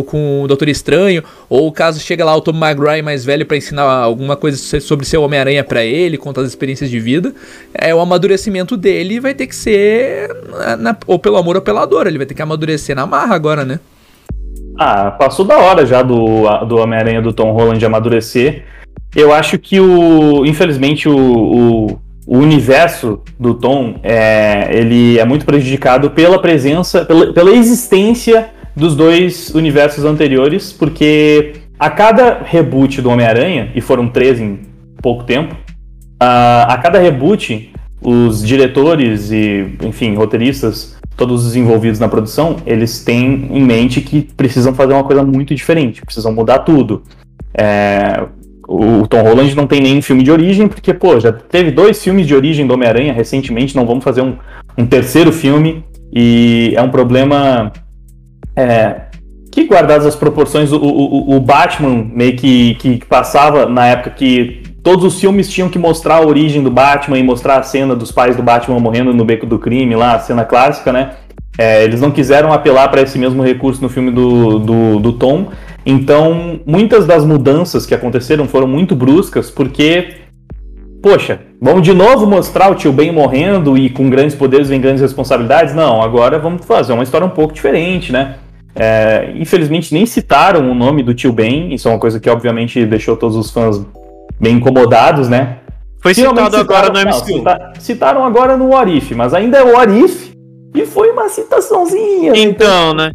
[0.04, 3.84] com o Doutor Estranho, ou caso chega lá o Tom Maguire mais velho pra ensinar
[3.84, 7.34] alguma coisa so- sobre seu Homem-Aranha pra ele, contar as experiências de vida,
[7.72, 11.86] é o amadurecimento dele vai ter que ser na- na- ou pelo amor ou pela
[11.86, 13.80] dor, ele vai ter que amadurecer na marra agora, né?
[14.78, 18.64] Ah, passou da hora já do, do Homem-Aranha do Tom Holland amadurecer.
[19.14, 20.44] Eu acho que o.
[20.44, 21.86] Infelizmente, o, o,
[22.26, 28.94] o universo do Tom é, ele é muito prejudicado pela presença, pela, pela existência dos
[28.94, 34.60] dois universos anteriores, porque a cada reboot do Homem-Aranha, e foram três em
[35.00, 35.56] pouco tempo,
[36.20, 43.02] a, a cada reboot, os diretores e, enfim, roteiristas, todos os envolvidos na produção, eles
[43.02, 47.02] têm em mente que precisam fazer uma coisa muito diferente, precisam mudar tudo.
[47.54, 48.26] É,
[48.68, 52.26] o Tom Holland não tem nenhum filme de origem, porque, pô, já teve dois filmes
[52.26, 54.36] de origem do Homem-Aranha recentemente, não vamos fazer um,
[54.76, 57.72] um terceiro filme, e é um problema
[58.56, 59.02] é,
[59.52, 64.62] que, guardadas as proporções, o, o, o Batman meio que, que passava na época que
[64.82, 68.12] todos os filmes tinham que mostrar a origem do Batman e mostrar a cena dos
[68.12, 71.12] pais do Batman morrendo no beco do crime, lá, a cena clássica, né?
[71.58, 75.48] É, eles não quiseram apelar para esse mesmo recurso no filme do, do, do Tom.
[75.88, 80.14] Então, muitas das mudanças que aconteceram foram muito bruscas, porque,
[81.00, 85.00] poxa, vamos de novo mostrar o tio Ben morrendo e com grandes poderes vem grandes
[85.00, 85.74] responsabilidades?
[85.76, 88.34] Não, agora vamos fazer uma história um pouco diferente, né?
[88.74, 92.84] É, infelizmente nem citaram o nome do tio Ben, isso é uma coisa que obviamente
[92.84, 93.80] deixou todos os fãs
[94.40, 95.58] bem incomodados, né?
[96.02, 97.24] Foi Finalmente citado agora no não, MCU.
[97.26, 100.32] cita- citaram agora no What If, mas ainda é o What If
[100.74, 102.32] e foi uma citaçãozinha.
[102.32, 102.38] né?
[102.38, 103.12] Então, né?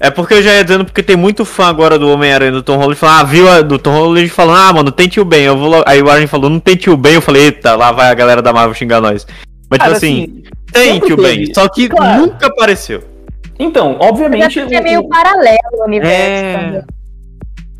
[0.00, 2.76] É porque eu já ia dizendo, porque tem muito fã agora do Homem-Aranha do Tom
[2.76, 5.44] Holland falando, ah, viu a- do Tom Holland falando, ah, mano, tem tio Ben.
[5.44, 5.84] Eu vou logo...
[5.86, 7.14] Aí o Warren falou, não tem tio Ben.
[7.14, 9.24] Eu falei, eita, lá vai a galera da Marvel xingar nós.
[9.70, 10.42] Mas, tipo Cara, assim,
[10.72, 11.16] tem sempre tio.
[11.16, 12.22] Ben, só que Claro.
[12.22, 13.02] nunca apareceu.
[13.58, 14.58] Então, Mas obviamente.
[14.58, 16.56] é porque é o- meio paralelo o universo É.
[16.58, 16.82] também.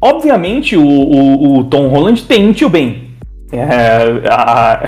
[0.00, 3.10] Obviamente, o, o, o Tom Holland tem tio Ben.
[3.52, 4.86] É, a,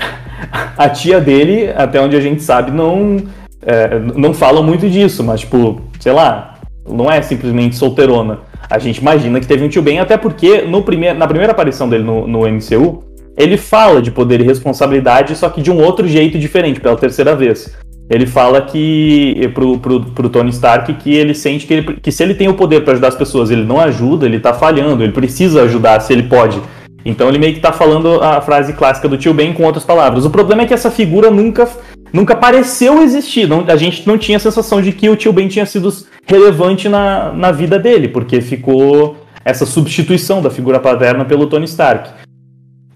[0.77, 3.17] a tia dele, até onde a gente sabe, não,
[3.65, 6.55] é, não fala muito disso, mas, tipo, sei lá,
[6.87, 8.39] não é simplesmente solteirona.
[8.69, 11.87] A gente imagina que teve um tio Ben, até porque no primeir, na primeira aparição
[11.87, 13.03] dele no, no MCU,
[13.37, 17.35] ele fala de poder e responsabilidade, só que de um outro jeito diferente, pela terceira
[17.35, 17.75] vez.
[18.09, 22.23] Ele fala que pro, pro, pro Tony Stark que ele sente que, ele, que se
[22.23, 25.11] ele tem o poder para ajudar as pessoas, ele não ajuda, ele tá falhando, ele
[25.11, 26.61] precisa ajudar se ele pode.
[27.05, 30.25] Então ele meio que tá falando a frase clássica do tio Ben com outras palavras.
[30.25, 31.67] O problema é que essa figura nunca,
[32.11, 33.47] nunca pareceu existir.
[33.47, 35.89] Não, a gente não tinha a sensação de que o tio Ben tinha sido
[36.25, 42.09] relevante na, na vida dele, porque ficou essa substituição da figura paterna pelo Tony Stark.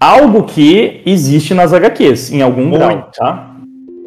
[0.00, 2.78] Algo que existe nas HQs, em algum Muito.
[2.80, 3.48] grau, tá?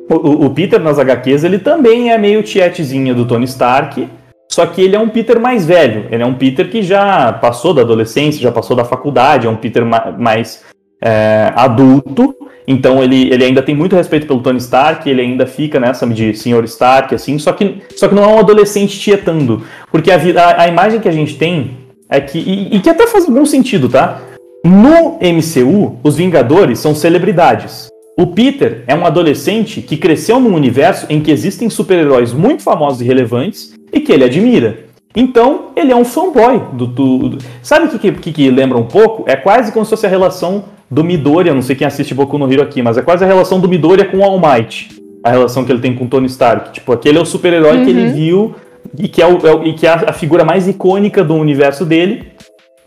[0.10, 4.08] O, o- Peter nas HQs, ele também é meio tietezinha do Tony Stark,
[4.52, 6.06] só que ele é um Peter mais velho.
[6.12, 9.56] Ele é um Peter que já passou da adolescência, já passou da faculdade, é um
[9.56, 10.64] Peter ma- mais
[11.04, 12.36] é, adulto.
[12.68, 16.34] Então ele, ele ainda tem muito respeito pelo Tony Stark, ele ainda fica nessa de
[16.34, 16.64] Sr.
[16.66, 19.62] Stark, assim, só que, só que não é um adolescente tietando.
[19.92, 21.72] Porque a, a, a imagem que a gente tem
[22.10, 22.40] é que.
[22.40, 24.20] E, e que até faz algum sentido, tá?
[24.64, 27.88] No MCU, os Vingadores são celebridades.
[28.18, 33.02] O Peter é um adolescente que cresceu num universo em que existem super-heróis muito famosos
[33.02, 34.86] e relevantes e que ele admira.
[35.16, 36.88] Então, ele é um fanboy do.
[36.88, 39.24] do- do- Sabe o que, que, que lembra um pouco?
[39.30, 42.52] É quase como se fosse a relação do Midoriya, não sei quem assiste Boku no
[42.52, 44.90] Hero aqui, mas é quase a relação do Midoriya com o All Might.
[45.24, 46.72] A relação que ele tem com o Tony Stark.
[46.74, 48.56] Tipo, aquele é o super-herói que ele viu
[48.98, 51.34] e que é, o, é o- e que é a, a figura mais icônica do
[51.34, 52.28] universo dele,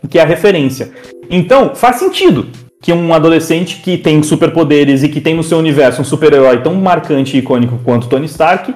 [0.09, 0.89] que é a referência.
[1.29, 2.47] Então, faz sentido
[2.81, 6.73] que um adolescente que tem superpoderes e que tem no seu universo um super-herói tão
[6.75, 8.73] marcante e icônico quanto Tony Stark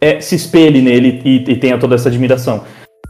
[0.00, 2.64] é, se espelhe nele e, e tenha toda essa admiração.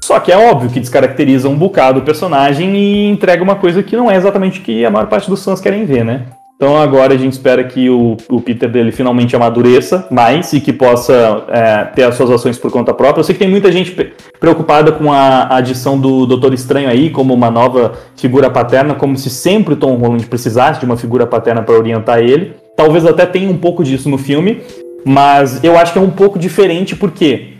[0.04, 3.96] Só que é óbvio que descaracteriza um bocado o personagem e entrega uma coisa que
[3.96, 6.26] não é exatamente o que a maior parte dos fãs querem ver, né?
[6.56, 10.74] Então agora a gente espera que o, o Peter dele finalmente amadureça mais e que
[10.74, 13.20] possa é, ter as suas ações por conta própria.
[13.20, 13.92] Eu sei que tem muita gente
[14.38, 19.16] preocupada com a, a adição do Doutor Estranho aí como uma nova figura paterna, como
[19.16, 22.52] se sempre o Tom Holland precisasse de uma figura paterna para orientar ele.
[22.76, 24.60] Talvez até tenha um pouco disso no filme,
[25.02, 27.53] mas eu acho que é um pouco diferente porque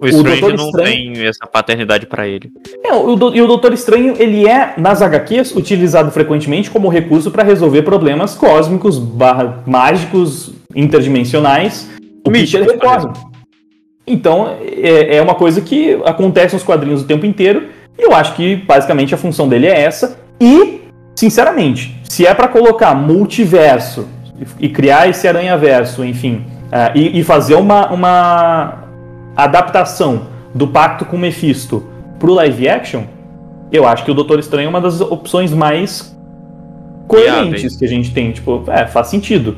[0.00, 2.50] O Strange Doutor não Estranho- tem essa paternidade pra ele.
[2.84, 7.30] é, o, do- e o Doutor Estranho, ele é, nas HQs, utilizado frequentemente como recurso
[7.30, 11.88] para resolver problemas cósmicos, barra, mágicos, interdimensionais.
[12.26, 13.12] O Místicos, Peter recorre.
[14.06, 17.64] Então, é, é uma coisa que acontece nos quadrinhos o tempo inteiro,
[17.98, 20.18] e eu acho que, basicamente, a função dele é essa.
[20.40, 20.80] E,
[21.14, 24.08] sinceramente, se é para colocar multiverso
[24.58, 28.79] e, criar esse aranha-verso, enfim, ah, e, e fazer uma, uma
[29.36, 30.22] adaptação
[30.54, 31.84] do pacto com Mephisto
[32.18, 33.04] pro live action,
[33.72, 36.16] eu acho que o Doutor Estranho é uma das opções mais
[37.06, 38.32] coerentes que a gente tem.
[38.32, 39.56] Tipo, é, faz sentido.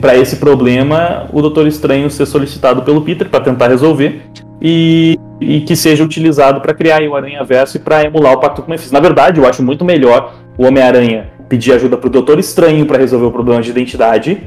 [0.00, 4.22] Pra esse problema, o Doutor Estranho ser solicitado pelo Peter pra tentar resolver
[4.60, 8.62] e, e que seja utilizado pra criar o Aranha Verso e pra emular o pacto
[8.62, 8.94] com Mephisto.
[8.94, 13.26] Na verdade, eu acho muito melhor o Homem-Aranha pedir ajuda pro Doutor Estranho pra resolver
[13.26, 14.42] o problema de identidade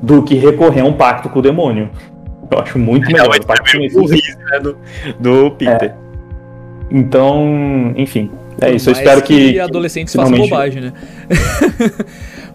[0.00, 1.90] do que recorrer a um pacto com o demônio.
[2.50, 3.22] Eu acho muito melhor.
[3.22, 4.76] Realmente o pacto com é o burrice, né, do,
[5.18, 5.94] do Peter.
[6.90, 8.30] Então, enfim.
[8.60, 9.58] É isso, eu espero que.
[9.58, 10.92] adolescentes finalmente- façam bobagem, né?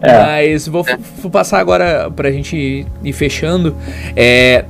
[0.02, 0.18] É.
[0.22, 0.82] Mas vou,
[1.20, 3.76] vou passar agora pra gente ir, ir fechando.
[4.16, 4.64] É.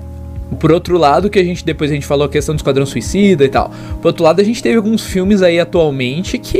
[0.58, 3.44] Por outro lado, que a gente depois a gente falou a questão do Esquadrão Suicida
[3.44, 3.70] e tal.
[4.02, 6.58] Por outro lado, a gente teve alguns filmes aí atualmente que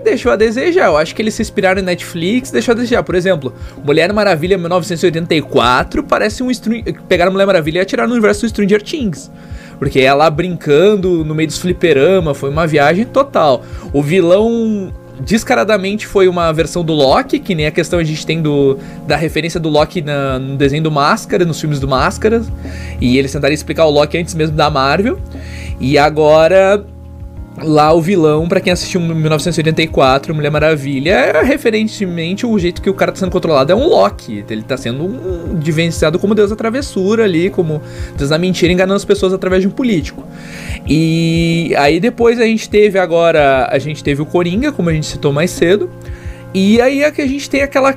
[0.00, 0.86] deixou a desejar.
[0.86, 3.02] Eu acho que eles se inspiraram em Netflix, deixou a desejar.
[3.02, 3.52] Por exemplo,
[3.84, 8.82] Mulher Maravilha 1984 parece um Str- pegaram Mulher Maravilha e atiraram no universo do Stranger
[8.82, 9.30] Things.
[9.78, 13.62] Porque ela brincando no meio dos fliperama, foi uma viagem total.
[13.92, 18.40] O vilão descaradamente foi uma versão do Loki, que nem a questão a gente tem
[18.42, 22.42] do, da referência do Loki na- no desenho do Máscara, nos filmes do Máscara.
[23.00, 25.18] E eles tentaram explicar o Loki antes mesmo da Marvel.
[25.80, 26.84] E agora
[27.62, 32.94] lá o vilão, pra quem assistiu 1984, Mulher Maravilha, é referentemente o jeito que o
[32.94, 34.44] cara tá sendo controlado é um Loki.
[34.48, 37.80] Ele tá sendo um, vivenciado como Deus da travessura ali, como
[38.16, 40.24] Deus da mentira, enganando as pessoas através de um político.
[40.86, 45.06] E aí depois a gente teve agora, a gente teve o Coringa, como a gente
[45.06, 45.90] citou mais cedo.
[46.52, 47.94] E aí é que a gente tem aquela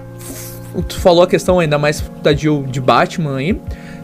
[0.87, 3.59] tu falou a questão ainda mais da de, de Batman aí.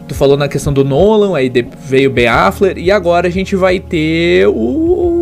[0.08, 3.80] Tu falou na questão do Nolan, aí veio Ben Affleck, e agora a gente vai
[3.80, 5.15] ter o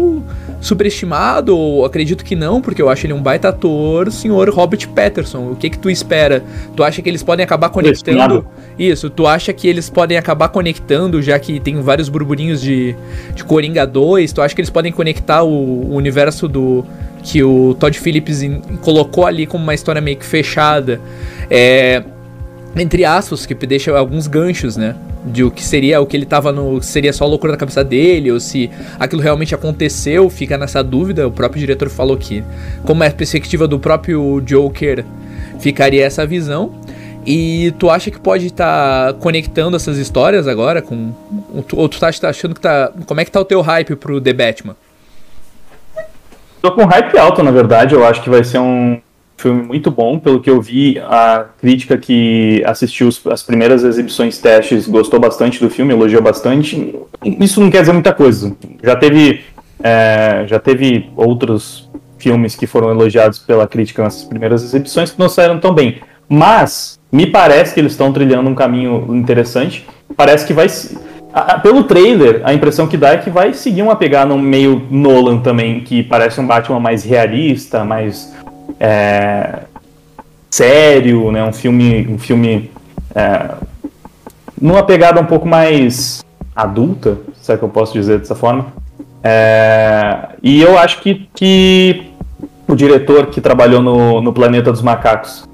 [0.64, 5.50] superestimado, ou acredito que não, porque eu acho ele um baita ator, senhor Robert Patterson.
[5.50, 6.42] O que que tu espera?
[6.74, 8.46] Tu acha que eles podem acabar conectando?
[8.78, 12.96] Isso, tu acha que eles podem acabar conectando, já que tem vários burburinhos de,
[13.34, 16.82] de Coringa 2, tu acha que eles podem conectar o, o universo do
[17.22, 20.98] que o Todd Phillips in, colocou ali como uma história meio que fechada?
[21.50, 22.02] É,
[22.76, 24.96] entre aspas, que deixa alguns ganchos, né?
[25.24, 26.82] de o que seria o que ele tava no.
[26.82, 28.70] seria só loucura da cabeça dele, ou se
[29.00, 31.26] aquilo realmente aconteceu, fica nessa dúvida.
[31.26, 32.44] O próprio diretor falou que,
[32.84, 35.04] como é a perspectiva do próprio Joker,
[35.58, 36.74] ficaria essa visão.
[37.26, 41.12] E tu acha que pode estar tá conectando essas histórias agora com.
[41.72, 42.92] Ou tu tá, tá achando que tá.
[43.06, 44.76] Como é que tá o teu hype pro The Batman?
[46.60, 47.94] Tô com hype alto, na verdade.
[47.94, 49.00] Eu acho que vai ser um
[49.36, 54.86] filme muito bom, pelo que eu vi, a crítica que assistiu as primeiras exibições testes
[54.86, 56.94] gostou bastante do filme, elogiou bastante.
[57.22, 58.56] Isso não quer dizer muita coisa.
[58.82, 59.42] Já teve,
[59.82, 65.28] é, já teve outros filmes que foram elogiados pela crítica nessas primeiras exibições que não
[65.28, 66.00] saíram tão bem.
[66.28, 69.86] Mas me parece que eles estão trilhando um caminho interessante.
[70.16, 70.68] Parece que vai
[71.62, 75.80] pelo trailer, a impressão que dá é que vai seguir uma pegada meio Nolan também,
[75.80, 78.32] que parece um Batman mais realista, mais
[78.84, 79.60] é,
[80.50, 81.42] sério, né?
[81.42, 82.70] Um filme, um filme
[83.14, 83.54] é,
[84.60, 86.22] numa pegada um pouco mais
[86.54, 88.66] adulta, se é que eu posso dizer dessa forma.
[89.22, 92.10] É, e eu acho que, que
[92.68, 95.48] o diretor que trabalhou no, no Planeta dos Macacos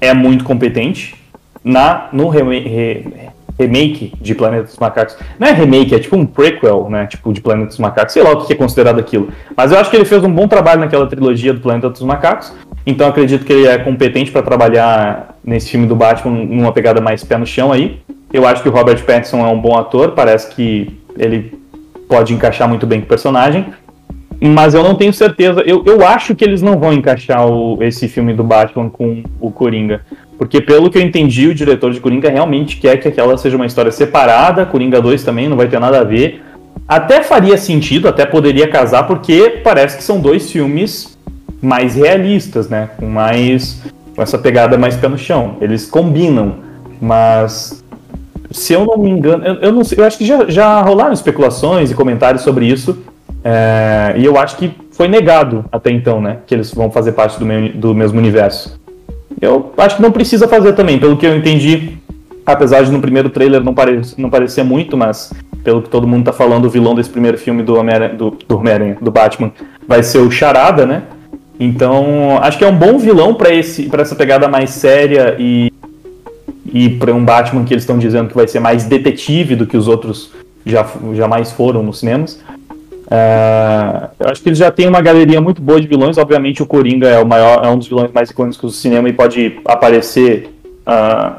[0.00, 1.14] é muito competente
[1.62, 5.16] na no re, re, remake de Planeta dos Macacos.
[5.38, 7.06] Não é remake, é tipo um prequel, né?
[7.06, 8.12] Tipo, de Planeta dos Macacos.
[8.12, 9.28] Sei lá o que é considerado aquilo.
[9.56, 12.52] Mas eu acho que ele fez um bom trabalho naquela trilogia do Planeta dos Macacos.
[12.86, 17.24] Então acredito que ele é competente para trabalhar nesse filme do Batman numa pegada mais
[17.24, 18.00] pé no chão aí.
[18.32, 21.58] Eu acho que o Robert Pattinson é um bom ator, parece que ele
[22.08, 23.66] pode encaixar muito bem com o personagem.
[24.40, 25.62] Mas eu não tenho certeza.
[25.62, 29.50] Eu, eu acho que eles não vão encaixar o, esse filme do Batman com o
[29.50, 30.02] Coringa.
[30.38, 33.66] Porque, pelo que eu entendi, o diretor de Coringa realmente quer que aquela seja uma
[33.66, 34.64] história separada.
[34.64, 36.42] Coringa 2 também não vai ter nada a ver.
[36.86, 41.18] Até faria sentido, até poderia casar, porque parece que são dois filmes
[41.60, 42.90] mais realistas, né?
[42.96, 43.82] Com mais.
[44.14, 45.56] com essa pegada mais pé no chão.
[45.60, 46.54] Eles combinam.
[47.00, 47.84] Mas.
[48.50, 51.12] Se eu não me engano, eu, eu não sei, eu acho que já, já rolaram
[51.12, 52.96] especulações e comentários sobre isso.
[53.44, 56.38] É, e eu acho que foi negado até então, né?
[56.46, 58.78] Que eles vão fazer parte do, meu, do mesmo universo.
[59.40, 61.98] Eu acho que não precisa fazer também, pelo que eu entendi,
[62.44, 66.24] apesar de no primeiro trailer não, pare não parecer muito, mas pelo que todo mundo
[66.24, 68.62] tá falando, o vilão desse primeiro filme do Homem-Aranha, do, do,
[69.00, 69.52] do Batman,
[69.86, 71.02] vai ser o Charada, né?
[71.60, 75.72] Então, acho que é um bom vilão para essa pegada mais séria e
[76.72, 79.76] e para um Batman que eles estão dizendo que vai ser mais detetive do que
[79.76, 80.30] os outros
[80.66, 82.40] já jamais foram nos cinemas.
[83.08, 86.18] Uh, eu acho que eles já têm uma galeria muito boa de vilões.
[86.18, 89.12] Obviamente, o Coringa é o maior, é um dos vilões mais icônicos do cinema e
[89.14, 90.50] pode aparecer
[90.86, 91.36] uh,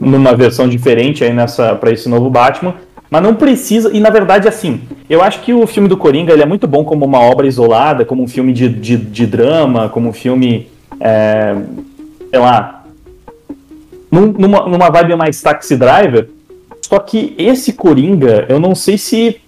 [0.00, 2.74] numa versão diferente aí nessa para esse novo Batman.
[3.08, 6.42] Mas não precisa, e na verdade, assim, eu acho que o filme do Coringa ele
[6.42, 10.08] é muito bom como uma obra isolada, como um filme de, de, de drama, como
[10.08, 10.68] um filme,
[11.00, 11.56] é,
[12.30, 12.84] sei lá,
[14.10, 16.28] numa, numa vibe mais taxi driver.
[16.82, 19.40] Só que esse Coringa, eu não sei se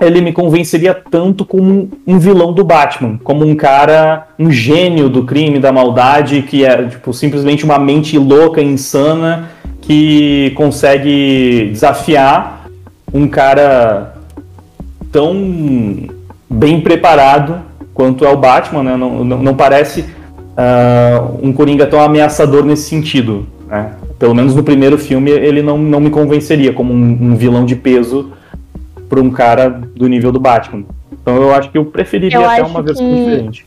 [0.00, 5.24] ele me convenceria tanto como um vilão do Batman, como um cara, um gênio do
[5.24, 9.50] crime, da maldade, que é tipo, simplesmente uma mente louca, insana,
[9.80, 12.66] que consegue desafiar
[13.12, 14.14] um cara
[15.12, 16.08] tão
[16.50, 17.60] bem preparado
[17.92, 18.96] quanto é o Batman, né?
[18.96, 23.46] Não, não, não parece uh, um Coringa tão ameaçador nesse sentido.
[23.68, 23.92] Né?
[24.18, 27.76] Pelo menos no primeiro filme ele não, não me convenceria como um, um vilão de
[27.76, 28.32] peso
[29.08, 30.84] para um cara do nível do Batman.
[31.12, 33.14] Então eu acho que eu preferiria eu até uma versão que...
[33.14, 33.66] diferente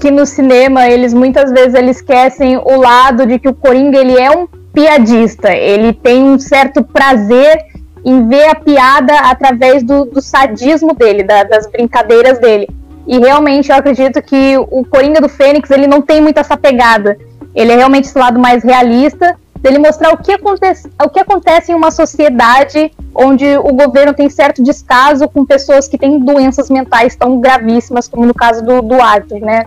[0.00, 4.18] que no cinema eles muitas vezes eles esquecem o lado de que o Coringa ele
[4.18, 7.66] é um piadista, ele tem um certo prazer
[8.02, 12.66] em ver a piada através do, do sadismo dele, da, das brincadeiras dele.
[13.06, 17.18] E realmente eu acredito que o Coringa do Fênix ele não tem muito essa pegada.
[17.54, 21.72] Ele é realmente esse lado mais realista dele mostrar o que, acontece, o que acontece
[21.72, 27.14] em uma sociedade onde o governo tem certo descaso com pessoas que têm doenças mentais
[27.14, 29.66] tão gravíssimas, como no caso do, do Arthur, né?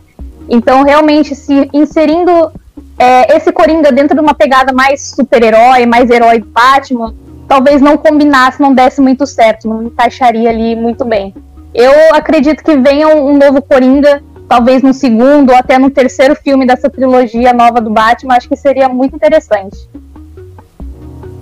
[0.49, 2.51] Então, realmente, se inserindo
[2.97, 7.13] é, esse Coringa dentro de uma pegada mais super-herói, mais herói do Batman,
[7.47, 11.33] talvez não combinasse, não desse muito certo, não encaixaria ali muito bem.
[11.73, 16.35] Eu acredito que venha um, um novo Coringa talvez no segundo ou até no terceiro
[16.35, 19.77] filme dessa trilogia nova do Batman, acho que seria muito interessante.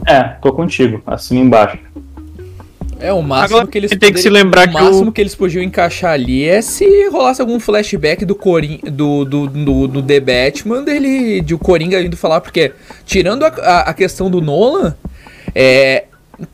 [0.05, 1.77] É, tô contigo, assim embaixo.
[2.99, 5.19] É, o máximo Agora, que eles tem que se lembrar o que máximo o- que
[5.19, 10.03] eles podiam encaixar ali é se rolasse algum flashback do Corin do, do, do, do
[10.03, 12.71] The Batman dele, de o Coringa indo falar, porque
[13.03, 14.95] tirando a, a, a questão do Nolan,
[15.55, 16.05] é,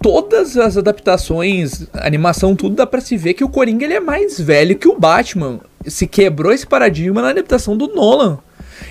[0.02, 4.40] todas as adaptações, animação, tudo dá pra se ver que o Coringa ele é mais
[4.40, 5.60] velho que o Batman.
[5.86, 8.40] Se quebrou esse paradigma na adaptação do Nolan.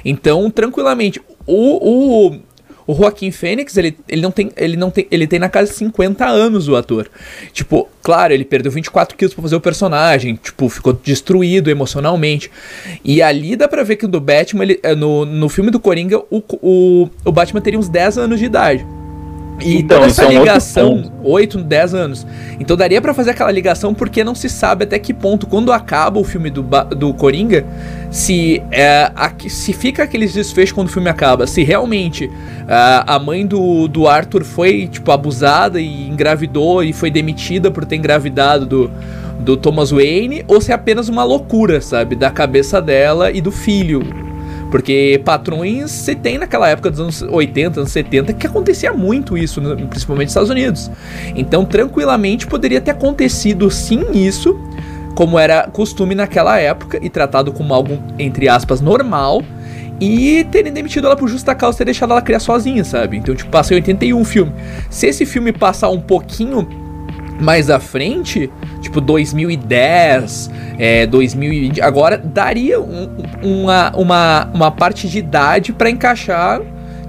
[0.04, 2.40] Então, tranquilamente, o, o,
[2.86, 5.76] o Joaquim Fênix, ele, ele não tem, ele não tem, ele tem na casa de
[5.76, 7.10] 50 anos o ator.
[7.52, 12.50] Tipo, claro, ele perdeu 24 quilos pra fazer o personagem, tipo, ficou destruído emocionalmente.
[13.04, 16.18] E ali dá pra ver que no Batman, ele, eh, no, no filme do Coringa,
[16.30, 18.86] o, o, o Batman teria uns 10 anos de idade.
[19.60, 21.12] E Então, toda isso essa é um ligação, ponto.
[21.22, 22.26] 8, 10 anos.
[22.60, 26.18] Então daria pra fazer aquela ligação porque não se sabe até que ponto, quando acaba
[26.20, 27.64] o filme do, do Coringa,
[28.10, 31.46] se, é, aqui- se fica aqueles desfechos quando o filme acaba.
[31.46, 32.30] Se realmente
[32.68, 37.84] ah, a mãe do, do Arthur foi, tipo, abusada e engravidou e foi demitida por
[37.84, 38.90] ter engravidado do,
[39.40, 42.14] do Thomas Wayne, ou se é apenas uma loucura, sabe?
[42.14, 44.25] Da cabeça dela e do filho.
[44.76, 49.58] Porque patrões você tem naquela época dos anos 80, anos 70, que acontecia muito isso,
[49.88, 50.90] principalmente nos Estados Unidos.
[51.34, 54.54] Então, tranquilamente poderia ter acontecido sim isso,
[55.14, 59.42] como era costume naquela época, e tratado como algo, entre aspas, normal,
[59.98, 63.16] e terem demitido ela por justa causa ter deixado ela criar sozinha, sabe?
[63.16, 64.52] Então, tipo, passa em 81 o filme.
[64.90, 66.68] Se esse filme passar um pouquinho
[67.40, 68.50] mais à frente,
[68.80, 73.08] tipo 2010, é, 2020, agora daria um-
[73.42, 76.60] uma, uma, uma parte de idade pra encaixar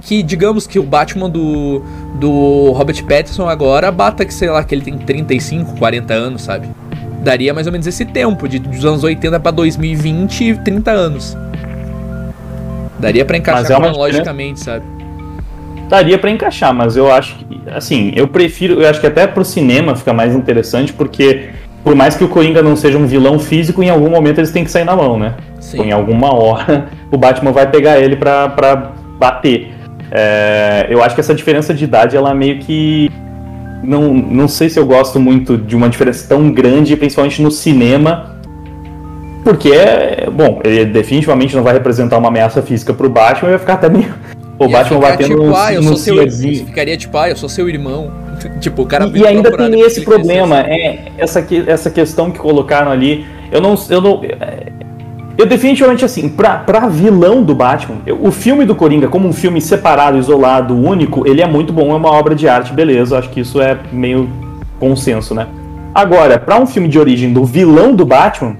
[0.02, 1.82] que, digamos que o Batman do,
[2.20, 6.68] do Robert Pattinson agora bata que, sei lá, que ele tem 35, 40 anos, sabe?
[7.24, 11.38] Daria mais ou menos esse tempo, de, dos anos 80 pra 2020, 30 anos.
[13.00, 14.86] Daria pra encaixar é cronologicamente, sabe?
[15.88, 19.46] Daria pra encaixar, mas eu acho que, assim, eu prefiro, eu acho que até pro
[19.46, 21.50] cinema fica mais interessante, porque
[21.84, 24.66] por mais que o Coringa não seja um vilão físico, em algum momento eles têm
[24.66, 25.36] que sair na mão, né?
[25.62, 25.84] Sim.
[25.84, 29.72] Em alguma hora o Batman vai pegar ele pra, pra bater.
[30.12, 33.10] É, eu acho que essa diferença de idade, ela meio que.
[33.84, 38.36] Não, não sei se eu gosto muito de uma diferença tão grande, principalmente no cinema.
[39.44, 43.76] Porque, é, bom, ele definitivamente não vai representar uma ameaça física pro Batman, vai ficar
[43.76, 44.14] até meio.
[44.60, 46.32] O Batman batendo tipo, ah, eu sou seu.
[46.66, 48.12] Ficaria tipo, ah, eu sou seu irmão.
[48.60, 52.40] tipo, o cara E, e ainda tem esse problema, é essa, que, essa questão que
[52.40, 53.26] colocaram ali.
[53.52, 53.76] Eu não.
[53.90, 54.72] Eu, não, é,
[55.38, 59.34] eu definitivamente assim, pra, pra vilão do Batman, eu- o filme do Coringa, como um
[59.34, 63.20] filme separado, isolado, único, ele é muito bom, é uma obra de arte, beleza.
[63.20, 64.28] Acho que isso é meio
[64.80, 65.48] consenso, né?
[65.94, 68.56] Agora, pra um filme de origem do vilão do Batman,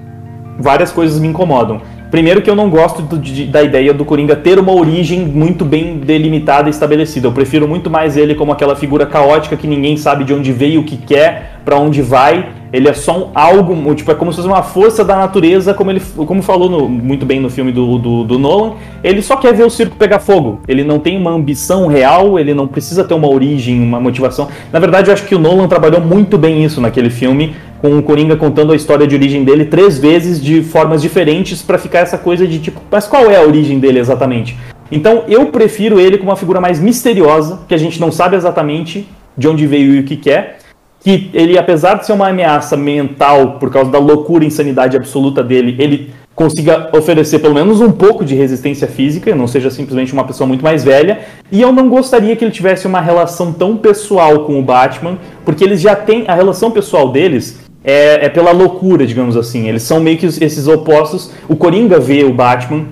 [0.58, 1.80] várias coisas me incomodam.
[2.10, 5.64] Primeiro que eu não gosto do- de- da ideia do Coringa ter uma origem muito
[5.64, 7.26] bem delimitada e estabelecida.
[7.28, 10.80] Eu prefiro muito mais ele como aquela figura caótica que ninguém sabe de onde veio,
[10.80, 12.48] o que quer, pra onde vai.
[12.72, 15.90] Ele é só um algo, tipo, é como se fosse uma força da natureza, como
[15.90, 18.72] ele como falou no- muito bem no filme do, do, do Nolan.
[19.02, 20.60] Ele só quer ver o circo pegar fogo.
[20.68, 24.48] Ele não tem uma ambição real, ele não precisa ter uma origem, uma motivação.
[24.72, 28.02] Na verdade, eu acho que o Nolan trabalhou muito bem isso naquele filme, com o
[28.02, 32.18] Coringa contando a história de origem dele três vezes de formas diferentes pra ficar essa
[32.18, 34.56] coisa de tipo, mas qual é a origem dele exatamente?
[34.90, 39.08] Então eu prefiro ele como uma figura mais misteriosa, que a gente não sabe exatamente
[39.36, 40.58] de onde veio e o que quer.
[41.00, 45.44] Que ele, apesar de ser uma ameaça mental por causa da loucura e insanidade absoluta
[45.44, 50.24] dele, ele consiga oferecer pelo menos um pouco de resistência física, não seja simplesmente uma
[50.24, 51.20] pessoa muito mais velha.
[51.52, 55.62] E eu não gostaria que ele tivesse uma relação tão pessoal com o Batman, porque
[55.62, 59.68] eles já têm a relação pessoal deles é, é pela loucura, digamos assim.
[59.68, 61.30] Eles são meio que esses opostos.
[61.48, 62.86] O Coringa vê o Batman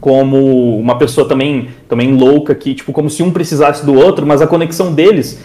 [0.00, 4.42] como uma pessoa também, também louca, que, tipo, como se um precisasse do outro, mas
[4.42, 5.40] a conexão deles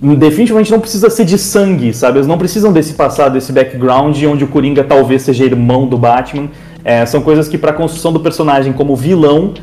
[0.00, 2.18] definitivamente não precisa ser de sangue, sabe?
[2.18, 6.48] Eles não precisam desse passado, desse background, onde o Coringa talvez seja irmão do Batman.
[6.84, 9.54] É, são coisas que, pra construção do personagem como vilão,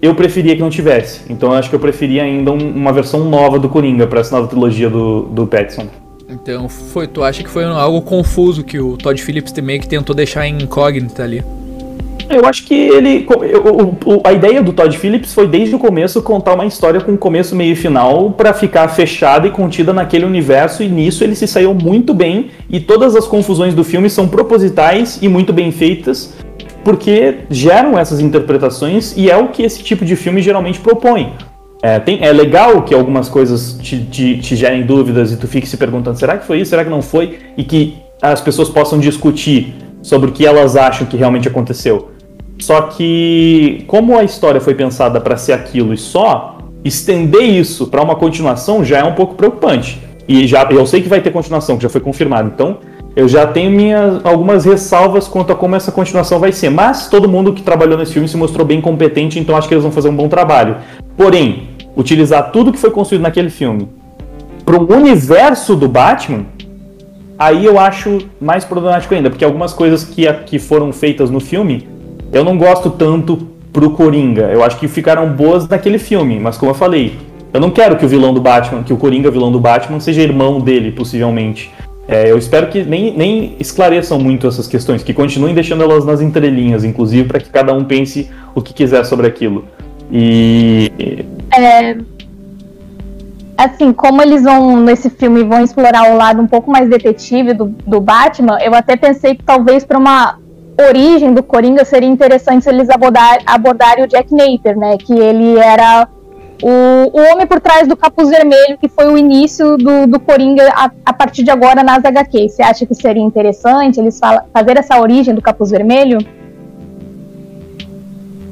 [0.00, 1.20] eu preferia que não tivesse.
[1.28, 4.34] Então eu acho que eu preferia ainda um- uma versão nova do Coringa pra essa
[4.36, 5.86] nova trilogia do, do Pattinson.
[6.32, 10.16] Então, foi, tu acha que foi algo confuso que o Todd Phillips meio que tentou
[10.16, 11.44] deixar incógnita ali?
[12.30, 13.26] Eu acho que ele.
[13.28, 17.14] eu- o- a ideia do Todd Phillips foi desde o começo contar uma história com
[17.16, 21.46] começo, meio e final para ficar fechada e contida naquele universo, e nisso ele se
[21.46, 22.50] saiu muito bem.
[22.70, 26.32] E todas as confusões do filme são propositais e muito bem feitas,
[26.82, 31.34] porque geram essas interpretações e é o que esse tipo de filme geralmente propõe.
[31.82, 35.68] É, tem- é legal que algumas coisas te, te, te gerem dúvidas e tu fique
[35.68, 36.70] se perguntando: será que foi isso?
[36.70, 37.40] Será que não foi?
[37.56, 42.12] E que as pessoas possam discutir sobre o que elas acham que realmente aconteceu.
[42.60, 48.00] Só que, como a história foi pensada para ser aquilo e só, estender isso para
[48.00, 50.00] uma continuação já é um pouco preocupante.
[50.28, 52.52] E já eu sei que vai ter continuação, que já foi confirmado.
[52.54, 52.78] Então,
[53.16, 56.70] eu já tenho minhas algumas ressalvas quanto a como essa continuação vai ser.
[56.70, 59.82] Mas todo mundo que trabalhou nesse filme se mostrou bem competente, então acho que eles
[59.82, 60.76] vão fazer um bom trabalho.
[61.16, 63.88] Porém, utilizar tudo que foi construído naquele filme
[64.64, 66.46] para o universo do Batman,
[67.38, 71.88] aí eu acho mais problemático ainda, porque algumas coisas que, que foram feitas no filme
[72.32, 74.44] eu não gosto tanto pro Coringa.
[74.44, 77.18] Eu acho que ficaram boas naquele filme, mas como eu falei,
[77.52, 80.22] eu não quero que o vilão do Batman, que o Coringa vilão do Batman, seja
[80.22, 81.70] irmão dele, possivelmente.
[82.08, 86.20] É, eu espero que nem, nem esclareçam muito essas questões, que continuem deixando elas nas
[86.20, 89.64] entrelinhas, inclusive, para que cada um pense o que quiser sobre aquilo.
[90.10, 90.90] E.
[91.54, 91.96] É,
[93.56, 97.66] assim, como eles vão, nesse filme, vão explorar o lado um pouco mais detetive do,
[97.66, 100.38] do Batman, eu até pensei que talvez para uma
[100.88, 104.96] origem do Coringa seria interessante se eles abordar, abordarem o Jack Napier, né?
[104.96, 106.08] Que ele era
[106.62, 110.72] o, o homem por trás do capuz vermelho, que foi o início do, do Coringa
[110.74, 112.48] a, a partir de agora nas HQ.
[112.48, 116.18] Você acha que seria interessante eles fala, fazer essa origem do capuz vermelho?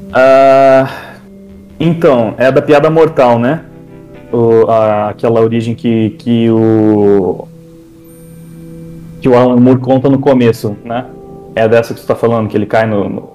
[0.09, 1.10] Uh,
[1.81, 3.65] então, é da piada mortal, né?
[4.31, 7.47] O, a, aquela origem que, que o.
[9.19, 11.05] que o Alan Moore conta no começo, né?
[11.55, 13.09] É dessa que você tá falando, que ele cai no.
[13.09, 13.29] no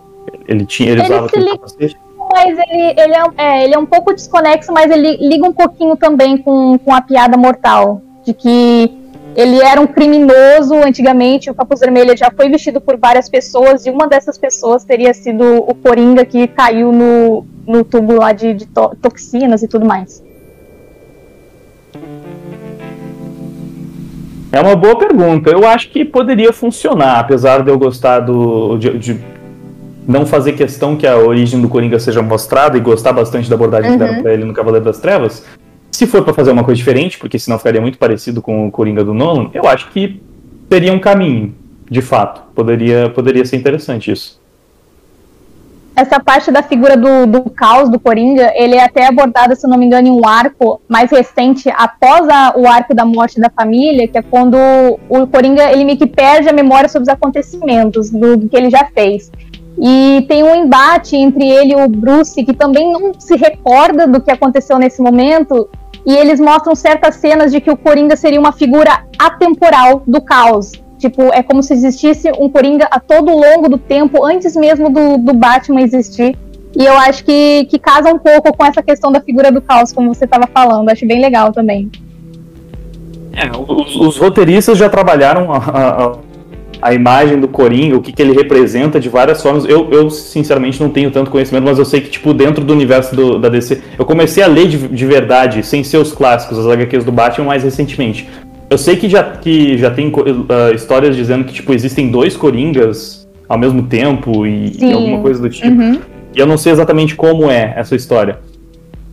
[0.46, 0.90] ele tinha.
[0.90, 1.96] Ele, ele usava aquele capacete?
[2.32, 5.96] mas ele, ele, é, é, ele é um pouco desconexo, mas ele liga um pouquinho
[5.96, 8.02] também com, com a piada mortal.
[8.24, 8.92] De que
[9.36, 13.90] ele era um criminoso antigamente, o Capuz Vermelho já foi vestido por várias pessoas, e
[13.90, 18.66] uma dessas pessoas teria sido o Coringa que caiu no, no tubo lá de, de
[18.66, 20.22] to toxinas e tudo mais.
[24.52, 25.50] É uma boa pergunta.
[25.50, 29.20] Eu acho que poderia funcionar, apesar de eu gostar do, de, de
[30.06, 33.90] não fazer questão que a origem do Coringa seja mostrada e gostar bastante da abordagem
[33.90, 33.98] uhum.
[33.98, 35.44] que deram pra ele no Cavaleiro das Trevas,
[35.90, 39.02] se for para fazer uma coisa diferente, porque senão ficaria muito parecido com o Coringa
[39.02, 40.20] do Nolan, eu acho que
[40.70, 41.54] seria um caminho,
[41.90, 42.42] de fato.
[42.54, 44.40] Poderia, poderia ser interessante isso.
[45.96, 49.78] Essa parte da figura do, do caos do Coringa, ele é até abordado, se não
[49.78, 54.06] me engano, em um arco mais recente, após a, o arco da morte da família,
[54.06, 54.58] que é quando
[55.08, 58.68] o Coringa ele meio que perde a memória sobre os acontecimentos do, do que ele
[58.68, 59.32] já fez.
[59.78, 64.20] E tem um embate entre ele e o Bruce, que também não se recorda do
[64.20, 65.66] que aconteceu nesse momento.
[66.04, 70.72] E eles mostram certas cenas de que o Coringa seria uma figura atemporal do caos.
[70.98, 75.18] Tipo, é como se existisse um Coringa a todo longo do tempo, antes mesmo do,
[75.18, 76.36] do Batman existir.
[76.74, 79.92] E eu acho que, que casa um pouco com essa questão da figura do caos,
[79.92, 80.90] como você estava falando.
[80.90, 81.90] Acho bem legal também.
[83.32, 86.16] É, os, os, roteiristas já trabalharam a, a,
[86.80, 89.64] a imagem do Coringa, o que, que ele representa de várias formas.
[89.66, 93.14] Eu, eu, sinceramente, não tenho tanto conhecimento, mas eu sei que, tipo, dentro do universo
[93.14, 93.82] do, da DC.
[93.98, 97.46] Eu comecei a ler de, de verdade, sem ser os clássicos, as HQs do Batman,
[97.46, 98.28] mais recentemente.
[98.68, 103.26] Eu sei que já, que já tem uh, histórias dizendo que, tipo, existem dois Coringas
[103.48, 105.68] ao mesmo tempo e, e alguma coisa do tipo.
[105.68, 106.00] Uhum.
[106.34, 108.38] E eu não sei exatamente como é essa história.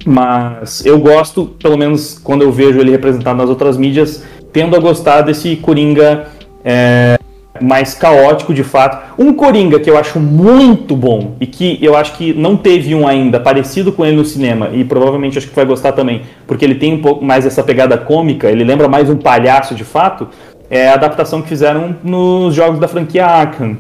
[0.06, 4.80] Mas eu gosto, pelo menos quando eu vejo ele representado nas outras mídias, tendo a
[4.80, 6.28] gostar desse Coringa.
[6.66, 7.18] É,
[7.62, 9.14] mais caótico de fato.
[9.18, 13.08] Um Coringa que eu acho muito bom e que eu acho que não teve um
[13.08, 16.76] ainda parecido com ele no cinema e provavelmente acho que vai gostar também, porque ele
[16.76, 20.28] tem um pouco mais essa pegada cômica, ele lembra mais um palhaço de fato,
[20.70, 23.78] é a adaptação que fizeram nos jogos da franquia Arkham.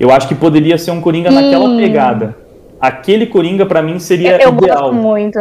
[0.00, 2.36] Eu acho que poderia ser um Coringa naquela pegada.
[2.80, 4.52] Aquele Coringa para mim seria eu ideal.
[4.52, 5.38] Eu gosto muito.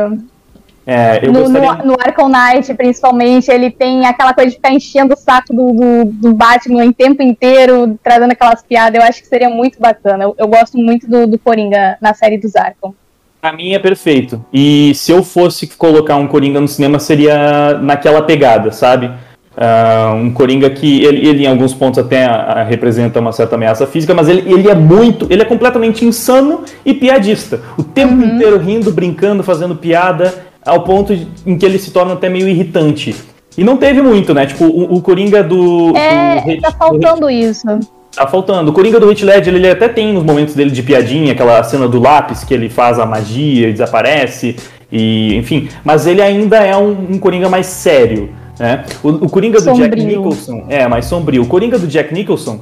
[0.85, 1.73] É, no, gostaria...
[1.75, 5.71] no, no Arkham Knight, principalmente, ele tem aquela coisa de ficar enchendo o saco do,
[5.73, 8.99] do, do Batman em tempo inteiro, trazendo aquelas piadas.
[8.99, 10.23] Eu acho que seria muito bacana.
[10.23, 12.93] Eu, eu gosto muito do, do Coringa na série dos Arkham.
[13.39, 14.43] Pra mim é perfeito.
[14.53, 19.11] E se eu fosse colocar um Coringa no cinema, seria naquela pegada, sabe?
[19.51, 23.55] Uh, um Coringa que ele, ele, em alguns pontos até a, a, representa uma certa
[23.55, 27.59] ameaça física, mas ele, ele é muito, ele é completamente insano e piadista.
[27.77, 28.35] O tempo uhum.
[28.35, 30.33] inteiro rindo, brincando, fazendo piada
[30.65, 31.13] ao ponto
[31.45, 33.13] em que ele se torna até meio irritante.
[33.57, 34.45] E não teve muito, né?
[34.45, 35.95] Tipo, o, o Coringa do.
[35.97, 37.67] É, do, tá faltando do, isso.
[38.15, 38.71] Tá faltando.
[38.71, 41.87] O Coringa do Hit Ledger, ele até tem os momentos dele de piadinha, aquela cena
[41.87, 44.55] do lápis que ele faz a magia e desaparece,
[44.89, 45.67] e enfim.
[45.83, 48.29] Mas ele ainda é um, um Coringa mais sério,
[48.61, 48.85] né?
[49.03, 49.89] O, o Coringa sombrio.
[49.89, 51.41] do Jack Nicholson é mais sombrio.
[51.41, 52.59] O Coringa do Jack Nicholson,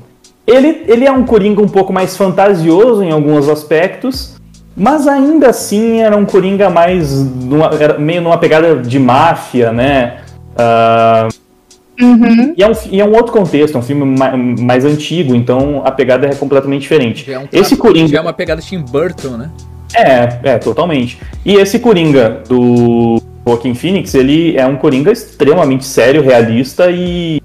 [0.48, 4.36] ele, ele é um Coringa um pouco mais fantasioso em alguns aspectos,
[4.76, 7.14] mas ainda assim era um Coringa mais.
[7.22, 10.20] Numa, era meio numa pegada de máfia, né?
[10.56, 12.54] Uh, uhum.
[12.56, 15.82] e, é um, e é um outro contexto, é um filme mais, mais antigo, então
[15.86, 17.30] a pegada é completamente diferente.
[17.30, 18.18] É um esse Coringa.
[18.18, 19.52] É uma pegada Tim Burton, né?
[19.94, 21.20] É, é, totalmente.
[21.44, 27.42] E esse Coringa do, Joaquin Phoenix, ele é um Coringa extremamente sério, realista e,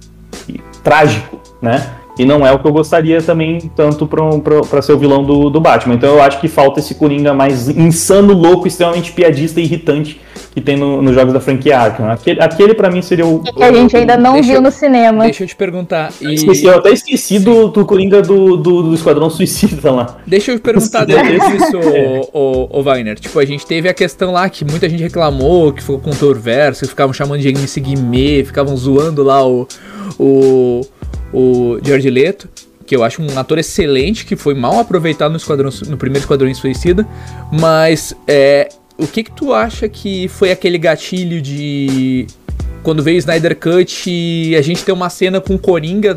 [0.49, 1.87] e trágico, né?
[2.19, 5.61] E não é o que eu gostaria também tanto para ser o vilão do, do
[5.61, 5.95] Batman.
[5.95, 10.21] Então eu acho que falta esse Coringa mais insano, louco, extremamente piadista e irritante
[10.55, 12.09] que tem no, nos jogos da franquia Arkham.
[12.09, 13.41] Aquele, aquele para mim seria o.
[13.41, 15.25] Que a gente ainda não viu no cinema.
[15.25, 16.13] Deixa eu te perguntar.
[16.21, 16.35] E...
[16.35, 20.19] Esqueci, eu até esqueci do, do Coringa do, do, do, Esquadrão Suicida lá.
[20.25, 21.77] Deixa eu te perguntar depois disso,
[22.33, 23.19] o, o, o, Wagner.
[23.19, 26.15] Tipo, a gente teve a questão lá que muita gente reclamou, que foi com o
[26.15, 29.67] Torverso, que ficavam chamando de MC Guimê, ficavam zoando lá o.
[30.19, 30.83] o
[31.35, 32.49] o George Leto,
[32.87, 36.55] que eu acho um ator excelente, que foi mal aproveitado no, esquadrão, no primeiro Esquadrão
[36.55, 37.07] Suicida,
[37.53, 42.27] mas é, o que que tu acha que foi aquele gatilho de
[42.83, 46.15] quando veio o Snyder Cut e a gente tem uma cena com o Coringa,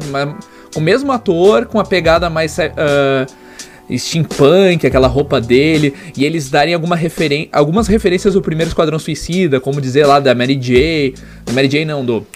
[0.75, 6.73] o mesmo ator, com a pegada mais uh, steampunk, aquela roupa dele, e eles darem
[6.73, 11.15] alguma referen algumas referências do primeiro Esquadrão Suicida, como dizer lá da Mary J,
[11.45, 12.27] da Mary J não, do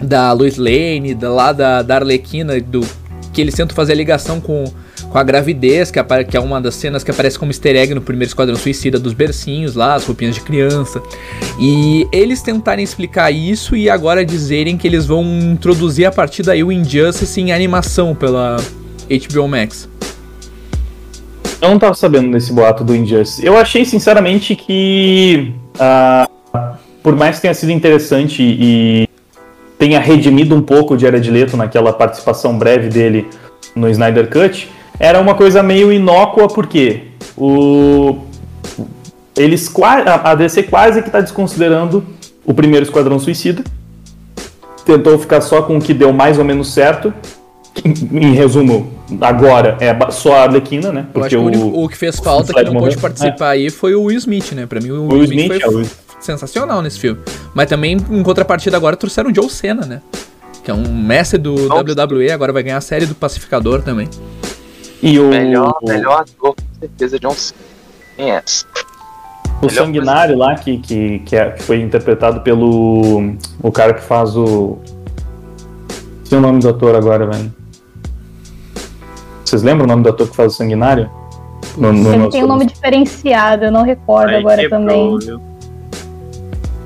[0.00, 2.86] da Lois Lane, da, lá da, da Arlequina, do,
[3.32, 4.64] que eles tentam fazer a ligação com,
[5.08, 7.94] com a gravidez, que, apare, que é uma das cenas que aparece como easter egg
[7.94, 11.02] no primeiro Esquadrão Suicida dos bercinhos lá, as roupinhas de criança.
[11.58, 16.62] E eles tentarem explicar isso e agora dizerem que eles vão introduzir a partir daí
[16.62, 18.56] o Injustice em animação pela
[19.08, 19.88] HBO Max.
[21.60, 23.44] Eu não tava sabendo desse boato do Injustice.
[23.44, 25.54] Eu achei, sinceramente, que.
[25.76, 29.08] Uh, por mais que tenha sido interessante e
[29.82, 33.26] tenha redimido um pouco de Jared Leto naquela participação breve dele
[33.74, 38.18] no Snyder Cut, era uma coisa meio inócua, porque o,
[39.36, 39.68] eles,
[40.22, 42.04] a DC quase que está desconsiderando
[42.46, 43.64] o primeiro Esquadrão Suicida,
[44.86, 47.12] tentou ficar só com o que deu mais ou menos certo,
[47.84, 51.06] em resumo, agora é só a Arlequina, né?
[51.12, 53.58] Porque o, o, o, que fez falta, que não pôde participar é.
[53.58, 54.64] aí, foi o Will Smith, né?
[54.64, 55.86] Pra mim, o, o Will Smith, Smith foi, é,
[56.24, 57.20] sensacional nesse filme.
[57.54, 60.02] Mas também, em contrapartida, agora trouxeram o Joe Cena, né?
[60.62, 62.04] Que é um mestre do Nossa.
[62.04, 64.08] WWE, agora vai ganhar a série do Pacificador também.
[65.02, 67.60] E o melhor, melhor ator, com certeza, John Cena.
[68.16, 68.42] Quem é?
[69.60, 70.52] O melhor Sanguinário coisa.
[70.52, 73.34] lá, que, que, que, é, que, foi interpretado pelo.
[73.62, 74.78] O cara que faz o.
[76.24, 77.52] Sei o nome do ator agora, velho.
[79.44, 81.10] Vocês lembram o nome do ator que faz o Sanguinário?
[81.76, 85.18] No, no Ele tem um nome diferenciado, eu não recordo Ai, agora também.
[85.18, 85.51] Viu?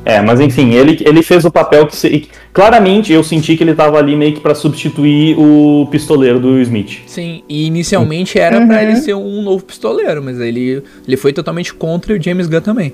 [0.06, 1.96] É, mas enfim, ele, ele fez o papel que.
[1.96, 6.60] Se, claramente eu senti que ele tava ali meio que pra substituir o pistoleiro do
[6.60, 7.02] Smith.
[7.08, 8.68] Sim, e inicialmente era uhum.
[8.68, 12.60] para ele ser um novo pistoleiro, mas ele, ele foi totalmente contra o James Gunn
[12.60, 12.92] também.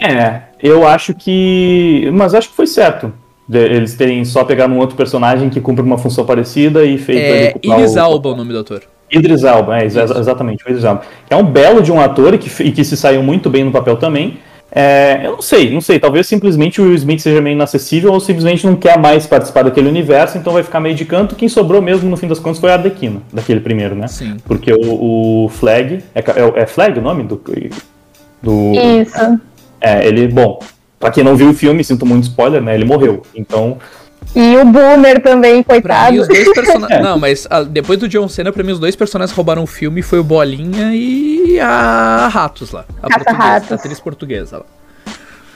[0.00, 2.08] É, eu acho que.
[2.14, 3.12] Mas acho que foi certo.
[3.52, 7.54] Eles terem só pegado um outro personagem que cumpre uma função parecida e feito é,
[7.62, 8.80] Idris Alba o nome do ator.
[9.10, 11.02] Idris Alba, é, exatamente, o Idris Alba.
[11.26, 13.64] Que é um belo de um ator e que, e que se saiu muito bem
[13.64, 14.38] no papel também.
[14.74, 15.98] É, eu não sei, não sei.
[16.00, 19.86] Talvez simplesmente o Will Smith seja meio inacessível ou simplesmente não quer mais participar daquele
[19.86, 21.36] universo, então vai ficar meio de canto.
[21.36, 24.08] Quem sobrou mesmo, no fim das contas, foi a Arlequina, daquele primeiro, né?
[24.08, 24.38] Sim.
[24.44, 26.02] Porque o, o Flag.
[26.14, 27.40] É, é, é, Flag o nome do.
[28.42, 29.40] do Isso.
[29.78, 30.26] É, ele.
[30.28, 30.58] Bom,
[30.98, 32.74] pra quem não viu o filme, sinto muito spoiler, né?
[32.74, 33.22] Ele morreu.
[33.34, 33.76] Então.
[34.34, 36.12] E o Boomer também, coitado.
[36.12, 36.78] Mim, os dois person...
[37.02, 40.02] Não, mas a, depois do John Cena, pra mim, os dois personagens roubaram o filme
[40.02, 42.84] foi o Bolinha e a Ratos lá.
[43.02, 44.64] A, Caça a atriz portuguesa lá.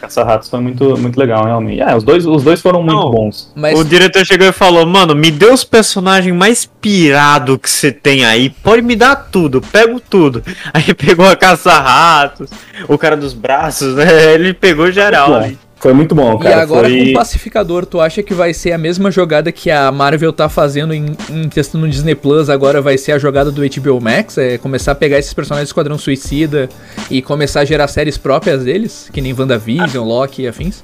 [0.00, 1.80] Caça-ratos foi muito, muito legal, realmente.
[1.80, 3.50] É, os dois, os dois foram muito Não, bons.
[3.54, 3.78] Mas...
[3.78, 8.24] O diretor chegou e falou, mano, me dê os personagens mais pirado que você tem
[8.24, 8.50] aí.
[8.50, 10.42] Pode me dar tudo, pego tudo.
[10.72, 12.50] Aí pegou a caça-ratos,
[12.86, 14.34] o cara dos braços, né?
[14.34, 15.42] Ele pegou geral.
[15.86, 16.56] Foi muito bom, cara.
[16.56, 17.04] E agora foi...
[17.04, 20.48] com o Pacificador, tu acha que vai ser a mesma jogada que a Marvel tá
[20.48, 24.36] fazendo em, em questão no Disney Plus, agora vai ser a jogada do HBO Max?
[24.36, 26.68] É começar a pegar esses personagens do Esquadrão Suicida
[27.08, 29.08] e começar a gerar séries próprias deles?
[29.12, 30.04] Que nem WandaVision, ah.
[30.04, 30.82] Loki e afins?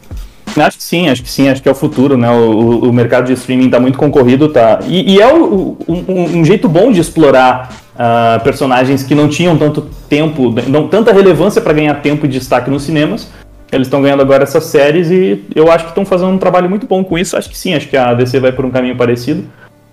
[0.56, 2.30] Acho que sim, acho que sim, acho que é o futuro, né?
[2.30, 4.78] O, o mercado de streaming tá muito concorrido, tá?
[4.86, 9.58] E, e é o, um, um, jeito bom de explorar uh, personagens que não tinham
[9.58, 13.28] tanto tempo, não, tanta relevância para ganhar tempo e destaque nos cinemas
[13.72, 16.86] eles estão ganhando agora essas séries e eu acho que estão fazendo um trabalho muito
[16.86, 17.36] bom com isso.
[17.36, 19.44] Acho que sim, acho que a DC vai por um caminho parecido.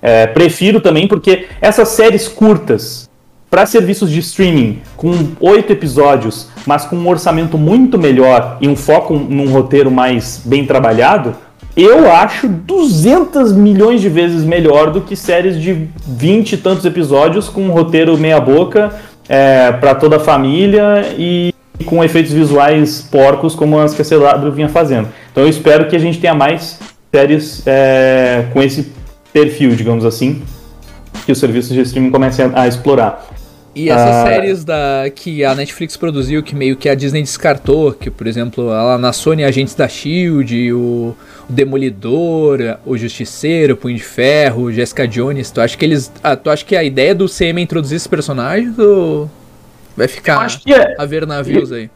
[0.01, 3.09] É, prefiro também porque essas séries curtas
[3.49, 8.75] para serviços de streaming com oito episódios, mas com um orçamento muito melhor e um
[8.75, 11.33] foco num roteiro mais bem trabalhado,
[11.75, 17.47] eu acho 200 milhões de vezes melhor do que séries de 20 e tantos episódios
[17.47, 18.93] com um roteiro meia boca
[19.27, 21.53] é, para toda a família e
[21.85, 25.07] com efeitos visuais porcos como as que a Celadro vinha fazendo.
[25.31, 26.79] Então eu espero que a gente tenha mais
[27.13, 28.91] séries é, com esse
[29.31, 30.41] perfil, digamos assim,
[31.25, 33.27] que os serviços de streaming comecem a, a explorar.
[33.75, 37.93] E essas ah, séries da, que a Netflix produziu, que meio que a Disney descartou,
[37.93, 41.15] que por exemplo, ela na Sony Agentes da Shield, o,
[41.49, 46.11] o Demolidor, o Justiceiro, o Punho de Ferro, Jessica Jones, tu acha que eles.
[46.23, 49.29] Ah, tu acha que a ideia do CM é introduzir esses personagens ou
[49.99, 51.89] vai ficar é, a ver navios aí?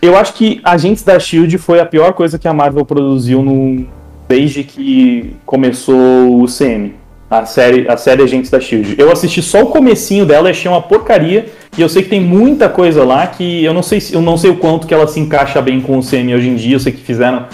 [0.00, 3.86] Eu acho que Agentes da Shield foi a pior coisa que a Marvel produziu no,
[4.28, 6.94] desde que começou o CM
[7.30, 8.94] a série, a série Agentes da Shield.
[8.98, 11.46] Eu assisti só o comecinho dela, achei uma porcaria,
[11.76, 14.50] e eu sei que tem muita coisa lá que eu não sei eu não sei
[14.50, 16.92] o quanto que ela se encaixa bem com o CM hoje em dia, eu sei
[16.92, 17.46] que fizeram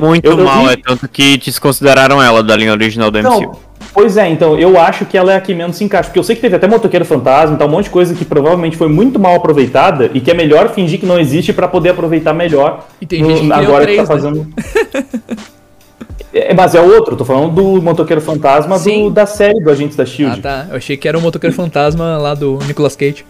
[0.00, 0.72] muito eu, mal, eu vi...
[0.72, 3.67] é tanto que desconsideraram ela da linha original do então, MCU.
[3.98, 6.22] Pois é, então eu acho que ela é a que menos se encaixa, porque eu
[6.22, 9.18] sei que teve até Motoqueiro Fantasma, então um monte de coisa que provavelmente foi muito
[9.18, 12.86] mal aproveitada e que é melhor fingir que não existe para poder aproveitar melhor.
[13.00, 14.46] E tem no, gente que agora 3, que tá fazendo.
[16.32, 20.06] É, mas é outro, tô falando do Motoqueiro Fantasma do, da série do Agentes da
[20.06, 20.38] Shield.
[20.38, 20.66] Ah, tá.
[20.70, 23.24] Eu achei que era o Motoqueiro Fantasma lá do Nicolas Cage.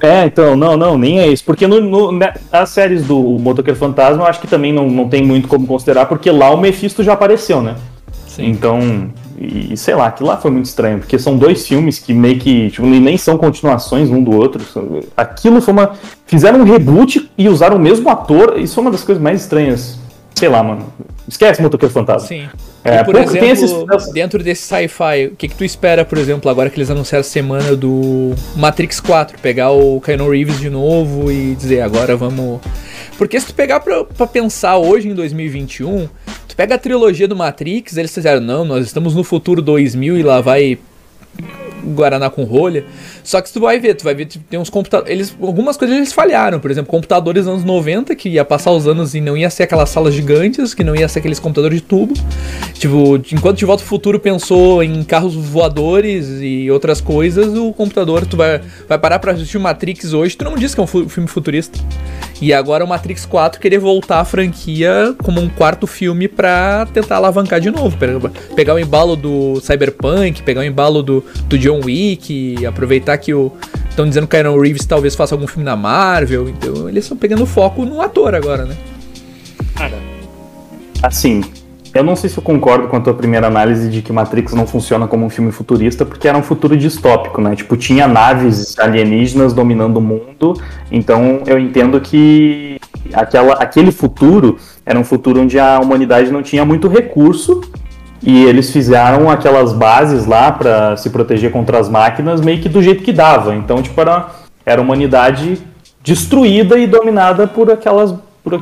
[0.00, 1.42] É, então, não, não, nem é isso.
[1.42, 5.08] Porque no, no, né, as séries do Motoqueiro Fantasma eu acho que também não, não
[5.08, 7.74] tem muito como considerar, porque lá o Mephisto já apareceu, né?
[8.28, 8.46] Sim.
[8.50, 12.38] Então, e sei lá, aquilo lá foi muito estranho, porque são dois filmes que meio
[12.38, 14.62] que tipo, nem são continuações um do outro.
[15.16, 15.92] Aquilo foi uma.
[16.26, 19.98] Fizeram um reboot e usaram o mesmo ator, isso é uma das coisas mais estranhas
[20.36, 20.92] sei lá, mano.
[21.26, 22.28] Esquece Motoqueiro Fantasma.
[22.28, 22.48] Sim.
[22.84, 24.12] É, e, por exemplo, esses...
[24.12, 27.24] dentro desse sci-fi, o que, que tu espera, por exemplo, agora que eles anunciaram a
[27.24, 29.38] semana do Matrix 4?
[29.40, 32.60] Pegar o Keanu Reeves de novo e dizer, agora vamos.
[33.18, 36.06] Porque se tu pegar pra, pra pensar hoje em 2021,
[36.46, 40.22] tu pega a trilogia do Matrix, eles fizeram, não, nós estamos no futuro 2000 e
[40.22, 40.78] lá vai
[41.94, 42.84] Guaraná com rolha.
[43.22, 45.12] Só que tu vai ver, tu vai ver, tem uns computadores.
[45.12, 46.60] Eles, algumas coisas eles falharam.
[46.60, 49.90] Por exemplo, computadores anos 90, que ia passar os anos e não ia ser aquelas
[49.90, 52.14] salas gigantes, que não ia ser aqueles computadores de tubo.
[52.74, 58.26] Tipo, enquanto De Volta ao Futuro pensou em carros voadores e outras coisas, o computador,
[58.26, 60.86] tu vai, vai parar pra assistir o Matrix hoje, tu não diz que é um
[60.86, 61.78] filme futurista.
[62.40, 67.16] E agora o Matrix 4 querer voltar a franquia como um quarto filme pra tentar
[67.16, 67.96] alavancar de novo.
[68.54, 73.52] Pegar o embalo do Cyberpunk, pegar o embalo do, do John Wick, aproveitar que o.
[73.88, 76.48] Estão dizendo que o Aaron Reeves talvez faça algum filme na Marvel.
[76.48, 78.76] Então eles estão pegando foco no ator agora, né?
[79.74, 79.98] Cara.
[81.02, 81.42] Assim,
[81.96, 84.66] eu não sei se eu concordo com a tua primeira análise de que Matrix não
[84.66, 87.56] funciona como um filme futurista, porque era um futuro distópico, né?
[87.56, 90.60] Tipo, tinha naves alienígenas dominando o mundo,
[90.92, 92.78] então eu entendo que
[93.14, 97.62] aquela, aquele futuro era um futuro onde a humanidade não tinha muito recurso
[98.22, 102.82] e eles fizeram aquelas bases lá para se proteger contra as máquinas meio que do
[102.82, 103.54] jeito que dava.
[103.54, 104.28] Então, tipo, era,
[104.64, 105.58] era a humanidade
[106.02, 108.14] destruída e dominada por aquelas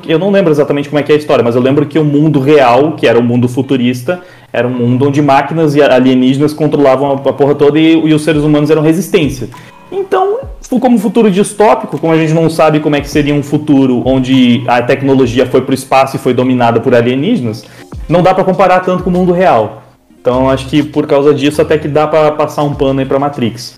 [0.09, 2.05] eu não lembro exatamente como é que é a história, mas eu lembro que o
[2.05, 7.13] mundo real, que era o mundo futurista, era um mundo onde máquinas e alienígenas controlavam
[7.13, 9.51] a porra toda e, e os seres humanos eram resistência.
[9.93, 10.39] Então,
[10.81, 14.65] como futuro distópico, como a gente não sabe como é que seria um futuro onde
[14.67, 17.65] a tecnologia foi para o espaço e foi dominada por alienígenas,
[18.09, 19.83] não dá para comparar tanto com o mundo real.
[20.21, 23.19] Então, acho que por causa disso até que dá para passar um pano aí para
[23.19, 23.77] Matrix.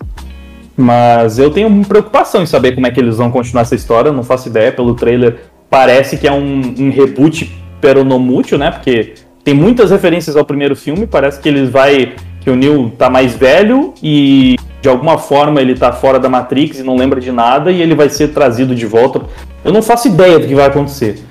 [0.75, 4.23] Mas eu tenho preocupação em saber como é que eles vão continuar essa história, não
[4.23, 5.39] faço ideia pelo trailer
[5.69, 8.71] parece que é um, um reboot peronomútil, né?
[8.71, 12.15] Porque tem muitas referências ao primeiro filme, parece que ele vai.
[12.41, 16.79] que o Neo tá mais velho e de alguma forma ele tá fora da Matrix
[16.79, 19.21] e não lembra de nada e ele vai ser trazido de volta.
[19.63, 21.23] Eu não faço ideia do que vai acontecer.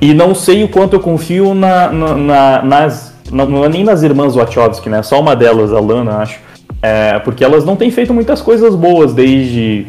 [0.00, 3.14] E não sei o quanto eu confio na, na, na nas.
[3.30, 5.02] Não é nem nas irmãs Wachowski, né?
[5.02, 6.38] Só uma delas, a Lana, acho.
[6.80, 9.86] É, porque elas não têm feito muitas coisas boas desde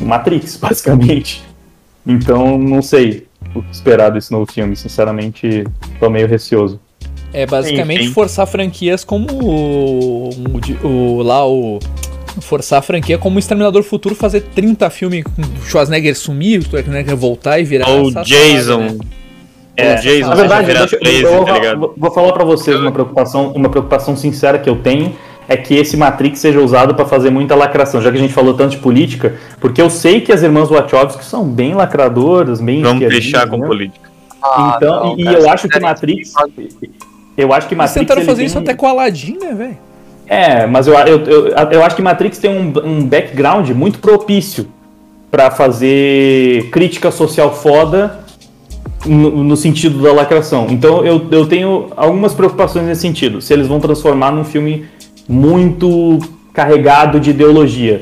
[0.00, 1.42] Matrix, basicamente.
[2.06, 4.76] Então, não sei o que esperar desse novo filme.
[4.76, 5.64] Sinceramente,
[5.98, 6.78] tô meio receoso.
[7.32, 8.12] É basicamente Enfim.
[8.12, 11.78] forçar franquias como o, o, o, lá o
[12.40, 16.62] forçar a franquia como o Exterminador Futuro fazer 30 filmes com o Schwarzenegger sumir, o
[16.64, 18.78] Schwarzenegger voltar e virar Ou Jason.
[18.78, 18.98] Né?
[19.76, 23.70] É, Jason, na verdade, deixa, eu, eu, vou, vou falar para vocês uma preocupação, uma
[23.70, 25.14] preocupação sincera que eu tenho
[25.48, 28.54] é que esse Matrix seja usado para fazer muita lacração, já que a gente falou
[28.54, 33.08] tanto de política, porque eu sei que as irmãs Wachowski são bem lacradoras, bem Vamos
[33.08, 33.66] deixar com né?
[33.66, 34.10] política.
[34.42, 36.32] Ah, então, não, e, cara, eu acho que Matrix
[37.36, 39.78] eu acho que Matrix Eles tentaram fazer isso até com a Aladdin, né, velho?
[40.26, 44.68] É, mas eu, eu, eu, eu, acho que Matrix tem um, um background muito propício
[45.30, 48.21] para fazer crítica social foda
[49.04, 50.66] no, no, sentido da lacração.
[50.70, 53.40] Então eu, eu tenho algumas preocupações nesse sentido.
[53.40, 54.84] Se eles vão transformar num filme
[55.28, 56.18] muito
[56.52, 58.00] carregado de ideologia.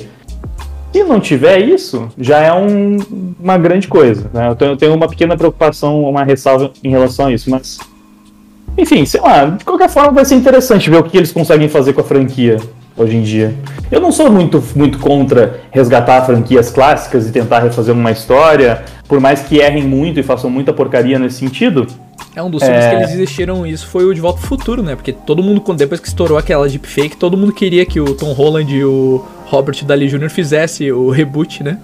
[0.93, 2.99] Se não tiver isso, já é um,
[3.39, 4.29] uma grande coisa.
[4.33, 4.49] Né?
[4.49, 7.79] Eu, tenho, eu, tenho, uma pequena preocupação, uma ressalva em relação a isso, mas.
[8.77, 11.93] Enfim, sei lá, de qualquer forma vai ser interessante ver o que eles conseguem fazer
[11.93, 12.59] com a franquia.
[13.03, 13.55] Hoje em dia.
[13.91, 19.19] Eu não sou muito, muito contra resgatar franquias clássicas e tentar refazer uma história, por
[19.21, 21.87] mais que errem muito e façam muita porcaria nesse sentido.
[22.37, 24.95] É um dos filmes que eles existiram, isso foi o De Volta ao Futuro, né?
[24.95, 28.73] Porque todo mundo, depois que estourou aquela deepfake, todo mundo queria que o Tom Holland
[28.73, 30.31] e o Robert Downey Jr.
[30.31, 31.79] fizesse o reboot, né?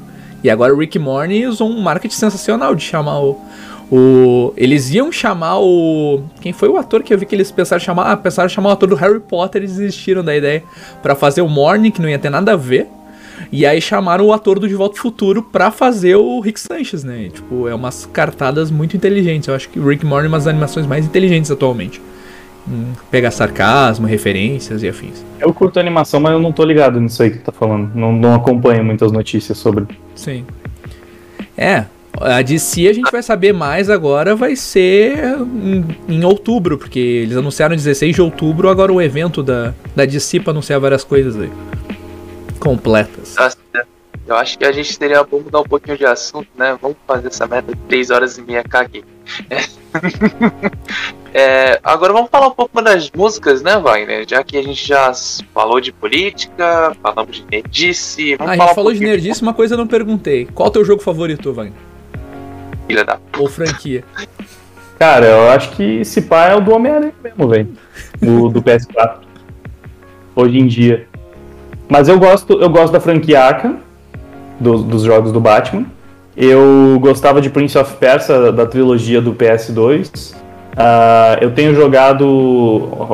[0.44, 3.40] E agora o Rick Morty usou um marketing sensacional de chamar o,
[3.90, 4.52] o...
[4.56, 6.22] Eles iam chamar o...
[6.40, 8.10] Quem foi o ator que eu vi que eles pensaram chamar?
[8.10, 10.62] Ah, pensaram chamar o ator do Harry Potter e desistiram da ideia
[11.02, 12.88] pra fazer o Morning, que não ia ter nada a ver.
[13.52, 17.04] E aí chamaram o ator do De Volta ao Futuro pra fazer o Rick Sanchez,
[17.04, 17.24] né?
[17.24, 19.48] E, tipo, é umas cartadas muito inteligentes.
[19.48, 22.00] Eu acho que o Rick Morty é uma das animações mais inteligentes atualmente.
[22.68, 25.24] Em pegar sarcasmo, referências e afins.
[25.38, 27.92] Eu curto animação, mas eu não tô ligado nisso aí que tu tá falando.
[27.94, 29.86] Não, não acompanho muitas notícias sobre.
[30.16, 30.44] Sim.
[31.56, 31.84] É,
[32.20, 37.36] a DC a gente vai saber mais agora, vai ser em, em outubro, porque eles
[37.36, 41.50] anunciaram 16 de outubro agora o evento da, da DC pra anunciar várias coisas aí.
[42.58, 43.34] Completas.
[43.36, 43.56] Nossa,
[44.26, 46.76] Eu acho que a gente seria bom mudar um pouquinho de assunto, né?
[46.80, 49.04] Vamos fazer essa meta de 3 horas e meia caguei.
[51.38, 54.26] É, agora vamos falar um pouco das músicas, né, Wagner?
[54.26, 55.12] Já que a gente já
[55.52, 58.32] falou de política, falamos de nerdice.
[58.32, 60.46] Ah, Vamos a falar gente falou de um nerdice, uma coisa eu não perguntei.
[60.54, 61.74] Qual o teu jogo favorito, Wagner?
[62.86, 64.04] Filha da Ou franquia?
[64.98, 67.68] Cara, eu acho que esse pá é o do Homem-Aranha mesmo, velho.
[68.22, 69.18] O do PS4.
[70.34, 71.06] Hoje em dia.
[71.88, 73.78] Mas eu gosto, eu gosto da franquia Arkham,
[74.58, 75.84] dos, dos jogos do Batman.
[76.36, 80.34] Eu gostava de Prince of Persia, da trilogia do PS2.
[80.76, 82.26] Ah, eu tenho jogado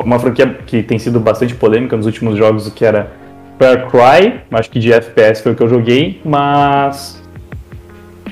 [0.03, 3.11] uma franquia que tem sido bastante polêmica nos últimos jogos, que era
[3.57, 4.41] Far Cry.
[4.51, 7.22] Acho que de FPS foi o que eu joguei, mas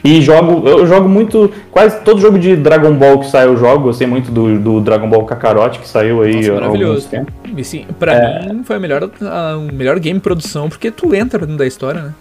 [0.03, 1.51] e jogo, eu jogo muito.
[1.71, 3.85] Quase todo jogo de Dragon Ball que saiu eu jogo.
[3.85, 7.07] Gostei muito do, do Dragon Ball Kakarot que saiu aí Nossa, maravilhoso.
[7.07, 7.33] tempos.
[7.55, 11.39] E sim, pra mim foi a melhor, a, o melhor game produção, porque tu entra
[11.39, 12.13] dentro da história, né?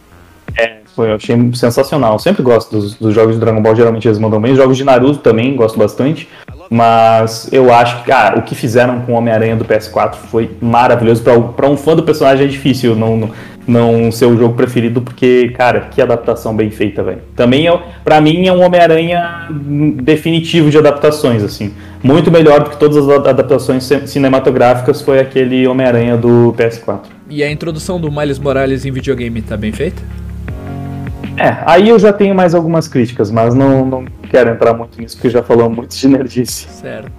[0.95, 2.15] Foi, eu achei sensacional.
[2.15, 4.53] Eu sempre gosto dos, dos jogos de Dragon Ball, geralmente eles mandam bem.
[4.53, 6.29] Os jogos de Naruto também, gosto bastante.
[6.69, 11.23] Mas eu acho que ah, o que fizeram com o Homem-Aranha do PS4 foi maravilhoso.
[11.23, 13.31] Pra, pra um fã do personagem é difícil não, não,
[13.71, 17.21] não ser o jogo preferido, porque, cara, que adaptação bem feita, velho.
[17.37, 19.49] Também, é, pra mim, é um Homem-Aranha
[20.03, 21.73] definitivo de adaptações, assim.
[22.03, 27.01] Muito melhor do que todas as adaptações cin- cinematográficas foi aquele Homem-Aranha do PS4.
[27.29, 30.03] E a introdução do Miles Morales em videogame tá bem feita?
[31.37, 35.17] É, aí eu já tenho mais algumas críticas, mas não, não quero entrar muito nisso,
[35.17, 36.67] porque já falamos muito de nerdice.
[36.69, 37.11] Certo.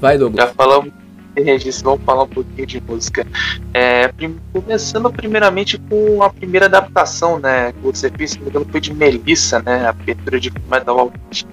[0.00, 0.46] Vai, Douglas.
[0.48, 0.90] Já falamos
[1.38, 3.26] de nerdice, vamos falar um pouquinho de música.
[3.72, 4.10] É,
[4.52, 7.72] começando primeiramente com a primeira adaptação, né?
[7.72, 9.86] Que você fez, se não foi de Melissa, né?
[9.86, 11.46] A abertura de Fullmetal Alchemist.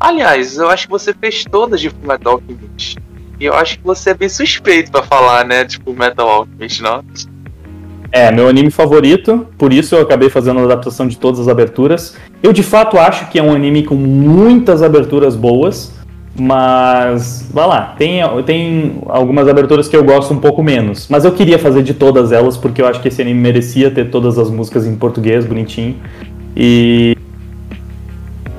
[0.00, 2.98] Aliás, eu acho que você fez todas de Fullmetal Alchemist.
[3.40, 5.64] E eu acho que você é bem suspeito pra falar, né?
[5.64, 7.04] De Fullmetal Alchemist, não?
[8.10, 12.16] É, meu anime favorito, por isso eu acabei fazendo a adaptação de todas as aberturas.
[12.42, 15.92] Eu de fato acho que é um anime com muitas aberturas boas,
[16.38, 21.08] mas vai lá, tem, tem algumas aberturas que eu gosto um pouco menos.
[21.10, 24.10] Mas eu queria fazer de todas elas, porque eu acho que esse anime merecia ter
[24.10, 25.96] todas as músicas em português, bonitinho.
[26.56, 27.16] E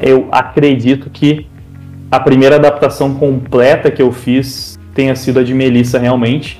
[0.01, 1.47] eu acredito que
[2.11, 6.59] a primeira adaptação completa que eu fiz tenha sido a de Melissa realmente.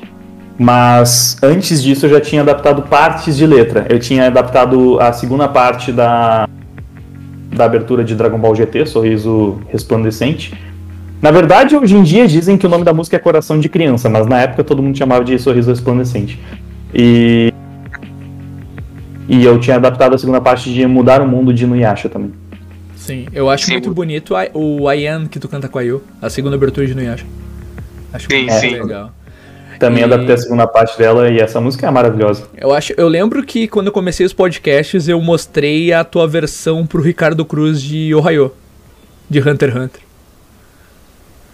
[0.57, 3.85] Mas antes disso eu já tinha adaptado partes de letra.
[3.89, 6.47] Eu tinha adaptado a segunda parte da,
[7.53, 10.53] da abertura de Dragon Ball GT, Sorriso Resplandecente.
[11.21, 14.09] Na verdade, hoje em dia dizem que o nome da música é Coração de Criança,
[14.09, 16.39] mas na época todo mundo chamava de Sorriso Resplandecente.
[16.93, 17.53] E.
[19.27, 22.31] E eu tinha adaptado a segunda parte de Mudar o Mundo de Inuyasha também.
[22.95, 23.73] Sim, eu acho Sim.
[23.73, 27.25] muito bonito o Ayan que tu canta com a Yu, a segunda abertura de Nuyasha.
[28.13, 28.69] Acho Sim, muito sim.
[28.81, 29.11] legal.
[29.79, 32.47] Também E- adaptei a segunda parte dela e essa música é maravilhosa.
[32.57, 36.85] Eu acho, eu lembro que quando eu comecei os podcasts eu mostrei a tua versão
[36.85, 38.51] pro Ricardo Cruz de Ohio,
[39.29, 40.01] de Hunter x Hunter.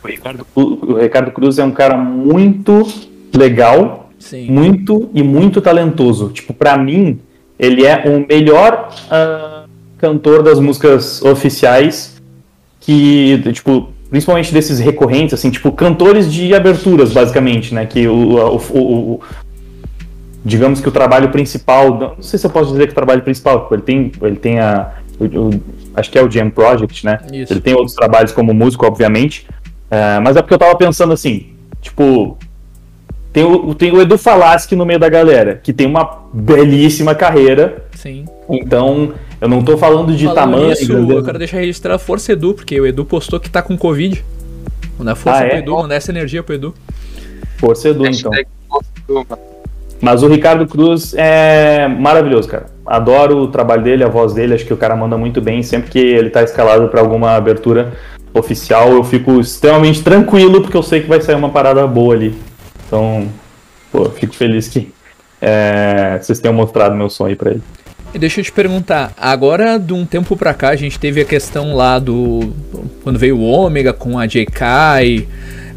[0.06, 0.62] O Ricardo, o
[0.94, 2.88] o Ricardo Cruz é um cara muito
[3.34, 4.50] legal, Sim.
[4.52, 6.30] muito e muito talentoso.
[6.30, 7.20] Tipo, pra mim,
[7.58, 9.66] ele é o melhor ah,
[9.98, 12.22] cantor das músicas oficiais
[12.80, 17.86] que, tipo, principalmente desses recorrentes, assim, tipo, cantores de aberturas, basicamente, né?
[17.88, 18.80] Que o, o- o-
[19.16, 19.20] o-
[20.44, 23.62] digamos que o trabalho principal, não sei se eu posso dizer que o trabalho principal,
[23.64, 25.62] tipo, ele tem, ele tem a, o- o-
[25.96, 27.20] acho que é o Jam Project, né?
[27.34, 27.52] Isso.
[27.54, 29.48] Ele tem outros trabalhos como músico, obviamente,
[29.90, 31.48] é, mas é porque eu tava pensando assim,
[31.82, 32.38] tipo,
[33.32, 37.84] tem o, tem o Edu Falaschi no meio da galera, que tem uma belíssima carreira,
[37.96, 38.26] Sim.
[38.50, 40.68] então eu não tô falando de Falando tamanho.
[40.68, 41.14] grandeza.
[41.14, 44.24] eu quero deixar registrado a Força Edu, porque o Edu postou que tá com Covid.
[44.98, 45.60] Mandar força Ah, pro é?
[45.60, 46.74] Edu, mandar essa energia pro Edu.
[47.58, 48.32] Força Edu, então.
[50.02, 52.68] Mas o Ricardo Cruz é maravilhoso, cara.
[52.86, 55.64] Adoro o trabalho dele, a voz dele, acho que o cara manda muito bem.
[55.64, 57.94] Sempre que ele tá escalado para alguma abertura
[58.40, 62.36] oficial, eu fico extremamente tranquilo, porque eu sei que vai sair uma parada boa ali.
[62.88, 63.28] Então,
[63.92, 64.92] pô, fico feliz que
[65.42, 67.62] é, vocês tenham mostrado meu som aí pra ele.
[68.14, 71.76] Deixa eu te perguntar, agora de um tempo pra cá a gente teve a questão
[71.76, 72.54] lá do.
[73.04, 75.28] Quando veio o Ômega com a JK,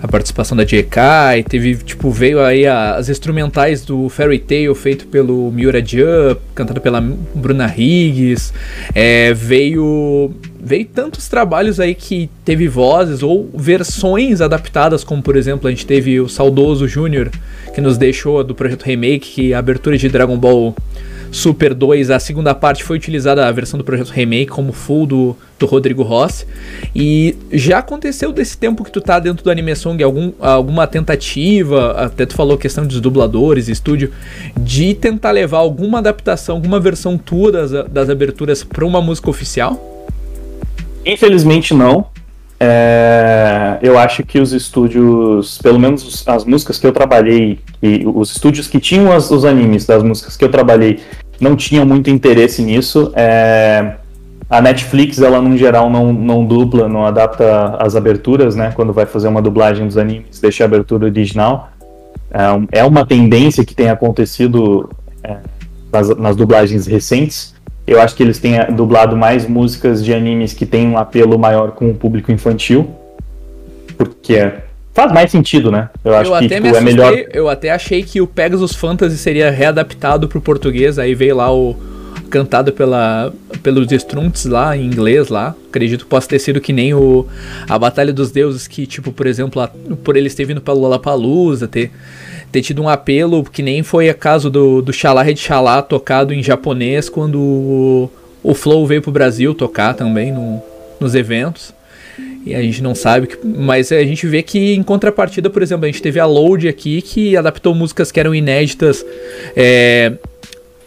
[0.00, 5.08] a participação da JK, teve, tipo, veio aí a, as instrumentais do Fairy Tail feito
[5.08, 8.52] pelo Miura Jup, cantado pela Bruna Higgs,
[8.94, 15.68] é, veio veio tantos trabalhos aí que teve vozes ou versões adaptadas, como por exemplo
[15.68, 17.30] a gente teve o saudoso Júnior
[17.74, 20.74] que nos deixou do projeto Remake, que a abertura de Dragon Ball
[21.30, 25.36] Super 2, a segunda parte foi utilizada a versão do projeto Remake como full do,
[25.58, 26.46] do Rodrigo Rossi.
[26.94, 31.92] E já aconteceu desse tempo que tu tá dentro do Anime Song algum, alguma tentativa,
[31.92, 34.10] até tu falou questão dos dubladores, estúdio,
[34.58, 39.87] de tentar levar alguma adaptação, alguma versão tua das, das aberturas para uma música oficial?
[41.04, 42.06] Infelizmente não.
[42.60, 48.32] É, eu acho que os estúdios, pelo menos as músicas que eu trabalhei, e os
[48.32, 50.98] estúdios que tinham as, os animes das músicas que eu trabalhei,
[51.40, 53.12] não tinham muito interesse nisso.
[53.14, 53.94] É,
[54.50, 58.72] a Netflix, ela no geral não, não dupla, não adapta as aberturas, né?
[58.74, 61.70] Quando vai fazer uma dublagem dos animes, deixa a abertura original.
[62.30, 64.90] É, é uma tendência que tem acontecido
[65.22, 65.36] é,
[65.92, 67.54] nas, nas dublagens recentes.
[67.88, 71.70] Eu acho que eles têm dublado mais músicas de animes que têm um apelo maior
[71.70, 72.90] com o público infantil.
[73.96, 74.52] Porque
[74.92, 75.88] faz mais sentido, né?
[76.04, 77.14] Eu acho eu que tipo, é melhor.
[77.32, 81.74] Eu até achei que o Pegasus Fantasy seria readaptado pro português, aí veio lá o
[82.28, 85.54] cantado pela pelos Strunts lá em inglês lá.
[85.70, 87.26] Acredito que possa ter sido que nem o
[87.66, 89.70] a Batalha dos Deuses que tipo, por exemplo, a,
[90.04, 91.90] por eles ter vindo para Lollapalooza, ter
[92.50, 96.32] ter tido um apelo que nem foi a caso do, do Xalá Red Xalá tocado
[96.32, 98.10] em japonês quando o,
[98.42, 100.62] o Flow veio pro Brasil tocar também no,
[101.00, 101.72] nos eventos.
[102.44, 105.84] E a gente não sabe, que, mas a gente vê que em contrapartida, por exemplo,
[105.84, 109.04] a gente teve a Load aqui que adaptou músicas que eram inéditas
[109.54, 110.14] é,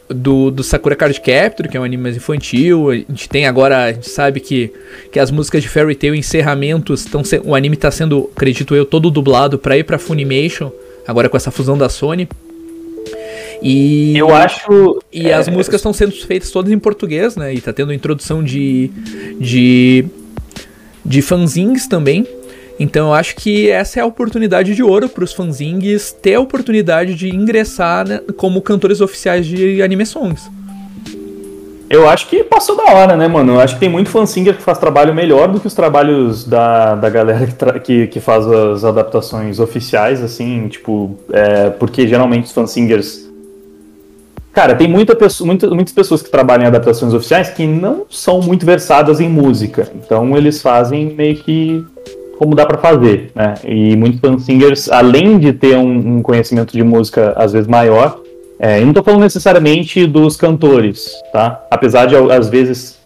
[0.10, 2.90] do, do Sakura Card Capture, que é um anime mais infantil.
[2.90, 4.74] A gente tem agora, a gente sabe que,
[5.12, 9.12] que as músicas de Fairy Tail, encerramentos, tão, o anime está sendo, acredito eu, todo
[9.12, 10.72] dublado para ir para Funimation
[11.08, 12.28] agora com essa fusão da Sony.
[13.62, 15.00] E eu acho.
[15.14, 17.54] E é, as músicas estão sendo feitas todas em português, né?
[17.54, 18.90] E tá tendo introdução de.
[19.40, 20.06] de.
[21.06, 22.26] de fanzines também.
[22.80, 26.40] Então eu acho que essa é a oportunidade de ouro para os fanzines ter a
[26.40, 30.50] oportunidade de ingressar né, como cantores oficiais de anime songs.
[31.92, 33.56] Eu acho que passou da hora, né, mano?
[33.56, 36.96] Eu acho que tem muito fansinger que faz trabalho melhor do que os trabalhos da,
[36.96, 42.54] da galera que, que, que faz as adaptações oficiais, assim, tipo, é, porque geralmente os
[42.54, 43.30] fansingers.
[44.54, 48.40] Cara, tem muita pessoa, muita, muitas pessoas que trabalham em adaptações oficiais que não são
[48.40, 49.92] muito versadas em música.
[49.94, 51.86] Então eles fazem meio que
[52.38, 53.56] como dá para fazer, né?
[53.66, 58.21] E muitos fansingers, além de ter um, um conhecimento de música às vezes maior,
[58.64, 61.66] é, eu não estou falando necessariamente dos cantores, tá?
[61.72, 63.00] Apesar de, às vezes,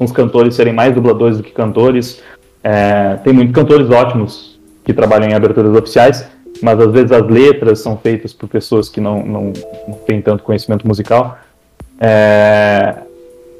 [0.00, 2.22] uns cantores serem mais dubladores do que cantores,
[2.62, 6.28] é, tem muitos cantores ótimos que trabalham em aberturas oficiais,
[6.62, 9.52] mas às vezes as letras são feitas por pessoas que não, não,
[9.88, 11.38] não têm tanto conhecimento musical.
[11.98, 12.94] É,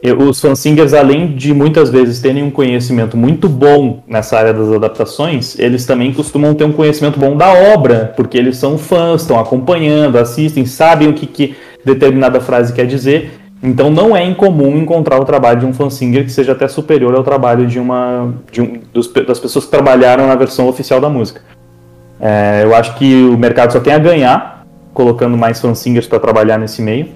[0.02, 5.58] os fansingers, além de muitas vezes terem um conhecimento muito bom nessa área das adaptações,
[5.58, 10.16] eles também costumam ter um conhecimento bom da obra, porque eles são fãs, estão acompanhando,
[10.16, 11.54] assistem, sabem o que, que
[11.84, 13.38] determinada frase quer dizer.
[13.62, 17.22] Então não é incomum encontrar o trabalho de um fansinger que seja até superior ao
[17.22, 21.42] trabalho de uma de um, dos, das pessoas que trabalharam na versão oficial da música.
[22.18, 24.64] É, eu acho que o mercado só tem a ganhar
[24.94, 27.08] colocando mais fansingers para trabalhar nesse meio.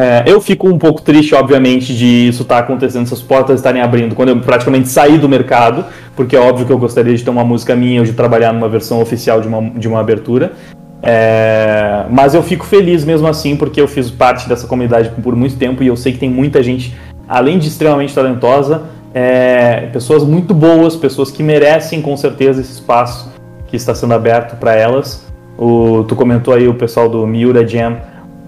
[0.00, 3.82] É, eu fico um pouco triste, obviamente, de isso estar tá acontecendo, essas portas estarem
[3.82, 5.84] abrindo quando eu praticamente saí do mercado,
[6.16, 8.66] porque é óbvio que eu gostaria de ter uma música minha ou de trabalhar numa
[8.66, 10.52] versão oficial de uma, de uma abertura.
[11.02, 15.56] É, mas eu fico feliz mesmo assim, porque eu fiz parte dessa comunidade por muito
[15.56, 16.96] tempo e eu sei que tem muita gente,
[17.28, 23.30] além de extremamente talentosa, é, pessoas muito boas, pessoas que merecem com certeza esse espaço
[23.66, 25.26] que está sendo aberto para elas.
[25.58, 27.98] O, tu comentou aí o pessoal do Miura Jam.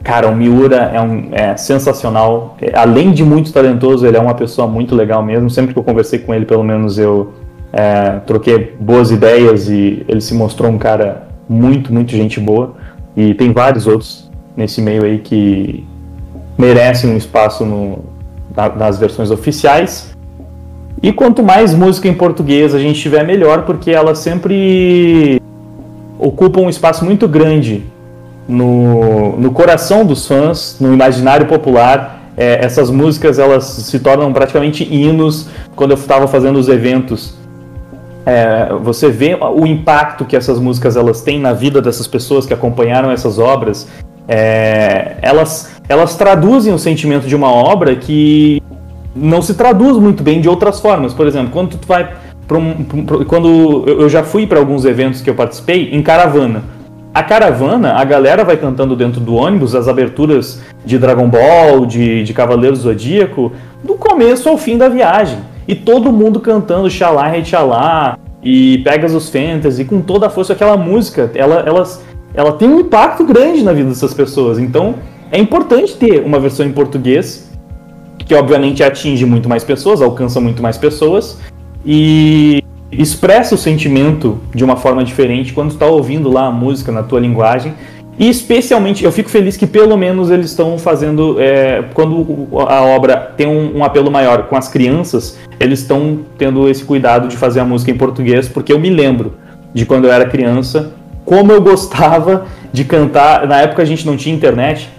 [0.03, 2.57] Cara, o Miura é, um, é sensacional.
[2.75, 5.49] Além de muito talentoso, ele é uma pessoa muito legal mesmo.
[5.49, 7.33] Sempre que eu conversei com ele, pelo menos eu
[7.73, 12.75] é, troquei boas ideias e ele se mostrou um cara muito, muito gente boa.
[13.17, 15.87] E tem vários outros nesse meio aí que
[16.59, 18.01] merecem um espaço no,
[18.77, 20.17] nas versões oficiais.
[21.01, 25.41] E quanto mais música em português a gente tiver, melhor, porque ela sempre
[26.19, 27.85] ocupa um espaço muito grande
[28.49, 32.21] no, no coração dos fãs, no imaginário popular.
[32.37, 37.35] É, essas músicas elas se tornam praticamente hinos quando eu estava fazendo os eventos.
[38.25, 42.55] É, você vê o impacto que essas músicas elas têm na vida dessas pessoas que
[42.55, 43.87] acompanharam essas obras.
[44.29, 48.63] É, elas, elas traduzem o sentimento de uma obra que
[49.15, 51.13] não se traduz muito bem de outras formas.
[51.13, 52.09] Por exemplo, quando tu vai
[52.51, 56.63] um, quando eu já fui para alguns eventos que eu participei em caravana.
[57.15, 62.25] A caravana, a galera vai cantando dentro do ônibus as aberturas de Dragon Ball, de,
[62.25, 63.53] de Cavaleiro Zodíaco,
[63.85, 65.39] do começo ao fim da viagem.
[65.69, 70.55] E todo mundo cantando Xalá, Rei Xalá, e Pegasus Fantasy, com toda a força.
[70.55, 71.87] Aquela música, ela, ela,
[72.35, 74.59] ela tem um impacto grande na vida dessas pessoas.
[74.59, 74.95] Então,
[75.31, 77.51] é importante ter uma versão em português,
[78.19, 81.39] que obviamente atinge muito mais pessoas, alcança muito mais pessoas,
[81.85, 82.62] e
[82.93, 87.19] expressa o sentimento de uma forma diferente quando está ouvindo lá a música na tua
[87.21, 87.75] linguagem.
[88.19, 93.17] E especialmente, eu fico feliz que pelo menos eles estão fazendo, é, quando a obra
[93.37, 97.61] tem um, um, apelo maior com as crianças, eles estão tendo esse cuidado de fazer
[97.61, 99.35] a música em português, porque eu me lembro
[99.73, 100.93] de quando eu era criança,
[101.25, 103.47] como eu gostava de cantar.
[103.49, 104.91] Na época a gente não tinha internet,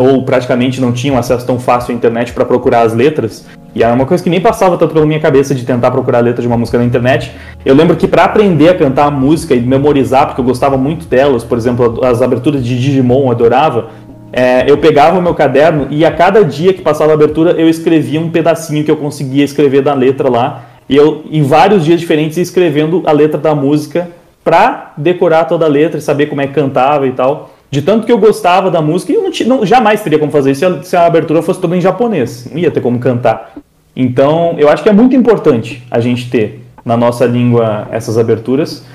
[0.00, 3.46] ou praticamente não tinha um acesso tão fácil à internet para procurar as letras.
[3.74, 6.20] E era uma coisa que nem passava tanto pela minha cabeça de tentar procurar a
[6.20, 7.32] letra de uma música na internet.
[7.64, 11.06] Eu lembro que para aprender a cantar a música e memorizar, porque eu gostava muito
[11.06, 13.90] delas, por exemplo, as aberturas de Digimon eu adorava,
[14.32, 17.68] é, eu pegava o meu caderno e a cada dia que passava a abertura eu
[17.68, 20.64] escrevia um pedacinho que eu conseguia escrever da letra lá.
[20.88, 24.08] E eu, em vários dias diferentes, ia escrevendo a letra da música
[24.44, 27.53] para decorar toda a letra e saber como é que cantava e tal.
[27.74, 30.52] De tanto que eu gostava da música, e eu não, não jamais teria como fazer
[30.52, 32.46] isso se a, se a abertura fosse toda em japonês.
[32.48, 33.52] Não ia ter como cantar.
[33.96, 38.86] Então, eu acho que é muito importante a gente ter na nossa língua essas aberturas,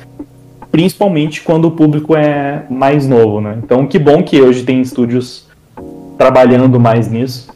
[0.72, 3.58] principalmente quando o público é mais novo, né?
[3.62, 5.46] Então, que bom que hoje tem estúdios
[6.18, 7.50] trabalhando mais nisso.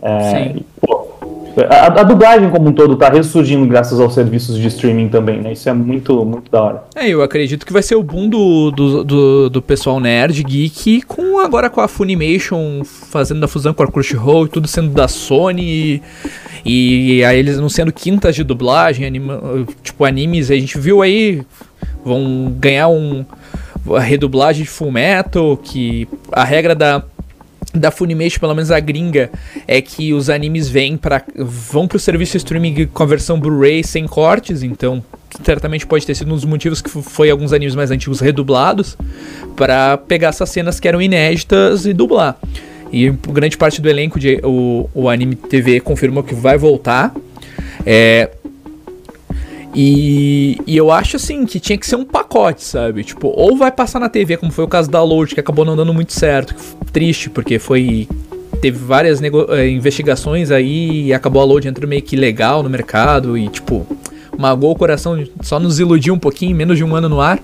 [0.00, 0.64] É, Sim.
[0.80, 0.99] Pô,
[1.68, 5.52] a, a, dublagem como um todo está ressurgindo graças aos serviços de streaming também, né?
[5.52, 6.84] Isso é muito, muito da hora.
[6.94, 11.02] É, eu acredito que vai ser o boom do, do, do, do pessoal nerd, geek,
[11.02, 16.02] com agora com a Funimation fazendo a fusão com a Crunchyroll tudo sendo da Sony
[16.64, 19.40] e, e aí eles não sendo quintas de dublagem, anima,
[19.82, 21.42] tipo animes, a gente viu aí
[22.04, 23.24] vão ganhar um
[23.96, 27.02] a redublagem de Full Metal, que a regra da
[27.74, 29.30] da Funimation, pelo menos a gringa,
[29.66, 34.06] é que os animes vêm para vão pro serviço streaming com a versão Blu-ray sem
[34.06, 35.02] cortes, então
[35.44, 38.96] certamente pode ter sido um dos motivos que foi alguns animes mais antigos redublados
[39.56, 42.36] para pegar essas cenas que eram inéditas e dublar.
[42.92, 47.14] E grande parte do elenco de o, o anime TV confirmou que vai voltar.
[47.86, 48.30] É,
[49.74, 53.04] e, e, eu acho assim que tinha que ser um pacote, sabe?
[53.04, 55.76] Tipo, ou vai passar na TV, como foi o caso da Load, que acabou não
[55.76, 56.54] dando muito certo.
[56.92, 58.08] Triste, porque foi.
[58.60, 63.38] Teve várias eh, investigações aí e acabou a Load entrando meio que legal no mercado
[63.38, 63.86] e, tipo,
[64.38, 67.40] magoou o coração, só nos iludiu um pouquinho, menos de um ano no ar.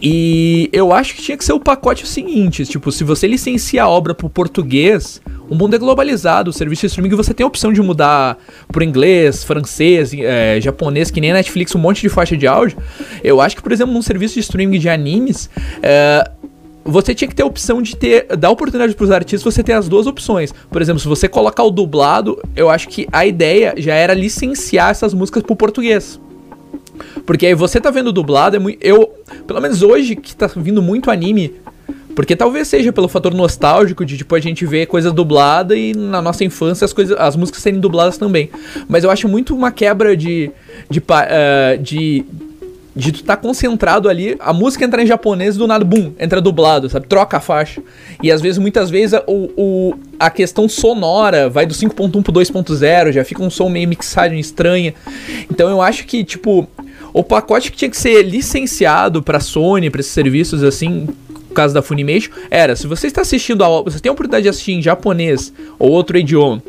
[0.00, 3.88] E eu acho que tinha que ser o pacote seguinte: tipo, se você licencia a
[3.88, 7.72] obra pro português, o mundo é globalizado, o serviço de streaming você tem a opção
[7.72, 12.36] de mudar pro inglês, francês, é, japonês, que nem a Netflix, um monte de faixa
[12.36, 12.78] de áudio.
[13.22, 15.50] Eu acho que, por exemplo, num serviço de streaming de animes,
[15.82, 16.30] é,
[16.84, 19.72] você tinha que ter a opção de ter, dar oportunidade para os artistas, você ter
[19.72, 20.52] as duas opções.
[20.70, 24.90] Por exemplo, se você colocar o dublado, eu acho que a ideia já era licenciar
[24.90, 26.20] essas músicas pro português.
[27.24, 29.10] Porque aí você tá vendo dublado, é muito, eu,
[29.46, 31.54] pelo menos hoje que tá vindo muito anime
[32.14, 36.20] porque talvez seja pelo fator nostálgico de tipo a gente ver coisa dublada e na
[36.20, 38.50] nossa infância as coisas, as músicas serem dubladas também.
[38.88, 40.50] Mas eu acho muito uma quebra de
[40.90, 42.24] de, uh, de
[42.94, 46.88] de tu tá concentrado ali, a música entra em japonês do nada, bum, entra dublado,
[46.88, 47.06] sabe?
[47.06, 47.82] Troca a faixa.
[48.22, 53.12] E às vezes, muitas vezes, o, o a questão sonora vai do 5.1 pro 2.0,
[53.12, 54.94] já fica um som meio mixagem estranha.
[55.50, 56.68] Então eu acho que, tipo,
[57.12, 61.08] o pacote que tinha que ser licenciado pra Sony, pra esses serviços assim,
[61.54, 64.72] caso da Funimation, era, se você está assistindo a você tem a oportunidade de assistir
[64.72, 66.62] em japonês ou outro idioma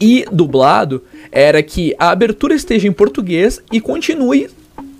[0.00, 1.02] e dublado,
[1.32, 4.48] era que a abertura esteja em português e continue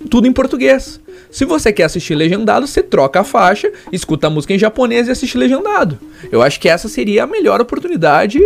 [0.09, 0.99] tudo em português.
[1.29, 5.11] Se você quer assistir legendado, você troca a faixa, escuta a música em japonês e
[5.11, 5.97] assiste legendado.
[6.31, 8.39] Eu acho que essa seria a melhor oportunidade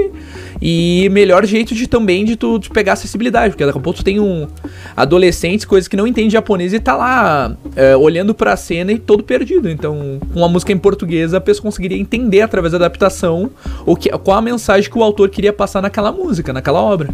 [0.61, 4.03] e melhor jeito de também de tu de pegar acessibilidade, porque daqui a pouco tu
[4.03, 4.47] tem um
[4.95, 8.99] adolescentes, coisas que não entende japonês e tá lá é, olhando para a cena e
[8.99, 9.69] todo perdido.
[9.69, 13.51] Então, com uma música em português, a pessoa conseguiria entender através da adaptação
[13.85, 17.09] o que qual a mensagem que o autor queria passar naquela música, naquela obra.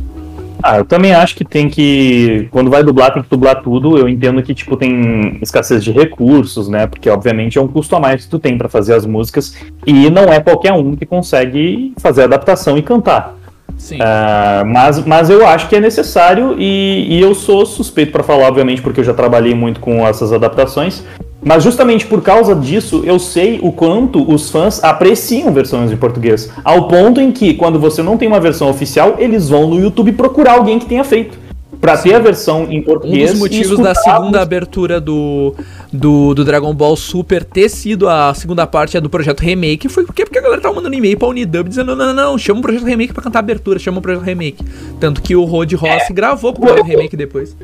[0.62, 2.48] Ah, eu também acho que tem que.
[2.52, 3.98] Quando vai dublar, tem que dublar tudo.
[3.98, 6.88] Eu entendo que, tipo, tem escassez de recursos, né?
[6.88, 9.56] Porque, obviamente, é um custo a mais que tu tem para fazer as músicas.
[9.86, 13.38] E não é qualquer um que consegue fazer a adaptação e cantar.
[13.78, 13.98] Sim.
[13.98, 18.48] Uh, mas, mas eu acho que é necessário e, e eu sou suspeito para falar,
[18.48, 21.04] obviamente, porque eu já trabalhei muito com essas adaptações.
[21.44, 26.50] Mas justamente por causa disso, eu sei o quanto os fãs apreciam versões em português.
[26.64, 30.12] Ao ponto em que, quando você não tem uma versão oficial, eles vão no YouTube
[30.14, 31.38] procurar alguém que tenha feito.
[31.80, 33.30] Pra ter a versão em português.
[33.30, 35.54] Um dos motivos da segunda abertura do,
[35.94, 40.26] do, do, Dragon Ball Super ter sido a segunda parte do projeto Remake foi porque,
[40.26, 42.84] porque a galera tava mandando e-mail pra Unidub dizendo: não, não, não, chama o projeto
[42.84, 44.66] Remake pra cantar a abertura, chama o projeto Remake.
[45.00, 47.56] Tanto que o Rod Ross é, gravou com o projeto Remake depois.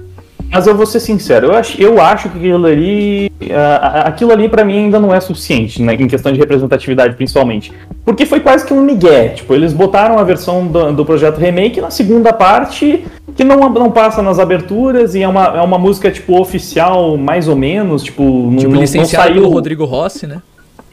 [0.54, 3.32] Mas eu vou ser sincero, eu acho, eu acho que aquilo ali.
[3.42, 7.74] Uh, aquilo ali para mim ainda não é suficiente, né, em questão de representatividade, principalmente.
[8.06, 9.30] Porque foi quase que um migué.
[9.30, 13.04] Tipo, eles botaram a versão do, do projeto remake na segunda parte,
[13.36, 17.48] que não, não passa nas aberturas, e é uma, é uma música, tipo, oficial, mais
[17.48, 18.04] ou menos.
[18.04, 19.42] Tipo, tipo, não, licenciado não saiu.
[19.42, 20.40] pelo Rodrigo Rossi, né?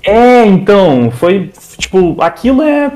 [0.02, 1.50] É, então, foi.
[1.76, 2.90] Tipo, aquilo é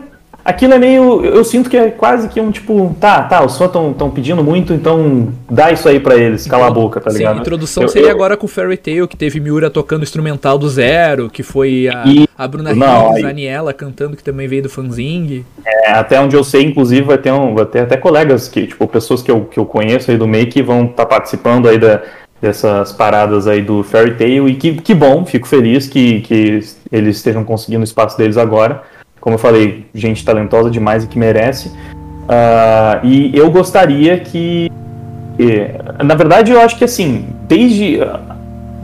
[0.44, 1.24] Aquilo é meio.
[1.24, 2.94] Eu sinto que é quase que um tipo.
[3.00, 6.70] Tá, tá, os fãs estão pedindo muito, então dá isso aí para eles, cala a
[6.70, 7.32] boca, tá ligado?
[7.32, 8.14] Sim, a introdução eu, seria eu...
[8.14, 12.28] agora com Fairy Tail, que teve Miura tocando instrumental do zero, que foi a, e...
[12.36, 15.46] a Bruna Higgs, a Aniela cantando, que também veio do fanzing.
[15.64, 18.86] É, até onde eu sei, inclusive, vai ter, um, vai ter até colegas, que, tipo,
[18.86, 21.78] pessoas que eu, que eu conheço aí do meio que vão estar tá participando aí
[21.78, 22.02] da,
[22.42, 26.60] dessas paradas aí do Fairy Tail, e que, que bom, fico feliz que, que
[26.92, 28.92] eles estejam conseguindo o espaço deles agora
[29.24, 31.68] como eu falei, gente talentosa demais e que merece.
[31.68, 34.70] Uh, e eu gostaria que.
[36.04, 38.00] Na verdade, eu acho que assim, desde,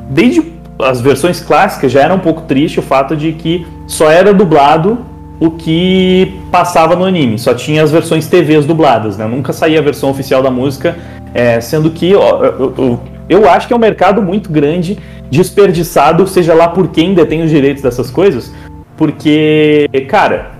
[0.09, 0.43] desde
[0.83, 4.99] as versões clássicas já era um pouco triste o fato de que só era dublado
[5.39, 9.27] o que passava no anime, só tinha as versões TVs dubladas, né?
[9.27, 10.97] Nunca saía a versão oficial da música,
[11.35, 14.99] é, sendo que ó, eu, eu, eu acho que é um mercado muito grande,
[15.31, 18.51] desperdiçado, seja lá por quem detém os direitos dessas coisas,
[19.01, 20.51] porque, cara,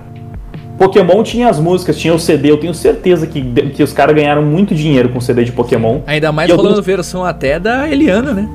[0.75, 3.39] Pokémon tinha as músicas, tinha o CD, eu tenho certeza que,
[3.69, 5.99] que os caras ganharam muito dinheiro com o CD de Pokémon.
[6.07, 6.81] Ainda mais falando tenho...
[6.81, 8.49] versão até da Eliana, né?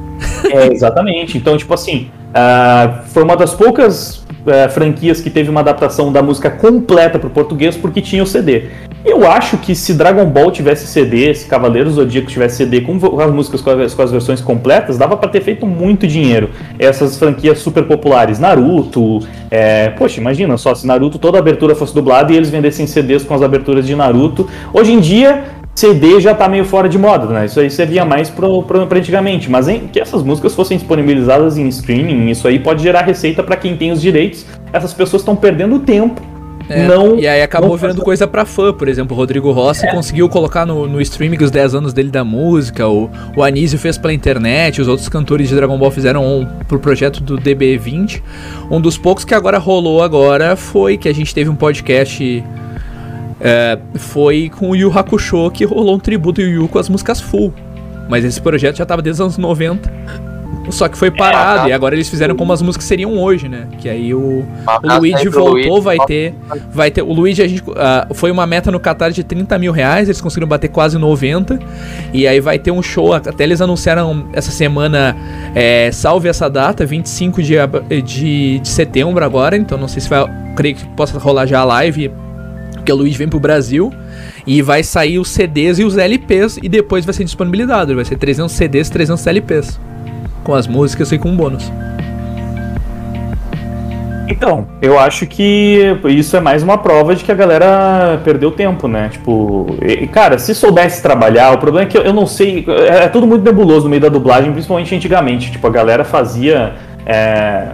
[0.50, 1.38] É, exatamente.
[1.38, 6.22] Então, tipo assim, uh, foi uma das poucas uh, franquias que teve uma adaptação da
[6.22, 8.64] música completa para o português porque tinha o CD.
[9.04, 13.30] Eu acho que se Dragon Ball tivesse CD, se Cavaleiros Zodíaco tivesse CD com as
[13.30, 16.50] músicas com as, com as versões completas, dava para ter feito muito dinheiro.
[16.76, 21.94] Essas franquias super populares, Naruto, é, poxa, imagina só se Naruto toda a abertura fosse
[21.94, 24.48] dublada e eles vendessem CDs com as aberturas de Naruto.
[24.72, 25.44] Hoje em dia
[25.76, 27.44] CD já tá meio fora de moda, né?
[27.44, 29.50] Isso aí servia mais pro, pro, pra antigamente.
[29.50, 33.56] Mas em, que essas músicas fossem disponibilizadas em streaming, isso aí pode gerar receita para
[33.56, 34.46] quem tem os direitos.
[34.72, 36.22] Essas pessoas estão perdendo tempo.
[36.68, 39.86] É, não, e aí acabou não virando coisa pra fã, por exemplo, o Rodrigo Rossi
[39.86, 39.92] é.
[39.92, 43.96] conseguiu colocar no, no streaming os 10 anos dele da música, o, o Anísio fez
[43.96, 48.20] pela internet, os outros cantores de Dragon Ball fizeram um, pro projeto do DB20.
[48.68, 52.42] Um dos poucos que agora rolou agora foi que a gente teve um podcast
[53.40, 57.20] é, foi com o Yu Hakusho que rolou um tributo ao Yu com as músicas
[57.20, 57.52] full.
[58.08, 59.90] Mas esse projeto já tava desde os anos 90.
[60.70, 61.68] Só que foi parado, é, tá.
[61.68, 63.68] e agora eles fizeram como as músicas seriam hoje, né?
[63.78, 64.44] Que aí o,
[64.82, 65.80] o Luigi voltou, Luigi.
[65.80, 66.34] vai ter.
[66.72, 67.02] Vai ter.
[67.02, 67.62] O Luigi, a gente.
[67.62, 71.58] Uh, foi uma meta no Qatar de 30 mil reais, eles conseguiram bater quase 90.
[72.12, 73.12] E aí vai ter um show.
[73.12, 75.16] Até eles anunciaram essa semana.
[75.54, 77.54] É, salve essa data, 25 de,
[78.04, 79.56] de, de setembro agora.
[79.56, 80.26] Então não sei se vai.
[80.56, 82.10] Creio que possa rolar já a live
[82.86, 83.92] porque o Luigi vem pro Brasil
[84.46, 87.96] e vai sair os CDs e os LPs e depois vai ser disponibilizado.
[87.96, 89.80] Vai ser 300 CDs, 300 LPs.
[90.44, 91.72] Com as músicas e com bônus.
[94.28, 98.86] Então, eu acho que isso é mais uma prova de que a galera perdeu tempo,
[98.86, 99.08] né?
[99.08, 99.66] Tipo,
[100.12, 102.64] cara, se soubesse trabalhar, o problema é que eu, eu não sei.
[102.68, 105.50] É, é, tudo muito nebuloso no meio da dublagem, principalmente antigamente.
[105.50, 106.74] Tipo, a galera fazia.
[107.04, 107.70] É,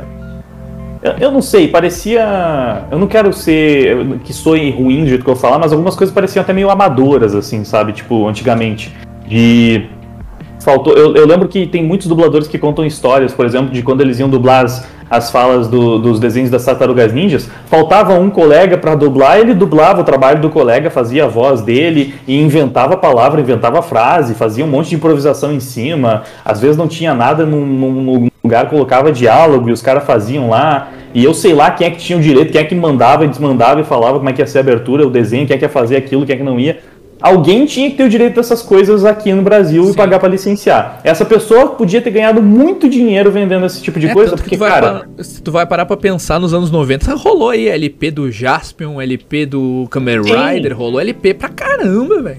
[1.02, 2.84] eu, não sei, parecia.
[2.90, 4.20] Eu não quero ser.
[4.24, 7.34] que soe ruim do jeito que eu falar, mas algumas coisas pareciam até meio amadoras,
[7.34, 7.92] assim, sabe?
[7.92, 8.94] Tipo, antigamente.
[9.26, 9.86] De.
[10.60, 10.94] Faltou.
[10.94, 14.20] Eu, eu lembro que tem muitos dubladores que contam histórias, por exemplo, de quando eles
[14.20, 17.50] iam dublar as, as falas do, dos desenhos das tartarugas ninjas.
[17.66, 22.14] Faltava um colega para dublar, ele dublava o trabalho do colega, fazia a voz dele
[22.28, 26.22] e inventava a palavra, inventava a frase, fazia um monte de improvisação em cima.
[26.44, 30.90] Às vezes não tinha nada no, no lugar, colocava diálogo e os caras faziam lá.
[31.14, 33.28] E eu sei lá quem é que tinha o direito, quem é que mandava e
[33.28, 35.64] desmandava e falava como é que ia ser a abertura, o desenho, quem é que
[35.64, 36.80] ia fazer aquilo, quem é que não ia.
[37.20, 39.92] Alguém tinha que ter o direito dessas coisas aqui no Brasil Sim.
[39.92, 41.00] e pagar para licenciar.
[41.04, 45.06] Essa pessoa podia ter ganhado muito dinheiro vendendo esse tipo de é, coisa, porque, cara.
[45.18, 49.46] se tu vai parar pra pensar nos anos 90, rolou aí LP do Jaspion, LP
[49.46, 52.38] do Kamen Rider, rolou LP pra caramba, velho.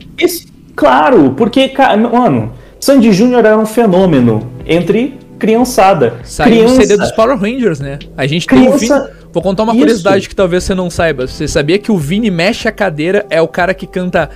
[0.76, 6.14] Claro, porque, ca- mano, Sandy Júnior era um fenômeno entre criançada.
[6.24, 8.00] Saiu Criança, o CD dos Power Rangers, né?
[8.16, 9.24] A gente tem o criança, Vini.
[9.34, 9.80] Vou contar uma Isso.
[9.80, 11.28] curiosidade que talvez você não saiba.
[11.28, 14.30] Você sabia que o Vini mexe a cadeira é o cara que canta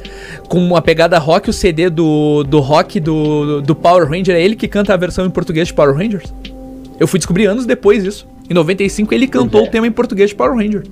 [0.50, 4.56] com uma pegada rock, o CD do, do rock do, do Power Ranger, é ele
[4.56, 6.34] que canta a versão em português de Power Rangers?
[7.00, 8.28] Eu fui descobrir anos depois isso.
[8.50, 9.64] Em 95 ele cantou é.
[9.64, 10.84] o tema em português de Power Ranger.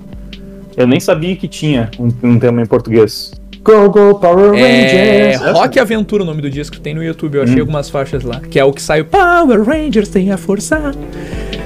[0.78, 3.34] Eu nem sabia que tinha um, um tema em português.
[3.66, 5.58] Go, go, Power É Rangers.
[5.58, 7.62] Rock Aventura o nome do disco, tem no YouTube, eu achei Hum.
[7.62, 8.40] algumas faixas lá.
[8.40, 10.92] Que é o que sai o Power Rangers tem a força.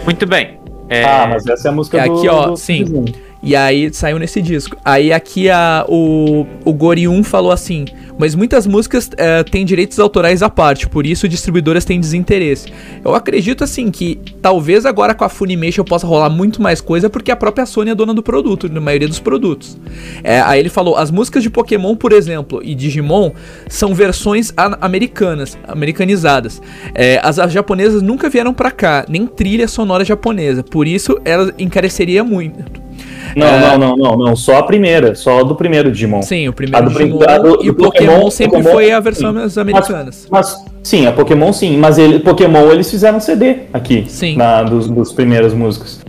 [0.05, 0.57] Muito bem.
[0.87, 2.17] É, Ah, mas essa é a música É do...
[2.17, 2.85] aqui, ó, do sim.
[2.85, 3.05] Sim.
[3.41, 4.75] E aí saiu nesse disco.
[4.83, 7.85] Aí aqui a, o, o falou assim:
[8.17, 12.67] Mas muitas músicas eh, têm direitos autorais à parte, por isso distribuidoras têm desinteresse.
[13.03, 17.31] Eu acredito assim que talvez agora com a Funimation possa rolar muito mais coisa, porque
[17.31, 19.77] a própria Sony é dona do produto, na maioria dos produtos.
[20.21, 23.31] É, aí ele falou: as músicas de Pokémon, por exemplo, e Digimon
[23.69, 26.61] são versões americanas, americanizadas.
[26.93, 31.53] É, as, as japonesas nunca vieram pra cá, nem trilha sonora japonesa, por isso ela
[31.57, 32.89] encareceria muito.
[33.35, 33.59] Não, É.
[33.61, 34.35] não, não, não, não.
[34.35, 35.15] Só a primeira.
[35.15, 36.21] Só a do primeiro Digimon.
[36.21, 38.57] Sim, o A primeiro do prim- Digimon a do- e o do Pokémon, Pokémon- sempre
[38.57, 39.39] Pokémon, foi a versão sim.
[39.39, 40.27] das americanas.
[40.31, 41.77] Mas, sim, a Pokémon sim.
[41.77, 44.05] Mas ele, Pokémon eles fizeram CD aqui.
[44.07, 44.35] Sim.
[44.35, 45.99] Na, dos, dos primeiras músicas.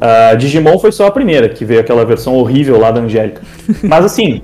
[0.00, 3.42] Ah, Digimon foi só a primeira, que veio aquela versão horrível lá da Angélica.
[3.82, 4.40] Mas assim.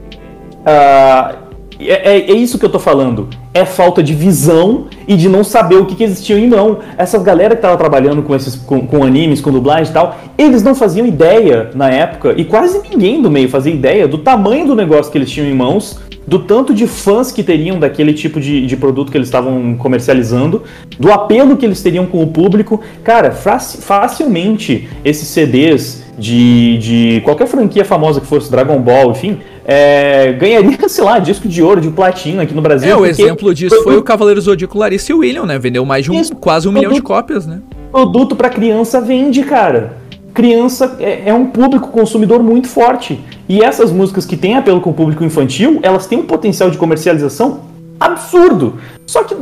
[0.67, 1.35] ah,
[1.81, 3.28] é, é- é isso que eu tô falando.
[3.53, 6.78] É falta de visão e de não saber o que, que existia em mão.
[6.99, 10.62] Essas galera que tava trabalhando com esses com, com animes, com dublagem e tal, eles
[10.62, 14.75] não faziam ideia na época, e quase ninguém do meio fazia ideia do tamanho do
[14.75, 18.67] negócio que eles tinham em mãos, do tanto de fãs que teriam daquele tipo de,
[18.67, 20.62] de produto que eles estavam comercializando,
[20.99, 22.81] do apelo que eles teriam com o público.
[23.05, 29.39] Cara, faci- facilmente esses CDs de, de qualquer franquia famosa que fosse, Dragon Ball, enfim,
[29.65, 32.91] é, ganharia, sei lá, disco de ouro, de platina aqui no Brasil.
[32.91, 35.59] É, o exemplo disso foi o Cavaleiro Zodíaco Larissa e William, né?
[35.59, 37.60] Vendeu mais de um, Isso, quase um milhão de produto- cópias, né?
[37.91, 39.97] produto para criança vende, cara.
[40.34, 43.20] Criança é, é um público consumidor muito forte.
[43.49, 46.76] E essas músicas que têm apelo com o público infantil, elas têm um potencial de
[46.76, 47.60] comercialização
[48.01, 48.75] absurdo.
[49.07, 49.36] Só que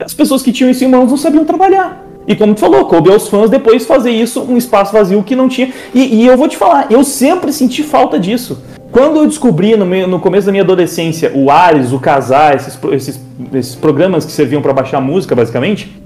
[0.00, 2.04] as pessoas que tinham isso em mãos não sabiam trabalhar.
[2.26, 5.48] E como tu falou, coube aos fãs depois fazer isso um espaço vazio que não
[5.48, 5.70] tinha.
[5.94, 8.58] E, e eu vou te falar, eu sempre senti falta disso.
[8.90, 12.78] Quando eu descobri no, meu- no começo da minha adolescência o Ares, o Casar, esses,
[12.92, 13.20] esses,
[13.52, 16.00] esses programas que serviam para baixar música, basicamente,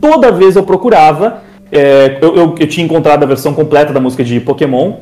[0.00, 1.42] toda vez eu procurava.
[1.70, 4.94] é, eu, eu, eu tinha encontrado a versão completa da música de Pokémon,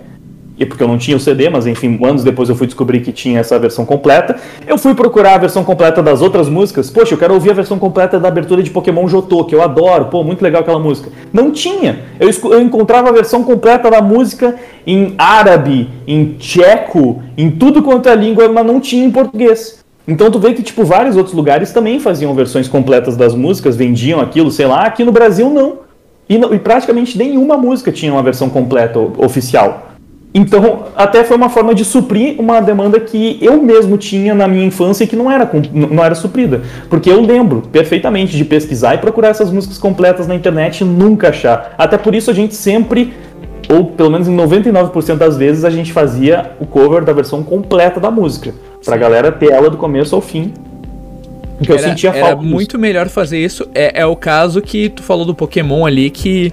[0.59, 3.12] e porque eu não tinha o CD, mas enfim, anos depois eu fui descobrir que
[3.12, 4.36] tinha essa versão completa.
[4.67, 6.89] Eu fui procurar a versão completa das outras músicas.
[6.91, 10.07] Poxa, eu quero ouvir a versão completa da abertura de Pokémon Jotô, que eu adoro,
[10.07, 11.10] pô, muito legal aquela música.
[11.33, 12.01] Não tinha.
[12.18, 18.09] Eu, eu encontrava a versão completa da música em árabe, em tcheco, em tudo quanto
[18.09, 19.85] é língua, mas não tinha em português.
[20.09, 24.20] Então tu vê que, tipo, vários outros lugares também faziam versões completas das músicas, vendiam
[24.20, 25.78] aquilo, sei lá, aqui no Brasil não.
[26.28, 29.95] E, não- e praticamente nenhuma música tinha uma versão completa oficial.
[30.39, 34.66] Então, até foi uma forma de suprir uma demanda que eu mesmo tinha na minha
[34.66, 36.60] infância e que não era, não era suprida.
[36.90, 41.31] Porque eu lembro perfeitamente de pesquisar e procurar essas músicas completas na internet e nunca
[41.31, 41.74] achar.
[41.78, 43.15] Até por isso a gente sempre,
[43.66, 47.98] ou pelo menos em 99% das vezes, a gente fazia o cover da versão completa
[47.98, 48.52] da música.
[48.84, 50.52] Pra galera ter ela do começo ao fim.
[51.56, 52.55] Porque eu Era, sentia era falta disso.
[52.55, 53.66] muito melhor fazer isso.
[53.74, 56.52] É, é o caso que tu falou do Pokémon ali, que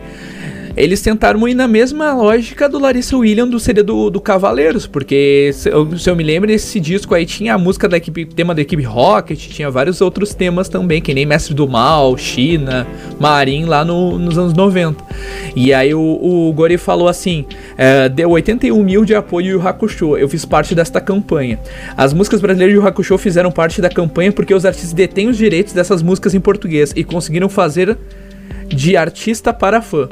[0.75, 5.51] eles tentaram ir na mesma lógica do Larissa William do CD do, do Cavaleiros, porque
[5.53, 8.55] se eu, se eu me lembro, esse disco aí tinha a música da equipe, tema
[8.55, 12.87] da equipe Rocket, tinha vários outros temas também, que nem Mestre do Mal, China,
[13.19, 15.03] Marin, lá no- nos anos 90.
[15.55, 17.45] E aí o, o Gori falou assim:
[17.77, 20.17] é, deu 81 mil de apoio Yu Hakusho.
[20.17, 21.59] Eu fiz parte desta campanha.
[21.95, 25.37] As músicas brasileiras de Yu Hakusho fizeram parte da campanha porque os artistas detêm os
[25.37, 27.95] direitos dessas músicas em português e conseguiram fazer
[28.67, 30.09] de artista para fã.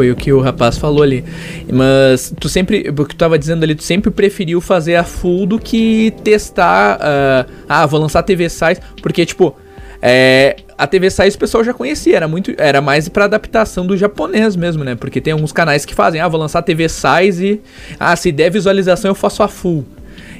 [0.00, 1.22] Foi o que o rapaz falou ali.
[1.70, 5.44] Mas tu sempre, o que tu tava dizendo ali, tu sempre preferiu fazer a full
[5.44, 6.98] do que testar.
[7.02, 8.80] ah, ah, vou lançar TV Size.
[9.02, 9.54] Porque, tipo,
[10.00, 12.54] é, a TV Size o pessoal já conhecia, era muito.
[12.56, 14.94] Era mais pra adaptação do japonês mesmo, né?
[14.94, 17.60] Porque tem alguns canais que fazem, ah, vou lançar TV Size e.
[17.98, 19.84] Ah, se der visualização, eu faço a full.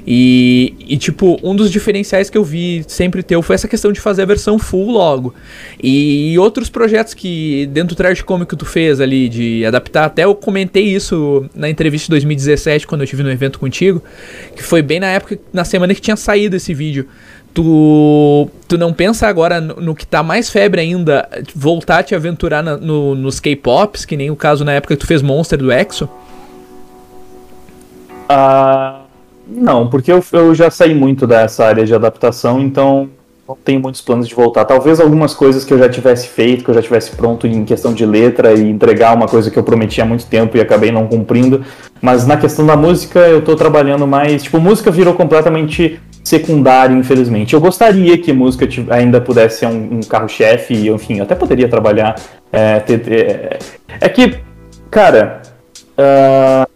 [0.07, 4.01] E, e, tipo, um dos diferenciais que eu vi sempre teu foi essa questão de
[4.01, 5.35] fazer a versão full logo.
[5.83, 10.25] E, outros projetos que dentro do Trash Comic que tu fez ali, de adaptar, até
[10.25, 14.03] eu comentei isso na entrevista de 2017, quando eu estive no evento contigo,
[14.57, 17.07] que foi bem na época, na semana que tinha saído esse vídeo.
[17.53, 22.15] Tu, tu não pensa agora no, no que tá mais febre ainda, voltar a te
[22.15, 25.59] aventurar na- no- nos K-Pops, que nem o caso na época que tu fez Monster
[25.59, 26.09] do Exo?
[28.29, 29.00] Ah,
[29.51, 33.11] Não, porque eu, eu já saí muito dessa área de adaptação, então
[33.49, 34.65] não tenho muitos planos de voltar.
[34.65, 37.93] Talvez algumas coisas que eu já tivesse feito, que eu já tivesse pronto em questão
[37.93, 41.09] de letra e entregar uma coisa que eu prometi há muito tempo e acabei não
[41.09, 41.65] cumprindo.
[42.01, 44.45] Mas na questão da música, eu tô trabalhando mais.
[44.45, 47.55] Tipo, música virou completamente secundário, infelizmente.
[47.55, 51.69] Eu gostaria que música ainda pudesse ser um, um carro-chefe, e enfim, eu até poderia
[51.69, 52.15] trabalhar.
[52.53, 53.59] É, ter, é,
[54.01, 54.39] é que,
[54.91, 55.43] cara,
[55.99, 56.71] uh,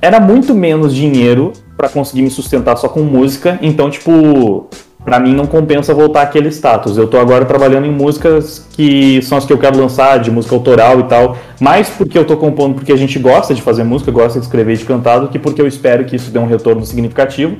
[0.00, 1.52] era muito menos dinheiro
[1.82, 4.68] para conseguir me sustentar só com música, então, tipo,
[5.04, 6.96] para mim não compensa voltar aquele status.
[6.96, 10.54] Eu tô agora trabalhando em músicas que são as que eu quero lançar, de música
[10.54, 14.12] autoral e tal, mais porque eu tô compondo porque a gente gosta de fazer música,
[14.12, 16.46] gosta de escrever e de cantar, do que porque eu espero que isso dê um
[16.46, 17.56] retorno significativo.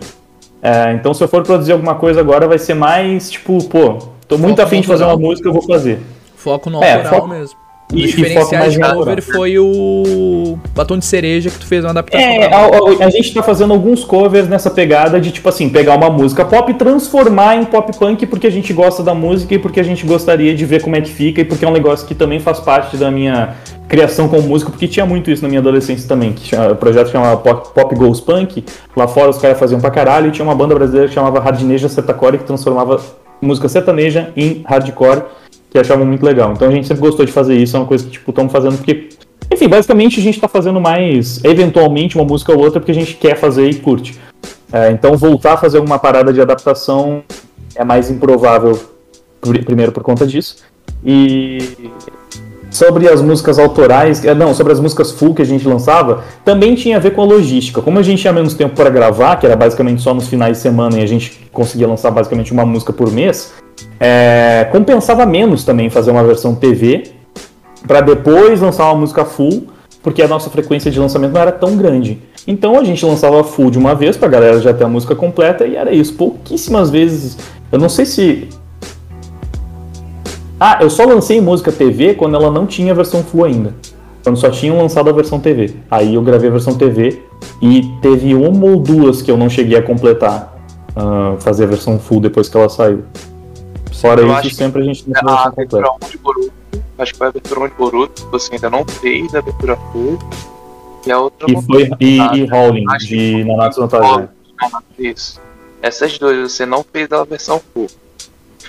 [0.63, 4.39] É, então se eu for produzir alguma coisa agora vai ser mais tipo, pô, tô
[4.39, 5.99] muito Foco afim de fazer uma música, eu vou fazer.
[6.37, 7.59] Foco no é, autoral mesmo.
[7.93, 12.27] O e, diferencial de cover foi o batom de cereja que tu fez uma adaptação.
[12.27, 16.09] É, a, a, gente tá fazendo alguns covers nessa pegada de, tipo assim, pegar uma
[16.09, 19.79] música pop e transformar em pop punk porque a gente gosta da música e porque
[19.79, 22.15] a gente gostaria de ver como é que fica e porque é um negócio que
[22.15, 23.55] também faz parte da minha
[23.89, 27.11] criação como músico, porque tinha muito isso na minha adolescência também, que tinha, o projeto
[27.11, 28.65] chamava Pop, pop Goes Punk,
[28.97, 31.91] lá fora os caras faziam pra caralho, e tinha uma banda brasileira que chamava Hardneja
[31.91, 32.99] Sertacore, que transformava
[33.43, 35.25] música sertaneja em hardcore,
[35.73, 36.53] que achavam muito legal.
[36.53, 38.77] Então a gente sempre gostou de fazer isso, é uma coisa que, tipo, estamos fazendo
[38.77, 39.09] porque.
[39.51, 43.15] Enfim, basicamente a gente está fazendo mais, eventualmente, uma música ou outra porque a gente
[43.15, 44.19] quer fazer e curte.
[44.71, 47.23] É, então voltar a fazer alguma parada de adaptação
[47.75, 48.79] é mais improvável,
[49.65, 50.57] primeiro por conta disso.
[51.05, 51.59] E
[52.73, 56.75] sobre as músicas autorais, é, não, sobre as músicas full que a gente lançava, também
[56.75, 57.83] tinha a ver com a logística.
[57.83, 60.63] Como a gente tinha menos tempo para gravar, que era basicamente só nos finais de
[60.63, 63.53] semana e a gente conseguia lançar basicamente uma música por mês,
[64.01, 67.13] é, compensava menos também fazer uma versão TV
[67.87, 69.67] para depois lançar uma música full,
[70.03, 72.19] porque a nossa frequência de lançamento não era tão grande.
[72.47, 75.15] Então a gente lançava full de uma vez para a galera já ter a música
[75.15, 76.15] completa e era isso.
[76.15, 77.37] Pouquíssimas vezes,
[77.71, 78.49] eu não sei se
[80.63, 83.75] ah, eu só lancei música TV quando ela não tinha versão full ainda.
[84.23, 85.75] Quando só tinham lançado a versão TV.
[85.91, 87.21] Aí eu gravei a versão TV
[87.61, 90.57] e teve uma ou duas que eu não cheguei a completar.
[90.91, 93.03] Uh, fazer a versão full depois que ela saiu.
[93.93, 96.53] Fora eu isso, sempre a gente tem a abertura 1 de Boruto.
[96.97, 100.19] Acho que foi a abertura 1 de Boruto, você ainda não fez a abertura full.
[101.05, 101.51] E a outra.
[101.51, 101.91] E foi.
[101.99, 104.29] E, e Howling, de Nanatsu no Taizai.
[104.99, 105.41] Isso.
[105.81, 107.89] Essas duas você não fez a versão full.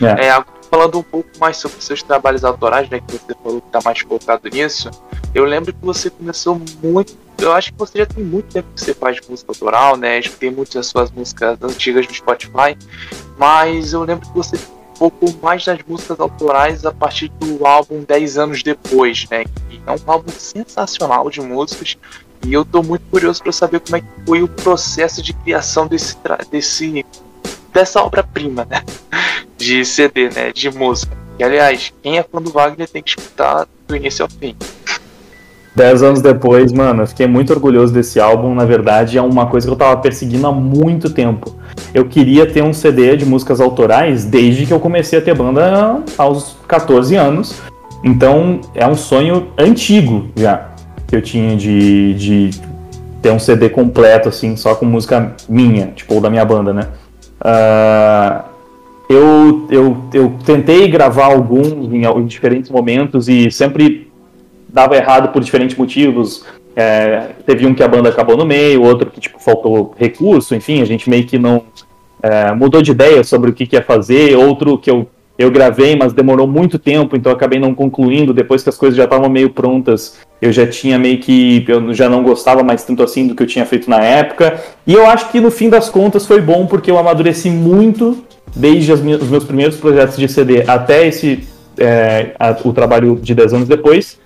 [0.02, 0.28] É.
[0.28, 3.80] é falando um pouco mais sobre seus trabalhos autorais, né, que você falou que está
[3.86, 4.90] mais focado nisso,
[5.32, 7.16] eu lembro que você começou muito.
[7.38, 10.20] Eu acho que você já tem muito tempo que você faz música autoral, né?
[10.22, 12.76] Tem muitas das suas músicas antigas no Spotify,
[13.38, 14.58] mas eu lembro que você
[14.98, 19.44] focou mais nas músicas autorais a partir do álbum 10 anos depois, né?
[19.70, 21.98] Que é um álbum sensacional de músicas.
[22.48, 25.86] E eu tô muito curioso para saber como é que foi o processo de criação
[25.86, 26.18] desse,
[26.50, 27.06] desse
[27.74, 28.82] dessa obra-prima, né?
[29.58, 30.52] De CD, né?
[30.54, 31.16] De música.
[31.40, 34.56] E aliás, quem é fã do Wagner tem que escutar do início ao fim.
[35.76, 38.54] Dez anos depois, mano, eu fiquei muito orgulhoso desse álbum.
[38.54, 41.56] Na verdade, é uma coisa que eu tava perseguindo há muito tempo.
[41.94, 46.04] Eu queria ter um CD de músicas autorais desde que eu comecei a ter banda
[46.18, 47.60] aos 14 anos.
[48.04, 50.70] Então, é um sonho antigo já
[51.08, 52.50] que eu tinha de, de
[53.22, 56.88] ter um CD completo, assim, só com música minha, tipo, ou da minha banda, né?
[57.44, 58.44] Uh,
[59.10, 64.10] eu, eu, eu tentei gravar alguns em, em, diferentes momentos e sempre
[64.70, 66.46] dava errado por diferentes motivos.
[66.76, 70.82] É, teve um que a banda acabou no meio, outro que tipo, faltou recurso, enfim,
[70.82, 71.64] a gente meio que não
[72.22, 75.08] é, mudou de ideia sobre o que, que ia fazer, outro que eu
[75.38, 78.34] eu gravei, mas demorou muito tempo, então acabei não concluindo.
[78.34, 81.64] Depois que as coisas já estavam meio prontas, eu já tinha meio que.
[81.66, 84.62] Eu já não gostava mais tanto assim do que eu tinha feito na época.
[84.86, 88.92] E eu acho que no fim das contas foi bom, porque eu amadureci muito desde
[88.92, 91.48] os meus primeiros projetos de CD até esse.
[91.78, 94.20] É, a, o trabalho de 10 anos depois.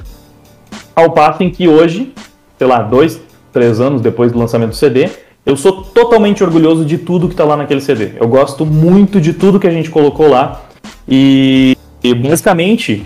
[0.96, 2.12] Ao passo em que hoje,
[2.58, 3.22] sei lá, dois,
[3.54, 5.10] três anos depois do lançamento do CD,
[5.46, 8.14] eu sou totalmente orgulhoso de tudo que está lá naquele CD.
[8.20, 10.64] Eu gosto muito de tudo que a gente colocou lá.
[11.08, 13.06] E, e basicamente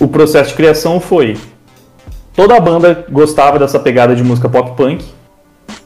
[0.00, 1.36] o processo de criação foi
[2.34, 5.04] toda a banda gostava dessa pegada de música pop punk,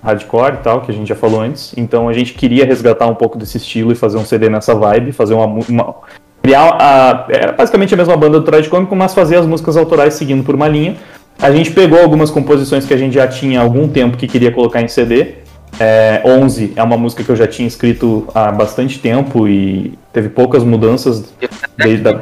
[0.02, 1.72] hardcore e tal, que a gente já falou antes.
[1.76, 5.12] Então a gente queria resgatar um pouco desse estilo e fazer um CD nessa vibe,
[5.12, 5.94] fazer uma, uma
[6.42, 10.14] criar a, era basicamente a mesma banda do Traje Cômico, mas fazer as músicas autorais
[10.14, 10.96] seguindo por uma linha.
[11.40, 14.50] A gente pegou algumas composições que a gente já tinha há algum tempo que queria
[14.50, 15.36] colocar em CD
[15.78, 20.28] é, 11 é uma música que eu já tinha escrito há bastante tempo e teve
[20.28, 21.32] poucas mudanças
[21.76, 22.12] desde a.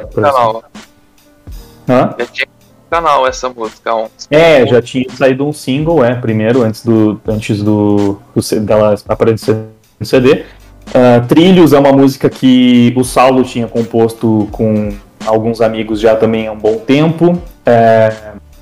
[1.89, 2.15] Hã?
[2.19, 2.47] Já tinha
[2.89, 3.95] canal essa música.
[3.95, 7.19] Um, é, já tinha saído um single, é, primeiro, antes do.
[7.27, 9.55] Antes do, do dela aparecer
[9.99, 10.43] no CD.
[10.87, 14.93] Uh, Trilhos é uma música que o Saulo tinha composto com
[15.25, 17.41] alguns amigos já também há um bom tempo.
[17.65, 18.13] É,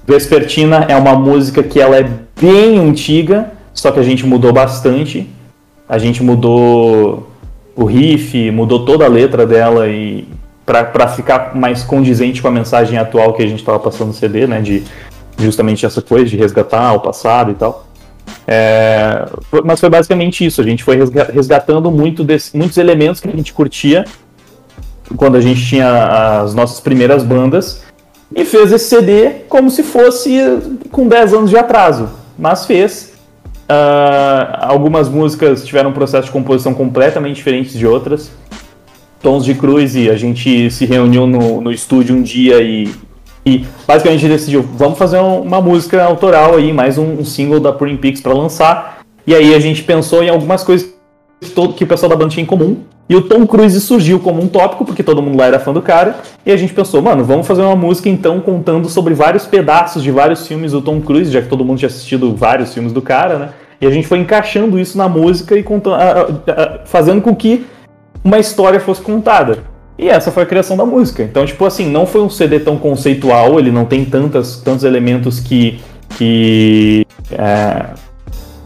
[0.08, 5.30] Vespertina é uma música que ela é bem antiga, só que a gente mudou bastante.
[5.88, 7.30] A gente mudou
[7.76, 10.28] o riff, mudou toda a letra dela e
[10.66, 14.48] para ficar mais condizente com a mensagem atual que a gente estava passando no CD,
[14.48, 14.84] né, de
[15.38, 17.86] justamente essa coisa de resgatar o passado e tal.
[18.48, 19.26] É,
[19.64, 20.62] mas foi basicamente isso.
[20.62, 20.98] A gente foi
[21.34, 24.06] resgatando muito desse, muitos elementos que a gente curtia
[25.16, 27.84] quando a gente tinha as nossas primeiras bandas
[28.36, 30.40] e fez esse CD como se fosse
[30.92, 33.14] com 10 anos de atraso, mas fez.
[33.68, 38.32] Uh, algumas músicas tiveram um processo de composição completamente diferente de outras.
[39.26, 42.94] Tons de Cruz e a gente se reuniu no, no estúdio um dia e,
[43.44, 47.98] e basicamente decidiu, vamos fazer uma música autoral aí, mais um, um single da Prim
[47.98, 49.00] Pix para lançar.
[49.26, 50.94] E aí a gente pensou em algumas coisas
[51.76, 52.78] que o pessoal da banda tinha em comum.
[53.10, 55.82] E o Tom Cruise surgiu como um tópico, porque todo mundo lá era fã do
[55.82, 56.18] cara.
[56.46, 60.12] E a gente pensou, mano, vamos fazer uma música então contando sobre vários pedaços de
[60.12, 63.40] vários filmes do Tom Cruise, já que todo mundo tinha assistido vários filmes do cara,
[63.40, 63.50] né?
[63.82, 65.98] E a gente foi encaixando isso na música e contando,
[66.86, 67.66] fazendo com que
[68.26, 69.60] uma história fosse contada.
[69.98, 71.22] E essa foi a criação da música.
[71.22, 75.40] Então, tipo assim, não foi um CD tão conceitual, ele não tem tantas, tantos elementos
[75.40, 75.80] que,
[76.18, 77.86] que é,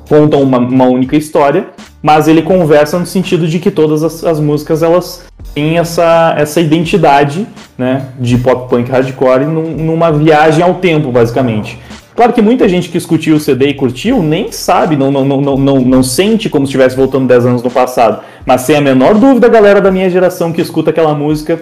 [0.07, 1.67] contam uma, uma única história,
[2.01, 6.61] mas ele conversa no sentido de que todas as, as músicas elas têm essa, essa
[6.61, 7.45] identidade
[7.77, 11.77] né, de pop punk hardcore num, numa viagem ao tempo, basicamente.
[12.19, 15.55] Claro que muita gente que escutiu o CD e curtiu nem sabe, não, não, não,
[15.55, 18.21] não, não sente como se estivesse voltando 10 anos no passado.
[18.45, 21.61] Mas sem a menor dúvida, a galera da minha geração que escuta aquela música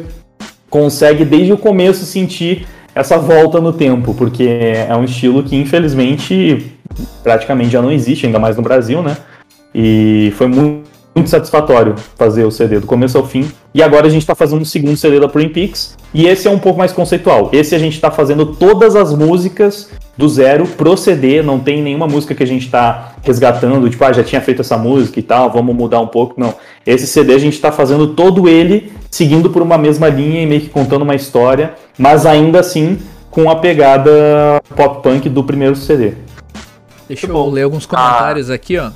[0.67, 4.45] consegue desde o começo sentir essa volta no tempo, porque
[4.89, 6.71] é um estilo que infelizmente
[7.21, 9.15] praticamente já não existe, ainda mais no Brasil, né?
[9.75, 10.86] E foi muito,
[11.17, 13.49] muito satisfatório fazer o CD do começo ao fim.
[13.73, 15.97] E agora a gente está fazendo o segundo CD da Prim Pix.
[16.13, 17.49] E esse é um pouco mais conceitual.
[17.51, 21.41] Esse a gente está fazendo todas as músicas do zero pro CD.
[21.41, 24.77] Não tem nenhuma música que a gente está resgatando, tipo, ah, já tinha feito essa
[24.77, 26.39] música e tal, vamos mudar um pouco.
[26.39, 26.53] Não.
[26.85, 30.61] Esse CD a gente está fazendo todo ele seguindo por uma mesma linha e meio
[30.61, 32.99] que contando uma história, mas ainda assim
[33.31, 36.13] com a pegada pop punk do primeiro CD.
[37.07, 38.53] Deixa eu ler alguns comentários ah.
[38.53, 38.91] aqui, ó.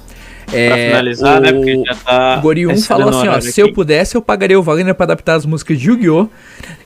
[0.51, 1.57] É, pra finalizar, né, o, né?
[1.57, 2.37] Porque já tá.
[2.37, 5.35] O Gori 1 falou assim: ó, se eu pudesse, eu pagaria o Wagner para adaptar
[5.35, 6.29] as músicas de Yu-Gi-Oh!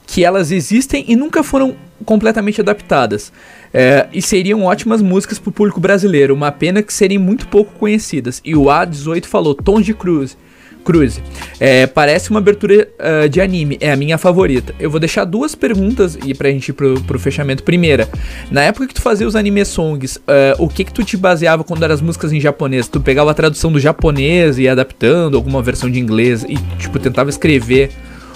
[0.07, 1.75] que elas existem e nunca foram
[2.05, 3.31] completamente adaptadas.
[3.73, 8.41] É, e seriam ótimas músicas pro público brasileiro, uma pena que seriam muito pouco conhecidas.
[8.45, 10.37] E o A18 falou: Tons de Cruz.
[10.85, 11.21] Cruise.
[11.59, 14.73] É, parece uma abertura uh, de anime, é a minha favorita.
[14.79, 17.63] Eu vou deixar duas perguntas e pra gente ir pro, pro fechamento.
[17.63, 18.07] Primeira,
[18.51, 20.21] na época que tu fazia os anime songs, uh,
[20.59, 22.87] o que que tu te baseava quando eram as músicas em japonês?
[22.87, 26.99] Tu pegava a tradução do japonês e ia adaptando alguma versão de inglês e, tipo,
[26.99, 27.89] tentava escrever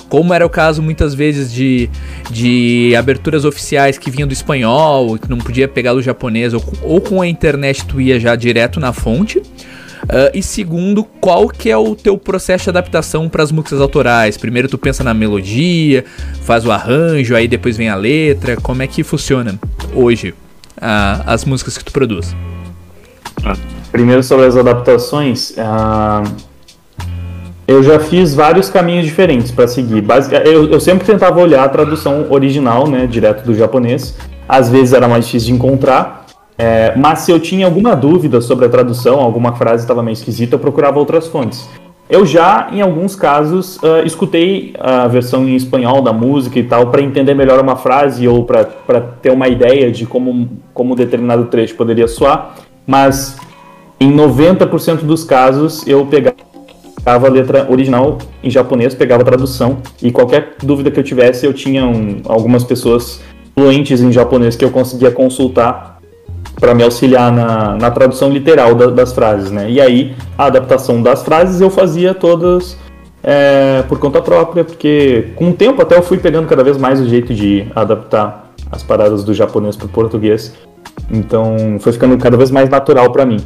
[0.09, 1.87] como era o caso muitas vezes de,
[2.31, 6.99] de aberturas oficiais que vinham do espanhol, que não podia pegar do japonês, ou, ou
[6.99, 9.41] com a internet tu ia já direto na fonte.
[10.09, 14.37] Uh, e segundo, qual que é o teu processo de adaptação para as músicas autorais?
[14.37, 16.03] Primeiro tu pensa na melodia,
[16.41, 18.57] faz o arranjo, aí depois vem a letra.
[18.57, 19.59] Como é que funciona
[19.93, 22.35] hoje uh, as músicas que tu produz?
[23.91, 26.27] Primeiro sobre as adaptações, uh,
[27.67, 30.03] eu já fiz vários caminhos diferentes para seguir.
[30.43, 34.15] eu, eu sempre tentava olhar a tradução original, né, direto do japonês.
[34.47, 36.18] Às vezes era mais difícil de encontrar,
[36.59, 40.55] é, mas se eu tinha alguma dúvida sobre a tradução, alguma frase estava meio esquisita,
[40.55, 41.69] eu procurava outras fontes.
[42.09, 46.87] Eu já, em alguns casos, uh, escutei a versão em espanhol da música e tal
[46.87, 48.65] para entender melhor uma frase ou para
[49.21, 52.55] ter uma ideia de como, como determinado trecho poderia soar,
[52.85, 53.37] mas
[53.97, 56.35] em 90% dos casos eu pegava
[57.05, 61.53] a letra original em japonês, pegava a tradução e qualquer dúvida que eu tivesse, eu
[61.53, 63.21] tinha um, algumas pessoas
[63.55, 65.98] fluentes em japonês que eu conseguia consultar
[66.59, 69.69] para me auxiliar na, na tradução literal da, das frases, né?
[69.69, 72.77] E aí a adaptação das frases eu fazia todas
[73.23, 76.99] é, por conta própria, porque com o tempo até eu fui pegando cada vez mais
[76.99, 80.53] o jeito de adaptar as paradas do japonês para o português.
[81.11, 83.39] Então foi ficando cada vez mais natural para mim.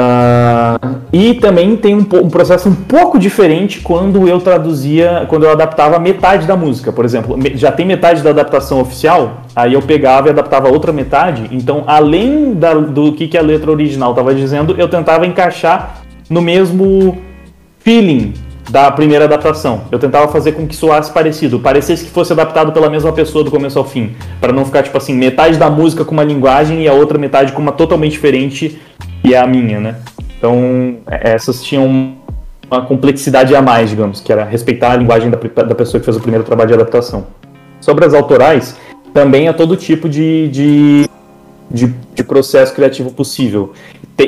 [0.00, 5.50] Uh, e também tem um, um, processo um pouco diferente quando eu traduzia, quando eu
[5.50, 7.36] adaptava metade da música, por exemplo.
[7.54, 11.48] Já tem metade da adaptação oficial, aí eu pegava e adaptava outra metade.
[11.50, 16.40] Então, além da, do que, que a letra original estava dizendo, eu tentava encaixar no
[16.40, 17.18] mesmo
[17.80, 18.32] feeling
[18.70, 19.82] da primeira adaptação.
[19.90, 23.50] Eu tentava fazer com que soasse parecido, parecesse que fosse adaptado pela mesma pessoa do
[23.50, 26.88] começo ao fim, para não ficar tipo assim, metade da música com uma linguagem e
[26.88, 28.80] a outra metade com uma totalmente diferente
[29.24, 29.96] e é a minha, né?
[30.38, 32.14] Então, essas tinham
[32.70, 36.16] uma complexidade a mais, digamos, que era respeitar a linguagem da, da pessoa que fez
[36.16, 37.26] o primeiro trabalho de adaptação.
[37.80, 38.76] Sobre as autorais,
[39.12, 41.10] também é todo tipo de, de,
[41.68, 43.72] de, de processo criativo possível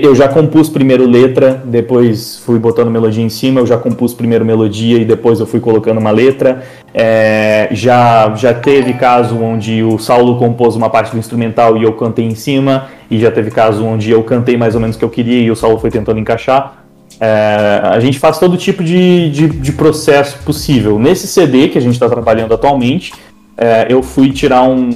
[0.01, 4.45] eu já compus primeiro letra, depois fui botando melodia em cima, eu já compus primeiro
[4.45, 6.63] melodia e depois eu fui colocando uma letra.
[6.95, 11.93] É, já, já teve caso onde o Saulo compôs uma parte do instrumental e eu
[11.95, 15.05] cantei em cima, e já teve caso onde eu cantei mais ou menos o que
[15.05, 16.85] eu queria e o Saulo foi tentando encaixar.
[17.21, 20.99] É, a gente faz todo tipo de, de, de, processo possível.
[20.99, 23.13] Nesse CD que a gente está trabalhando atualmente,
[23.57, 24.91] é, eu fui tirar um.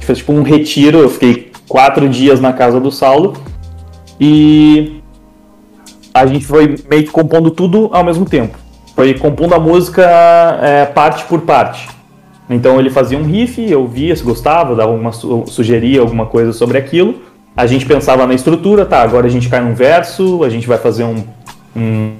[0.00, 3.34] Fez tipo um retiro, eu fiquei quatro dias na casa do Saulo
[4.20, 5.00] e
[6.12, 8.58] a gente foi meio que compondo tudo ao mesmo tempo.
[8.94, 10.02] Foi compondo a música
[10.60, 11.88] é, parte por parte.
[12.50, 16.78] Então ele fazia um riff, eu via se gostava, dava uma sugeria alguma coisa sobre
[16.78, 17.16] aquilo.
[17.56, 20.78] A gente pensava na estrutura, tá, agora a gente cai num verso, a gente vai
[20.78, 21.24] fazer um,
[21.76, 22.12] um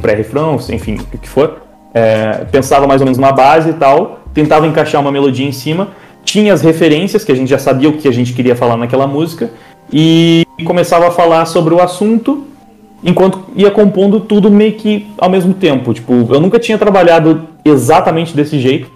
[0.00, 1.62] pré-refrão, enfim, o que for.
[1.92, 5.88] É, pensava mais ou menos na base e tal, tentava encaixar uma melodia em cima,
[6.22, 9.06] tinha as referências, que a gente já sabia o que a gente queria falar naquela
[9.06, 9.50] música,
[9.92, 12.44] e começava a falar sobre o assunto
[13.02, 15.94] enquanto ia compondo tudo meio que ao mesmo tempo.
[15.94, 18.90] Tipo, eu nunca tinha trabalhado exatamente desse jeito,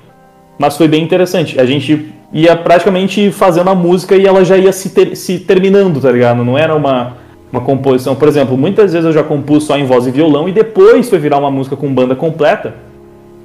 [0.58, 1.60] mas foi bem interessante.
[1.60, 6.00] A gente ia praticamente fazendo a música e ela já ia se, ter, se terminando,
[6.00, 6.44] tá ligado?
[6.44, 7.16] Não era uma,
[7.52, 8.14] uma composição.
[8.14, 11.18] Por exemplo, muitas vezes eu já compus só em voz e violão e depois foi
[11.18, 12.74] virar uma música com banda completa.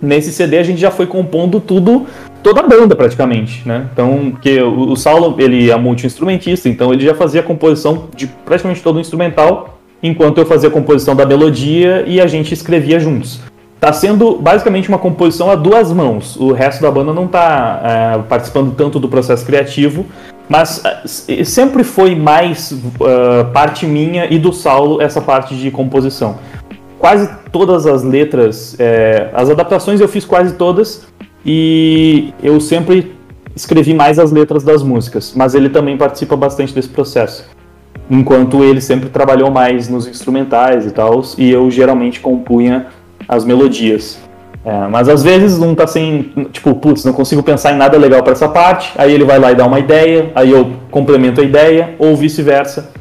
[0.01, 2.05] Nesse CD a gente já foi compondo tudo
[2.43, 3.87] toda a banda praticamente, né?
[3.91, 8.27] Então, que o, o Saulo, ele é multi-instrumentista, então ele já fazia a composição de
[8.27, 12.99] praticamente todo o instrumental, enquanto eu fazia a composição da melodia e a gente escrevia
[12.99, 13.41] juntos.
[13.79, 16.35] Tá sendo basicamente uma composição a duas mãos.
[16.35, 20.05] O resto da banda não tá é, participando tanto do processo criativo,
[20.49, 20.81] mas
[21.27, 26.37] é, sempre foi mais uh, parte minha e do Saulo essa parte de composição.
[26.99, 31.07] Quase todas as letras, é, as adaptações eu fiz quase todas,
[31.45, 33.15] e eu sempre
[33.55, 37.45] escrevi mais as letras das músicas, mas ele também participa bastante desse processo.
[38.09, 42.87] Enquanto ele sempre trabalhou mais nos instrumentais e tal, e eu geralmente compunha
[43.27, 44.17] as melodias.
[44.65, 48.21] É, mas às vezes não tá sem, tipo, putz, não consigo pensar em nada legal
[48.21, 51.43] para essa parte, aí ele vai lá e dá uma ideia, aí eu complemento a
[51.43, 52.91] ideia, ou vice-versa.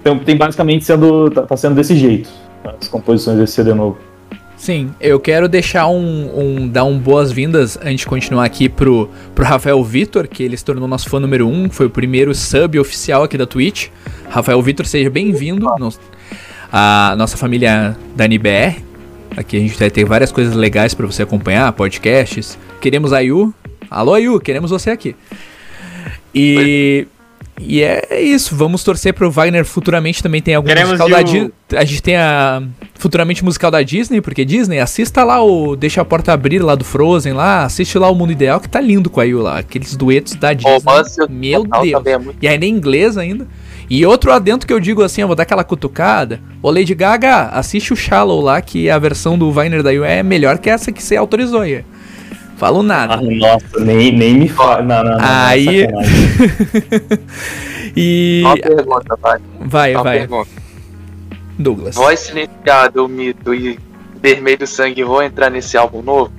[0.00, 2.30] Então tem basicamente sendo, tá, tá sendo desse jeito,
[2.64, 3.98] as composições desse CD novo.
[4.58, 9.44] Sim, eu quero deixar um, um dar um boas-vindas antes de continuar aqui pro, pro
[9.44, 12.76] Rafael Vitor, que ele se tornou nosso fã número 1, um, foi o primeiro sub
[12.78, 13.88] oficial aqui da Twitch.
[14.28, 15.66] Rafael Vitor, seja bem-vindo.
[16.72, 18.82] A nossa família da NBR.
[19.36, 22.58] Aqui a gente vai ter várias coisas legais para você acompanhar, podcasts.
[22.80, 23.54] Queremos a Yu.
[23.88, 25.14] Alô, Yu, queremos você aqui.
[26.34, 27.06] E.
[27.60, 31.52] E é isso, vamos torcer pro Wagner futuramente também tem algum Queremos musical da Disney.
[31.74, 32.62] A gente tem a
[32.94, 36.84] futuramente musical da Disney, porque Disney, assista lá o Deixa a Porta Abrir lá do
[36.84, 39.96] Frozen lá, assiste lá o Mundo Ideal que tá lindo com a Yu lá, aqueles
[39.96, 40.78] duetos da Disney.
[40.84, 42.06] Oh, Meu Deus.
[42.06, 42.38] É muito...
[42.40, 43.46] E ainda em inglês ainda.
[43.90, 46.40] E outro adentro que eu digo assim, eu vou dar aquela cutucada.
[46.62, 50.22] Ô Lady Gaga, assiste o Shallow lá, que a versão do Wagner da Yu é
[50.22, 51.84] melhor que essa que você autorizou aí.
[52.58, 53.14] Falo nada.
[53.14, 54.82] Ah, nossa, nem, nem me fala.
[54.82, 55.18] Não, não, não.
[55.20, 55.86] Aí.
[57.96, 58.42] e.
[58.44, 59.38] Uma pergunta, vai.
[59.60, 60.18] Vai, Uma vai.
[60.18, 60.50] Pergunta.
[61.56, 61.94] Douglas.
[61.94, 63.78] Voz silenciada, o mito e
[64.20, 66.32] vermelho sangue vão entrar nesse álbum novo?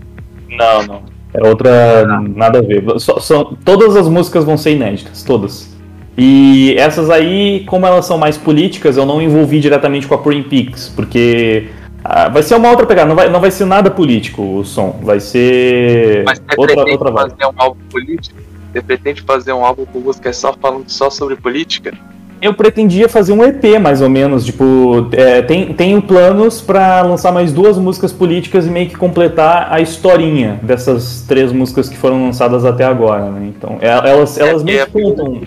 [0.49, 1.03] Não, não.
[1.33, 2.05] É outra.
[2.35, 2.83] Nada a ver.
[2.99, 5.73] Só, só, todas as músicas vão ser inéditas, todas.
[6.17, 10.43] E essas aí, como elas são mais políticas, eu não envolvi diretamente com a Prim
[10.43, 11.69] Peaks, porque
[12.03, 14.99] ah, vai ser uma outra pegada, não vai, não vai ser nada político o som,
[15.01, 18.39] vai ser Mas você outra, pretende outra fazer um álbum político?
[18.71, 21.93] Você pretende fazer um álbum com música só falando só sobre política?
[22.41, 27.33] Eu pretendia fazer um EP, mais ou menos, tipo, é, tem, tenho planos para lançar
[27.33, 32.23] mais duas músicas políticas e meio que completar a historinha dessas três músicas que foram
[32.23, 33.51] lançadas até agora, né?
[33.53, 35.41] Então, é, elas, elas é, meio que contam...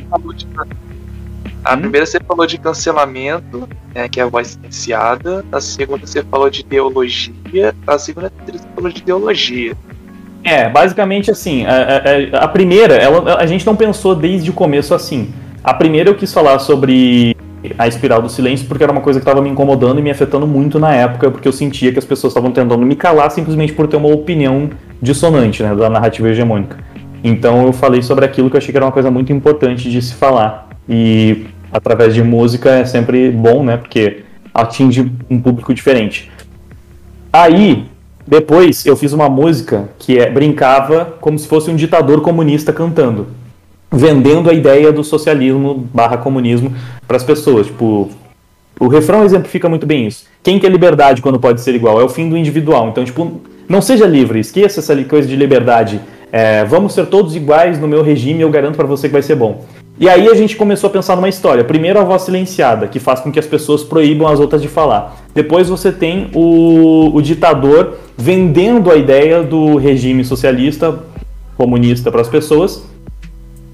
[1.64, 5.44] A primeira você falou de cancelamento, né, que é a voz silenciada.
[5.52, 7.74] A segunda você falou de ideologia.
[7.86, 9.76] A segunda você falou de ideologia.
[10.44, 14.92] É, basicamente assim, a, a, a primeira, ela, a gente não pensou desde o começo
[14.92, 15.32] assim.
[15.62, 17.36] A primeira eu quis falar sobre
[17.78, 20.46] a espiral do silêncio porque era uma coisa que estava me incomodando e me afetando
[20.48, 23.86] muito na época, porque eu sentia que as pessoas estavam tentando me calar simplesmente por
[23.86, 24.68] ter uma opinião
[25.00, 26.76] dissonante né, da narrativa hegemônica.
[27.22, 30.02] Então eu falei sobre aquilo que eu achei que era uma coisa muito importante de
[30.02, 30.71] se falar.
[30.88, 33.76] E através de música é sempre bom, né?
[33.76, 36.30] Porque atinge um público diferente.
[37.32, 37.86] Aí,
[38.26, 43.28] depois, eu fiz uma música que é, brincava como se fosse um ditador comunista cantando.
[43.90, 46.74] Vendendo a ideia do socialismo barra comunismo
[47.06, 47.66] para as pessoas.
[47.66, 48.10] Tipo,
[48.78, 50.24] o refrão exemplifica muito bem isso.
[50.42, 52.00] Quem quer liberdade quando pode ser igual?
[52.00, 52.88] É o fim do individual.
[52.88, 56.00] Então, tipo, não seja livre, esqueça essa coisa de liberdade.
[56.30, 59.36] É, vamos ser todos iguais no meu regime, eu garanto para você que vai ser
[59.36, 59.64] bom.
[59.98, 61.62] E aí a gente começou a pensar numa história.
[61.64, 65.16] Primeiro a voz silenciada, que faz com que as pessoas proíbam as outras de falar.
[65.34, 70.98] Depois você tem o, o ditador vendendo a ideia do regime socialista,
[71.56, 72.84] comunista para as pessoas.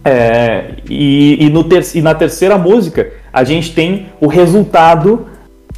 [0.04, 5.26] É, e, e, no ter, e na terceira música a gente tem o resultado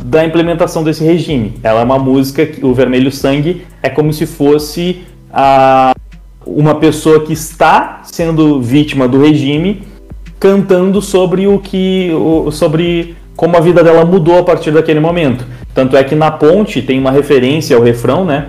[0.02, 1.55] da implementação desse regime.
[1.62, 5.02] Ela é uma música, o Vermelho Sangue é como se fosse
[5.33, 5.93] a,
[6.47, 9.90] uma pessoa que está sendo vítima do regime
[10.41, 12.10] cantando sobre o que.
[12.51, 15.47] sobre como a vida dela mudou a partir daquele momento.
[15.75, 18.49] Tanto é que na ponte tem uma referência ao refrão, né?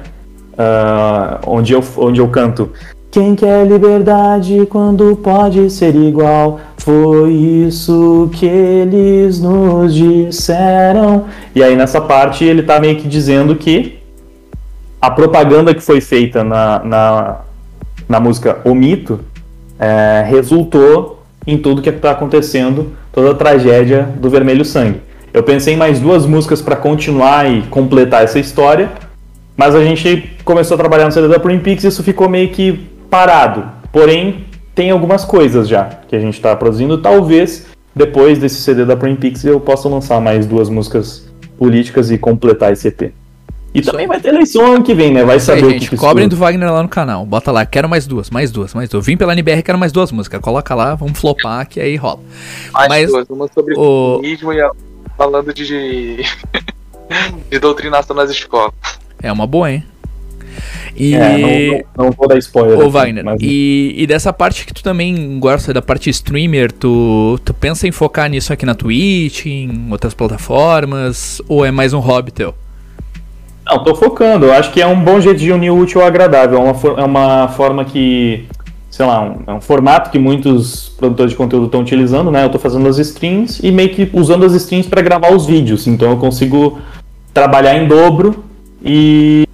[0.53, 2.69] Uh, onde, eu, onde eu canto.
[3.09, 6.59] Quem quer liberdade quando pode ser igual?
[6.77, 11.25] Foi isso que eles nos disseram.
[11.53, 13.99] E aí nessa parte ele tá meio que dizendo que
[15.01, 17.35] a propaganda que foi feita na, na,
[18.07, 19.19] na música O Mito
[19.79, 25.01] é, resultou em tudo que está acontecendo, toda a tragédia do Vermelho Sangue.
[25.33, 28.91] Eu pensei em mais duas músicas para continuar e completar essa história,
[29.55, 32.49] mas a gente começou a trabalhar no CD da Prim Pix e isso ficou meio
[32.49, 32.73] que
[33.09, 33.65] parado.
[33.91, 34.45] Porém,
[34.75, 36.97] tem algumas coisas já que a gente está produzindo.
[36.97, 42.17] Talvez depois desse CD da Prim Pix eu possa lançar mais duas músicas políticas e
[42.17, 43.13] completar esse EP.
[43.73, 45.23] E também vai ter eleição ano que vem, né?
[45.23, 47.25] Vai saber aí, o que gente, cobrem do Wagner lá no canal.
[47.25, 49.05] Bota lá, quero mais duas, mais duas, mais duas.
[49.05, 50.41] Vim pela NBR, quero mais duas músicas.
[50.41, 52.19] Coloca lá, vamos flopar que aí rola.
[52.73, 54.69] Mais Mas, duas, uma sobre o feminismo e
[55.17, 55.63] falando de,
[57.49, 58.73] de doutrinação nas escolas.
[59.23, 59.85] É uma boa, hein?
[60.95, 61.15] E...
[61.15, 62.77] É, não, não, vou dar spoiler.
[62.77, 63.39] Ô, aqui, Wagner, mas...
[63.41, 67.91] e, e dessa parte que tu também gosta da parte streamer, tu, tu pensa em
[67.91, 72.53] focar nisso aqui na Twitch, em outras plataformas, ou é mais um hobby teu?
[73.71, 74.47] Não, tô focando.
[74.47, 76.59] Eu acho que é um bom jeito de unir o útil ao agradável.
[76.59, 78.45] É uma, é uma forma que,
[78.89, 82.43] sei lá, um, é um formato que muitos produtores de conteúdo estão utilizando, né?
[82.43, 85.87] Eu tô fazendo as streams e meio que usando as streams para gravar os vídeos.
[85.87, 86.79] Então eu consigo
[87.33, 88.43] trabalhar em dobro
[88.83, 89.47] e,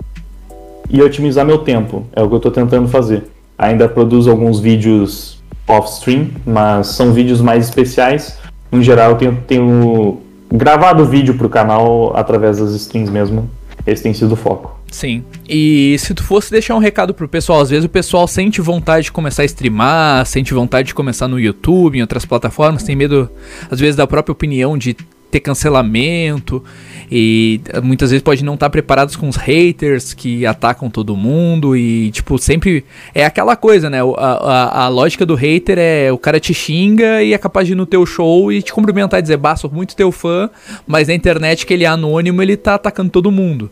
[0.89, 2.03] e otimizar meu tempo.
[2.11, 3.25] É o que eu tô tentando fazer.
[3.55, 5.37] Ainda produzo alguns vídeos
[5.67, 8.39] off-stream, mas são vídeos mais especiais.
[8.71, 10.17] Em geral, eu tenho, tenho
[10.51, 13.47] gravado vídeo pro canal através das streams mesmo
[13.87, 14.77] esse tem sido o foco.
[14.91, 15.23] Sim.
[15.47, 19.05] E se tu fosse deixar um recado pro pessoal, às vezes o pessoal sente vontade
[19.05, 23.29] de começar a streamar, sente vontade de começar no YouTube, em outras plataformas, tem medo,
[23.71, 24.95] às vezes, da própria opinião de
[25.31, 26.63] ter cancelamento
[27.09, 31.75] e muitas vezes pode não estar tá preparados com os haters que atacam todo mundo
[31.75, 32.83] e tipo sempre
[33.15, 33.99] é aquela coisa né?
[34.01, 37.73] A, a, a, lógica do hater é o cara te xinga e é capaz de
[37.73, 40.49] ir no teu show e te cumprimentar e dizer bah sou muito teu fã
[40.85, 43.71] mas na internet que ele é anônimo ele tá atacando todo mundo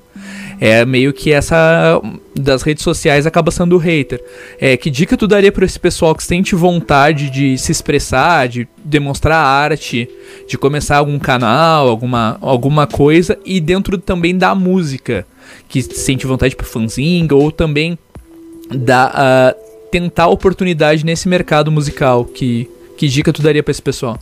[0.59, 2.01] é meio que essa
[2.38, 4.22] das redes sociais acaba sendo hater.
[4.59, 8.67] É, que dica tu daria para esse pessoal que sente vontade de se expressar, de
[8.84, 10.09] demonstrar arte,
[10.48, 15.25] de começar algum canal, alguma, alguma coisa e dentro também da música,
[15.67, 17.98] que sente vontade para fanzine ou também
[18.69, 24.17] da uh, tentar oportunidade nesse mercado musical, que que dica tu daria para esse pessoal?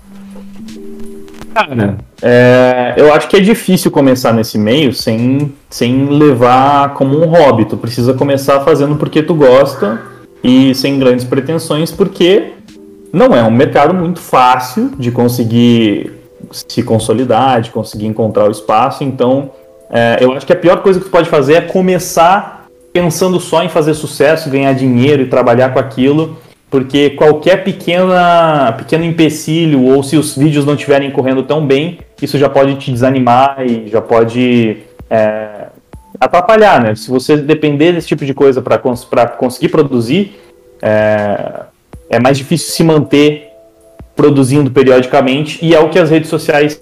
[1.54, 7.26] Cara, é, eu acho que é difícil começar nesse meio sem, sem levar como um
[7.26, 7.66] hobby.
[7.66, 10.02] Tu precisa começar fazendo porque tu gosta
[10.44, 12.54] e sem grandes pretensões, porque
[13.12, 16.12] não é um mercado muito fácil de conseguir
[16.52, 19.04] se consolidar, de conseguir encontrar o espaço.
[19.04, 19.52] Então,
[19.92, 23.64] é, eu acho que a pior coisa que tu pode fazer é começar pensando só
[23.64, 26.38] em fazer sucesso, ganhar dinheiro e trabalhar com aquilo
[26.74, 32.36] porque qualquer pequena, pequeno empecilho ou se os vídeos não estiverem correndo tão bem, isso
[32.36, 34.78] já pode te desanimar e já pode
[35.08, 35.68] é,
[36.20, 36.96] atrapalhar, né?
[36.96, 40.42] Se você depender desse tipo de coisa para cons conseguir produzir,
[40.82, 41.66] é,
[42.10, 43.50] é mais difícil se manter
[44.16, 46.82] produzindo periodicamente e é o que as redes sociais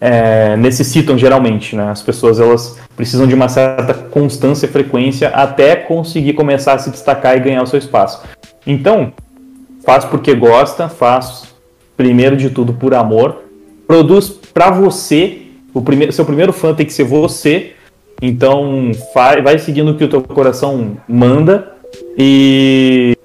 [0.00, 1.88] é, necessitam geralmente, né?
[1.88, 6.90] As pessoas elas precisam de uma certa constância e frequência até conseguir começar a se
[6.90, 8.22] destacar e ganhar o seu espaço.
[8.66, 9.12] Então,
[9.84, 11.54] faz porque gosta, faz
[11.96, 13.44] primeiro de tudo por amor,
[13.86, 15.42] produz para você.
[15.74, 17.72] O primeiro, seu primeiro fã tem que ser você.
[18.20, 21.72] Então, vai, vai seguindo o que o teu coração manda
[22.16, 23.16] e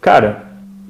[0.00, 0.46] cara,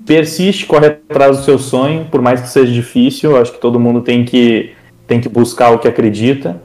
[0.06, 3.36] persiste, corre atrás do seu sonho, por mais que seja difícil.
[3.36, 4.72] Acho que todo mundo tem que
[5.06, 6.60] tem que buscar o que acredita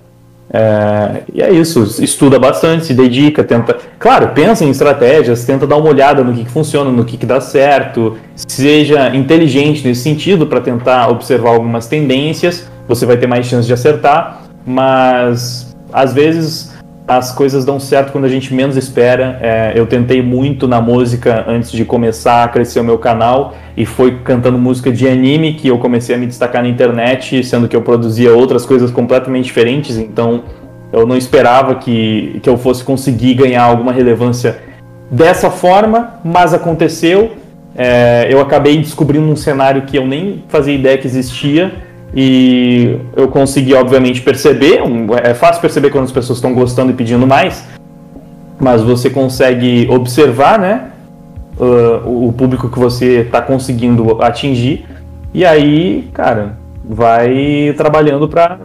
[0.49, 3.77] É, e é isso, estuda bastante, se dedica, tenta.
[3.99, 7.25] Claro, pensa em estratégias, tenta dar uma olhada no que, que funciona, no que, que
[7.25, 13.45] dá certo, seja inteligente nesse sentido para tentar observar algumas tendências, você vai ter mais
[13.45, 16.76] chance de acertar, mas às vezes
[17.07, 19.39] as coisas dão certo quando a gente menos espera.
[19.41, 23.85] É, eu tentei muito na música antes de começar a crescer o meu canal e
[23.85, 27.75] foi cantando música de anime que eu comecei a me destacar na internet, sendo que
[27.75, 30.43] eu produzia outras coisas completamente diferentes, então
[30.91, 34.59] eu não esperava que, que eu fosse conseguir ganhar alguma relevância
[35.09, 37.31] dessa forma, mas aconteceu.
[37.75, 43.27] É, eu acabei descobrindo um cenário que eu nem fazia ideia que existia e eu
[43.27, 44.81] consegui, obviamente, perceber.
[45.23, 47.65] É fácil perceber quando as pessoas estão gostando e pedindo mais,
[48.59, 50.91] mas você consegue observar, né?
[51.59, 54.85] Uh, o público que você está conseguindo atingir.
[55.33, 56.55] E aí, cara,
[56.87, 58.59] vai trabalhando para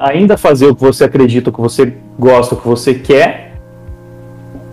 [0.00, 3.52] ainda fazer o que você acredita, o que você gosta, o que você quer,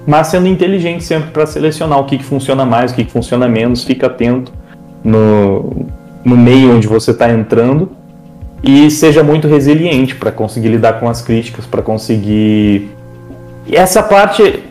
[0.08, 3.48] mas sendo inteligente sempre para selecionar o que, que funciona mais, o que, que funciona
[3.48, 3.84] menos.
[3.84, 4.51] Fica atento
[5.03, 5.88] no,
[6.25, 7.91] no meio onde você está entrando
[8.63, 12.89] e seja muito resiliente para conseguir lidar com as críticas, para conseguir.
[13.67, 14.63] E essa parte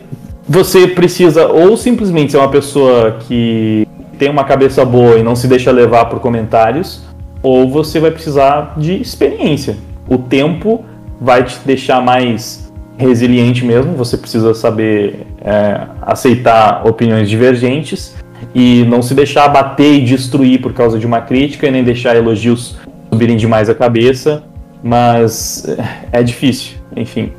[0.47, 3.87] você precisa ou simplesmente ser uma pessoa que
[4.19, 7.01] tem uma cabeça boa e não se deixa levar por comentários,
[7.41, 9.77] ou você vai precisar de experiência.
[10.07, 10.83] O tempo
[11.19, 18.15] vai te deixar mais resiliente mesmo, você precisa saber é, aceitar opiniões divergentes
[18.53, 22.15] e não se deixar bater e destruir por causa de uma crítica e nem deixar
[22.15, 22.77] elogios
[23.11, 24.43] subirem demais a cabeça,
[24.83, 25.65] mas
[26.11, 27.31] é difícil, enfim.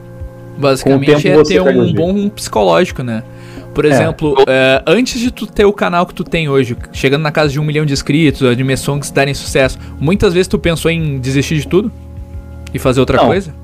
[0.59, 3.23] Basicamente é ter um bom psicológico, né?
[3.77, 3.89] Por é.
[3.89, 4.83] exemplo, é.
[4.87, 7.65] antes de tu ter o canal que tu tem hoje, chegando na casa de um
[7.65, 11.93] milhão de inscritos, anime songs darem sucesso, muitas vezes tu pensou em desistir de tudo?
[12.73, 13.55] E fazer outra não, coisa?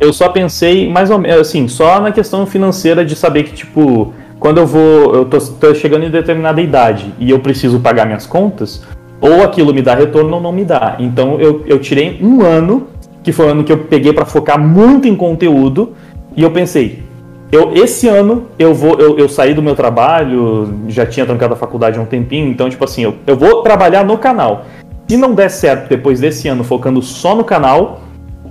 [0.00, 4.12] Eu só pensei, mais ou menos, assim, só na questão financeira de saber que, tipo,
[4.44, 8.26] quando eu vou, eu tô, tô, chegando em determinada idade e eu preciso pagar minhas
[8.26, 8.82] contas,
[9.18, 10.96] ou aquilo me dá retorno ou não me dá.
[10.98, 12.88] Então eu, eu tirei um ano,
[13.22, 15.94] que foi o ano que eu peguei para focar muito em conteúdo,
[16.36, 17.02] e eu pensei,
[17.50, 21.56] eu, esse ano eu vou, eu, eu saí do meu trabalho, já tinha trancado a
[21.56, 24.66] faculdade há um tempinho, então tipo assim, eu, eu vou trabalhar no canal.
[25.08, 28.02] Se não der certo depois desse ano focando só no canal,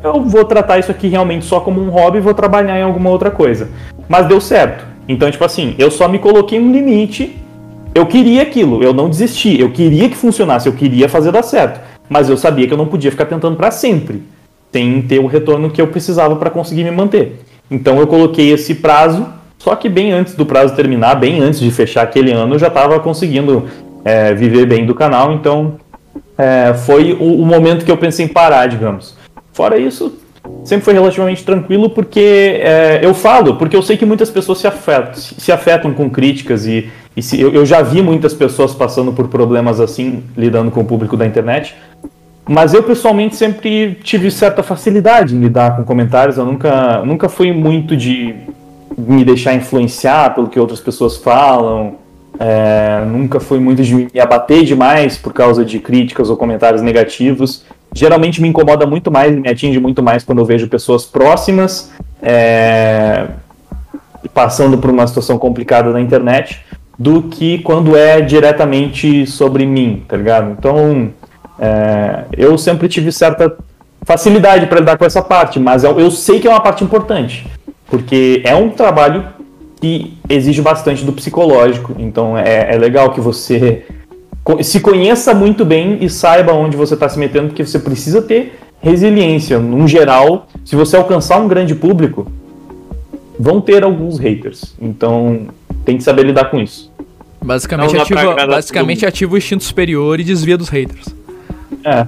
[0.03, 3.11] eu vou tratar isso aqui realmente só como um hobby e vou trabalhar em alguma
[3.11, 3.69] outra coisa.
[4.09, 4.92] Mas deu certo.
[5.07, 7.38] Então, tipo assim, eu só me coloquei um limite.
[7.93, 9.59] Eu queria aquilo, eu não desisti.
[9.59, 11.80] Eu queria que funcionasse, eu queria fazer dar certo.
[12.09, 14.23] Mas eu sabia que eu não podia ficar tentando para sempre,
[14.72, 17.40] sem ter o retorno que eu precisava para conseguir me manter.
[17.69, 19.25] Então eu coloquei esse prazo,
[19.57, 22.67] só que bem antes do prazo terminar, bem antes de fechar aquele ano, eu já
[22.67, 23.65] estava conseguindo
[24.03, 25.33] é, viver bem do canal.
[25.33, 25.75] Então
[26.38, 29.15] é, foi o, o momento que eu pensei em parar, digamos.
[29.53, 30.17] Fora isso,
[30.63, 34.67] sempre foi relativamente tranquilo porque é, eu falo, porque eu sei que muitas pessoas se
[34.67, 39.11] afetam, se afetam com críticas e, e se, eu, eu, já vi muitas pessoas passando
[39.11, 41.75] por problemas assim, lidando com o público da internet.
[42.47, 46.38] Mas eu pessoalmente sempre tive certa facilidade em lidar com comentários.
[46.38, 48.35] Eu nunca, nunca fui muito de
[48.97, 51.95] me deixar influenciar pelo que outras pessoas falam.
[52.38, 57.63] É, nunca fui muito de me abater demais por causa de críticas ou comentários negativos
[57.93, 61.91] geralmente me incomoda muito mais, me atinge muito mais quando eu vejo pessoas próximas
[62.22, 63.27] é,
[64.33, 66.61] passando por uma situação complicada na internet
[66.97, 70.51] do que quando é diretamente sobre mim, tá ligado?
[70.51, 71.11] Então,
[71.59, 73.55] é, eu sempre tive certa
[74.05, 77.47] facilidade para lidar com essa parte, mas eu, eu sei que é uma parte importante,
[77.88, 79.25] porque é um trabalho
[79.80, 83.85] que exige bastante do psicológico, então é, é legal que você
[84.61, 88.59] se conheça muito bem e saiba onde você está se metendo, porque você precisa ter
[88.81, 89.59] resiliência.
[89.59, 92.30] Num geral, se você alcançar um grande público,
[93.39, 94.75] vão ter alguns haters.
[94.81, 95.47] Então,
[95.85, 96.91] tem que saber lidar com isso.
[97.41, 101.07] Basicamente, ativa, basicamente ativa o instinto superior e desvia dos haters.
[101.83, 102.07] É.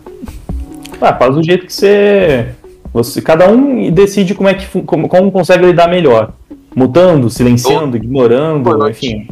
[1.01, 2.47] Ah, faz do jeito que você.
[2.93, 6.33] você cada um decide como é que como, como consegue lidar melhor.
[6.73, 9.27] Mutando, silenciando, ignorando, enfim.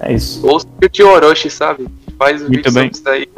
[0.00, 0.46] É isso.
[0.46, 1.86] Ou o tio Orochi, sabe?
[2.18, 3.28] Faz o vídeo sobre isso aí.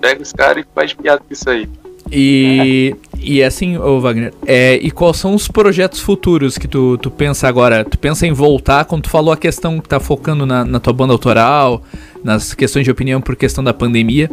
[0.00, 1.68] Pega os caras e faz piada com isso aí.
[2.10, 7.10] E, e assim, ô Wagner, é, e quais são os projetos futuros que tu, tu
[7.10, 7.84] pensa agora?
[7.84, 10.92] Tu pensa em voltar, quando tu falou a questão que tá focando na, na tua
[10.92, 11.82] banda autoral,
[12.22, 14.30] nas questões de opinião por questão da pandemia.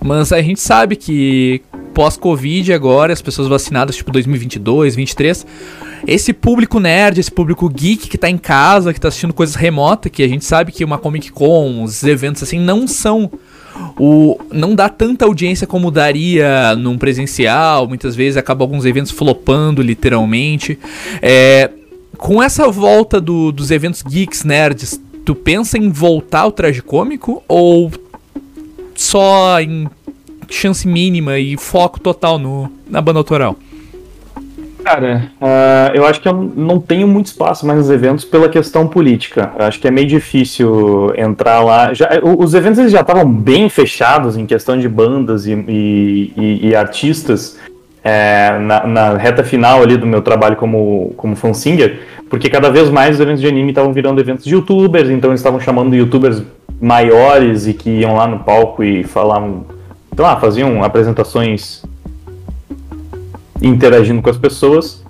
[0.00, 1.62] Mas a gente sabe que
[1.94, 5.46] pós-Covid agora, as pessoas vacinadas, tipo 2022, 2023,
[6.06, 10.10] esse público nerd, esse público geek que tá em casa, que tá assistindo coisas remotas,
[10.12, 13.30] que a gente sabe que uma Comic Con, os eventos assim, não são
[13.98, 19.82] o não dá tanta audiência como daria num presencial, muitas vezes acaba alguns eventos flopando
[19.82, 20.78] literalmente.
[21.22, 21.70] É,
[22.16, 27.42] com essa volta do, dos eventos geeks nerds, tu pensa em voltar ao traje cômico
[27.46, 27.90] ou
[28.94, 29.88] só em
[30.48, 33.56] chance mínima e foco total no, na banda autoral?
[34.88, 38.88] Cara, uh, eu acho que eu não tenho muito espaço mais nos eventos pela questão
[38.88, 39.52] política.
[39.58, 41.92] Eu acho que é meio difícil entrar lá.
[41.92, 46.68] Já, os eventos eles já estavam bem fechados em questão de bandas e, e, e,
[46.68, 47.58] e artistas
[48.02, 52.00] é, na, na, reta final ali do meu trabalho como, como fansinger,
[52.30, 55.40] porque cada vez mais os eventos de anime estavam virando eventos de youtubers, então eles
[55.40, 56.42] estavam chamando youtubers
[56.80, 59.66] maiores e que iam lá no palco e falavam,
[60.10, 61.82] então lá, faziam apresentações
[63.60, 65.04] interagindo com as pessoas.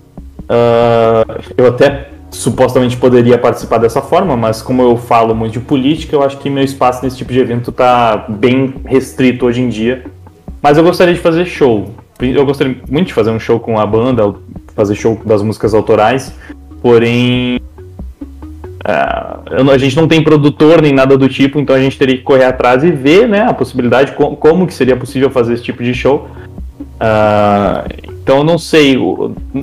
[0.44, 6.15] Uh, eu até supostamente poderia participar dessa forma, mas como eu falo muito de política,
[6.15, 10.05] eu acho que meu espaço nesse tipo de evento está bem restrito hoje em dia.
[10.62, 11.94] Mas eu gostaria de fazer show.
[12.20, 14.35] Eu gostaria muito de fazer um show com a banda,
[14.75, 16.35] fazer show das músicas autorais,
[16.83, 17.60] porém.
[18.85, 22.23] Uh, a gente não tem produtor nem nada do tipo, então a gente teria que
[22.23, 25.93] correr atrás e ver né, a possibilidade, como que seria possível fazer esse tipo de
[25.94, 26.28] show.
[26.99, 28.99] Uh, então eu não sei,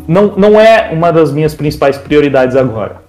[0.08, 3.04] não, não é uma das minhas principais prioridades agora.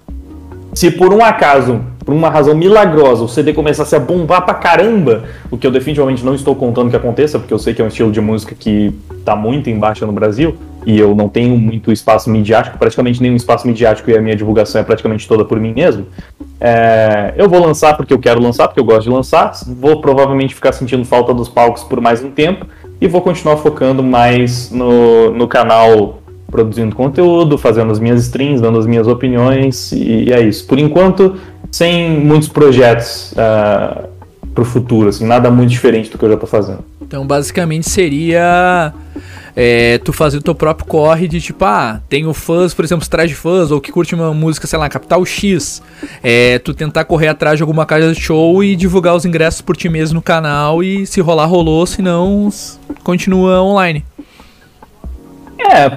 [0.75, 5.25] Se por um acaso, por uma razão milagrosa, o CD começasse a bombar pra caramba,
[5.51, 7.89] o que eu definitivamente não estou contando que aconteça, porque eu sei que é um
[7.89, 11.91] estilo de música que tá muito em baixa no Brasil, e eu não tenho muito
[11.91, 15.73] espaço midiático, praticamente nenhum espaço midiático, e a minha divulgação é praticamente toda por mim
[15.75, 16.07] mesmo.
[16.61, 20.55] É, eu vou lançar porque eu quero lançar, porque eu gosto de lançar, vou provavelmente
[20.55, 22.67] ficar sentindo falta dos palcos por mais um tempo,
[23.01, 28.79] e vou continuar focando mais no, no canal produzindo conteúdo, fazendo as minhas streams, dando
[28.79, 30.67] as minhas opiniões e, e é isso.
[30.67, 31.37] Por enquanto,
[31.71, 34.05] sem muitos projetos uh, ah,
[34.55, 36.79] para o futuro, assim, nada muito diferente do que eu já estou fazendo.
[37.07, 38.93] Então, basicamente seria
[39.55, 43.11] é, tu fazer o teu próprio corre de tipo, ah, tenho fãs, por exemplo, se
[43.11, 45.83] traz de fãs, ou que curte uma música, sei lá, Capital X.
[46.23, 49.77] É, tu tentar correr atrás de alguma casa de show e divulgar os ingressos por
[49.77, 52.51] ti mesmo no canal e se rolar, rolou, se não,
[53.03, 54.05] continua online.
[55.59, 55.91] É,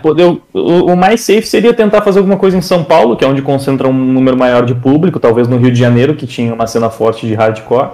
[0.53, 3.87] o, mais safe seria tentar fazer alguma coisa em São Paulo, que é onde concentra
[3.87, 7.27] um número maior de público, talvez no Rio de Janeiro, que tinha uma cena forte
[7.27, 7.89] de hardcore.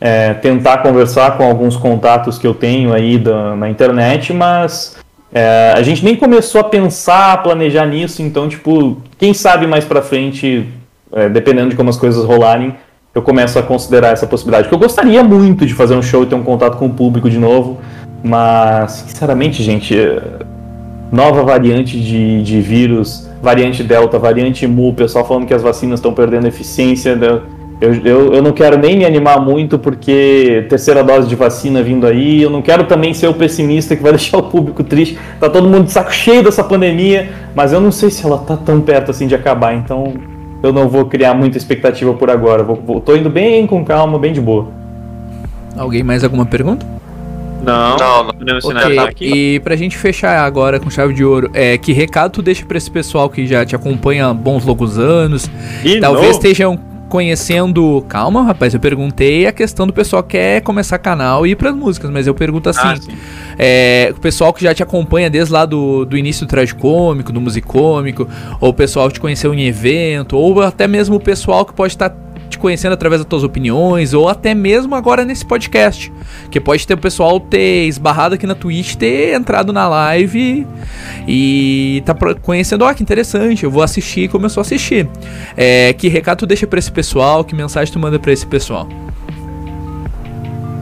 [0.00, 4.96] É, tentar conversar com alguns contatos que eu tenho aí da, na internet, mas
[5.32, 9.84] é, a gente nem começou a pensar, a planejar nisso, então, tipo, quem sabe mais
[9.84, 10.66] pra frente,
[11.12, 12.74] é, dependendo de como as coisas rolarem,
[13.14, 14.64] eu começo a considerar essa possibilidade.
[14.64, 17.28] Porque eu gostaria muito de fazer um show e ter um contato com o público
[17.28, 17.78] de novo,
[18.22, 20.20] mas, sinceramente, gente, é,
[21.12, 25.98] nova variante de, de vírus, variante Delta, variante Mu, o pessoal falando que as vacinas
[25.98, 27.16] estão perdendo eficiência.
[27.16, 27.40] Né?
[27.80, 32.06] Eu, eu, eu não quero nem me animar muito porque terceira dose de vacina vindo
[32.06, 32.42] aí.
[32.42, 35.18] Eu não quero também ser o pessimista que vai deixar o público triste.
[35.38, 38.56] Tá todo mundo de saco cheio dessa pandemia, mas eu não sei se ela tá
[38.56, 39.74] tão perto assim de acabar.
[39.74, 40.12] Então
[40.62, 42.62] eu não vou criar muita expectativa por agora.
[42.62, 44.68] Vou, vou, tô indo bem com calma, bem de boa.
[45.74, 46.86] Alguém mais alguma pergunta?
[47.64, 48.98] Não, não, não podemos okay.
[48.98, 49.24] aqui.
[49.24, 52.76] E pra gente fechar agora com chave de ouro, é, que recado tu deixa pra
[52.76, 55.50] esse pessoal que já te acompanha há bons longos anos?
[55.84, 56.32] E talvez não.
[56.32, 58.02] estejam conhecendo.
[58.08, 61.74] Calma, rapaz, eu perguntei a questão do pessoal que quer começar canal e ir pras
[61.74, 62.98] músicas, mas eu pergunto assim: ah,
[63.58, 67.32] é, o pessoal que já te acompanha desde lá do, do início do traje cômico,
[67.32, 68.26] do musicômico,
[68.60, 71.92] ou o pessoal que te conheceu em evento, ou até mesmo o pessoal que pode
[71.92, 72.08] estar.
[72.08, 72.29] Tá
[72.60, 76.12] conhecendo através das tuas opiniões, ou até mesmo agora nesse podcast.
[76.50, 80.66] Que pode ter o pessoal ter esbarrado aqui na Twitch, ter entrado na live
[81.26, 85.08] e tá conhecendo, ó, oh, que interessante, eu vou assistir e começou a assistir.
[85.56, 87.44] É, que recado tu deixa pra esse pessoal?
[87.44, 88.88] Que mensagem tu manda pra esse pessoal?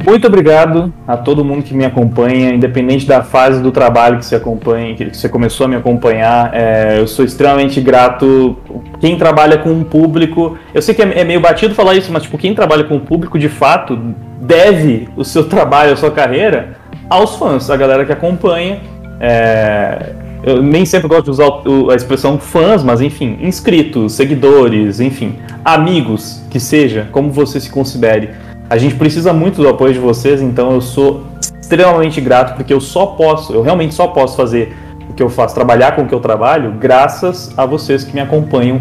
[0.05, 4.36] Muito obrigado a todo mundo que me acompanha, independente da fase do trabalho que você
[4.36, 6.51] acompanha, que você começou a me acompanhar.
[6.55, 8.57] É, eu sou extremamente grato.
[9.01, 12.23] Quem trabalha com um público, eu sei que é, é meio batido falar isso, mas
[12.23, 13.99] tipo, quem trabalha com o público de fato
[14.41, 16.77] deve o seu trabalho, a sua carreira
[17.09, 18.81] aos fãs, a galera que acompanha.
[19.20, 20.12] É,
[20.43, 21.49] eu nem sempre gosto de usar
[21.91, 28.31] a expressão fãs, mas enfim, inscritos, seguidores, enfim, amigos, que seja, como você se considere.
[28.70, 31.24] A gente precisa muito do apoio de vocês, então eu sou
[31.60, 34.76] extremamente grato porque eu só posso, eu realmente só posso fazer
[35.08, 38.20] o que eu faço, trabalhar com o que eu trabalho, graças a vocês que me
[38.20, 38.80] acompanham.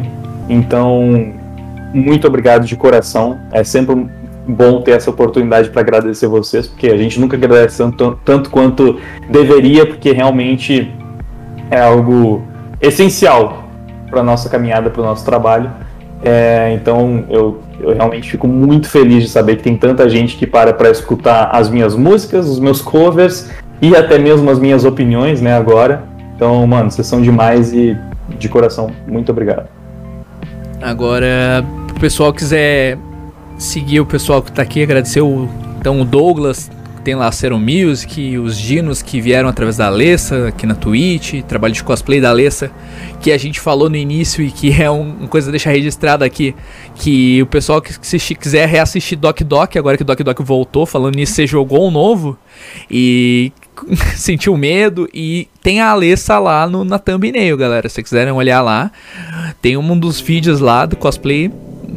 [0.50, 1.34] Então,
[1.94, 3.40] muito obrigado de coração.
[3.52, 4.08] É sempre
[4.48, 9.00] bom ter essa oportunidade para agradecer vocês, porque a gente nunca agradece tanto, tanto quanto
[9.30, 10.94] deveria, porque realmente
[11.70, 12.44] é algo
[12.82, 13.64] essencial
[14.10, 15.70] para nossa caminhada, para o nosso trabalho.
[16.24, 20.48] É, então eu, eu realmente fico muito feliz de saber que tem tanta gente que
[20.48, 25.42] para para escutar as minhas músicas, os meus covers e até mesmo as minhas opiniões,
[25.42, 26.04] né, agora.
[26.36, 27.96] Então, mano, vocês são demais e
[28.38, 29.68] de coração, muito obrigado.
[30.82, 31.64] Agora,
[31.96, 32.98] o pessoal quiser
[33.58, 35.48] seguir o pessoal que tá aqui, agradecer o,
[35.80, 36.70] então o Douglas,
[37.08, 41.42] tem lá a Serum Music, os Dinos que vieram através da Alessa aqui na Twitch,
[41.44, 42.70] trabalho de cosplay da Alessa,
[43.22, 46.54] que a gente falou no início e que é um, uma coisa deixar registrada aqui,
[46.96, 51.16] que o pessoal que se quiser reassistir Doc Doc, agora que Doc Doc voltou, falando
[51.16, 52.38] nisso, você jogou um novo
[52.92, 53.54] e
[54.18, 58.92] sentiu medo e tem a Alessa lá no, na thumbnail, galera, se quiserem olhar lá,
[59.62, 61.50] tem um dos vídeos lá do cosplay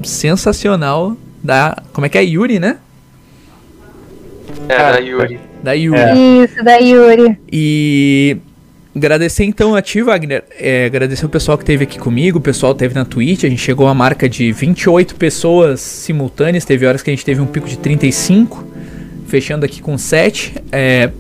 [0.05, 2.77] sensacional da, como é que é, Yuri, né?
[4.69, 5.41] É, da Yuri.
[5.63, 6.01] Da Yuri.
[6.01, 6.15] É.
[6.45, 7.39] Isso, da Yuri.
[7.51, 8.37] E
[8.95, 10.45] agradecer então a ti, Wagner.
[10.59, 13.45] É, agradecer o pessoal que esteve aqui comigo, o pessoal que esteve na Twitch.
[13.45, 16.65] A gente chegou a marca de 28 pessoas simultâneas.
[16.65, 18.67] Teve horas que a gente teve um pico de 35,
[19.27, 20.55] fechando aqui com 7.
[20.73, 21.11] É,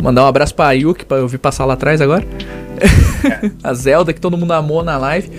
[0.00, 2.26] mandar um abraço pra Yuki, pra eu vir passar lá atrás agora.
[3.62, 5.30] a Zelda, que todo mundo amou na live.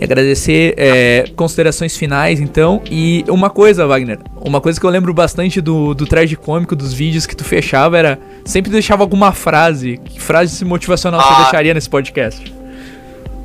[0.00, 2.80] E agradecer é, considerações finais, então.
[2.90, 4.18] E uma coisa, Wagner.
[4.40, 7.98] Uma coisa que eu lembro bastante do, do traje cômico, dos vídeos que tu fechava,
[7.98, 8.18] era.
[8.44, 9.98] Sempre deixava alguma frase.
[10.04, 11.42] Que frase motivacional você Ah.
[11.42, 12.54] deixaria nesse podcast?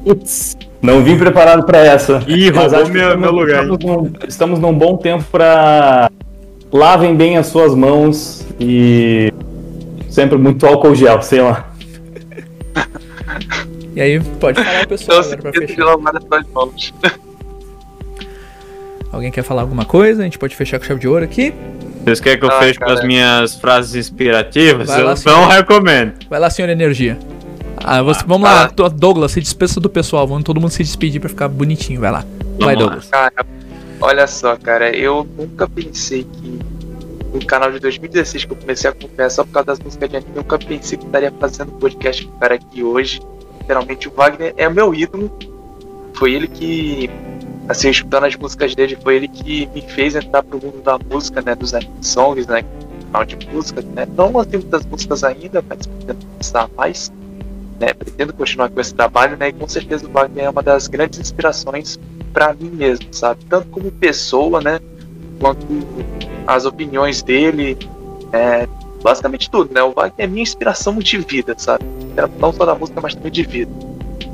[0.06, 2.22] Putz, não vim preparado para essa.
[2.28, 6.12] Ih, Mas roubou meu- estamos- meu lugar, Estamos num, estamos num bom tempo para
[6.72, 9.32] lavem bem as suas mãos e
[10.10, 11.74] sempre muito álcool gel, sei lá.
[13.96, 15.52] E aí, pode falar, pessoal, Então, agora
[16.22, 17.20] pra fechar.
[19.14, 20.22] Alguém quer falar alguma coisa?
[20.22, 21.54] A gente pode fechar com chave de ouro aqui.
[22.04, 24.88] Vocês querem que eu Ah, feche com as minhas frases inspirativas?
[24.88, 26.14] Vai eu não recomendo.
[26.28, 27.20] Vai lá, senhor Energia.
[27.78, 30.28] Ah, você, vamos lá, Douglas, se despeça do pessoal.
[30.28, 32.02] Vamos todo mundo se despedir pra ficar bonitinho.
[32.02, 32.26] Vai lá.
[32.60, 32.82] Vai, lá.
[32.82, 33.10] Douglas.
[33.10, 33.46] Cara,
[34.02, 36.60] olha só, cara, eu nunca pensei que
[37.32, 40.18] no canal de 2016 que eu comecei a acompanhar só por causa das músicas de
[40.18, 43.22] anime, eu nunca pensei que eu estaria fazendo podcast com o cara aqui hoje.
[43.64, 45.32] Literalmente o Wagner é meu ídolo.
[46.14, 47.10] Foi ele que,
[47.68, 51.42] assim, escutando as músicas dele, foi ele que me fez entrar pro mundo da música,
[51.42, 51.56] né?
[51.56, 52.64] Dos songs, né?
[53.12, 54.06] Canal de música, né?
[54.16, 57.12] Não lancei muitas músicas ainda, mas pretendo começar mais.
[57.80, 59.50] Né, pretendo continuar com esse trabalho, né?
[59.50, 62.00] E com certeza o Wagner é uma das grandes inspirações
[62.32, 63.44] pra mim mesmo, sabe?
[63.46, 64.80] Tanto como pessoa, né?
[65.40, 65.66] Quanto
[66.46, 67.78] as opiniões dele,
[68.32, 68.68] é,
[69.02, 69.82] basicamente tudo, né?
[69.82, 71.84] O Wagner é minha inspiração de vida, sabe?
[72.40, 73.72] Não só da música, mas também de vida.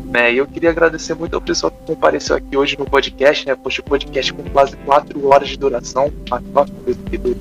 [0.06, 0.33] Né?
[0.33, 3.56] E eu queria agradecer muito ao pessoal que compareceu aqui hoje no podcast, né?
[3.56, 7.35] Poxa, podcast com quase 4 horas de duração, a aqui do,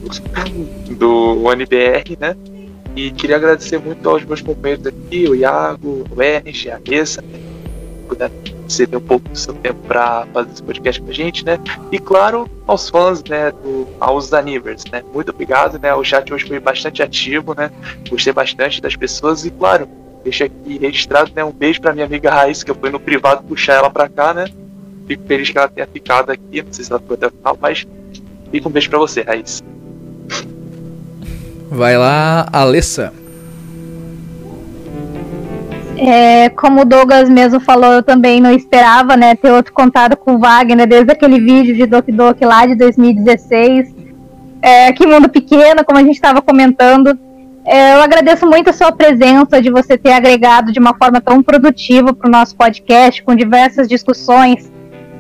[0.95, 2.37] do ONBR, né?
[2.95, 7.41] E queria agradecer muito aos meus companheiros aqui, o Iago, o Ernest, a Alessa, né?
[8.07, 8.35] Puderam
[8.69, 11.59] ceder um pouco do seu tempo para fazer esse podcast com a gente, né?
[11.91, 15.03] E claro, aos fãs, né, do, aos Anivers, né?
[15.15, 15.95] Muito obrigado, né?
[15.95, 17.71] O chat hoje foi bastante ativo, né?
[18.11, 19.89] Gostei bastante das pessoas e claro,
[20.29, 21.43] deixa aqui registrado, né?
[21.43, 24.35] Um beijo pra minha amiga Raíssa, que eu fui no privado puxar ela pra cá,
[24.35, 24.47] né?
[25.07, 27.59] Fico feliz que ela tenha ficado aqui, não sei se ela ficou até o final,
[27.61, 27.87] mas
[28.51, 29.63] fica um beijo pra você, Raíssa.
[31.71, 33.13] Vai lá, Alessa.
[35.97, 40.35] É, como o Douglas mesmo falou, eu também não esperava, né, ter outro contato com
[40.35, 43.95] o Wagner desde aquele vídeo de Doki Doki lá de 2016.
[44.61, 47.19] É, que mundo pequeno, como a gente estava comentando.
[47.71, 51.43] É, eu agradeço muito a sua presença, de você ter agregado de uma forma tão
[51.43, 54.73] produtiva para o nosso podcast, com diversas discussões,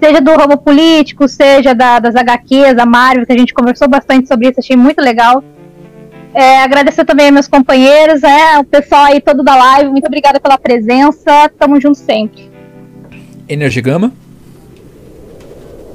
[0.03, 4.27] seja do ramo político, seja da, das HQs, da Marvel, que a gente conversou bastante
[4.27, 5.45] sobre isso, achei muito legal.
[6.33, 10.41] É, agradecer também aos meus companheiros, é, o pessoal aí todo da live, muito obrigada
[10.41, 12.51] pela presença, tamo junto sempre.
[13.47, 14.11] Energy Gama.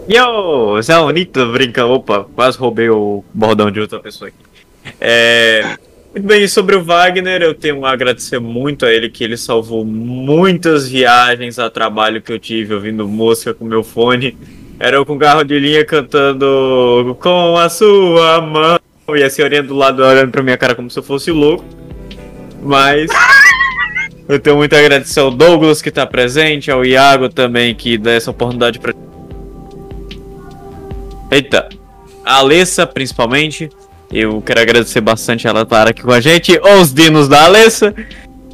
[0.08, 1.86] Yo, Zé Bonito brinca.
[1.86, 4.94] Opa, quase roubei o bordão de outra pessoa aqui.
[5.00, 5.78] É,
[6.14, 9.84] muito bem, sobre o Wagner, eu tenho a agradecer muito a ele, que ele salvou
[9.84, 14.38] muitas viagens a trabalho que eu tive ouvindo música com meu fone.
[14.80, 18.80] Era eu com carro de linha cantando com a sua mão.
[19.16, 21.66] E a senhorinha do lado olhando pra minha cara como se eu fosse louco.
[22.62, 23.10] Mas.
[24.30, 28.12] Eu tenho muito a agradecer ao Douglas que tá presente, ao Iago também que dá
[28.12, 28.94] essa oportunidade pra
[31.32, 31.68] Eita.
[32.24, 33.70] A Alessa, principalmente.
[34.14, 36.60] Eu quero agradecer bastante ela estar aqui com a gente.
[36.80, 37.94] Os dinos da Alessa.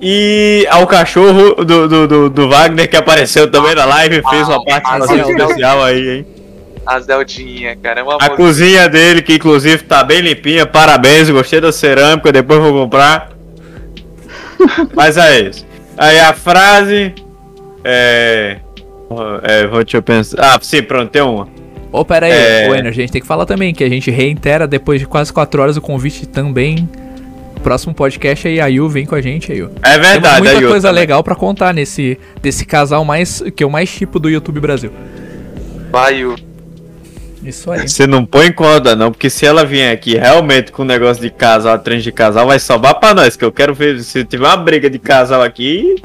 [0.01, 4.21] E ao cachorro do, do, do, do Wagner, que apareceu também na live.
[4.29, 5.43] Fez uma Ah, participação Zelda.
[5.43, 6.27] especial aí, hein?
[6.85, 10.65] A Zeldinha, cara, é uma A cozinha dele, que inclusive tá bem limpinha.
[10.65, 12.31] Parabéns, gostei da cerâmica.
[12.31, 13.29] Depois vou comprar.
[14.95, 15.65] Mas é isso.
[15.97, 17.13] Aí a frase.
[17.83, 18.57] É.
[19.43, 20.37] É, vou te pensar.
[20.39, 21.47] Ah, sim, pronto, tem uma.
[21.91, 22.65] Ô, pera aí, É.
[22.67, 25.61] Ener, a gente tem que falar também que a gente reitera depois de quase 4
[25.61, 26.87] horas o convite também.
[27.63, 29.59] Próximo podcast aí, a Yu vem com a gente aí.
[29.59, 30.99] É Temos verdade, muita aí coisa né?
[30.99, 34.91] legal pra contar nesse desse casal mais que eu mais tipo do YouTube Brasil.
[35.91, 36.23] Vai,
[37.43, 37.89] Isso aí.
[37.89, 41.21] Você não põe em conta, não, porque se ela vier aqui realmente com um negócio
[41.21, 44.45] de casal, trans de casal, vai sobrar pra nós, que eu quero ver se tiver
[44.45, 45.95] uma briga de casal aqui.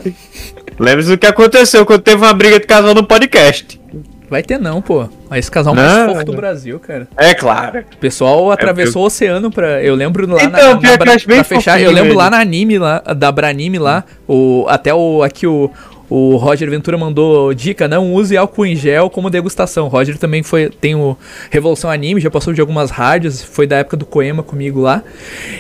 [0.79, 3.81] Lembre-se do que aconteceu quando teve uma briga de casal no podcast.
[4.29, 5.09] Vai ter não, pô.
[5.33, 5.83] Esse casal Não.
[5.83, 7.07] mais fofo do Brasil, cara.
[7.17, 7.85] É claro.
[7.95, 9.83] O pessoal atravessou o oceano pra.
[9.83, 11.81] Eu lembro lá Então, na, na bem pra fechar.
[11.81, 12.17] Eu lembro ele.
[12.17, 14.05] lá na anime lá, da Branime lá.
[14.27, 15.23] O, até o.
[15.23, 15.71] Aqui o.
[16.11, 19.87] O Roger Ventura mandou dica, não use álcool em gel como degustação.
[19.87, 21.17] O Roger também foi, tem o
[21.51, 25.03] Revolução Anime, já passou de algumas rádios, foi da época do Coema comigo lá.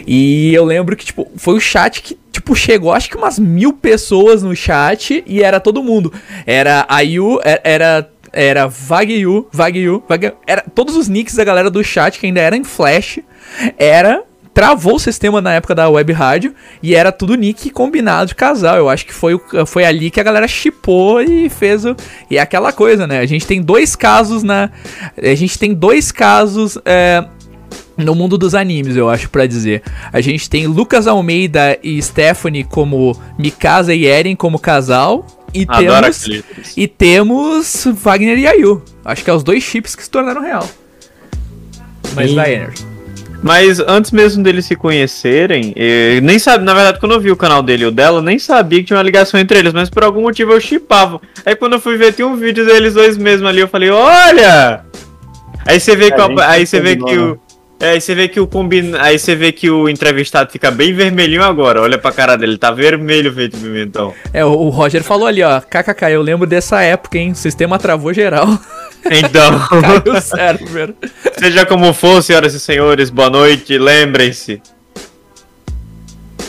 [0.07, 3.73] E eu lembro que, tipo, foi o chat que, tipo, chegou acho que umas mil
[3.73, 6.13] pessoas no chat e era todo mundo.
[6.47, 11.83] Era a Yu, era- era Vagyu, Vagyu, Vagyu, era todos os nicks da galera do
[11.83, 13.21] chat que ainda era em flash,
[13.79, 14.23] era
[14.55, 18.77] travou o sistema na época da web rádio e era tudo nick combinado de casal.
[18.77, 21.97] Eu acho que foi, foi ali que a galera chipou e fez o
[22.31, 23.19] e é aquela coisa, né?
[23.19, 24.71] A gente tem dois casos na
[25.21, 27.25] a gente tem dois casos é,
[27.97, 29.83] no mundo dos animes, eu acho pra dizer.
[30.13, 36.07] A gente tem Lucas Almeida e Stephanie como Mikasa e Eren como casal e Adoro
[36.13, 38.83] temos e temos Wagner e Ayu.
[39.05, 40.69] Acho que é os dois chips que se tornaram real.
[42.15, 42.37] Mas Sim.
[42.37, 42.73] vai, Ener.
[43.43, 47.37] Mas antes mesmo deles se conhecerem, eh, nem sabe, na verdade, quando eu vi o
[47.37, 49.91] canal dele e o dela, eu nem sabia que tinha uma ligação entre eles, mas
[49.91, 51.21] por algum motivo eu chipava.
[51.45, 54.83] Aí quando eu fui ver, tinha um vídeo deles dois mesmo ali, eu falei, olha!
[55.67, 57.39] Aí você vê É, que, aí você vê que o.
[57.81, 60.95] é, Aí você vê que o combina, aí você vê que o entrevistado fica bem
[60.95, 61.83] vermelhinho agora.
[61.83, 64.15] Olha pra cara dele, tá vermelho feito pimentão.
[64.33, 65.61] É, o, Roger falou ali, ó.
[65.61, 67.33] KKK, eu lembro dessa época, hein?
[67.33, 68.47] O sistema travou geral.
[69.11, 70.95] Então, Caiu o server.
[71.37, 74.63] seja como for, senhoras e senhores, boa noite, lembrem-se.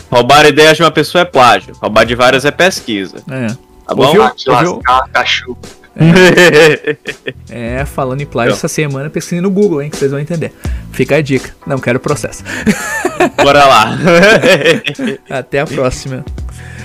[0.09, 3.17] Roubar ideias de uma pessoa é plágio, roubar de várias é pesquisa.
[3.29, 3.47] É.
[3.85, 4.05] Tá bom?
[4.05, 4.23] Ouviu?
[4.47, 4.75] Ouviu?
[4.75, 5.57] lascar, cachorro.
[7.49, 9.89] É, falando em plágio essa semana, pesquisei no Google, hein?
[9.89, 10.51] Que vocês vão entender.
[10.91, 11.55] Fica a dica.
[11.65, 12.43] Não quero processo.
[13.41, 13.97] Bora lá.
[15.29, 16.25] Até a próxima.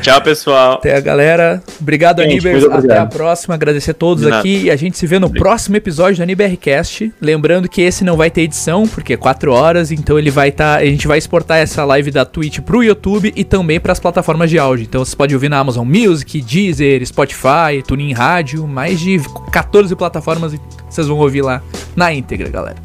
[0.01, 0.75] Tchau, pessoal.
[0.75, 1.63] Até a galera.
[1.81, 2.65] Obrigado, Gente, Anibers.
[2.65, 3.55] Até a próxima.
[3.55, 4.65] Agradecer a todos aqui.
[4.65, 7.13] E a gente se vê no próximo episódio do AniberCast.
[7.21, 9.93] Lembrando que esse não vai ter edição, porque é 4 horas.
[9.93, 10.79] Então ele vai estar.
[10.79, 14.49] a gente vai exportar essa live da Twitch pro YouTube e também para as plataformas
[14.49, 14.85] de áudio.
[14.85, 18.67] Então você pode ouvir na Amazon Music, Deezer, Spotify, TuneIn Rádio.
[18.67, 19.21] Mais de
[19.53, 21.63] 14 plataformas e vocês vão ouvir lá
[21.95, 22.77] na íntegra, galera.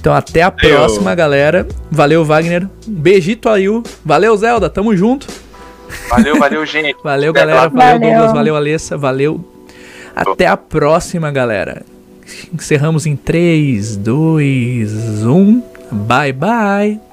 [0.00, 1.66] Então até a próxima, galera.
[1.90, 2.68] Valeu, Wagner.
[2.86, 3.66] Um beijito aí.
[4.04, 4.70] Valeu, Zelda.
[4.70, 5.26] Tamo junto.
[6.08, 6.96] Valeu, valeu, gente.
[7.02, 7.68] Valeu, Até galera.
[7.68, 8.00] Valeu, Valeu.
[8.00, 8.32] Douglas.
[8.32, 8.96] Valeu, Alessa.
[8.96, 9.44] Valeu.
[10.14, 11.82] Até a próxima, galera.
[12.52, 15.62] Encerramos em 3, 2, 1.
[15.90, 17.07] Bye, bye.